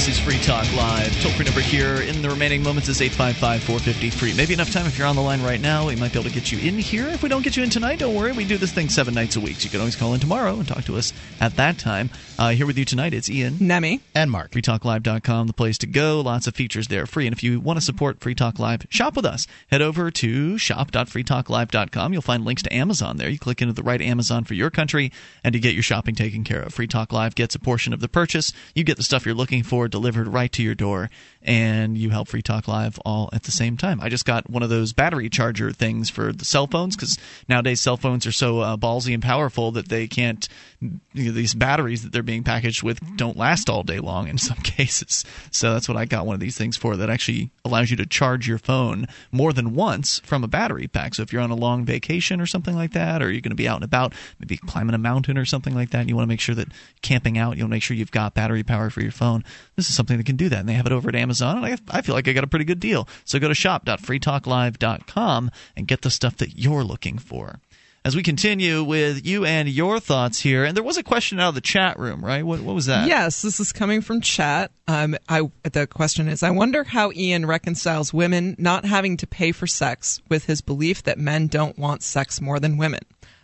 This 0.00 0.16
is 0.16 0.18
Free 0.18 0.38
Talk 0.38 0.64
Live. 0.74 1.12
Toll 1.20 1.30
free 1.32 1.44
number 1.44 1.60
here 1.60 1.96
in 1.96 2.22
the 2.22 2.30
remaining 2.30 2.62
moments 2.62 2.88
is 2.88 3.02
855 3.02 3.62
450 3.62 4.08
free. 4.08 4.32
Maybe 4.32 4.54
enough 4.54 4.72
time 4.72 4.86
if 4.86 4.96
you're 4.96 5.06
on 5.06 5.14
the 5.14 5.20
line 5.20 5.42
right 5.42 5.60
now. 5.60 5.88
We 5.88 5.96
might 5.96 6.10
be 6.14 6.18
able 6.18 6.30
to 6.30 6.34
get 6.34 6.50
you 6.50 6.58
in 6.58 6.78
here. 6.78 7.06
If 7.08 7.22
we 7.22 7.28
don't 7.28 7.42
get 7.42 7.54
you 7.54 7.62
in 7.62 7.68
tonight, 7.68 7.98
don't 7.98 8.14
worry. 8.14 8.32
We 8.32 8.46
do 8.46 8.56
this 8.56 8.72
thing 8.72 8.88
seven 8.88 9.12
nights 9.12 9.36
a 9.36 9.40
week. 9.40 9.56
So 9.56 9.64
you 9.64 9.70
can 9.70 9.80
always 9.80 9.96
call 9.96 10.14
in 10.14 10.20
tomorrow 10.20 10.54
and 10.54 10.66
talk 10.66 10.84
to 10.84 10.96
us 10.96 11.12
at 11.38 11.54
that 11.56 11.78
time. 11.78 12.08
Uh, 12.38 12.48
here 12.52 12.66
with 12.66 12.78
you 12.78 12.86
tonight, 12.86 13.12
it's 13.12 13.28
Ian. 13.28 13.58
Nemi. 13.60 14.00
And 14.14 14.30
Mark. 14.30 14.52
FreeTalkLive.com, 14.52 15.48
the 15.48 15.52
place 15.52 15.76
to 15.76 15.86
go. 15.86 16.22
Lots 16.22 16.46
of 16.46 16.54
features 16.54 16.88
there 16.88 17.04
free. 17.04 17.26
And 17.26 17.36
if 17.36 17.42
you 17.42 17.60
want 17.60 17.76
to 17.76 17.84
support 17.84 18.20
Free 18.20 18.34
Talk 18.34 18.58
Live, 18.58 18.86
shop 18.88 19.16
with 19.16 19.26
us. 19.26 19.46
Head 19.70 19.82
over 19.82 20.10
to 20.10 20.56
shop.freetalklive.com. 20.56 22.14
You'll 22.14 22.22
find 22.22 22.46
links 22.46 22.62
to 22.62 22.74
Amazon 22.74 23.18
there. 23.18 23.28
You 23.28 23.38
click 23.38 23.60
into 23.60 23.74
the 23.74 23.82
right 23.82 24.00
Amazon 24.00 24.44
for 24.44 24.54
your 24.54 24.70
country 24.70 25.12
and 25.44 25.54
you 25.54 25.60
get 25.60 25.74
your 25.74 25.82
shopping 25.82 26.14
taken 26.14 26.42
care 26.42 26.62
of. 26.62 26.72
Free 26.72 26.86
Talk 26.86 27.12
Live 27.12 27.34
gets 27.34 27.54
a 27.54 27.58
portion 27.58 27.92
of 27.92 28.00
the 28.00 28.08
purchase. 28.08 28.54
You 28.74 28.82
get 28.82 28.96
the 28.96 29.02
stuff 29.02 29.26
you're 29.26 29.34
looking 29.34 29.62
for 29.62 29.89
delivered 29.90 30.28
right 30.28 30.50
to 30.52 30.62
your 30.62 30.74
door, 30.74 31.10
and 31.42 31.96
you 31.96 32.10
help 32.10 32.28
Free 32.28 32.42
Talk 32.42 32.68
Live 32.68 32.98
all 33.04 33.30
at 33.32 33.44
the 33.44 33.50
same 33.50 33.76
time. 33.76 34.00
I 34.00 34.08
just 34.08 34.24
got 34.24 34.48
one 34.50 34.62
of 34.62 34.68
those 34.68 34.92
battery 34.92 35.28
charger 35.28 35.72
things 35.72 36.10
for 36.10 36.32
the 36.32 36.44
cell 36.44 36.66
phones 36.66 36.96
because 36.96 37.18
nowadays 37.48 37.80
cell 37.80 37.96
phones 37.96 38.26
are 38.26 38.32
so 38.32 38.60
uh, 38.60 38.76
ballsy 38.76 39.14
and 39.14 39.22
powerful 39.22 39.72
that 39.72 39.88
they 39.88 40.06
can't. 40.06 40.48
You 40.80 41.26
know, 41.26 41.32
these 41.32 41.54
batteries 41.54 42.02
that 42.02 42.12
they're 42.12 42.22
being 42.22 42.44
packaged 42.44 42.82
with 42.82 43.00
don't 43.16 43.36
last 43.36 43.68
all 43.68 43.82
day 43.82 43.98
long 43.98 44.28
in 44.28 44.38
some 44.38 44.58
cases. 44.58 45.24
So 45.50 45.72
that's 45.72 45.88
what 45.88 45.96
I 45.96 46.04
got 46.04 46.26
one 46.26 46.34
of 46.34 46.40
these 46.40 46.56
things 46.56 46.76
for 46.76 46.96
that 46.96 47.10
actually 47.10 47.50
allows 47.64 47.90
you 47.90 47.96
to 47.98 48.06
charge 48.06 48.48
your 48.48 48.58
phone 48.58 49.06
more 49.30 49.52
than 49.52 49.74
once 49.74 50.20
from 50.20 50.44
a 50.44 50.48
battery 50.48 50.88
pack. 50.88 51.14
So 51.14 51.22
if 51.22 51.32
you're 51.32 51.42
on 51.42 51.50
a 51.50 51.56
long 51.56 51.84
vacation 51.84 52.40
or 52.40 52.46
something 52.46 52.74
like 52.74 52.92
that, 52.92 53.22
or 53.22 53.30
you're 53.30 53.40
going 53.40 53.50
to 53.50 53.56
be 53.56 53.68
out 53.68 53.76
and 53.76 53.84
about, 53.84 54.14
maybe 54.38 54.56
climbing 54.56 54.94
a 54.94 54.98
mountain 54.98 55.36
or 55.36 55.44
something 55.44 55.74
like 55.74 55.90
that, 55.90 56.00
and 56.00 56.08
you 56.08 56.16
want 56.16 56.24
to 56.26 56.32
make 56.32 56.40
sure 56.40 56.54
that 56.54 56.68
camping 57.02 57.38
out, 57.38 57.56
you 57.56 57.64
want 57.64 57.70
to 57.70 57.76
make 57.76 57.82
sure 57.82 57.96
you've 57.96 58.10
got 58.10 58.34
battery 58.34 58.62
power 58.62 58.90
for 58.90 59.02
your 59.02 59.12
phone. 59.12 59.44
This 59.80 59.88
is 59.88 59.94
something 59.94 60.18
that 60.18 60.26
can 60.26 60.36
do 60.36 60.50
that, 60.50 60.60
and 60.60 60.68
they 60.68 60.74
have 60.74 60.84
it 60.84 60.92
over 60.92 61.08
at 61.08 61.14
Amazon, 61.14 61.56
and 61.56 61.64
I, 61.64 61.78
I 61.88 62.02
feel 62.02 62.14
like 62.14 62.28
I 62.28 62.34
got 62.34 62.44
a 62.44 62.46
pretty 62.46 62.66
good 62.66 62.80
deal. 62.80 63.08
So 63.24 63.38
go 63.38 63.48
to 63.48 63.54
shop.freetalklive.com 63.54 65.50
and 65.74 65.88
get 65.88 66.02
the 66.02 66.10
stuff 66.10 66.36
that 66.36 66.58
you're 66.58 66.84
looking 66.84 67.16
for. 67.16 67.60
As 68.04 68.14
we 68.14 68.22
continue 68.22 68.84
with 68.84 69.24
you 69.24 69.46
and 69.46 69.70
your 69.70 69.98
thoughts 69.98 70.40
here, 70.40 70.66
and 70.66 70.76
there 70.76 70.84
was 70.84 70.98
a 70.98 71.02
question 71.02 71.40
out 71.40 71.48
of 71.48 71.54
the 71.54 71.62
chat 71.62 71.98
room, 71.98 72.22
right? 72.22 72.44
What, 72.44 72.60
what 72.60 72.74
was 72.74 72.84
that? 72.84 73.08
Yes, 73.08 73.40
this 73.40 73.58
is 73.58 73.72
coming 73.72 74.02
from 74.02 74.20
chat. 74.20 74.70
Um, 74.86 75.16
I 75.30 75.50
the 75.62 75.86
question 75.86 76.28
is: 76.28 76.42
I 76.42 76.50
wonder 76.50 76.84
how 76.84 77.10
Ian 77.12 77.46
reconciles 77.46 78.12
women 78.12 78.54
not 78.58 78.84
having 78.84 79.16
to 79.16 79.26
pay 79.26 79.50
for 79.50 79.66
sex 79.66 80.20
with 80.28 80.44
his 80.44 80.60
belief 80.60 81.02
that 81.04 81.18
men 81.18 81.46
don't 81.46 81.78
want 81.78 82.02
sex 82.02 82.38
more 82.38 82.60
than 82.60 82.76
women. 82.76 83.00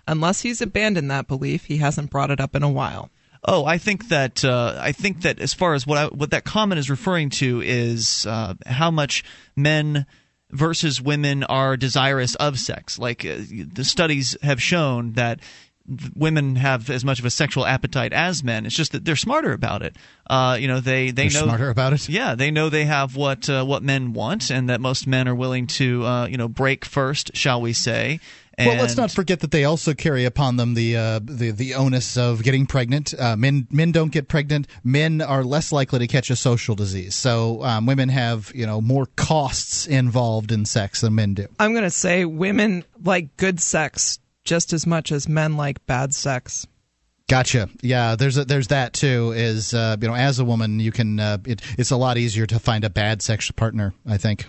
Unless 0.06 0.42
he's 0.42 0.60
abandoned 0.60 1.10
that 1.10 1.28
belief, 1.28 1.64
he 1.64 1.78
hasn't 1.78 2.10
brought 2.10 2.30
it 2.30 2.40
up 2.40 2.54
in 2.54 2.62
a 2.62 2.70
while. 2.70 3.10
Oh, 3.46 3.64
I 3.64 3.78
think 3.78 4.08
that 4.08 4.44
uh, 4.44 4.76
I 4.80 4.92
think 4.92 5.22
that 5.22 5.38
as 5.38 5.54
far 5.54 5.74
as 5.74 5.86
what 5.86 5.98
I, 5.98 6.06
what 6.06 6.30
that 6.30 6.44
comment 6.44 6.80
is 6.80 6.90
referring 6.90 7.30
to 7.30 7.62
is 7.62 8.26
uh, 8.26 8.54
how 8.66 8.90
much 8.90 9.22
men 9.54 10.06
versus 10.50 11.00
women 11.00 11.44
are 11.44 11.76
desirous 11.76 12.34
of 12.36 12.58
sex. 12.58 12.98
Like 12.98 13.24
uh, 13.24 13.36
the 13.72 13.84
studies 13.84 14.36
have 14.42 14.60
shown 14.60 15.12
that 15.12 15.40
women 16.14 16.56
have 16.56 16.90
as 16.90 17.04
much 17.04 17.18
of 17.18 17.24
a 17.24 17.30
sexual 17.30 17.64
appetite 17.64 18.12
as 18.12 18.42
men. 18.42 18.66
It's 18.66 18.74
just 18.74 18.92
that 18.92 19.04
they're 19.04 19.16
smarter 19.16 19.52
about 19.52 19.82
it. 19.82 19.96
Uh, 20.28 20.56
you 20.60 20.66
know, 20.66 20.80
they 20.80 21.10
they 21.10 21.28
They're 21.28 21.40
know 21.42 21.46
smarter 21.46 21.70
about 21.70 21.92
it. 21.92 22.08
Yeah, 22.08 22.34
they 22.34 22.50
know 22.50 22.68
they 22.68 22.84
have 22.84 23.16
what 23.16 23.48
uh, 23.48 23.64
what 23.64 23.82
men 23.82 24.12
want, 24.12 24.50
and 24.50 24.68
that 24.68 24.80
most 24.80 25.06
men 25.06 25.28
are 25.28 25.34
willing 25.34 25.66
to 25.68 26.04
uh, 26.04 26.26
you 26.26 26.36
know 26.36 26.48
break 26.48 26.84
first, 26.84 27.36
shall 27.36 27.60
we 27.60 27.72
say. 27.72 28.20
And 28.58 28.68
well, 28.68 28.80
let's 28.80 28.96
not 28.96 29.10
forget 29.10 29.40
that 29.40 29.50
they 29.50 29.64
also 29.64 29.92
carry 29.92 30.24
upon 30.24 30.56
them 30.56 30.72
the 30.72 30.96
uh, 30.96 31.20
the 31.22 31.50
the 31.50 31.74
onus 31.74 32.16
of 32.16 32.42
getting 32.42 32.66
pregnant. 32.66 33.12
Uh, 33.18 33.36
men 33.36 33.66
men 33.70 33.92
don't 33.92 34.10
get 34.10 34.28
pregnant. 34.28 34.66
Men 34.82 35.20
are 35.20 35.44
less 35.44 35.72
likely 35.72 35.98
to 35.98 36.06
catch 36.06 36.30
a 36.30 36.36
social 36.36 36.74
disease. 36.74 37.14
So 37.14 37.62
um, 37.62 37.84
women 37.84 38.08
have 38.08 38.50
you 38.54 38.66
know 38.66 38.80
more 38.80 39.06
costs 39.16 39.86
involved 39.86 40.52
in 40.52 40.64
sex 40.64 41.02
than 41.02 41.14
men 41.14 41.34
do. 41.34 41.48
I'm 41.58 41.72
going 41.72 41.84
to 41.84 41.90
say 41.90 42.24
women 42.24 42.84
like 43.02 43.36
good 43.36 43.60
sex 43.60 44.20
just 44.44 44.72
as 44.72 44.86
much 44.86 45.12
as 45.12 45.28
men 45.28 45.58
like 45.58 45.84
bad 45.86 46.14
sex. 46.14 46.66
Gotcha. 47.28 47.68
Yeah, 47.82 48.14
there's 48.14 48.38
a, 48.38 48.44
there's 48.44 48.68
that 48.68 48.94
too. 48.94 49.32
Is 49.36 49.74
uh, 49.74 49.96
you 50.00 50.08
know, 50.08 50.14
as 50.14 50.38
a 50.38 50.44
woman, 50.46 50.80
you 50.80 50.92
can 50.92 51.20
uh, 51.20 51.38
it, 51.44 51.60
it's 51.76 51.90
a 51.90 51.96
lot 51.96 52.16
easier 52.16 52.46
to 52.46 52.58
find 52.58 52.84
a 52.84 52.90
bad 52.90 53.20
sexual 53.20 53.54
partner. 53.54 53.92
I 54.06 54.16
think. 54.16 54.46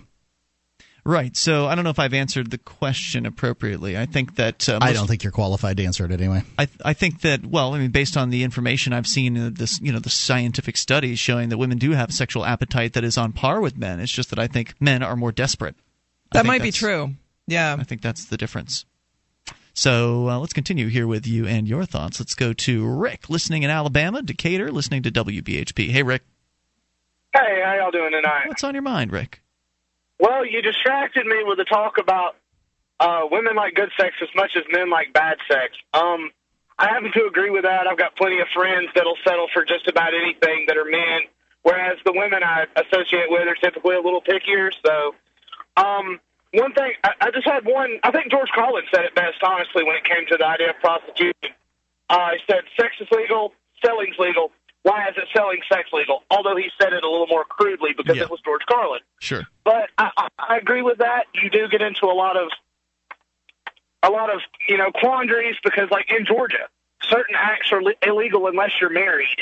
Right. 1.08 1.34
So 1.34 1.64
I 1.64 1.74
don't 1.74 1.84
know 1.84 1.90
if 1.90 1.98
I've 1.98 2.12
answered 2.12 2.50
the 2.50 2.58
question 2.58 3.24
appropriately. 3.24 3.96
I 3.96 4.04
think 4.04 4.36
that 4.36 4.68
uh, 4.68 4.78
I 4.82 4.92
don't 4.92 5.06
think 5.06 5.24
you're 5.24 5.32
qualified 5.32 5.78
to 5.78 5.84
answer 5.84 6.04
it 6.04 6.10
anyway. 6.10 6.42
I, 6.58 6.68
I 6.84 6.92
think 6.92 7.22
that 7.22 7.46
well, 7.46 7.72
I 7.72 7.78
mean, 7.78 7.92
based 7.92 8.18
on 8.18 8.28
the 8.28 8.42
information 8.42 8.92
I've 8.92 9.06
seen, 9.06 9.38
uh, 9.38 9.50
this 9.50 9.80
you 9.80 9.90
know 9.90 10.00
the 10.00 10.10
scientific 10.10 10.76
studies 10.76 11.18
showing 11.18 11.48
that 11.48 11.56
women 11.56 11.78
do 11.78 11.92
have 11.92 12.10
a 12.10 12.12
sexual 12.12 12.44
appetite 12.44 12.92
that 12.92 13.04
is 13.04 13.16
on 13.16 13.32
par 13.32 13.62
with 13.62 13.78
men. 13.78 14.00
It's 14.00 14.12
just 14.12 14.28
that 14.28 14.38
I 14.38 14.48
think 14.48 14.74
men 14.80 15.02
are 15.02 15.16
more 15.16 15.32
desperate. 15.32 15.76
I 16.30 16.38
That 16.38 16.46
might 16.46 16.60
be 16.60 16.72
true. 16.72 17.14
Yeah. 17.46 17.74
I 17.78 17.84
think 17.84 18.02
that's 18.02 18.26
the 18.26 18.36
difference. 18.36 18.84
So 19.72 20.28
uh, 20.28 20.38
let's 20.38 20.52
continue 20.52 20.88
here 20.88 21.06
with 21.06 21.26
you 21.26 21.46
and 21.46 21.66
your 21.66 21.86
thoughts. 21.86 22.20
Let's 22.20 22.34
go 22.34 22.52
to 22.52 22.86
Rick, 22.86 23.30
listening 23.30 23.62
in 23.62 23.70
Alabama, 23.70 24.20
Decatur, 24.20 24.70
listening 24.70 25.04
to 25.04 25.10
WBHP. 25.10 25.88
Hey, 25.88 26.02
Rick, 26.02 26.24
Hey, 27.32 27.62
how 27.64 27.76
y'all 27.76 27.90
doing 27.90 28.12
tonight? 28.12 28.48
what's 28.48 28.62
on 28.62 28.74
your 28.74 28.82
mind, 28.82 29.10
Rick? 29.10 29.40
Well, 30.18 30.44
you 30.44 30.62
distracted 30.62 31.26
me 31.26 31.44
with 31.44 31.58
the 31.58 31.64
talk 31.64 31.98
about 31.98 32.36
uh, 33.00 33.22
women 33.30 33.54
like 33.54 33.74
good 33.74 33.90
sex 33.98 34.16
as 34.20 34.28
much 34.34 34.52
as 34.56 34.64
men 34.70 34.90
like 34.90 35.12
bad 35.12 35.38
sex. 35.48 35.76
Um, 35.94 36.30
I 36.78 36.88
happen 36.88 37.12
to 37.12 37.26
agree 37.26 37.50
with 37.50 37.62
that. 37.62 37.86
I've 37.86 37.98
got 37.98 38.16
plenty 38.16 38.40
of 38.40 38.48
friends 38.54 38.88
that'll 38.94 39.18
settle 39.24 39.48
for 39.52 39.64
just 39.64 39.86
about 39.88 40.14
anything 40.14 40.64
that 40.66 40.76
are 40.76 40.84
men, 40.84 41.22
whereas 41.62 41.98
the 42.04 42.12
women 42.12 42.42
I 42.42 42.66
associate 42.76 43.26
with 43.28 43.46
are 43.46 43.54
typically 43.54 43.96
a 43.96 44.00
little 44.00 44.22
pickier. 44.22 44.70
So, 44.84 45.14
um, 45.76 46.20
one 46.54 46.72
thing 46.72 46.92
I, 47.04 47.12
I 47.20 47.30
just 47.30 47.46
had 47.46 47.64
one. 47.64 47.98
I 48.02 48.10
think 48.10 48.30
George 48.30 48.48
Carlin 48.54 48.84
said 48.92 49.04
it 49.04 49.14
best, 49.14 49.42
honestly, 49.42 49.84
when 49.84 49.96
it 49.96 50.04
came 50.04 50.26
to 50.28 50.36
the 50.36 50.46
idea 50.46 50.70
of 50.70 50.78
prostitution. 50.80 51.54
Uh, 52.08 52.30
he 52.30 52.38
said, 52.50 52.62
"Sex 52.76 52.94
is 53.00 53.08
legal, 53.12 53.52
selling's 53.84 54.16
legal. 54.18 54.50
Why 54.82 55.08
is 55.08 55.16
it 55.16 55.24
selling 55.34 55.60
sex 55.70 55.90
legal?" 55.92 56.22
Although 56.30 56.56
he 56.56 56.70
said 56.80 56.92
it 56.92 57.04
a 57.04 57.10
little 57.10 57.26
more 57.26 57.44
crudely 57.44 57.90
because 57.96 58.16
it 58.16 58.30
was 58.30 58.40
George 58.44 58.62
Carlin. 58.68 59.00
Sure. 59.20 59.42
But 59.64 59.90
I, 59.98 60.28
I 60.38 60.56
agree 60.56 60.82
with 60.82 60.98
that. 60.98 61.26
You 61.34 61.50
do 61.50 61.68
get 61.68 61.82
into 61.82 62.06
a 62.06 62.14
lot 62.14 62.36
of 62.36 62.48
a 64.02 64.10
lot 64.10 64.32
of 64.32 64.40
you 64.68 64.76
know 64.76 64.90
quandaries 64.92 65.56
because, 65.62 65.90
like 65.90 66.10
in 66.10 66.24
Georgia, 66.24 66.68
certain 67.02 67.34
acts 67.36 67.72
are 67.72 67.82
li- 67.82 67.96
illegal 68.06 68.46
unless 68.46 68.70
you're 68.80 68.90
married. 68.90 69.38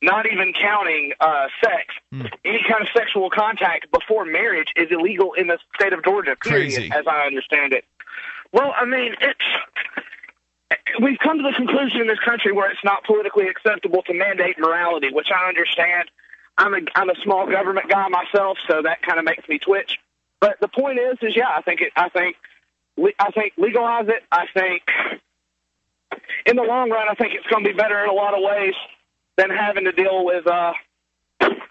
Not 0.00 0.30
even 0.30 0.52
counting 0.52 1.12
uh, 1.18 1.48
sex. 1.60 1.92
Any 2.44 2.62
kind 2.68 2.82
of 2.82 2.88
sexual 2.96 3.30
contact 3.30 3.90
before 3.90 4.24
marriage 4.24 4.68
is 4.76 4.86
illegal 4.92 5.32
in 5.32 5.48
the 5.48 5.58
state 5.74 5.92
of 5.92 6.04
Georgia. 6.04 6.36
Period, 6.36 6.72
Crazy. 6.72 6.90
as 6.92 7.04
I 7.08 7.26
understand 7.26 7.72
it. 7.72 7.84
Well, 8.52 8.72
I 8.76 8.84
mean, 8.84 9.16
it's 9.20 9.40
we've 11.00 11.18
come 11.18 11.38
to 11.38 11.42
the 11.42 11.52
conclusion 11.52 12.00
in 12.02 12.06
this 12.06 12.18
country 12.20 12.52
where 12.52 12.70
it's 12.70 12.84
not 12.84 13.04
politically 13.04 13.48
acceptable 13.48 14.02
to 14.02 14.14
mandate 14.14 14.58
morality, 14.58 15.10
which 15.12 15.28
I 15.34 15.48
understand. 15.48 16.10
I'm 16.56 16.74
a 16.74 16.80
I'm 16.94 17.10
a 17.10 17.14
small 17.22 17.46
government 17.46 17.88
guy 17.88 18.08
myself, 18.08 18.58
so 18.66 18.82
that 18.82 19.02
kind 19.02 19.18
of 19.18 19.24
makes 19.24 19.48
me 19.48 19.58
twitch. 19.58 19.98
But 20.40 20.58
the 20.60 20.68
point 20.68 20.98
is, 20.98 21.16
is 21.22 21.36
yeah, 21.36 21.48
I 21.48 21.62
think 21.62 21.80
it. 21.80 21.92
I 21.96 22.08
think 22.08 22.36
I 23.18 23.30
think 23.30 23.54
legalize 23.56 24.08
it. 24.08 24.24
I 24.30 24.46
think 24.52 24.82
in 26.46 26.56
the 26.56 26.62
long 26.62 26.90
run, 26.90 27.08
I 27.08 27.14
think 27.14 27.34
it's 27.34 27.46
going 27.46 27.64
to 27.64 27.70
be 27.70 27.76
better 27.76 28.02
in 28.02 28.08
a 28.08 28.12
lot 28.12 28.34
of 28.34 28.42
ways 28.42 28.74
than 29.36 29.50
having 29.50 29.84
to 29.84 29.92
deal 29.92 30.24
with 30.24 30.46
uh 30.46 30.72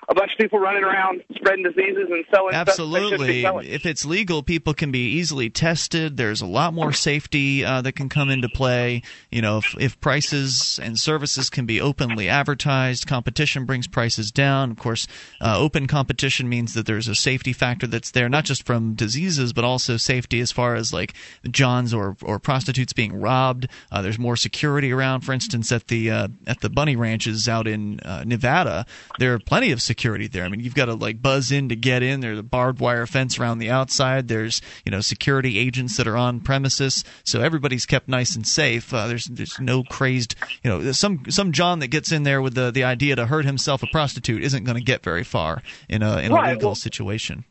a 0.09 0.15
bunch 0.15 0.31
of 0.31 0.37
people 0.37 0.59
running 0.59 0.83
around 0.83 1.21
spreading 1.35 1.63
diseases 1.63 2.07
and 2.09 2.23
selling 2.33 2.53
stuff 2.53 2.77
they 2.77 2.99
shouldn't 3.09 3.27
be 3.27 3.45
Absolutely. 3.45 3.73
If 3.73 3.85
it's 3.85 4.05
legal, 4.05 4.41
people 4.41 4.73
can 4.73 4.89
be 4.89 5.15
easily 5.15 5.49
tested. 5.49 6.15
There's 6.15 6.41
a 6.41 6.45
lot 6.45 6.73
more 6.73 6.93
safety 6.93 7.65
uh, 7.65 7.81
that 7.81 7.93
can 7.93 8.07
come 8.07 8.29
into 8.29 8.47
play. 8.47 9.01
You 9.31 9.41
know, 9.41 9.57
if, 9.57 9.75
if 9.77 9.99
prices 9.99 10.79
and 10.81 10.97
services 10.97 11.49
can 11.49 11.65
be 11.65 11.81
openly 11.81 12.29
advertised, 12.29 13.05
competition 13.05 13.65
brings 13.65 13.87
prices 13.87 14.31
down. 14.31 14.71
Of 14.71 14.77
course, 14.77 15.07
uh, 15.41 15.59
open 15.59 15.87
competition 15.87 16.47
means 16.47 16.73
that 16.73 16.85
there's 16.85 17.09
a 17.09 17.15
safety 17.15 17.51
factor 17.51 17.85
that's 17.85 18.11
there, 18.11 18.29
not 18.29 18.45
just 18.45 18.65
from 18.65 18.93
diseases, 18.93 19.51
but 19.51 19.65
also 19.65 19.97
safety 19.97 20.39
as 20.39 20.53
far 20.53 20.75
as 20.75 20.93
like 20.93 21.15
johns 21.51 21.93
or 21.93 22.15
or 22.21 22.39
prostitutes 22.39 22.93
being 22.93 23.19
robbed. 23.19 23.67
Uh, 23.91 24.01
there's 24.01 24.19
more 24.19 24.37
security 24.37 24.93
around. 24.93 25.21
For 25.21 25.33
instance, 25.33 25.69
at 25.73 25.87
the 25.87 26.11
uh, 26.11 26.27
at 26.45 26.61
the 26.61 26.69
bunny 26.69 26.95
ranches 26.95 27.49
out 27.49 27.67
in 27.67 27.99
uh, 28.01 28.23
Nevada, 28.25 28.85
there 29.19 29.33
are 29.33 29.39
plenty 29.39 29.71
of 29.71 29.81
security 29.81 29.96
there. 29.97 30.43
I 30.43 30.49
mean, 30.49 30.59
you've 30.59 30.75
got 30.75 30.85
to 30.85 30.93
like 30.93 31.21
buzz 31.21 31.51
in 31.51 31.69
to 31.69 31.75
get 31.75 32.03
in. 32.03 32.19
There's 32.19 32.39
a 32.39 32.43
barbed 32.43 32.79
wire 32.79 33.05
fence 33.05 33.39
around 33.39 33.57
the 33.59 33.69
outside. 33.71 34.27
There's 34.27 34.61
you 34.85 34.91
know 34.91 35.01
security 35.01 35.57
agents 35.57 35.97
that 35.97 36.07
are 36.07 36.15
on 36.17 36.39
premises, 36.39 37.03
so 37.23 37.41
everybody's 37.41 37.85
kept 37.85 38.07
nice 38.07 38.35
and 38.35 38.47
safe. 38.47 38.93
Uh, 38.93 39.07
there's 39.07 39.25
there's 39.25 39.59
no 39.59 39.83
crazed 39.83 40.35
you 40.63 40.69
know 40.69 40.91
some 40.91 41.23
some 41.29 41.51
John 41.51 41.79
that 41.79 41.87
gets 41.87 42.11
in 42.11 42.23
there 42.23 42.41
with 42.41 42.53
the 42.55 42.71
the 42.71 42.83
idea 42.83 43.15
to 43.15 43.25
hurt 43.25 43.45
himself 43.45 43.83
a 43.83 43.87
prostitute 43.87 44.43
isn't 44.43 44.63
going 44.63 44.77
to 44.77 44.83
get 44.83 45.03
very 45.03 45.23
far 45.23 45.61
in 45.89 46.03
a 46.03 46.19
in 46.19 46.31
a 46.31 46.35
Right, 46.35 46.53
legal 46.53 46.69
well- 46.69 46.75
situation. 46.75 47.43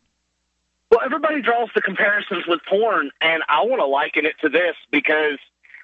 Well, 0.91 1.01
everybody 1.05 1.43
draws 1.43 1.69
the 1.75 1.83
comparisons 1.83 2.45
with 2.47 2.61
porn, 2.69 3.11
and 3.21 3.43
I 3.49 3.63
want 3.63 3.81
to 3.81 3.87
liken 3.87 4.25
it 4.25 4.35
to 4.43 4.49
this 4.49 4.77
because 4.93 5.39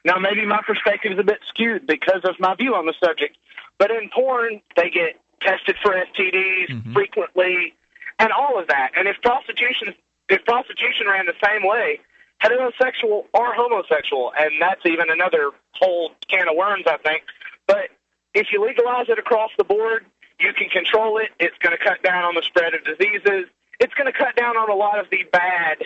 now 0.04 0.14
maybe 0.16 0.46
my 0.46 0.62
perspective 0.64 1.10
is 1.12 1.18
a 1.18 1.24
bit 1.24 1.40
skewed 1.48 1.88
because 1.88 2.20
of 2.24 2.36
my 2.38 2.54
view 2.54 2.76
on 2.76 2.86
the 2.86 2.94
subject. 3.04 3.36
But 3.78 3.90
in 3.90 4.10
porn, 4.14 4.60
they 4.76 4.90
get 4.90 5.18
tested 5.44 5.76
for 5.82 5.92
STDs 5.92 6.70
mm-hmm. 6.70 6.92
frequently, 6.92 7.74
and 8.18 8.30
all 8.32 8.58
of 8.58 8.68
that. 8.68 8.90
And 8.96 9.08
if 9.08 9.16
prostitution, 9.22 9.94
if 10.28 10.44
prostitution 10.44 11.06
ran 11.08 11.26
the 11.26 11.34
same 11.44 11.66
way, 11.66 12.00
heterosexual 12.42 13.26
or 13.32 13.54
homosexual, 13.54 14.32
and 14.38 14.50
that's 14.60 14.84
even 14.84 15.10
another 15.10 15.50
whole 15.74 16.12
can 16.28 16.48
of 16.48 16.56
worms, 16.56 16.84
I 16.86 16.96
think. 16.98 17.22
But 17.66 17.90
if 18.34 18.48
you 18.52 18.64
legalize 18.64 19.06
it 19.08 19.18
across 19.18 19.50
the 19.58 19.64
board, 19.64 20.06
you 20.40 20.52
can 20.52 20.68
control 20.68 21.18
it. 21.18 21.30
It's 21.38 21.56
going 21.58 21.76
to 21.76 21.82
cut 21.82 22.02
down 22.02 22.24
on 22.24 22.34
the 22.34 22.42
spread 22.42 22.74
of 22.74 22.84
diseases. 22.84 23.46
It's 23.78 23.94
going 23.94 24.10
to 24.10 24.16
cut 24.16 24.36
down 24.36 24.56
on 24.56 24.70
a 24.70 24.74
lot 24.74 24.98
of 24.98 25.06
the 25.10 25.24
bad, 25.32 25.78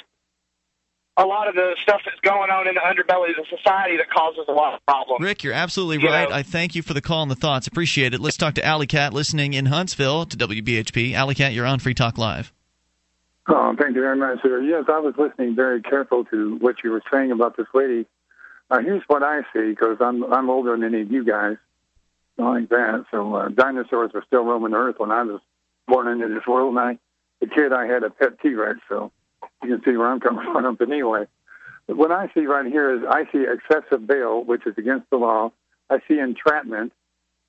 a 1.19 1.25
lot 1.25 1.49
of 1.49 1.55
the 1.55 1.75
stuff 1.83 2.01
that's 2.05 2.21
going 2.21 2.51
on 2.51 2.69
in 2.69 2.75
the 2.75 2.81
underbelly 2.81 3.31
of 3.31 3.37
the 3.37 3.47
society 3.57 3.97
that 3.97 4.11
causes 4.11 4.45
a 4.49 4.53
lot 4.53 4.75
of 4.75 4.85
problems. 4.87 5.23
Rick, 5.25 5.43
you're 5.45 5.55
absolutely 5.55 6.03
You 6.05 6.11
right. 6.13 6.29
know- 6.29 6.35
I 6.37 6.43
thank 6.43 6.75
you 6.75 6.83
for 6.83 6.93
the 6.95 7.01
call 7.01 7.23
and 7.23 7.31
the 7.31 7.35
thoughts. 7.37 7.67
Appreciate 7.67 8.13
it. 8.15 8.21
Let's 8.21 8.37
talk 8.37 8.55
to 8.55 8.65
Alley 8.65 8.87
Cat 8.87 9.13
listening 9.15 9.55
in 9.55 9.67
Huntsville 9.67 10.27
to 10.27 10.37
WBHP. 10.37 11.15
Alley 11.15 11.35
Cat, 11.35 11.53
you're 11.55 11.65
on 11.67 11.79
Free 11.79 11.95
Talk 11.95 12.19
Live. 12.19 12.53
Oh, 13.49 13.75
thank 13.79 13.95
you 13.95 14.03
very 14.03 14.17
much, 14.17 14.43
sir. 14.43 14.61
Yes, 14.61 14.85
I 14.89 14.99
was 14.99 15.15
listening 15.17 15.55
very 15.55 15.81
careful 15.81 16.25
to 16.27 16.57
what 16.57 16.77
you 16.83 16.91
were 16.91 17.03
saying 17.13 17.31
about 17.31 17.57
this 17.57 17.69
lady. 17.73 18.07
Uh, 18.71 18.81
here's 18.81 19.03
what 19.07 19.23
I 19.23 19.43
see, 19.53 19.71
because 19.71 19.99
I'm 20.01 20.25
I'm 20.33 20.51
older 20.51 20.73
than 20.73 20.83
any 20.83 21.03
of 21.03 21.13
you 21.13 21.25
guys, 21.25 21.57
like 22.37 22.69
that. 22.71 23.05
So 23.13 23.35
uh, 23.37 23.49
dinosaurs 23.51 24.11
were 24.13 24.25
still 24.27 24.45
roaming 24.45 24.73
the 24.73 24.79
earth 24.79 24.97
when 24.99 25.13
I 25.13 25.23
was 25.23 25.41
born 25.87 26.09
into 26.09 26.27
this 26.29 26.45
world. 26.49 26.71
And 26.77 26.79
I, 26.81 26.99
the 27.41 27.47
kid, 27.47 27.73
I 27.73 27.87
had 27.87 28.03
a 28.03 28.11
pet 28.11 28.41
T-Rex, 28.43 28.81
so 28.89 29.13
you 29.63 29.77
can 29.77 29.83
see 29.85 29.97
where 29.97 30.09
I'm 30.09 30.21
coming 30.21 30.45
from. 30.53 30.75
But 30.75 30.91
anyway, 30.91 31.27
what 31.87 32.13
I 32.13 32.31
see 32.35 32.47
right 32.47 32.67
here 32.67 32.95
is 32.95 33.03
I 33.09 33.25
see 33.33 33.45
excessive 33.45 34.07
bail, 34.07 34.45
which 34.45 34.67
is 34.67 34.75
against 34.77 35.09
the 35.11 35.17
law. 35.17 35.53
I 35.89 36.01
see 36.09 36.19
entrapment. 36.19 36.93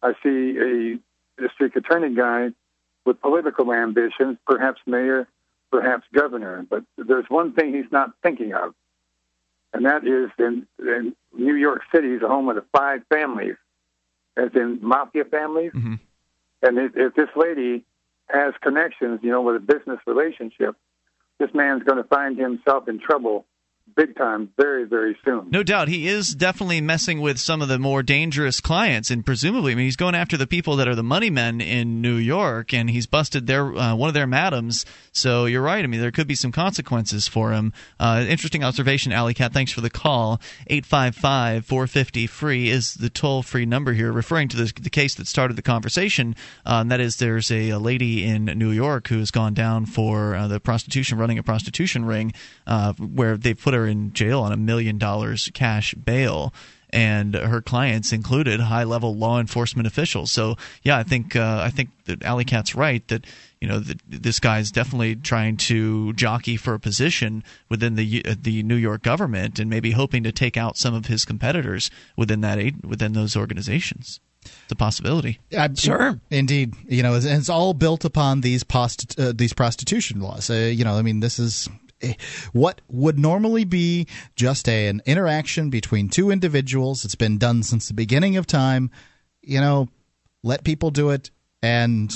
I 0.01 0.13
see 0.23 0.57
a 0.59 1.41
district 1.41 1.75
attorney 1.75 2.15
guy 2.15 2.49
with 3.05 3.19
political 3.21 3.73
ambitions, 3.73 4.37
perhaps 4.45 4.79
mayor, 4.85 5.27
perhaps 5.71 6.05
governor. 6.13 6.65
But 6.69 6.83
there's 6.97 7.25
one 7.29 7.53
thing 7.53 7.73
he's 7.73 7.91
not 7.91 8.11
thinking 8.21 8.53
of, 8.53 8.75
and 9.73 9.85
that 9.85 10.05
is 10.05 10.29
in, 10.37 10.67
in 10.79 11.15
New 11.33 11.55
York 11.55 11.81
City 11.93 12.09
is 12.09 12.21
the 12.21 12.27
home 12.27 12.49
of 12.49 12.55
the 12.55 12.65
five 12.71 13.01
families, 13.09 13.55
as 14.35 14.49
in 14.53 14.79
mafia 14.81 15.25
families. 15.25 15.71
Mm-hmm. 15.73 15.95
And 16.63 16.77
if, 16.77 16.95
if 16.95 17.15
this 17.15 17.29
lady 17.35 17.83
has 18.27 18.53
connections, 18.61 19.19
you 19.23 19.31
know, 19.31 19.41
with 19.41 19.55
a 19.55 19.59
business 19.59 19.99
relationship, 20.05 20.75
this 21.39 21.49
man's 21.53 21.83
going 21.83 22.01
to 22.01 22.07
find 22.07 22.37
himself 22.37 22.87
in 22.87 22.99
trouble 22.99 23.45
big 23.95 24.15
time 24.15 24.49
very, 24.57 24.85
very 24.85 25.17
soon. 25.23 25.49
No 25.49 25.63
doubt, 25.63 25.87
he 25.87 26.07
is 26.07 26.35
definitely 26.35 26.81
messing 26.81 27.21
with 27.21 27.39
some 27.39 27.61
of 27.61 27.67
the 27.67 27.79
more 27.79 28.03
dangerous 28.03 28.59
clients, 28.59 29.09
and 29.09 29.25
presumably, 29.25 29.71
I 29.71 29.75
mean, 29.75 29.85
he's 29.85 29.95
going 29.95 30.15
after 30.15 30.37
the 30.37 30.47
people 30.47 30.75
that 30.75 30.87
are 30.87 30.95
the 30.95 31.03
money 31.03 31.29
men 31.29 31.61
in 31.61 32.01
New 32.01 32.15
York, 32.15 32.73
and 32.73 32.89
he's 32.89 33.07
busted 33.07 33.47
their 33.47 33.75
uh, 33.75 33.95
one 33.95 34.07
of 34.07 34.13
their 34.13 34.27
madams. 34.27 34.85
So 35.11 35.45
you're 35.45 35.61
right. 35.61 35.83
I 35.83 35.87
mean, 35.87 36.01
there 36.01 36.11
could 36.11 36.27
be 36.27 36.35
some 36.35 36.51
consequences 36.51 37.27
for 37.27 37.51
him. 37.51 37.73
Uh, 37.99 38.25
interesting 38.27 38.63
observation, 38.63 39.11
Alley 39.11 39.33
Cat. 39.33 39.53
Thanks 39.53 39.71
for 39.71 39.81
the 39.81 39.89
call. 39.89 40.39
Eight 40.67 40.85
five 40.85 41.15
five 41.15 41.65
four 41.65 41.87
fifty 41.87 42.27
free 42.27 42.69
is 42.69 42.95
the 42.95 43.09
toll 43.09 43.43
free 43.43 43.65
number 43.65 43.93
here, 43.93 44.11
referring 44.11 44.47
to 44.49 44.57
the, 44.57 44.73
the 44.79 44.89
case 44.89 45.15
that 45.15 45.27
started 45.27 45.55
the 45.55 45.61
conversation. 45.61 46.35
Uh, 46.65 46.79
and 46.81 46.91
that 46.91 46.99
is, 46.99 47.17
there's 47.17 47.49
a, 47.51 47.69
a 47.69 47.79
lady 47.79 48.23
in 48.23 48.45
New 48.45 48.71
York 48.71 49.07
who 49.07 49.19
has 49.19 49.31
gone 49.31 49.53
down 49.53 49.85
for 49.85 50.35
uh, 50.35 50.47
the 50.47 50.59
prostitution, 50.59 51.17
running 51.17 51.37
a 51.37 51.43
prostitution 51.43 52.05
ring, 52.05 52.33
uh, 52.65 52.93
where 52.93 53.37
they 53.37 53.53
put 53.53 53.73
her 53.77 53.87
in 53.87 54.13
jail 54.13 54.41
on 54.41 54.51
a 54.51 54.57
million 54.57 54.97
dollars 54.97 55.49
cash 55.53 55.93
bail 55.93 56.53
and 56.89 57.35
her 57.35 57.61
clients 57.61 58.13
included 58.13 58.59
high 58.59 58.83
level 58.83 59.15
law 59.15 59.39
enforcement 59.39 59.87
officials. 59.87 60.31
So 60.31 60.55
yeah, 60.83 60.97
I 60.97 61.03
think 61.03 61.35
uh, 61.35 61.61
I 61.63 61.69
think 61.69 61.89
that 62.05 62.23
Alley 62.23 62.45
Cat's 62.45 62.75
right 62.75 63.05
that 63.09 63.25
you 63.59 63.67
know 63.67 63.79
that 63.79 63.99
this 64.07 64.39
guy's 64.39 64.71
definitely 64.71 65.15
trying 65.15 65.57
to 65.57 66.13
jockey 66.13 66.57
for 66.57 66.73
a 66.73 66.79
position 66.79 67.43
within 67.69 67.95
the 67.95 68.23
uh, 68.25 68.35
the 68.41 68.63
New 68.63 68.75
York 68.75 69.03
government 69.03 69.59
and 69.59 69.69
maybe 69.69 69.91
hoping 69.91 70.23
to 70.23 70.31
take 70.31 70.57
out 70.57 70.77
some 70.77 70.93
of 70.93 71.07
his 71.07 71.25
competitors 71.25 71.91
within 72.15 72.41
that 72.41 72.59
aid, 72.59 72.85
within 72.85 73.13
those 73.13 73.35
organizations. 73.35 74.19
It's 74.43 74.71
a 74.71 74.75
possibility. 74.75 75.39
Uh, 75.55 75.67
sure, 75.75 76.21
indeed. 76.31 76.73
You 76.87 77.03
know, 77.03 77.15
it's, 77.15 77.25
it's 77.25 77.49
all 77.49 77.73
built 77.73 78.05
upon 78.05 78.41
these 78.41 78.63
post 78.63 79.19
uh, 79.19 79.33
these 79.35 79.51
prostitution 79.51 80.21
laws. 80.21 80.49
Uh, 80.49 80.71
you 80.73 80.85
know, 80.85 80.93
I 80.93 81.01
mean, 81.01 81.19
this 81.19 81.37
is 81.37 81.67
what 82.53 82.81
would 82.87 83.17
normally 83.19 83.65
be 83.65 84.07
just 84.35 84.67
a, 84.69 84.87
an 84.87 85.01
interaction 85.05 85.69
between 85.69 86.09
two 86.09 86.31
individuals. 86.31 87.05
It's 87.05 87.15
been 87.15 87.37
done 87.37 87.63
since 87.63 87.87
the 87.87 87.93
beginning 87.93 88.37
of 88.37 88.45
time. 88.47 88.91
You 89.41 89.61
know, 89.61 89.89
let 90.43 90.63
people 90.63 90.91
do 90.91 91.09
it 91.09 91.31
and 91.61 92.13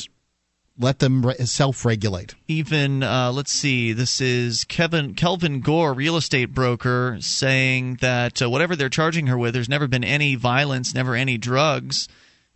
let 0.77 0.99
them 0.99 1.25
re- 1.25 1.35
self-regulate. 1.35 2.33
even 2.47 3.03
uh, 3.03 3.31
let's 3.31 3.51
see 3.51 3.91
this 3.93 4.21
is 4.21 4.63
kevin 4.63 5.13
kelvin 5.13 5.59
gore 5.59 5.93
real 5.93 6.15
estate 6.15 6.53
broker 6.53 7.17
saying 7.19 7.95
that 8.01 8.41
uh, 8.41 8.49
whatever 8.49 8.75
they're 8.75 8.89
charging 8.89 9.27
her 9.27 9.37
with 9.37 9.53
there's 9.53 9.69
never 9.69 9.87
been 9.87 10.03
any 10.03 10.35
violence 10.35 10.93
never 10.95 11.13
any 11.13 11.37
drugs 11.37 12.07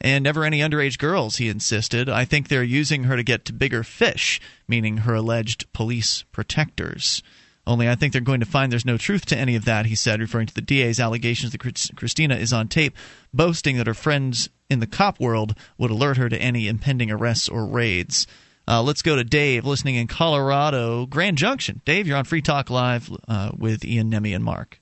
and 0.06 0.24
never 0.24 0.46
any 0.46 0.60
underage 0.60 0.98
girls 0.98 1.36
he 1.38 1.50
insisted 1.50 2.08
i 2.08 2.24
think 2.24 2.48
they're 2.48 2.64
using 2.64 3.04
her 3.06 3.18
to 3.18 3.24
get 3.24 3.44
to 3.44 3.52
bigger 3.52 3.84
fish 3.84 4.40
meaning 4.68 4.98
her 4.98 5.16
alleged 5.16 5.72
police 5.74 6.24
protectors 6.32 7.22
only 7.68 7.90
I 7.90 7.96
think 7.96 8.14
they're 8.14 8.22
going 8.22 8.42
to 8.42 8.46
find 8.46 8.72
there's 8.72 8.86
no 8.86 8.98
truth 8.98 9.26
to 9.28 9.38
any 9.38 9.56
of 9.56 9.66
that, 9.66 9.88
he 9.88 9.96
said, 9.96 10.20
referring 10.20 10.48
to 10.48 10.54
the 10.54 10.62
DA's 10.62 11.00
allegations 11.00 11.52
that 11.52 11.96
Gristina 11.96 12.36
is 12.36 12.54
on 12.54 12.68
tape 12.68 12.96
boasting 13.34 13.78
that 13.78 13.88
her 13.88 13.94
friends 13.94 14.50
in 14.70 14.80
the 14.80 14.88
cop 14.88 15.20
world 15.20 15.58
would 15.78 15.92
alert 15.92 16.18
her 16.18 16.30
to 16.30 16.38
any 16.38 16.68
impending 16.68 17.10
arrests 17.12 17.50
or 17.50 17.66
raids. 17.66 18.28
Uh, 18.68 18.82
let's 18.82 19.02
go 19.02 19.16
to 19.16 19.24
Dave, 19.24 19.66
listening 19.66 19.96
in 19.96 20.08
Colorado, 20.08 21.06
Grand 21.06 21.38
Junction. 21.38 21.82
Dave, 21.86 22.08
you're 22.08 22.18
on 22.18 22.26
Free 22.26 22.42
Talk 22.42 22.70
Live 22.70 23.10
uh, 23.28 23.52
with 23.56 23.86
Ian, 23.86 24.10
Nemi, 24.10 24.34
and 24.34 24.44
Mark. 24.44 24.80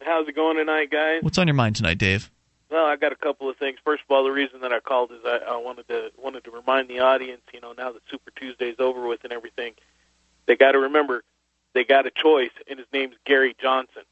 How's 0.00 0.26
it 0.28 0.34
going 0.34 0.56
tonight, 0.56 0.90
guys? 0.90 1.22
What's 1.22 1.36
on 1.36 1.46
your 1.46 1.54
mind 1.54 1.76
tonight, 1.76 1.98
Dave? 1.98 2.30
Well, 2.76 2.84
I 2.84 2.96
got 2.96 3.10
a 3.10 3.16
couple 3.16 3.48
of 3.48 3.56
things. 3.56 3.78
First 3.82 4.02
of 4.06 4.14
all, 4.14 4.22
the 4.22 4.30
reason 4.30 4.60
that 4.60 4.70
I 4.70 4.80
called 4.80 5.10
is 5.10 5.20
I, 5.24 5.38
I 5.48 5.56
wanted 5.56 5.88
to 5.88 6.10
wanted 6.18 6.44
to 6.44 6.50
remind 6.50 6.88
the 6.90 6.98
audience, 6.98 7.40
you 7.54 7.58
know, 7.62 7.72
now 7.72 7.90
that 7.92 8.02
Super 8.10 8.30
Tuesday's 8.36 8.74
over 8.78 9.08
with 9.08 9.24
and 9.24 9.32
everything, 9.32 9.72
they 10.44 10.56
got 10.56 10.72
to 10.72 10.80
remember 10.80 11.24
they 11.72 11.84
got 11.84 12.04
a 12.04 12.10
choice, 12.10 12.50
and 12.68 12.78
his 12.78 12.86
name's 12.92 13.16
Gary 13.24 13.56
Johnson. 13.58 14.02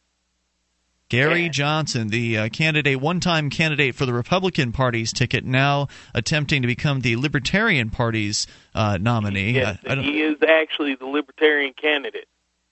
Gary 1.11 1.51
Johnson, 1.51 2.09
the 2.09 2.39
uh, 2.39 2.49
candidate, 2.49 2.99
one-time 3.03 3.51
candidate 3.51 3.97
for 3.97 4.07
the 4.07 4.15
Republican 4.15 4.73
Party's 4.73 5.12
ticket, 5.12 5.45
now 5.45 5.89
attempting 6.15 6.62
to 6.62 6.66
become 6.66 7.03
the 7.03 7.16
Libertarian 7.16 7.91
Party's 7.91 8.47
uh, 8.74 8.97
nominee. 8.99 9.51
Yes, 9.51 9.77
I, 9.86 9.93
I 9.93 9.97
he 9.97 10.23
is 10.23 10.39
actually 10.43 10.95
the 10.95 11.05
Libertarian 11.05 11.74
candidate. 11.74 12.28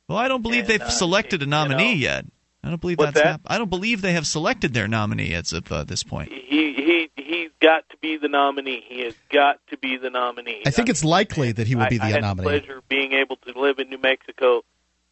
well, 0.09 0.17
I 0.17 0.29
don't 0.29 0.41
believe 0.41 0.67
they've 0.67 0.81
uh, 0.81 0.89
selected 0.89 1.43
a 1.43 1.47
nominee 1.47 1.97
yet. 1.97 2.25
I 2.65 2.69
don't 2.69 2.81
believe 2.81 2.99
What's 2.99 3.15
that's 3.15 3.25
that? 3.25 3.31
hap- 3.33 3.41
I 3.47 3.59
don't 3.59 3.71
believe 3.71 4.03
they 4.03 4.13
have 4.13 4.27
selected 4.27 4.73
their 4.73 4.87
nominee 4.89 5.35
as 5.35 5.53
of 5.53 5.71
uh, 5.73 5.85
this 5.85 6.03
point. 6.03 6.31
He 6.33 6.73
he 6.75 7.11
he's 7.17 7.51
got 7.61 7.89
to 7.91 7.97
be 7.99 8.17
the 8.17 8.29
nominee. 8.29 8.85
He 8.89 9.01
has 9.03 9.15
got 9.31 9.59
to 9.69 9.77
be 9.77 9.97
the 9.97 10.11
nominee. 10.11 10.63
I 10.65 10.71
think 10.71 10.89
it's 10.89 11.05
likely 11.05 11.53
that 11.53 11.67
he 11.67 11.75
will 11.75 11.89
be 11.89 11.97
I, 11.99 11.99
the 11.99 12.05
I 12.05 12.11
had 12.11 12.23
nominee. 12.23 12.45
the 12.51 12.61
pleasure 12.61 12.83
being 12.89 13.13
able 13.13 13.37
to 13.37 13.59
live 13.59 13.79
in 13.79 13.89
New 13.89 13.99
Mexico 13.99 14.63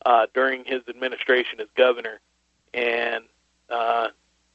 uh, 0.06 0.26
during 0.32 0.64
his 0.64 0.82
administration 0.88 1.60
as 1.60 1.66
governor, 1.76 2.20
and 2.72 3.24
uh, 3.68 4.08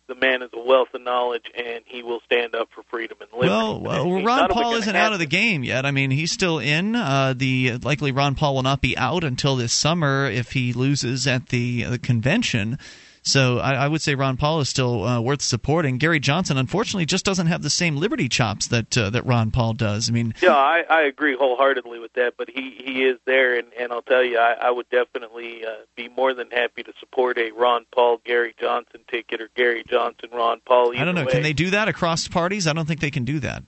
the 0.08 0.16
man 0.16 0.42
is 0.42 0.50
a 0.54 0.60
wealth 0.60 0.90
of 0.94 1.02
knowledge, 1.02 1.46
and 1.56 1.84
he 1.86 2.04
will 2.04 2.20
stand 2.26 2.56
up 2.56 2.70
for 2.74 2.84
freedom 2.84 3.18
and 3.22 3.30
liberty. 3.32 3.50
Well, 3.50 3.80
well 3.80 4.24
Ron 4.24 4.50
Paul 4.50 4.76
isn't 4.76 4.96
out 4.96 5.14
of 5.14 5.20
the 5.20 5.26
game 5.26 5.64
yet. 5.64 5.86
I 5.86 5.92
mean, 5.92 6.12
he's 6.12 6.32
still 6.32 6.60
in. 6.60 6.96
Uh, 6.96 7.34
the 7.36 7.78
likely 7.84 8.12
Ron 8.12 8.36
Paul 8.36 8.56
will 8.56 8.64
not 8.64 8.82
be 8.82 8.98
out 8.98 9.24
until 9.24 9.56
this 9.56 9.74
summer 9.74 10.30
if 10.30 10.52
he 10.52 10.74
loses 10.74 11.26
at 11.28 11.50
the, 11.50 11.84
the 11.84 12.00
convention. 12.00 12.78
So 13.26 13.58
I, 13.58 13.74
I 13.74 13.88
would 13.88 14.02
say 14.02 14.14
Ron 14.14 14.38
Paul 14.38 14.60
is 14.62 14.70
still 14.70 15.04
uh, 15.04 15.20
worth 15.20 15.42
supporting. 15.42 15.98
Gary 15.98 16.20
Johnson, 16.20 16.58
unfortunately, 16.58 17.08
just 17.08 17.26
doesn't 17.26 17.48
have 17.48 17.64
the 17.64 17.72
same 17.72 17.98
liberty 17.98 18.30
chops 18.30 18.68
that 18.68 18.96
uh, 18.96 19.10
that 19.10 19.26
Ron 19.26 19.50
Paul 19.50 19.74
does. 19.74 20.10
I 20.10 20.12
mean, 20.14 20.36
Yeah, 20.42 20.56
I, 20.56 20.84
I 20.88 21.02
agree 21.02 21.36
wholeheartedly 21.36 21.98
with 22.00 22.14
that. 22.14 22.36
But 22.38 22.50
he 22.52 22.76
he 22.78 23.04
is 23.04 23.18
there, 23.26 23.58
and 23.58 23.68
and 23.80 23.92
I'll 23.92 24.04
tell 24.04 24.24
you, 24.24 24.38
I, 24.38 24.54
I 24.62 24.72
would 24.72 24.90
definitely 24.90 25.66
uh, 25.66 25.86
be 25.96 26.08
more 26.10 26.36
than 26.36 26.52
happy 26.52 26.84
to 26.84 26.94
support 27.00 27.40
a 27.40 27.52
Ron 27.52 27.86
Paul 27.92 28.22
Gary 28.24 28.54
Johnson 28.60 29.02
ticket 29.10 29.42
or 29.42 29.50
Gary 29.56 29.84
Johnson 29.90 30.30
Ron 30.32 30.62
Paul. 30.66 30.96
I 30.96 31.04
don't 31.04 31.16
know. 31.16 31.22
either 31.22 31.32
Can 31.32 31.42
they 31.42 31.54
do 31.54 31.72
that 31.72 31.88
across 31.88 32.28
parties? 32.28 32.68
I 32.68 32.74
don't 32.74 32.88
think 32.88 33.00
they 33.00 33.12
can 33.12 33.26
do 33.26 33.40
that. 33.40 33.64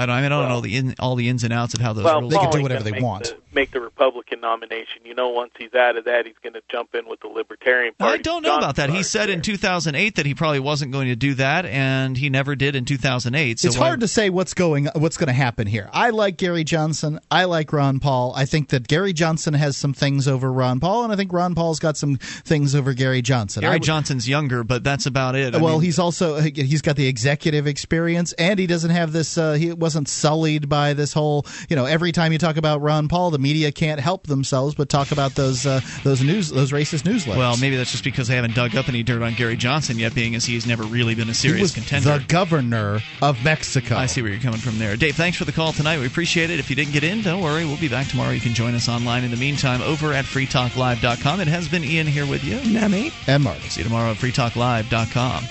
I 0.00 0.06
don't. 0.06 0.16
I, 0.16 0.22
mean, 0.22 0.32
I 0.32 0.40
don't 0.40 0.48
know 0.48 0.60
the 0.60 0.76
in, 0.76 0.94
all 0.98 1.14
the 1.14 1.28
ins 1.28 1.44
and 1.44 1.52
outs 1.52 1.74
of 1.74 1.80
how 1.80 1.92
those 1.92 2.04
well, 2.04 2.22
rules. 2.22 2.32
Paul 2.34 2.56
ain't 2.56 2.68
gonna 2.68 2.90
make 2.90 3.00
The, 3.00 3.36
make 3.52 3.70
the 3.70 3.80
Republican 3.80 4.40
nomination. 4.40 5.02
You 5.04 5.14
know, 5.14 5.28
once 5.28 5.52
he's 5.58 5.74
out 5.74 5.96
of 5.96 6.04
that, 6.06 6.24
he's 6.26 6.36
going 6.42 6.54
to 6.54 6.62
jump 6.70 6.94
in 6.94 7.06
with 7.06 7.20
the 7.20 7.28
Libertarian 7.28 7.94
I 8.00 8.16
don't 8.16 8.42
know 8.42 8.56
about 8.56 8.76
that. 8.76 8.90
He 8.90 9.02
said 9.02 9.28
in 9.30 9.42
2008 9.42 10.16
that 10.16 10.26
he 10.26 10.34
probably 10.34 10.60
wasn't 10.60 10.92
going 10.92 11.08
to 11.08 11.16
do 11.16 11.34
that, 11.34 11.66
and 11.66 12.16
he 12.16 12.30
never 12.30 12.56
did 12.56 12.76
in 12.76 12.84
2008. 12.84 13.58
So 13.58 13.68
it's 13.68 13.76
why- 13.76 13.88
hard 13.88 14.00
to 14.00 14.08
say 14.08 14.30
what's 14.30 14.54
going 14.54 14.88
what's 14.94 15.16
going 15.16 15.28
to 15.28 15.32
happen 15.32 15.66
here. 15.66 15.90
I 15.92 16.10
like 16.10 16.36
Gary 16.36 16.64
Johnson. 16.64 17.20
I 17.30 17.44
like 17.44 17.72
Ron 17.72 18.00
Paul. 18.00 18.32
I 18.34 18.46
think 18.46 18.68
that 18.70 18.88
Gary 18.88 19.12
Johnson 19.12 19.54
has 19.54 19.76
some 19.76 19.92
things 19.92 20.26
over 20.26 20.50
Ron 20.50 20.80
Paul, 20.80 21.04
and 21.04 21.12
I 21.12 21.16
think 21.16 21.32
Ron 21.32 21.54
Paul's 21.54 21.78
got 21.78 21.96
some 21.96 22.16
things 22.16 22.74
over 22.74 22.94
Gary 22.94 23.22
Johnson. 23.22 23.62
Gary 23.62 23.76
I- 23.76 23.78
Johnson's 23.78 24.28
younger, 24.28 24.64
but 24.64 24.82
that's 24.82 25.06
about 25.06 25.34
it. 25.34 25.54
I 25.54 25.58
well, 25.58 25.74
mean, 25.74 25.82
he's 25.82 25.98
also 25.98 26.40
he's 26.40 26.82
got 26.82 26.96
the 26.96 27.06
executive 27.06 27.66
experience, 27.66 28.32
and 28.34 28.58
he 28.58 28.66
doesn't 28.66 28.90
have 28.90 29.12
this. 29.12 29.36
Uh, 29.36 29.52
he 29.54 29.72
wasn't 29.90 30.08
sullied 30.08 30.68
by 30.68 30.94
this 30.94 31.12
whole. 31.12 31.44
You 31.68 31.74
know, 31.74 31.84
every 31.84 32.12
time 32.12 32.30
you 32.30 32.38
talk 32.38 32.56
about 32.56 32.80
Ron 32.80 33.08
Paul, 33.08 33.32
the 33.32 33.40
media 33.40 33.72
can't 33.72 33.98
help 33.98 34.28
themselves 34.28 34.76
but 34.76 34.88
talk 34.88 35.10
about 35.10 35.34
those 35.34 35.66
uh, 35.66 35.80
those 36.04 36.22
news 36.22 36.50
those 36.50 36.70
racist 36.70 37.02
newsletters. 37.02 37.36
well, 37.36 37.56
maybe 37.56 37.74
that's 37.76 37.90
just 37.90 38.04
because 38.04 38.28
they 38.28 38.36
haven't 38.36 38.54
dug 38.54 38.76
up 38.76 38.88
any 38.88 39.02
dirt 39.02 39.20
on 39.20 39.34
Gary 39.34 39.56
Johnson 39.56 39.98
yet, 39.98 40.14
being 40.14 40.36
as 40.36 40.44
he's 40.44 40.64
never 40.64 40.84
really 40.84 41.16
been 41.16 41.24
a 41.28 41.32
he 41.32 41.34
serious 41.34 41.62
was 41.62 41.72
contender. 41.72 42.18
the 42.18 42.24
governor 42.26 43.00
of 43.20 43.42
Mexico. 43.42 43.96
I 43.96 44.06
see 44.06 44.22
where 44.22 44.30
you're 44.30 44.40
coming 44.40 44.60
from 44.60 44.78
there. 44.78 44.94
Dave, 44.96 45.16
thanks 45.16 45.36
for 45.36 45.44
the 45.44 45.50
call 45.50 45.72
tonight. 45.72 45.98
We 45.98 46.06
appreciate 46.06 46.50
it. 46.50 46.60
If 46.60 46.70
you 46.70 46.76
didn't 46.76 46.92
get 46.92 47.02
in, 47.02 47.22
don't 47.22 47.42
worry. 47.42 47.64
We'll 47.64 47.80
be 47.80 47.88
back 47.88 48.06
tomorrow. 48.06 48.30
You 48.30 48.40
can 48.40 48.54
join 48.54 48.76
us 48.76 48.88
online 48.88 49.24
in 49.24 49.32
the 49.32 49.36
meantime 49.36 49.82
over 49.82 50.12
at 50.12 50.24
freetalklive.com. 50.24 51.40
It 51.40 51.48
has 51.48 51.66
been 51.68 51.82
Ian 51.82 52.06
here 52.06 52.26
with 52.26 52.44
you. 52.44 52.60
Nemi. 52.72 53.10
And 53.26 53.42
Mark. 53.42 53.58
See 53.62 53.80
you 53.80 53.84
tomorrow 53.84 54.12
at 54.12 54.18
freetalklive.com. 54.18 55.44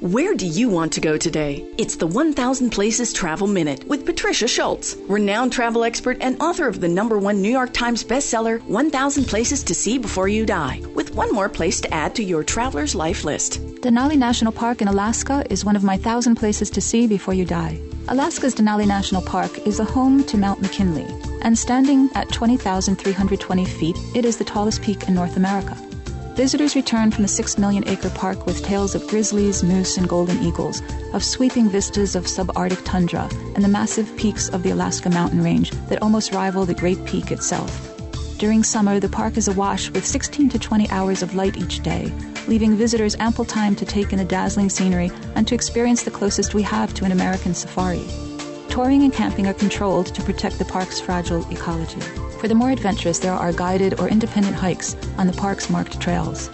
Where 0.00 0.34
do 0.34 0.46
you 0.46 0.70
want 0.70 0.94
to 0.94 1.00
go 1.02 1.18
today? 1.18 1.62
It's 1.76 1.96
the 1.96 2.06
1000 2.06 2.70
Places 2.70 3.12
Travel 3.12 3.46
Minute 3.46 3.84
with 3.86 4.06
Patricia 4.06 4.48
Schultz, 4.48 4.96
renowned 5.06 5.52
travel 5.52 5.84
expert 5.84 6.16
and 6.22 6.40
author 6.40 6.66
of 6.66 6.80
the 6.80 6.88
number 6.88 7.18
one 7.18 7.42
New 7.42 7.50
York 7.50 7.74
Times 7.74 8.02
bestseller, 8.02 8.62
1000 8.62 9.26
Places 9.26 9.62
to 9.64 9.74
See 9.74 9.98
Before 9.98 10.26
You 10.26 10.46
Die, 10.46 10.80
with 10.94 11.14
one 11.14 11.30
more 11.34 11.50
place 11.50 11.82
to 11.82 11.92
add 11.92 12.14
to 12.14 12.24
your 12.24 12.42
traveler's 12.42 12.94
life 12.94 13.24
list. 13.24 13.60
Denali 13.82 14.16
National 14.16 14.52
Park 14.52 14.80
in 14.80 14.88
Alaska 14.88 15.44
is 15.50 15.66
one 15.66 15.76
of 15.76 15.84
my 15.84 15.98
thousand 15.98 16.36
places 16.36 16.70
to 16.70 16.80
see 16.80 17.06
before 17.06 17.34
you 17.34 17.44
die. 17.44 17.78
Alaska's 18.08 18.54
Denali 18.54 18.88
National 18.88 19.20
Park 19.20 19.66
is 19.66 19.80
a 19.80 19.84
home 19.84 20.24
to 20.24 20.38
Mount 20.38 20.62
McKinley, 20.62 21.06
and 21.42 21.58
standing 21.58 22.08
at 22.14 22.32
20,320 22.32 23.64
feet, 23.66 23.98
it 24.14 24.24
is 24.24 24.38
the 24.38 24.44
tallest 24.44 24.80
peak 24.80 25.08
in 25.08 25.14
North 25.14 25.36
America. 25.36 25.76
Visitors 26.34 26.76
return 26.76 27.10
from 27.10 27.22
the 27.22 27.28
6 27.28 27.58
million 27.58 27.86
acre 27.88 28.08
park 28.10 28.46
with 28.46 28.62
tales 28.62 28.94
of 28.94 29.06
grizzlies, 29.08 29.62
moose, 29.62 29.96
and 29.98 30.08
golden 30.08 30.42
eagles, 30.42 30.80
of 31.12 31.24
sweeping 31.24 31.68
vistas 31.68 32.14
of 32.14 32.24
subarctic 32.24 32.82
tundra, 32.84 33.28
and 33.54 33.64
the 33.64 33.68
massive 33.68 34.16
peaks 34.16 34.48
of 34.48 34.62
the 34.62 34.70
Alaska 34.70 35.10
mountain 35.10 35.42
range 35.42 35.70
that 35.88 36.00
almost 36.00 36.32
rival 36.32 36.64
the 36.64 36.74
Great 36.74 37.04
Peak 37.04 37.30
itself. 37.30 37.86
During 38.38 38.62
summer, 38.62 39.00
the 39.00 39.08
park 39.08 39.36
is 39.36 39.48
awash 39.48 39.90
with 39.90 40.06
16 40.06 40.48
to 40.50 40.58
20 40.58 40.88
hours 40.88 41.22
of 41.22 41.34
light 41.34 41.58
each 41.58 41.80
day, 41.80 42.10
leaving 42.48 42.74
visitors 42.74 43.16
ample 43.18 43.44
time 43.44 43.76
to 43.76 43.84
take 43.84 44.12
in 44.12 44.18
the 44.18 44.24
dazzling 44.24 44.70
scenery 44.70 45.10
and 45.34 45.46
to 45.46 45.54
experience 45.54 46.04
the 46.04 46.10
closest 46.10 46.54
we 46.54 46.62
have 46.62 46.94
to 46.94 47.04
an 47.04 47.12
American 47.12 47.52
safari. 47.52 48.29
Touring 48.70 49.02
and 49.02 49.12
camping 49.12 49.48
are 49.48 49.54
controlled 49.54 50.14
to 50.14 50.22
protect 50.22 50.58
the 50.60 50.64
park's 50.64 51.00
fragile 51.00 51.44
ecology. 51.50 52.00
For 52.38 52.46
the 52.46 52.54
more 52.54 52.70
adventurous, 52.70 53.18
there 53.18 53.32
are 53.32 53.52
guided 53.52 53.98
or 53.98 54.08
independent 54.08 54.54
hikes 54.54 54.96
on 55.18 55.26
the 55.26 55.32
park's 55.32 55.68
marked 55.68 56.00
trails. 56.00 56.48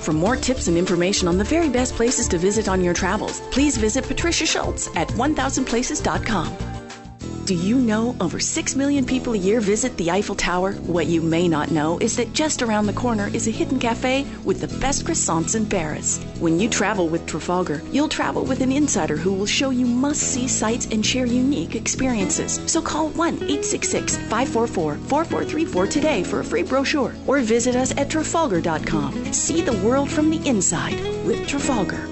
For 0.00 0.14
more 0.14 0.34
tips 0.34 0.66
and 0.66 0.78
information 0.78 1.28
on 1.28 1.36
the 1.36 1.44
very 1.44 1.68
best 1.68 1.94
places 1.94 2.26
to 2.28 2.38
visit 2.38 2.68
on 2.68 2.82
your 2.82 2.94
travels, 2.94 3.40
please 3.52 3.76
visit 3.76 4.04
Patricia 4.04 4.46
Schultz 4.46 4.88
at 4.96 5.08
1000places.com. 5.08 6.81
Do 7.44 7.56
you 7.56 7.76
know 7.76 8.14
over 8.20 8.38
6 8.38 8.76
million 8.76 9.04
people 9.04 9.32
a 9.32 9.36
year 9.36 9.60
visit 9.60 9.96
the 9.96 10.12
Eiffel 10.12 10.36
Tower? 10.36 10.74
What 10.74 11.06
you 11.06 11.20
may 11.20 11.48
not 11.48 11.72
know 11.72 11.98
is 11.98 12.14
that 12.16 12.32
just 12.32 12.62
around 12.62 12.86
the 12.86 12.92
corner 12.92 13.30
is 13.34 13.48
a 13.48 13.50
hidden 13.50 13.80
cafe 13.80 14.24
with 14.44 14.60
the 14.60 14.68
best 14.78 15.04
croissants 15.04 15.56
in 15.56 15.66
Paris. 15.66 16.22
When 16.38 16.60
you 16.60 16.68
travel 16.68 17.08
with 17.08 17.26
Trafalgar, 17.26 17.82
you'll 17.90 18.08
travel 18.08 18.44
with 18.44 18.60
an 18.60 18.70
insider 18.70 19.16
who 19.16 19.32
will 19.32 19.46
show 19.46 19.70
you 19.70 19.86
must 19.86 20.20
see 20.20 20.46
sights 20.46 20.86
and 20.92 21.04
share 21.04 21.26
unique 21.26 21.74
experiences. 21.74 22.60
So 22.70 22.80
call 22.80 23.08
1 23.08 23.34
866 23.34 24.18
544 24.18 24.94
4434 24.98 25.86
today 25.88 26.22
for 26.22 26.38
a 26.38 26.44
free 26.44 26.62
brochure 26.62 27.12
or 27.26 27.40
visit 27.40 27.74
us 27.74 27.90
at 27.96 28.08
Trafalgar.com. 28.08 29.32
See 29.32 29.62
the 29.62 29.76
world 29.84 30.08
from 30.08 30.30
the 30.30 30.48
inside 30.48 31.00
with 31.26 31.48
Trafalgar. 31.48 32.11